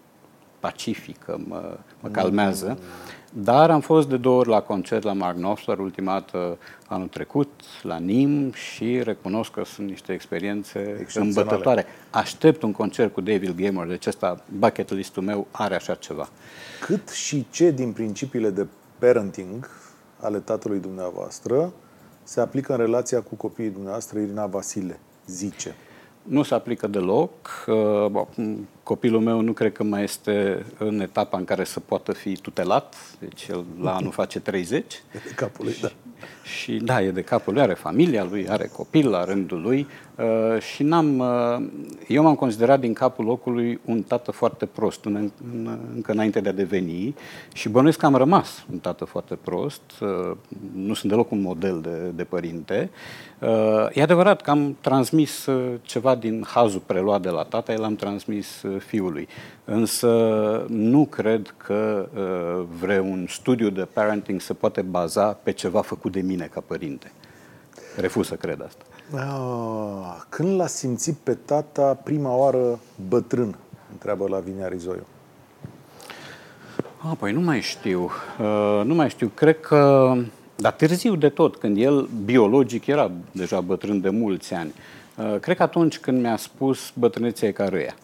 pacifică, 0.61 1.41
mă, 1.49 1.77
mă 2.01 2.09
calmează. 2.09 2.79
Mm. 2.81 2.87
Dar 3.33 3.71
am 3.71 3.81
fost 3.81 4.09
de 4.09 4.17
două 4.17 4.39
ori 4.39 4.49
la 4.49 4.61
concert 4.61 5.03
la 5.03 5.13
Mark 5.13 5.37
Knopfler, 5.37 5.79
ultima 5.79 6.13
dată 6.13 6.59
anul 6.87 7.09
trecut, 7.09 7.49
la 7.83 7.99
NIM 7.99 8.53
și 8.53 9.03
recunosc 9.03 9.51
că 9.51 9.65
sunt 9.65 9.89
niște 9.89 10.13
experiențe 10.13 11.07
îmbătătoare. 11.15 11.87
Aștept 12.11 12.63
un 12.63 12.73
concert 12.73 13.13
cu 13.13 13.21
David 13.21 13.57
Gilmour, 13.57 13.87
deci 13.87 14.07
ăsta, 14.07 14.43
bucket 14.59 14.91
list-ul 14.91 15.23
meu 15.23 15.47
are 15.51 15.75
așa 15.75 15.95
ceva. 15.95 16.29
Cât 16.81 17.09
și 17.09 17.47
ce 17.51 17.71
din 17.71 17.93
principiile 17.93 18.51
de 18.51 18.67
parenting 18.99 19.71
ale 20.21 20.39
tatălui 20.39 20.79
dumneavoastră 20.79 21.73
se 22.23 22.41
aplică 22.41 22.73
în 22.73 22.79
relația 22.79 23.21
cu 23.21 23.35
copiii 23.35 23.71
dumneavoastră, 23.71 24.19
Irina 24.19 24.47
Vasile, 24.47 25.01
zice? 25.27 25.75
Nu 26.23 26.43
se 26.43 26.55
aplică 26.55 26.87
deloc. 26.87 27.65
Copilul 28.91 29.21
meu 29.21 29.41
nu 29.41 29.53
cred 29.53 29.73
că 29.73 29.83
mai 29.83 30.03
este 30.03 30.67
în 30.79 31.01
etapa 31.01 31.39
în 31.39 31.45
care 31.45 31.65
să 31.65 31.81
poată 31.81 32.13
fi 32.13 32.37
tutelat, 32.37 32.95
deci 33.19 33.47
el 33.47 33.65
la 33.81 33.95
anul 33.95 34.13
face 34.13 34.41
30. 34.41 35.03
De 35.13 35.19
capul 35.35 35.65
lui, 35.65 35.77
da. 35.81 35.89
Și 36.43 36.73
da, 36.73 37.03
e 37.03 37.11
de 37.11 37.23
capul 37.23 37.53
lui, 37.53 37.63
are 37.63 37.75
familia 37.75 38.27
lui, 38.31 38.49
are 38.49 38.71
copil 38.77 39.09
la 39.09 39.25
rândul 39.25 39.61
lui 39.61 39.87
uh, 40.17 40.63
și 40.63 40.83
n-am, 40.83 41.19
uh, 41.19 41.67
eu 42.09 42.23
m-am 42.23 42.35
considerat 42.35 42.81
din 42.81 42.93
capul 42.93 43.25
locului 43.25 43.81
un 43.85 44.03
tată 44.03 44.31
foarte 44.31 44.67
prost 44.67 45.05
în, 45.05 45.15
în, 45.53 45.79
încă 45.95 46.13
înainte 46.13 46.41
de 46.41 46.49
a 46.49 46.53
deveni 46.53 47.15
și 47.53 47.69
bănuiesc 47.69 47.99
că 47.99 48.07
am 48.07 48.15
rămas 48.15 48.65
un 48.73 48.79
tată 48.79 49.05
foarte 49.05 49.35
prost, 49.35 49.83
uh, 50.01 50.37
nu 50.75 50.95
sunt 50.95 51.11
deloc 51.11 51.31
un 51.31 51.41
model 51.41 51.81
de, 51.81 52.11
de 52.15 52.25
părinte. 52.25 52.91
Uh, 53.39 53.49
e 53.93 54.03
adevărat 54.03 54.41
că 54.41 54.51
am 54.51 54.77
transmis 54.81 55.47
uh, 55.47 55.75
ceva 55.83 56.15
din 56.15 56.45
hazul 56.47 56.83
preluat 56.87 57.23
de 57.23 57.29
la 57.29 57.43
tata, 57.43 57.73
el 57.73 57.85
am 57.85 57.95
transmis 57.95 58.63
uh, 58.63 58.80
fiului. 58.81 59.29
Însă 59.65 60.09
nu 60.69 61.05
cred 61.05 61.55
că 61.57 62.09
uh, 62.15 62.67
vreun 62.81 63.27
studiu 63.29 63.71
de 63.71 63.87
parenting 63.93 64.41
se 64.41 64.53
poate 64.53 64.83
baza 64.83 65.27
pe 65.27 65.51
ceva 65.51 65.81
făcut 65.81 66.13
de 66.13 66.21
mine 66.21 66.49
ca 66.53 66.61
părinte. 66.61 67.13
Refuz 67.97 68.27
să 68.27 68.35
cred 68.35 68.63
asta. 68.67 68.85
Ah, 69.17 70.23
când 70.29 70.57
l-a 70.57 70.67
simțit 70.67 71.15
pe 71.15 71.35
tata 71.35 71.95
prima 71.95 72.37
oară 72.37 72.79
bătrân? 73.09 73.57
Întreabă 73.93 74.29
la 74.29 74.39
Vinea 74.39 74.69
Rizoiu. 74.69 75.07
Ah, 77.09 77.17
păi 77.19 77.33
nu 77.33 77.41
mai 77.41 77.61
știu. 77.61 78.11
Uh, 78.41 78.83
nu 78.85 78.95
mai 78.95 79.09
știu. 79.09 79.31
Cred 79.35 79.61
că... 79.61 80.13
Dar 80.57 80.73
târziu 80.73 81.17
de 81.17 81.29
tot, 81.29 81.57
când 81.57 81.77
el 81.77 82.09
biologic 82.25 82.87
era 82.87 83.11
deja 83.33 83.61
bătrân 83.61 84.01
de 84.01 84.11
mulți 84.11 84.55
ani. 84.55 84.73
Uh, 85.17 85.39
cred 85.41 85.57
că 85.57 85.63
atunci 85.63 85.99
când 85.99 86.21
mi-a 86.21 86.37
spus 86.37 86.93
bătrânețea 86.95 87.49
e 87.49 87.53
ca 87.53 87.69
râia. 87.69 87.95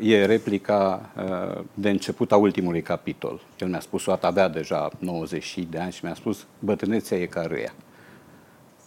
E 0.00 0.24
replica 0.24 1.10
uh, 1.16 1.64
de 1.74 1.90
început 1.90 2.32
a 2.32 2.36
ultimului 2.36 2.82
capitol. 2.82 3.40
El 3.58 3.68
mi-a 3.68 3.80
spus-o 3.80 4.18
abia 4.20 4.48
deja 4.48 4.90
90 4.98 5.58
de 5.70 5.78
ani 5.78 5.92
și 5.92 6.04
mi-a 6.04 6.14
spus 6.14 6.46
bătrânețea 6.58 7.18
e 7.18 7.26
ca 7.26 7.42
râia. 7.42 7.74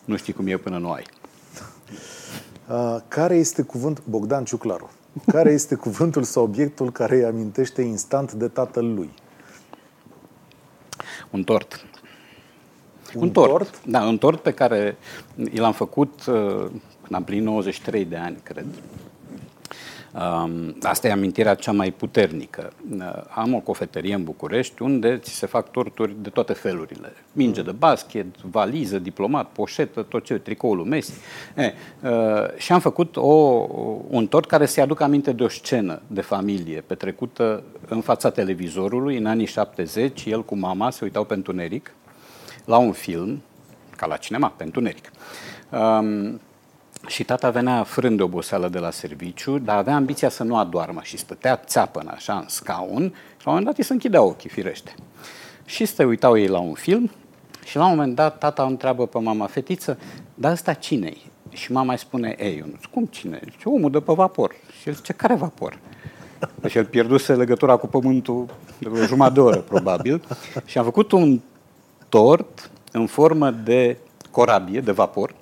Nu 0.05 0.17
știi 0.17 0.33
cum 0.33 0.47
e 0.47 0.57
până 0.57 0.77
nu 0.77 0.91
ai. 0.91 1.03
Uh, 2.69 2.97
care 3.07 3.35
este 3.35 3.61
cuvânt, 3.61 4.03
Bogdan 4.05 4.43
Ciuclaru, 4.43 4.91
care 5.25 5.51
este 5.51 5.75
cuvântul 5.75 6.23
sau 6.23 6.43
obiectul 6.43 6.91
care 6.91 7.15
îi 7.15 7.25
amintește 7.25 7.81
instant 7.81 8.33
de 8.33 8.47
tatăl 8.47 8.93
lui? 8.93 9.09
Un 11.29 11.43
tort. 11.43 11.85
Un, 13.15 13.21
un 13.21 13.31
tort? 13.31 13.49
tort? 13.49 13.85
Da, 13.85 14.03
un 14.03 14.17
tort 14.17 14.41
pe 14.41 14.51
care 14.51 14.97
l-am 15.53 15.73
făcut 15.73 16.25
uh, 16.25 16.69
când 17.01 17.13
am 17.13 17.23
plinit 17.23 17.43
93 17.43 18.05
de 18.05 18.15
ani, 18.15 18.37
cred. 18.43 18.65
Asta 20.81 21.07
e 21.07 21.11
amintirea 21.11 21.55
cea 21.55 21.71
mai 21.71 21.91
puternică. 21.91 22.71
Uh, 22.97 22.99
am 23.35 23.53
o 23.53 23.59
cofetărie 23.59 24.13
în 24.13 24.23
București 24.23 24.81
unde 24.81 25.17
ți 25.17 25.33
se 25.33 25.45
fac 25.45 25.71
torturi 25.71 26.15
de 26.21 26.29
toate 26.29 26.53
felurile. 26.53 27.13
Minge 27.31 27.61
de 27.61 27.71
basket, 27.71 28.41
valiză, 28.41 28.99
diplomat, 28.99 29.49
poșetă, 29.49 30.01
tot 30.01 30.23
ce, 30.23 30.33
tricoul 30.33 30.77
lui 30.77 30.87
Messi. 30.87 31.13
E, 31.55 31.73
uh, 32.03 32.57
și 32.57 32.71
am 32.71 32.79
făcut 32.79 33.15
o, 33.15 33.67
un 34.07 34.27
tort 34.27 34.47
care 34.47 34.65
se 34.65 34.81
aduc 34.81 35.01
aminte 35.01 35.31
de 35.31 35.43
o 35.43 35.47
scenă 35.47 36.01
de 36.07 36.21
familie 36.21 36.83
petrecută 36.87 37.63
în 37.87 38.01
fața 38.01 38.29
televizorului 38.29 39.17
în 39.17 39.25
anii 39.25 39.45
70. 39.45 40.25
El 40.25 40.43
cu 40.43 40.55
mama 40.55 40.89
se 40.89 41.03
uitau 41.03 41.23
pe 41.23 41.33
întuneric 41.33 41.93
la 42.65 42.77
un 42.77 42.91
film, 42.91 43.41
ca 43.95 44.05
la 44.05 44.17
cinema, 44.17 44.53
pe 44.57 44.63
întuneric. 44.63 45.11
Um, 45.69 46.39
și 47.07 47.23
tata 47.23 47.49
venea 47.49 47.83
frând 47.83 48.17
de 48.17 48.23
oboseală 48.23 48.67
de 48.67 48.79
la 48.79 48.91
serviciu, 48.91 49.57
dar 49.57 49.77
avea 49.77 49.95
ambiția 49.95 50.29
să 50.29 50.43
nu 50.43 50.57
adoarmă 50.57 50.99
și 51.03 51.17
stătea 51.17 51.55
țeapăn 51.65 52.07
așa 52.07 52.33
în 52.33 52.47
scaun 52.47 53.03
și 53.37 53.45
la 53.45 53.51
un 53.51 53.57
moment 53.57 53.65
dat 53.65 53.77
îi 53.77 53.83
se 53.83 53.93
închidea 53.93 54.21
ochii, 54.21 54.49
firește. 54.49 54.93
Și 55.65 55.85
se 55.85 56.03
uitau 56.03 56.37
ei 56.37 56.47
la 56.47 56.59
un 56.59 56.73
film 56.73 57.11
și 57.65 57.77
la 57.77 57.83
un 57.83 57.89
moment 57.89 58.15
dat 58.15 58.37
tata 58.37 58.63
o 58.63 58.67
întreabă 58.67 59.07
pe 59.07 59.19
mama, 59.19 59.45
fetiță, 59.45 59.97
dar 60.33 60.51
ăsta 60.51 60.73
cine 60.73 61.13
Și 61.49 61.71
mama 61.71 61.91
îi 61.91 61.97
spune, 61.97 62.35
ei, 62.39 62.57
eu 62.57 62.65
nu 62.65 62.75
cum 62.91 63.05
cine? 63.05 63.39
Zice, 63.51 63.69
omul 63.69 63.91
de 63.91 63.99
pe 63.99 64.13
vapor. 64.13 64.55
Și 64.81 64.87
el 64.87 64.93
zice, 64.93 65.13
care 65.13 65.35
vapor? 65.35 65.79
Deci 66.55 66.75
el 66.75 66.85
pierduse 66.85 67.35
legătura 67.35 67.75
cu 67.75 67.87
pământul 67.87 68.45
de 68.79 68.87
o 68.87 68.95
jumătate 68.95 69.33
de 69.33 69.39
oră, 69.39 69.57
probabil. 69.57 70.21
Și 70.65 70.77
am 70.77 70.83
făcut 70.83 71.11
un 71.11 71.39
tort 72.09 72.71
în 72.91 73.07
formă 73.07 73.51
de 73.51 73.97
corabie, 74.31 74.79
de 74.79 74.91
vapor, 74.91 75.35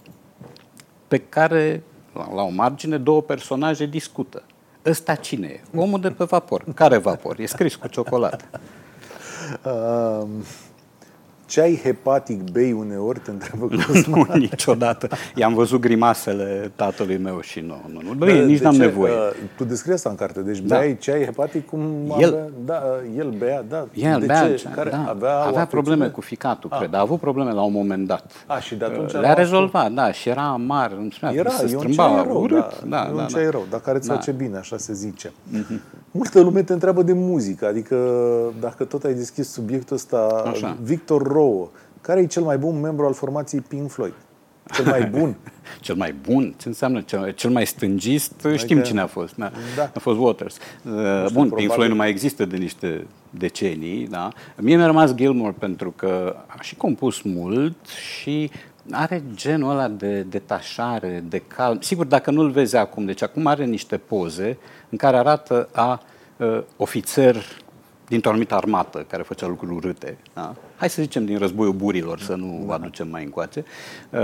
pe 1.09 1.17
care, 1.17 1.83
la 2.13 2.41
o 2.41 2.49
margine, 2.49 2.97
două 2.97 3.21
personaje 3.21 3.85
discută. 3.85 4.43
Ăsta 4.85 5.15
cine 5.15 5.47
e? 5.47 5.77
Omul 5.77 6.01
de 6.01 6.09
pe 6.09 6.23
vapor. 6.23 6.63
Care 6.75 6.97
vapor? 6.97 7.39
E 7.39 7.45
scris 7.45 7.75
cu 7.75 7.87
ciocolată. 7.87 8.45
Uh, 11.49 11.55
Ceai 11.55 11.79
hepatic 11.83 12.51
bei 12.51 12.71
uneori, 12.71 13.19
te 13.19 13.31
întreabă 13.31 13.67
Cosma. 13.87 14.17
nu, 14.17 14.35
niciodată. 14.35 15.07
I-am 15.35 15.53
văzut 15.53 15.79
grimasele 15.79 16.71
tatălui 16.75 17.17
meu 17.17 17.41
și 17.41 17.59
nu, 17.59 17.81
nu, 17.93 18.01
nu. 18.03 18.13
Băi, 18.13 18.45
nici 18.45 18.59
n-am 18.59 18.73
ce, 18.73 18.79
nevoie. 18.79 19.11
Uh, 19.13 19.31
tu 19.57 19.63
descrii 19.63 19.93
asta 19.93 20.09
în 20.09 20.15
carte, 20.15 20.41
deci 20.41 20.59
da. 20.59 20.77
beai 20.77 20.97
ceai 20.97 21.23
hepatic 21.23 21.65
cum 21.65 22.15
el, 22.19 22.27
avea, 22.27 22.49
da, 22.65 22.81
el 23.17 23.29
bea, 23.29 23.63
da. 23.69 23.87
El 23.93 24.19
de 24.19 24.25
bea, 24.25 24.55
ce? 24.55 24.67
Care 24.75 24.89
da. 24.89 25.05
avea, 25.07 25.39
avea 25.39 25.65
probleme 25.65 26.07
cu 26.07 26.21
ficatul, 26.21 26.69
a. 26.71 26.75
Ah. 26.75 26.81
cred, 26.81 26.93
a 26.93 26.99
avut 26.99 27.19
probleme 27.19 27.51
la 27.51 27.61
un 27.61 27.71
moment 27.71 28.07
dat. 28.07 28.31
A, 28.47 28.59
și 28.59 28.75
de 28.75 28.85
atunci 28.85 29.11
Le-a 29.11 29.33
rezolvat, 29.33 29.91
da, 29.91 30.11
și 30.11 30.29
era 30.29 30.47
amar, 30.47 30.91
nu 30.91 31.09
spunea, 31.09 31.35
era, 31.35 31.49
se 31.49 31.67
strâmba, 31.67 32.23
rău, 32.23 32.41
urât. 32.41 32.81
Da, 32.81 32.87
da, 32.87 33.05
e 33.07 33.11
un 33.11 33.17
da, 33.17 33.25
ceai 33.25 33.43
da. 33.43 33.49
rău, 33.49 33.65
dar 33.69 33.79
care 33.79 33.97
îți 33.97 34.07
da. 34.07 34.13
face 34.13 34.31
bine, 34.31 34.57
așa 34.57 34.77
se 34.77 34.93
zice. 34.93 35.31
Mm-hmm. 35.53 35.79
Multă 36.11 36.41
lume 36.41 36.63
te 36.63 36.73
întreabă 36.73 37.03
de 37.03 37.13
muzică, 37.13 37.67
adică 37.67 37.97
dacă 38.59 38.83
tot 38.83 39.03
ai 39.03 39.13
deschis 39.13 39.49
subiectul 39.51 39.95
ăsta, 39.95 40.43
așa. 40.45 40.77
Victor 40.81 41.21
Rowe, 41.27 41.67
care 42.01 42.19
e 42.19 42.25
cel 42.25 42.43
mai 42.43 42.57
bun 42.57 42.79
membru 42.79 43.05
al 43.05 43.13
formației 43.13 43.61
Pink 43.61 43.89
Floyd? 43.89 44.13
Cel 44.73 44.85
mai 44.85 45.05
bun? 45.05 45.35
cel 45.81 45.95
mai 45.95 46.15
bun? 46.21 46.53
Ce 46.57 46.67
înseamnă 46.67 47.01
cel, 47.01 47.31
cel 47.31 47.49
mai 47.49 47.65
stângist? 47.65 48.33
Adică, 48.37 48.55
Știm 48.55 48.81
cine 48.81 49.01
a 49.01 49.07
fost. 49.07 49.35
Da. 49.35 49.51
da. 49.75 49.91
A 49.95 49.99
fost 49.99 50.19
Waters. 50.19 50.55
Uh, 50.55 50.91
bun, 50.91 51.29
probabil. 51.29 51.55
Pink 51.55 51.71
Floyd 51.71 51.89
nu 51.89 51.95
mai 51.95 52.09
există 52.09 52.45
de 52.45 52.57
niște 52.57 53.07
decenii. 53.29 54.07
Da? 54.07 54.29
Mie 54.57 54.75
mi-a 54.75 54.85
rămas 54.85 55.13
Gilmore 55.13 55.55
pentru 55.59 55.93
că 55.95 56.35
a 56.47 56.61
și 56.61 56.75
compus 56.75 57.21
mult 57.21 57.87
și 57.87 58.51
are 58.91 59.23
genul 59.33 59.69
ăla 59.69 59.87
de 59.87 60.21
detașare, 60.21 61.23
de 61.27 61.39
calm. 61.39 61.81
Sigur, 61.81 62.05
dacă 62.05 62.31
nu-l 62.31 62.49
vezi 62.49 62.75
acum, 62.75 63.05
deci 63.05 63.21
acum 63.21 63.45
are 63.45 63.65
niște 63.65 63.97
poze 63.97 64.57
în 64.89 64.97
care 64.97 65.17
arată 65.17 65.69
a 65.71 66.01
uh, 66.37 66.61
ofițer 66.77 67.43
dintr-o 68.07 68.29
anumită 68.29 68.55
armată 68.55 69.05
care 69.09 69.23
făcea 69.23 69.47
lucruri 69.47 69.73
urâte. 69.73 70.17
Da? 70.33 70.55
Hai 70.75 70.89
să 70.89 71.01
zicem 71.01 71.25
din 71.25 71.37
războiul 71.37 71.73
burilor, 71.73 72.19
să 72.19 72.35
nu 72.35 72.63
da. 72.67 72.73
aducem 72.73 73.07
mai 73.07 73.23
încoace. 73.23 73.65
Uh, 74.09 74.19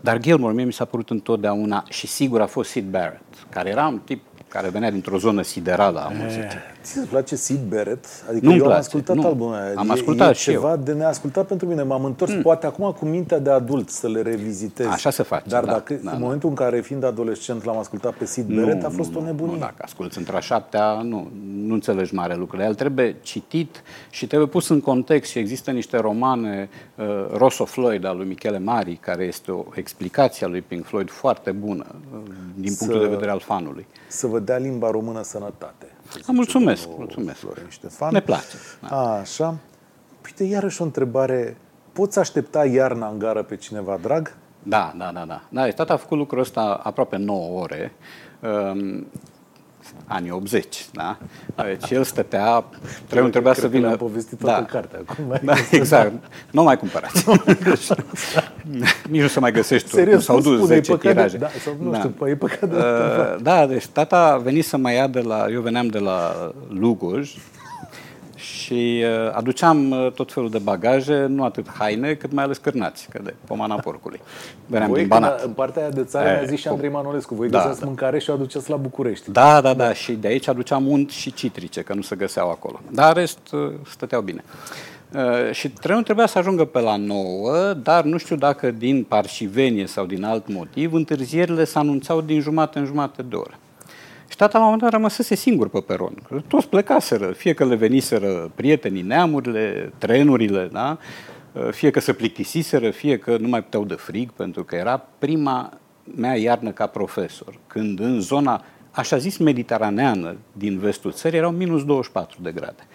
dar 0.00 0.18
Gilmore 0.18 0.54
mie 0.54 0.64
mi 0.64 0.72
s-a 0.72 0.84
părut 0.84 1.10
întotdeauna, 1.10 1.84
și 1.88 2.06
sigur 2.06 2.40
a 2.40 2.46
fost 2.46 2.70
Sid 2.70 2.84
Barrett, 2.84 3.46
care 3.48 3.68
era 3.68 3.86
un 3.86 3.98
tip 3.98 4.22
care 4.56 4.68
venea 4.68 4.90
dintr-o 4.90 5.18
zonă 5.18 5.42
siderală 5.42 5.98
a 5.98 6.12
muzicii. 6.22 6.58
Ți 6.82 6.98
îți 6.98 7.06
place 7.06 7.36
Sid 7.36 7.60
Barrett? 7.68 8.06
Adică 8.28 8.44
Nu-mi 8.44 8.56
eu 8.56 8.62
place. 8.62 8.74
am 8.74 8.80
ascultat 8.80 9.16
nu. 9.16 9.26
albumul 9.26 9.54
ăla. 9.54 9.72
Am 9.74 9.90
ascultat 9.90 10.30
e, 10.30 10.32
și 10.32 10.50
ceva 10.50 10.70
eu. 10.70 10.76
de 10.76 10.92
neascultat 10.92 11.46
pentru 11.46 11.66
mine. 11.66 11.82
M-am 11.82 12.04
întors 12.04 12.32
mm. 12.32 12.42
poate 12.42 12.66
acum 12.66 12.92
cu 12.98 13.04
mintea 13.04 13.38
de 13.38 13.50
adult 13.50 13.90
să 13.90 14.08
le 14.08 14.22
revizitez. 14.22 14.86
Așa 14.86 15.10
se 15.10 15.22
face. 15.22 15.48
Dar 15.48 15.64
da, 15.64 15.72
dacă 15.72 15.92
da, 15.92 16.10
în 16.10 16.18
da. 16.18 16.24
momentul 16.24 16.48
în 16.48 16.54
care, 16.54 16.80
fiind 16.80 17.04
adolescent, 17.04 17.64
l-am 17.64 17.78
ascultat 17.78 18.14
pe 18.14 18.24
Sid 18.24 18.48
nu, 18.48 18.60
Barrett, 18.60 18.84
a 18.84 18.88
fost 18.88 19.12
nu, 19.12 19.20
o 19.20 19.22
nebunie. 19.22 19.52
Nu, 19.52 19.58
dacă 19.58 19.74
asculti 19.78 20.18
într-a 20.18 20.40
șaptea, 20.40 21.00
nu, 21.02 21.30
nu 21.56 21.74
înțelegi 21.74 22.14
mare 22.14 22.34
lucruri. 22.34 22.62
El 22.62 22.74
trebuie 22.74 23.16
citit 23.22 23.82
și 24.10 24.26
trebuie 24.26 24.48
pus 24.48 24.68
în 24.68 24.80
context 24.80 25.30
și 25.30 25.38
există 25.38 25.70
niște 25.70 25.96
romane, 25.96 26.68
uh, 26.94 27.04
Rosso 27.36 27.64
Floyd 27.64 28.04
al 28.04 28.16
lui 28.16 28.26
Michele 28.26 28.58
Mari, 28.58 28.98
care 29.00 29.24
este 29.24 29.50
o 29.50 29.64
explicație 29.74 30.46
a 30.46 30.48
lui 30.48 30.60
Pink 30.60 30.84
Floyd 30.84 31.10
foarte 31.10 31.50
bună 31.50 31.86
uh, 32.14 32.20
din 32.54 32.74
punctul 32.74 33.00
să, 33.00 33.06
de 33.06 33.14
vedere 33.14 33.30
al 33.30 33.40
fanului. 33.40 33.86
Să 34.08 34.26
vă 34.26 34.38
dea 34.46 34.56
limba 34.56 34.90
română 34.90 35.22
sănătate. 35.22 35.86
A, 36.26 36.32
mulțumesc, 36.32 36.88
mulțumesc. 36.96 37.38
Florin 37.38 37.68
Ștefan. 37.68 38.12
Ne 38.12 38.20
place. 38.20 38.56
A, 38.80 39.18
așa. 39.18 39.58
Uite, 40.24 40.44
iarăși 40.44 40.80
o 40.80 40.84
întrebare. 40.84 41.56
Poți 41.92 42.18
aștepta 42.18 42.64
iarna 42.64 43.08
în 43.08 43.18
gară 43.18 43.42
pe 43.42 43.56
cineva 43.56 43.98
drag? 44.02 44.36
Da, 44.62 44.92
da, 44.98 45.10
da, 45.14 45.24
da. 45.24 45.42
da 45.48 45.70
tata 45.70 45.92
a 45.92 45.96
făcut 45.96 46.18
lucrul 46.18 46.40
ăsta 46.40 46.80
aproape 46.82 47.16
9 47.16 47.60
ore. 47.60 47.92
Um, 49.92 50.04
anii 50.06 50.30
80, 50.30 50.86
da? 50.92 51.18
Deci 51.64 51.90
el 51.90 52.04
stătea, 52.04 52.64
trebuie, 53.06 53.30
trebuia 53.30 53.52
să 53.52 53.68
vină... 53.68 53.88
Am 53.88 53.96
povestit 53.96 54.38
toată 54.38 54.60
da. 54.60 54.66
cartea 54.66 55.00
acum. 55.06 55.40
Da, 55.42 55.52
exact. 55.78 56.12
Nu 56.50 56.62
mai 56.62 56.78
cumpărați. 56.78 57.24
Nici 59.08 59.20
nu 59.20 59.26
se 59.26 59.40
mai 59.40 59.52
găsești. 59.52 59.88
Serios, 59.88 60.24
s-au 60.24 60.40
dus 60.40 60.66
10 60.66 60.96
tiraje. 60.96 61.36
Da, 61.36 61.48
sau 61.64 61.76
nu 61.82 61.90
da. 61.90 61.98
știu, 61.98 62.28
e 62.28 62.34
păcat 62.34 62.70
de 62.70 62.76
uh, 62.76 63.42
Da, 63.42 63.66
deci 63.66 63.86
tata 63.86 64.32
a 64.32 64.36
venit 64.36 64.64
să 64.64 64.76
mă 64.76 64.92
ia 64.92 65.06
de 65.06 65.20
la... 65.20 65.46
Eu 65.50 65.60
veneam 65.60 65.86
de 65.86 65.98
la 65.98 66.50
Lugoj, 66.68 67.36
și 68.66 69.04
uh, 69.04 69.32
aduceam 69.32 69.90
uh, 69.90 70.12
tot 70.12 70.32
felul 70.32 70.50
de 70.50 70.58
bagaje, 70.58 71.26
nu 71.28 71.44
atât 71.44 71.68
haine, 71.78 72.14
cât 72.14 72.32
mai 72.32 72.44
ales 72.44 72.56
cârnați, 72.58 73.08
că 73.10 73.20
de 73.24 73.34
pomana 73.44 73.74
porcului. 73.74 74.20
Veneam 74.66 74.90
Voi, 74.90 74.98
din 74.98 75.08
Banat. 75.08 75.44
În 75.44 75.50
partea 75.50 75.82
aia 75.82 75.90
de 75.90 76.04
țară 76.04 76.28
mi-a 76.38 76.44
zis 76.44 76.60
și 76.60 76.68
Andrei 76.68 76.90
Manolescu, 76.90 77.34
voi 77.34 77.48
da, 77.48 77.58
găseați 77.58 77.80
da. 77.80 77.86
mâncare 77.86 78.18
și 78.18 78.30
o 78.30 78.32
aduceți 78.32 78.70
la 78.70 78.76
București. 78.76 79.30
Da, 79.30 79.60
da, 79.60 79.74
da, 79.74 79.92
și 79.92 80.12
de 80.12 80.28
aici 80.28 80.48
aduceam 80.48 80.86
unt 80.86 81.10
și 81.10 81.32
citrice, 81.32 81.80
că 81.80 81.94
nu 81.94 82.02
se 82.02 82.16
găseau 82.16 82.50
acolo. 82.50 82.80
Dar 82.90 83.16
rest 83.16 83.52
uh, 83.52 83.72
stăteau 83.90 84.20
bine. 84.20 84.44
Uh, 85.14 85.52
și 85.52 85.68
trenul 85.68 86.02
trebuia 86.02 86.26
să 86.26 86.38
ajungă 86.38 86.64
pe 86.64 86.80
la 86.80 86.96
9, 86.96 87.74
dar 87.82 88.04
nu 88.04 88.16
știu 88.16 88.36
dacă 88.36 88.70
din 88.70 89.04
parșivenie 89.04 89.86
sau 89.86 90.06
din 90.06 90.24
alt 90.24 90.52
motiv, 90.52 90.92
întârzierile 90.92 91.64
se 91.64 91.78
anunțau 91.78 92.20
din 92.20 92.40
jumătate 92.40 92.78
în 92.78 92.84
jumătate 92.84 93.22
de 93.22 93.36
oră. 93.36 93.58
Și 94.36 94.42
tata 94.42 94.58
la 94.58 94.64
un 94.64 94.70
moment 94.70 94.90
dat 94.90 95.00
rămăsese 95.00 95.34
singur 95.34 95.68
pe 95.68 95.80
peron. 95.80 96.42
Toți 96.48 96.68
plecaseră, 96.68 97.32
fie 97.32 97.54
că 97.54 97.64
le 97.64 97.74
veniseră 97.74 98.50
prietenii, 98.54 99.02
neamurile, 99.02 99.92
trenurile, 99.98 100.68
da? 100.72 100.98
fie 101.70 101.90
că 101.90 102.00
se 102.00 102.12
plictisiseră, 102.12 102.90
fie 102.90 103.18
că 103.18 103.36
nu 103.36 103.48
mai 103.48 103.62
puteau 103.62 103.84
de 103.84 103.94
frig, 103.94 104.30
pentru 104.30 104.64
că 104.64 104.74
era 104.74 105.06
prima 105.18 105.78
mea 106.16 106.36
iarnă 106.36 106.70
ca 106.70 106.86
profesor, 106.86 107.58
când 107.66 108.00
în 108.00 108.20
zona, 108.20 108.64
așa 108.90 109.16
zis, 109.16 109.36
mediteraneană 109.36 110.36
din 110.52 110.78
vestul 110.78 111.12
țării 111.12 111.38
erau 111.38 111.50
minus 111.50 111.84
24 111.84 112.42
de 112.42 112.52
grade. 112.52 112.86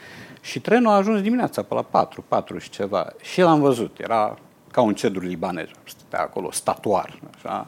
Și 0.42 0.60
trenul 0.60 0.92
a 0.92 0.96
ajuns 0.96 1.22
dimineața 1.22 1.62
pe 1.62 1.74
la 1.74 1.82
4, 1.82 2.24
4 2.28 2.58
și 2.58 2.70
ceva. 2.70 3.14
Și 3.22 3.42
l-am 3.42 3.60
văzut, 3.60 3.98
era 4.00 4.38
ca 4.72 4.82
un 4.82 4.94
cedru 4.94 5.26
libanez, 5.26 5.68
stătea 5.84 6.22
acolo, 6.22 6.52
statuar, 6.52 7.20
așa, 7.36 7.68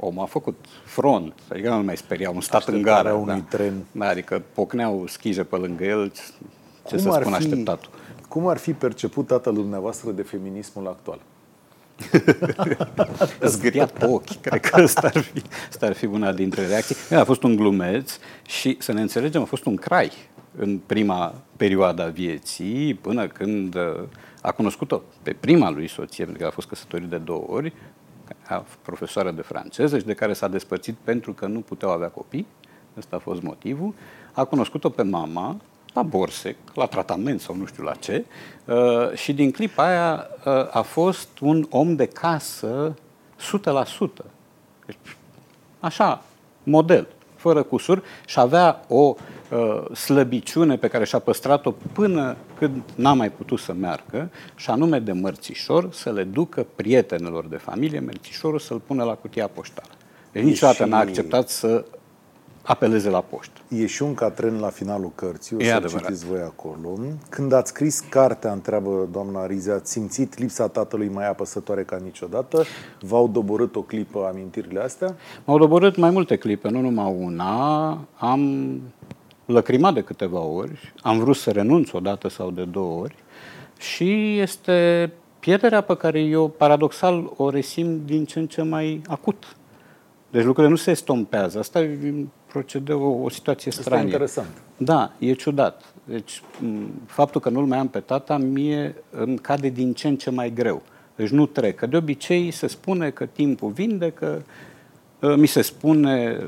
omul 0.00 0.22
a 0.22 0.26
făcut 0.26 0.64
front, 0.84 1.32
adică 1.48 1.68
nu 1.68 1.82
mai 1.82 1.96
speria 1.96 2.30
un 2.30 2.40
stat 2.40 2.68
în 2.68 2.82
gara. 2.82 3.14
unui 3.14 3.44
da. 3.50 3.56
tren. 3.56 3.84
Da, 3.92 4.08
adică 4.08 4.42
pocneau 4.52 5.04
schije 5.06 5.42
pe 5.42 5.56
lângă 5.56 5.84
el, 5.84 6.12
ce 6.86 6.96
cum 6.96 6.98
să 6.98 7.18
spun 7.20 7.32
fi, 7.32 7.34
așteptatul. 7.34 7.90
Cum 8.28 8.46
ar 8.46 8.56
fi 8.56 8.72
perceput 8.72 9.26
tatăl 9.26 9.54
dumneavoastră 9.54 10.10
de 10.10 10.22
feminismul 10.22 10.86
actual? 10.86 11.18
Zgâriat 13.52 13.90
pe 13.90 14.04
ochi. 14.04 14.40
Cred 14.40 14.60
că 14.60 14.80
asta 14.82 15.10
ar 15.14 15.22
fi, 15.22 15.42
asta 15.68 15.86
ar 15.86 15.92
fi 15.92 16.04
una 16.04 16.32
dintre 16.32 16.66
reacții. 16.66 17.16
A 17.16 17.24
fost 17.24 17.42
un 17.42 17.56
glumeț 17.56 18.18
și, 18.46 18.76
să 18.80 18.92
ne 18.92 19.00
înțelegem, 19.00 19.42
a 19.42 19.44
fost 19.44 19.64
un 19.64 19.76
crai 19.76 20.12
în 20.56 20.78
prima 20.86 21.34
perioadă 21.56 22.02
a 22.02 22.08
vieții, 22.08 22.94
până 22.94 23.26
când 23.26 23.74
uh, 23.74 24.02
a 24.42 24.52
cunoscut-o 24.52 25.02
pe 25.22 25.36
prima 25.40 25.70
lui 25.70 25.88
soție, 25.88 26.24
pentru 26.24 26.42
că 26.42 26.48
a 26.48 26.52
fost 26.52 26.68
căsătorit 26.68 27.08
de 27.08 27.16
două 27.16 27.44
ori, 27.48 27.72
profesoară 28.82 29.30
de 29.30 29.42
franceză 29.42 29.98
și 29.98 30.04
de 30.04 30.14
care 30.14 30.32
s-a 30.32 30.48
despărțit 30.48 30.96
pentru 31.04 31.32
că 31.32 31.46
nu 31.46 31.60
puteau 31.60 31.90
avea 31.90 32.08
copii, 32.08 32.46
ăsta 32.98 33.16
a 33.16 33.18
fost 33.18 33.42
motivul, 33.42 33.94
a 34.32 34.44
cunoscut-o 34.44 34.88
pe 34.88 35.02
mama 35.02 35.56
la 35.92 36.02
Borsec, 36.02 36.56
la 36.74 36.86
tratament 36.86 37.40
sau 37.40 37.56
nu 37.56 37.64
știu 37.64 37.82
la 37.82 37.94
ce, 37.94 38.24
uh, 38.64 39.12
și 39.14 39.32
din 39.32 39.50
clipa 39.50 39.86
aia 39.86 40.26
uh, 40.44 40.76
a 40.76 40.82
fost 40.82 41.28
un 41.40 41.66
om 41.70 41.96
de 41.96 42.06
casă 42.06 42.94
100%. 43.38 44.24
Deci, 44.86 45.16
așa, 45.80 46.22
model, 46.62 47.06
fără 47.36 47.62
cusur 47.62 48.02
și 48.26 48.40
avea 48.40 48.84
o 48.88 49.14
uh, 49.14 49.16
slăbiciune 49.94 50.76
pe 50.76 50.88
care 50.88 51.04
și-a 51.04 51.18
păstrat-o 51.18 51.74
până 51.92 52.36
când 52.58 52.82
n-a 52.94 53.12
mai 53.12 53.30
putut 53.30 53.58
să 53.58 53.72
meargă, 53.72 54.30
și 54.54 54.70
anume 54.70 54.98
de 54.98 55.12
mărțișor 55.12 55.92
să 55.92 56.12
le 56.12 56.24
ducă 56.24 56.66
prietenilor 56.74 57.46
de 57.46 57.56
familie 57.56 58.00
mărțișorul 58.00 58.58
să-l 58.58 58.78
pună 58.86 59.04
la 59.04 59.14
cutia 59.14 59.46
poștală. 59.46 59.88
Deci 60.32 60.42
niciodată 60.42 60.84
și... 60.84 60.88
n-a 60.88 60.98
acceptat 60.98 61.48
să 61.48 61.84
apeleze 62.62 63.10
la 63.10 63.20
poștă. 63.20 63.60
E 63.68 63.86
și 63.86 64.02
un 64.02 64.14
catren 64.14 64.58
la 64.58 64.68
finalul 64.68 65.12
cărții, 65.14 65.56
o 65.56 65.60
E 65.60 65.64
să 65.64 65.74
adevărat. 65.74 66.06
citiți 66.06 66.26
voi 66.26 66.40
acolo. 66.40 66.98
Când 67.28 67.52
ați 67.52 67.68
scris 67.68 68.00
cartea, 68.00 68.52
întreabă 68.52 69.08
doamna 69.12 69.46
Rize, 69.46 69.70
ați 69.72 69.90
simțit 69.90 70.38
lipsa 70.38 70.68
tatălui 70.68 71.08
mai 71.08 71.28
apăsătoare 71.28 71.82
ca 71.82 71.96
niciodată? 72.04 72.64
V-au 73.00 73.28
doborât 73.28 73.76
o 73.76 73.82
clipă 73.82 74.26
amintirile 74.32 74.80
astea? 74.80 75.16
M-au 75.44 75.58
doborât 75.58 75.96
mai 75.96 76.10
multe 76.10 76.36
clipe, 76.36 76.68
nu 76.68 76.80
numai 76.80 77.14
una. 77.18 77.90
Am 78.18 78.72
lăcrimat 79.52 79.94
de 79.94 80.00
câteva 80.02 80.40
ori, 80.40 80.92
am 81.02 81.18
vrut 81.18 81.36
să 81.36 81.50
renunț 81.50 81.92
o 81.92 82.00
dată 82.00 82.28
sau 82.28 82.50
de 82.50 82.64
două 82.64 83.00
ori 83.00 83.14
și 83.78 84.38
este 84.38 85.10
pierderea 85.40 85.80
pe 85.80 85.96
care 85.96 86.20
eu, 86.20 86.48
paradoxal, 86.48 87.32
o 87.36 87.50
resim 87.50 88.04
din 88.04 88.24
ce 88.24 88.38
în 88.38 88.46
ce 88.46 88.62
mai 88.62 89.02
acut. 89.06 89.56
Deci 90.30 90.44
lucrurile 90.44 90.72
nu 90.72 90.78
se 90.78 90.90
estompează. 90.90 91.58
Asta 91.58 91.80
e 91.80 91.98
un 92.02 92.26
procedeu, 92.46 93.02
o, 93.02 93.22
o 93.24 93.28
situație 93.28 93.68
Asta 93.70 93.80
e 93.80 93.84
stranie. 93.84 94.04
interesant. 94.04 94.48
Da, 94.76 95.12
e 95.18 95.32
ciudat. 95.32 95.84
Deci, 96.04 96.42
m, 96.60 96.90
faptul 97.06 97.40
că 97.40 97.48
nu-l 97.48 97.64
mai 97.64 97.78
am 97.78 97.88
pe 97.88 98.00
tata, 98.00 98.36
mie 98.36 98.94
îmi 99.10 99.38
cade 99.38 99.68
din 99.68 99.92
ce 99.92 100.08
în 100.08 100.16
ce 100.16 100.30
mai 100.30 100.52
greu. 100.52 100.82
Deci 101.16 101.28
nu 101.28 101.46
trec. 101.46 101.76
Că 101.76 101.86
de 101.86 101.96
obicei 101.96 102.50
se 102.50 102.66
spune 102.66 103.10
că 103.10 103.26
timpul 103.26 103.70
vindecă, 103.70 104.44
uh, 105.20 105.34
mi 105.36 105.46
se 105.46 105.62
spune 105.62 106.38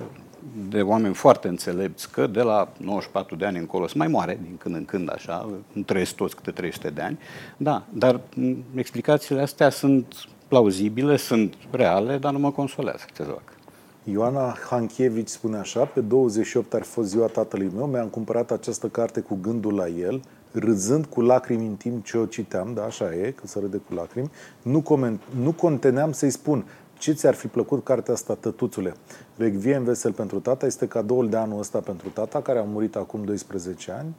de 0.68 0.82
oameni 0.82 1.14
foarte 1.14 1.48
înțelepți 1.48 2.10
că 2.10 2.26
de 2.26 2.42
la 2.42 2.72
94 2.76 3.36
de 3.36 3.44
ani 3.46 3.58
încolo 3.58 3.86
se 3.86 3.94
mai 3.96 4.08
moare 4.08 4.38
din 4.42 4.56
când 4.56 4.74
în 4.74 4.84
când 4.84 5.12
așa, 5.12 5.48
nu 5.72 5.82
trăiesc 5.82 6.14
toți 6.14 6.36
câte 6.36 6.50
300 6.50 6.90
de 6.90 7.00
ani. 7.00 7.18
Da, 7.56 7.82
dar 7.92 8.20
m, 8.34 8.56
explicațiile 8.74 9.40
astea 9.40 9.70
sunt 9.70 10.14
plauzibile, 10.48 11.16
sunt 11.16 11.54
reale, 11.70 12.18
dar 12.18 12.32
nu 12.32 12.38
mă 12.38 12.50
consolează, 12.50 13.04
ce 13.14 13.22
să 13.22 13.28
fac. 13.28 13.42
Ioana 14.04 14.56
Hanchievici 14.68 15.28
spune 15.28 15.56
așa, 15.56 15.84
pe 15.84 16.00
28 16.00 16.74
ar 16.74 16.82
fi 16.82 16.88
fost 16.88 17.08
ziua 17.08 17.26
tatălui 17.26 17.70
meu, 17.74 17.86
mi-am 17.86 18.08
cumpărat 18.08 18.50
această 18.50 18.86
carte 18.86 19.20
cu 19.20 19.38
gândul 19.42 19.74
la 19.74 19.88
el, 19.88 20.22
râzând 20.52 21.04
cu 21.04 21.20
lacrimi 21.20 21.66
în 21.66 21.74
timp 21.74 22.04
ce 22.04 22.18
o 22.18 22.26
citeam, 22.26 22.74
da, 22.74 22.84
așa 22.84 23.14
e, 23.14 23.30
că 23.30 23.46
să 23.46 23.58
râde 23.58 23.76
cu 23.76 23.94
lacrimi, 23.94 24.30
nu, 24.62 24.80
coment, 24.80 25.20
nu 25.42 25.52
conteneam 25.52 26.12
să-i 26.12 26.30
spun 26.30 26.64
ce 27.00 27.12
ți-ar 27.12 27.34
fi 27.34 27.46
plăcut 27.46 27.84
cartea 27.84 28.14
asta, 28.14 28.34
tătuțule. 28.34 28.94
Requiem 29.36 29.84
vesel 29.84 30.12
pentru 30.12 30.40
tata 30.40 30.66
este 30.66 30.86
cadoul 30.86 31.28
de 31.28 31.36
anul 31.36 31.58
ăsta 31.58 31.78
pentru 31.78 32.08
tata, 32.08 32.40
care 32.42 32.58
a 32.58 32.62
murit 32.62 32.96
acum 32.96 33.24
12 33.24 33.92
ani 33.92 34.14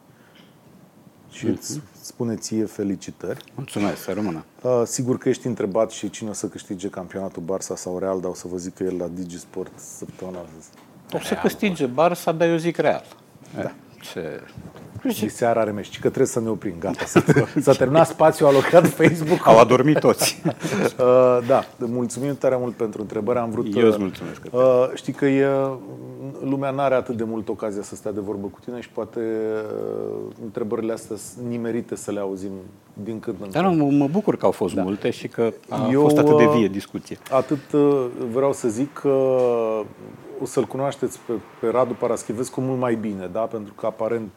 și 1.31 1.45
îți 1.45 1.81
spune 2.01 2.35
ție 2.35 2.65
felicitări. 2.65 3.43
Mulțumesc, 3.55 4.01
să 4.01 4.13
rămână. 4.13 4.45
Uh, 4.61 4.81
sigur 4.85 5.17
că 5.17 5.29
ești 5.29 5.47
întrebat 5.47 5.91
și 5.91 6.09
cine 6.09 6.29
o 6.29 6.33
să 6.33 6.47
câștige 6.47 6.89
campionatul 6.89 7.43
Barça 7.43 7.75
sau 7.75 7.99
Real, 7.99 8.19
dar 8.21 8.29
o 8.29 8.33
să 8.33 8.47
vă 8.47 8.57
zic 8.57 8.73
că 8.73 8.83
el 8.83 8.97
la 8.97 9.07
Digisport 9.07 9.71
săptămâna 9.79 10.39
O 11.13 11.19
să 11.19 11.33
câștige 11.41 11.87
Barça, 11.87 12.37
dar 12.37 12.47
eu 12.47 12.57
zic 12.57 12.77
Real. 12.77 13.05
Da. 13.55 13.71
Ce... 14.01 14.41
Și 15.10 15.30
seara 15.30 15.60
are 15.60 15.72
meci. 15.72 15.99
Că 15.99 16.07
trebuie 16.07 16.26
să 16.26 16.40
ne 16.40 16.49
oprim. 16.49 16.76
Gata. 16.80 17.06
S-a, 17.06 17.23
s-a 17.61 17.73
terminat 17.73 18.07
spațiul 18.07 18.48
alocat 18.48 18.88
Facebook. 18.88 19.48
Au 19.48 19.60
adormit 19.60 19.99
toți. 19.99 20.41
Uh, 20.99 21.48
da, 21.48 21.64
mulțumim 21.78 22.36
tare 22.36 22.57
mult 22.60 22.73
pentru 22.73 23.02
întrebare. 23.02 23.40
Am 23.40 23.49
vrut... 23.49 23.76
Eu 23.76 23.88
îți 23.88 23.99
mulțumesc. 23.99 24.41
Uh, 24.52 24.61
știi 24.94 25.14
că 25.14 25.26
e, 25.26 25.48
lumea 26.44 26.72
nu 26.72 26.80
are 26.80 26.95
atât 26.95 27.18
de 27.18 27.23
mult 27.23 27.49
ocazia 27.49 27.82
să 27.82 27.95
stea 27.95 28.11
de 28.11 28.19
vorbă 28.19 28.48
cu 28.48 28.60
tine 28.60 28.80
și 28.80 28.90
poate 28.90 29.19
uh, 29.19 30.34
întrebările 30.44 30.94
astea 30.94 31.15
sunt 31.15 31.48
nimerite 31.48 31.95
să 31.95 32.11
le 32.11 32.19
auzim 32.19 32.52
din 32.94 33.19
când 33.19 33.38
în 33.41 33.49
Dar 33.52 33.64
când. 33.64 33.76
nu, 33.76 33.86
mă 33.86 34.07
bucur 34.07 34.38
că 34.38 34.45
au 34.45 34.52
fost 34.52 34.73
da. 34.73 34.82
multe 34.84 35.10
și 35.10 35.28
că 35.28 35.53
a 35.69 35.88
Eu, 35.91 36.02
fost 36.02 36.18
atât 36.18 36.38
de 36.38 36.45
uh, 36.45 36.53
vie 36.56 36.68
discuție. 36.68 37.18
Atât 37.32 37.72
uh, 37.72 38.06
vreau 38.32 38.53
să 38.53 38.68
zic 38.68 38.94
că 38.94 39.10
o 40.41 40.45
să-l 40.45 40.65
cunoașteți 40.65 41.19
pe, 41.26 41.34
pe 41.60 41.68
Radu 41.68 41.94
Paraschivescu 41.94 42.61
mult 42.61 42.80
mai 42.80 42.95
bine, 42.95 43.30
da? 43.32 43.40
pentru 43.40 43.73
că 43.73 43.86
aparent 43.86 44.32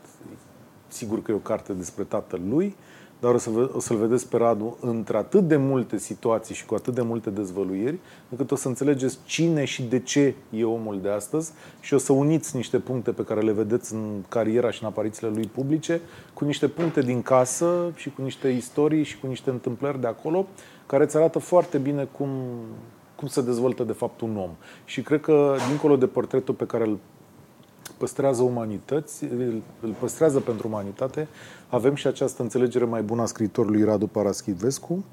sigur 0.94 1.22
că 1.22 1.30
e 1.30 1.34
o 1.34 1.38
carte 1.38 1.72
despre 1.72 2.02
tatăl 2.02 2.40
lui, 2.48 2.76
dar 3.20 3.34
o, 3.34 3.38
să, 3.38 3.50
ve- 3.50 3.70
o 3.72 3.80
să-l 3.80 3.96
vedeți 3.96 4.28
pe 4.28 4.36
Radu 4.36 4.76
într-atât 4.80 5.48
de 5.48 5.56
multe 5.56 5.98
situații 5.98 6.54
și 6.54 6.66
cu 6.66 6.74
atât 6.74 6.94
de 6.94 7.02
multe 7.02 7.30
dezvăluiri, 7.30 7.98
încât 8.28 8.50
o 8.50 8.56
să 8.56 8.68
înțelegeți 8.68 9.18
cine 9.24 9.64
și 9.64 9.82
de 9.82 9.98
ce 9.98 10.34
e 10.50 10.64
omul 10.64 11.00
de 11.00 11.08
astăzi 11.08 11.52
și 11.80 11.94
o 11.94 11.98
să 11.98 12.12
uniți 12.12 12.56
niște 12.56 12.78
puncte 12.78 13.12
pe 13.12 13.24
care 13.24 13.40
le 13.40 13.52
vedeți 13.52 13.94
în 13.94 14.22
cariera 14.28 14.70
și 14.70 14.82
în 14.82 14.88
aparițiile 14.88 15.32
lui 15.34 15.46
publice 15.46 16.00
cu 16.34 16.44
niște 16.44 16.68
puncte 16.68 17.00
din 17.00 17.22
casă 17.22 17.92
și 17.94 18.10
cu 18.10 18.22
niște 18.22 18.48
istorii 18.48 19.02
și 19.02 19.18
cu 19.18 19.26
niște 19.26 19.50
întâmplări 19.50 20.00
de 20.00 20.06
acolo 20.06 20.46
care 20.86 21.04
îți 21.04 21.16
arată 21.16 21.38
foarte 21.38 21.78
bine 21.78 22.08
cum, 22.12 22.28
cum 23.14 23.28
se 23.28 23.42
dezvoltă 23.42 23.82
de 23.82 23.92
fapt 23.92 24.20
un 24.20 24.36
om. 24.36 24.50
Și 24.84 25.02
cred 25.02 25.20
că, 25.20 25.56
dincolo 25.68 25.96
de 25.96 26.06
portretul 26.06 26.54
pe 26.54 26.66
care 26.66 26.84
îl 26.84 26.98
păstrează 27.96 28.42
umanități, 28.42 29.24
îl 29.24 29.62
îl 29.80 29.94
păstrează 29.98 30.40
pentru 30.40 30.68
umanitate, 30.68 31.28
avem 31.68 31.94
și 31.94 32.06
această 32.06 32.42
înțelegere 32.42 32.84
mai 32.84 33.02
bună 33.02 33.22
a 33.22 33.26
scriitorului 33.26 33.84
Radu 33.84 34.06
Paraschivescu. 34.06 35.04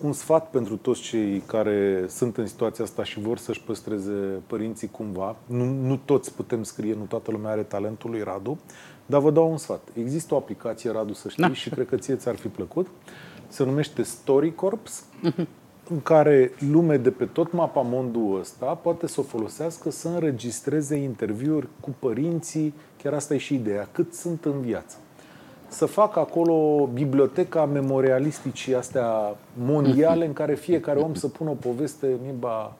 Un 0.00 0.12
sfat 0.12 0.50
pentru 0.50 0.76
toți 0.76 1.00
cei 1.00 1.42
care 1.46 2.04
sunt 2.08 2.36
în 2.36 2.46
situația 2.46 2.84
asta 2.84 3.04
și 3.04 3.20
vor 3.20 3.38
să-și 3.38 3.62
păstreze 3.62 4.10
părinții 4.46 4.88
cumva. 4.90 5.36
Nu, 5.46 5.64
nu 5.64 5.96
toți 6.04 6.34
putem 6.34 6.62
scrie, 6.62 6.94
nu 6.94 7.04
toată 7.04 7.30
lumea 7.30 7.50
are 7.50 7.62
talentul 7.62 8.10
lui 8.10 8.22
Radu, 8.22 8.58
dar 9.06 9.20
vă 9.20 9.30
dau 9.30 9.50
un 9.50 9.56
sfat. 9.56 9.88
Există 9.94 10.34
o 10.34 10.36
aplicație, 10.36 10.90
Radu, 10.90 11.12
să 11.12 11.28
știi, 11.28 11.42
Da. 11.42 11.52
și 11.52 11.70
cred 11.70 11.86
că 11.86 11.96
ție 11.96 12.16
ți-ar 12.16 12.36
fi 12.36 12.48
plăcut. 12.48 12.86
Se 13.48 13.64
numește 13.64 14.02
StoryCorps 14.02 15.04
în 15.90 16.00
care 16.02 16.52
lume 16.70 16.96
de 16.96 17.10
pe 17.10 17.24
tot 17.24 17.52
mapamondul 17.52 18.38
ăsta 18.40 18.66
poate 18.66 19.06
să 19.06 19.20
o 19.20 19.22
folosească 19.22 19.90
să 19.90 20.08
înregistreze 20.08 20.96
interviuri 20.96 21.68
cu 21.80 21.94
părinții, 21.98 22.74
chiar 23.02 23.12
asta 23.12 23.34
e 23.34 23.38
și 23.38 23.54
ideea, 23.54 23.88
cât 23.92 24.14
sunt 24.14 24.44
în 24.44 24.60
viață. 24.60 24.96
Să 25.68 25.86
facă 25.86 26.18
acolo 26.18 26.88
biblioteca 26.92 27.64
memorialisticii 27.64 28.74
astea 28.74 29.36
mondiale 29.64 30.26
în 30.26 30.32
care 30.32 30.54
fiecare 30.54 30.98
om 30.98 31.14
să 31.14 31.28
pună 31.28 31.50
o 31.50 31.54
poveste 31.54 32.06
în 32.06 32.18
limba 32.26 32.76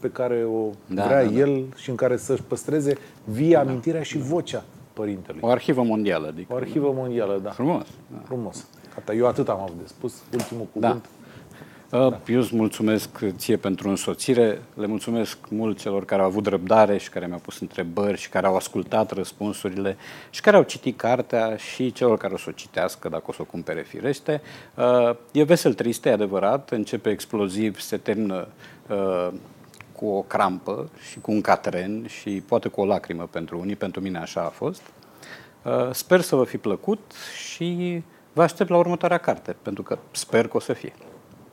pe 0.00 0.10
care 0.10 0.44
o 0.44 0.70
Da, 0.86 1.04
vrea 1.04 1.24
da, 1.24 1.30
da. 1.30 1.36
el 1.36 1.64
și 1.76 1.90
în 1.90 1.96
care 1.96 2.16
să-și 2.16 2.42
păstreze 2.42 2.96
vie 3.24 3.56
amintirea 3.56 4.02
și 4.02 4.18
vocea 4.18 4.64
părintelui. 4.92 5.40
O 5.42 5.48
arhivă 5.48 5.82
mondială, 5.82 6.26
adică. 6.26 6.52
O 6.52 6.56
arhivă 6.56 6.92
mondială, 6.94 7.40
da. 7.42 7.50
Frumos. 7.50 7.86
Da. 8.12 8.18
Frumos. 8.24 8.66
Gata, 8.94 9.12
eu 9.14 9.26
atât 9.26 9.48
am 9.48 9.60
avut 9.60 9.76
de 9.80 9.86
spus. 9.86 10.22
Ultimul 10.32 10.66
Da. 10.72 11.00
Cuvânt. 11.92 12.12
Uh, 12.12 12.34
Eu 12.34 12.40
îți 12.40 12.56
mulțumesc 12.56 13.08
ție 13.36 13.56
pentru 13.56 13.88
însoțire, 13.88 14.62
le 14.74 14.86
mulțumesc 14.86 15.38
mult 15.48 15.78
celor 15.78 16.04
care 16.04 16.22
au 16.22 16.26
avut 16.28 16.46
răbdare 16.46 16.98
și 16.98 17.08
care 17.08 17.26
mi-au 17.26 17.38
pus 17.38 17.60
întrebări 17.60 18.18
și 18.18 18.28
care 18.28 18.46
au 18.46 18.56
ascultat 18.56 19.10
răspunsurile 19.10 19.96
și 20.30 20.40
care 20.40 20.56
au 20.56 20.62
citit 20.62 20.96
cartea 20.96 21.56
și 21.56 21.92
celor 21.92 22.18
care 22.18 22.34
o 22.34 22.36
să 22.36 22.46
o 22.48 22.52
citească 22.52 23.08
dacă 23.08 23.24
o 23.26 23.32
să 23.32 23.42
o 23.42 23.44
cumpere 23.44 23.82
firește. 23.82 24.40
Uh, 24.74 25.10
E 25.32 25.42
vesel 25.42 25.74
trist, 25.74 26.04
e 26.04 26.10
adevărat, 26.10 26.70
începe 26.70 27.10
exploziv, 27.10 27.80
se 27.80 27.96
termină 27.96 28.48
uh, 28.88 29.28
cu 29.96 30.06
o 30.06 30.22
crampă 30.22 30.90
și 31.10 31.20
cu 31.20 31.30
un 31.30 31.40
catren 31.40 32.06
și 32.06 32.42
poate 32.48 32.68
cu 32.68 32.80
o 32.80 32.84
lacrimă 32.84 33.28
pentru 33.30 33.58
unii, 33.58 33.76
pentru 33.76 34.00
mine 34.00 34.18
așa 34.18 34.40
a 34.40 34.48
fost. 34.48 34.82
Uh, 35.62 35.90
Sper 35.92 36.20
să 36.20 36.36
vă 36.36 36.44
fi 36.44 36.56
plăcut 36.56 37.12
și 37.46 38.02
vă 38.32 38.42
aștept 38.42 38.70
la 38.70 38.76
următoarea 38.76 39.18
carte, 39.18 39.56
pentru 39.62 39.82
că 39.82 39.98
sper 40.10 40.48
că 40.48 40.56
o 40.56 40.60
să 40.60 40.72
fie. 40.72 40.92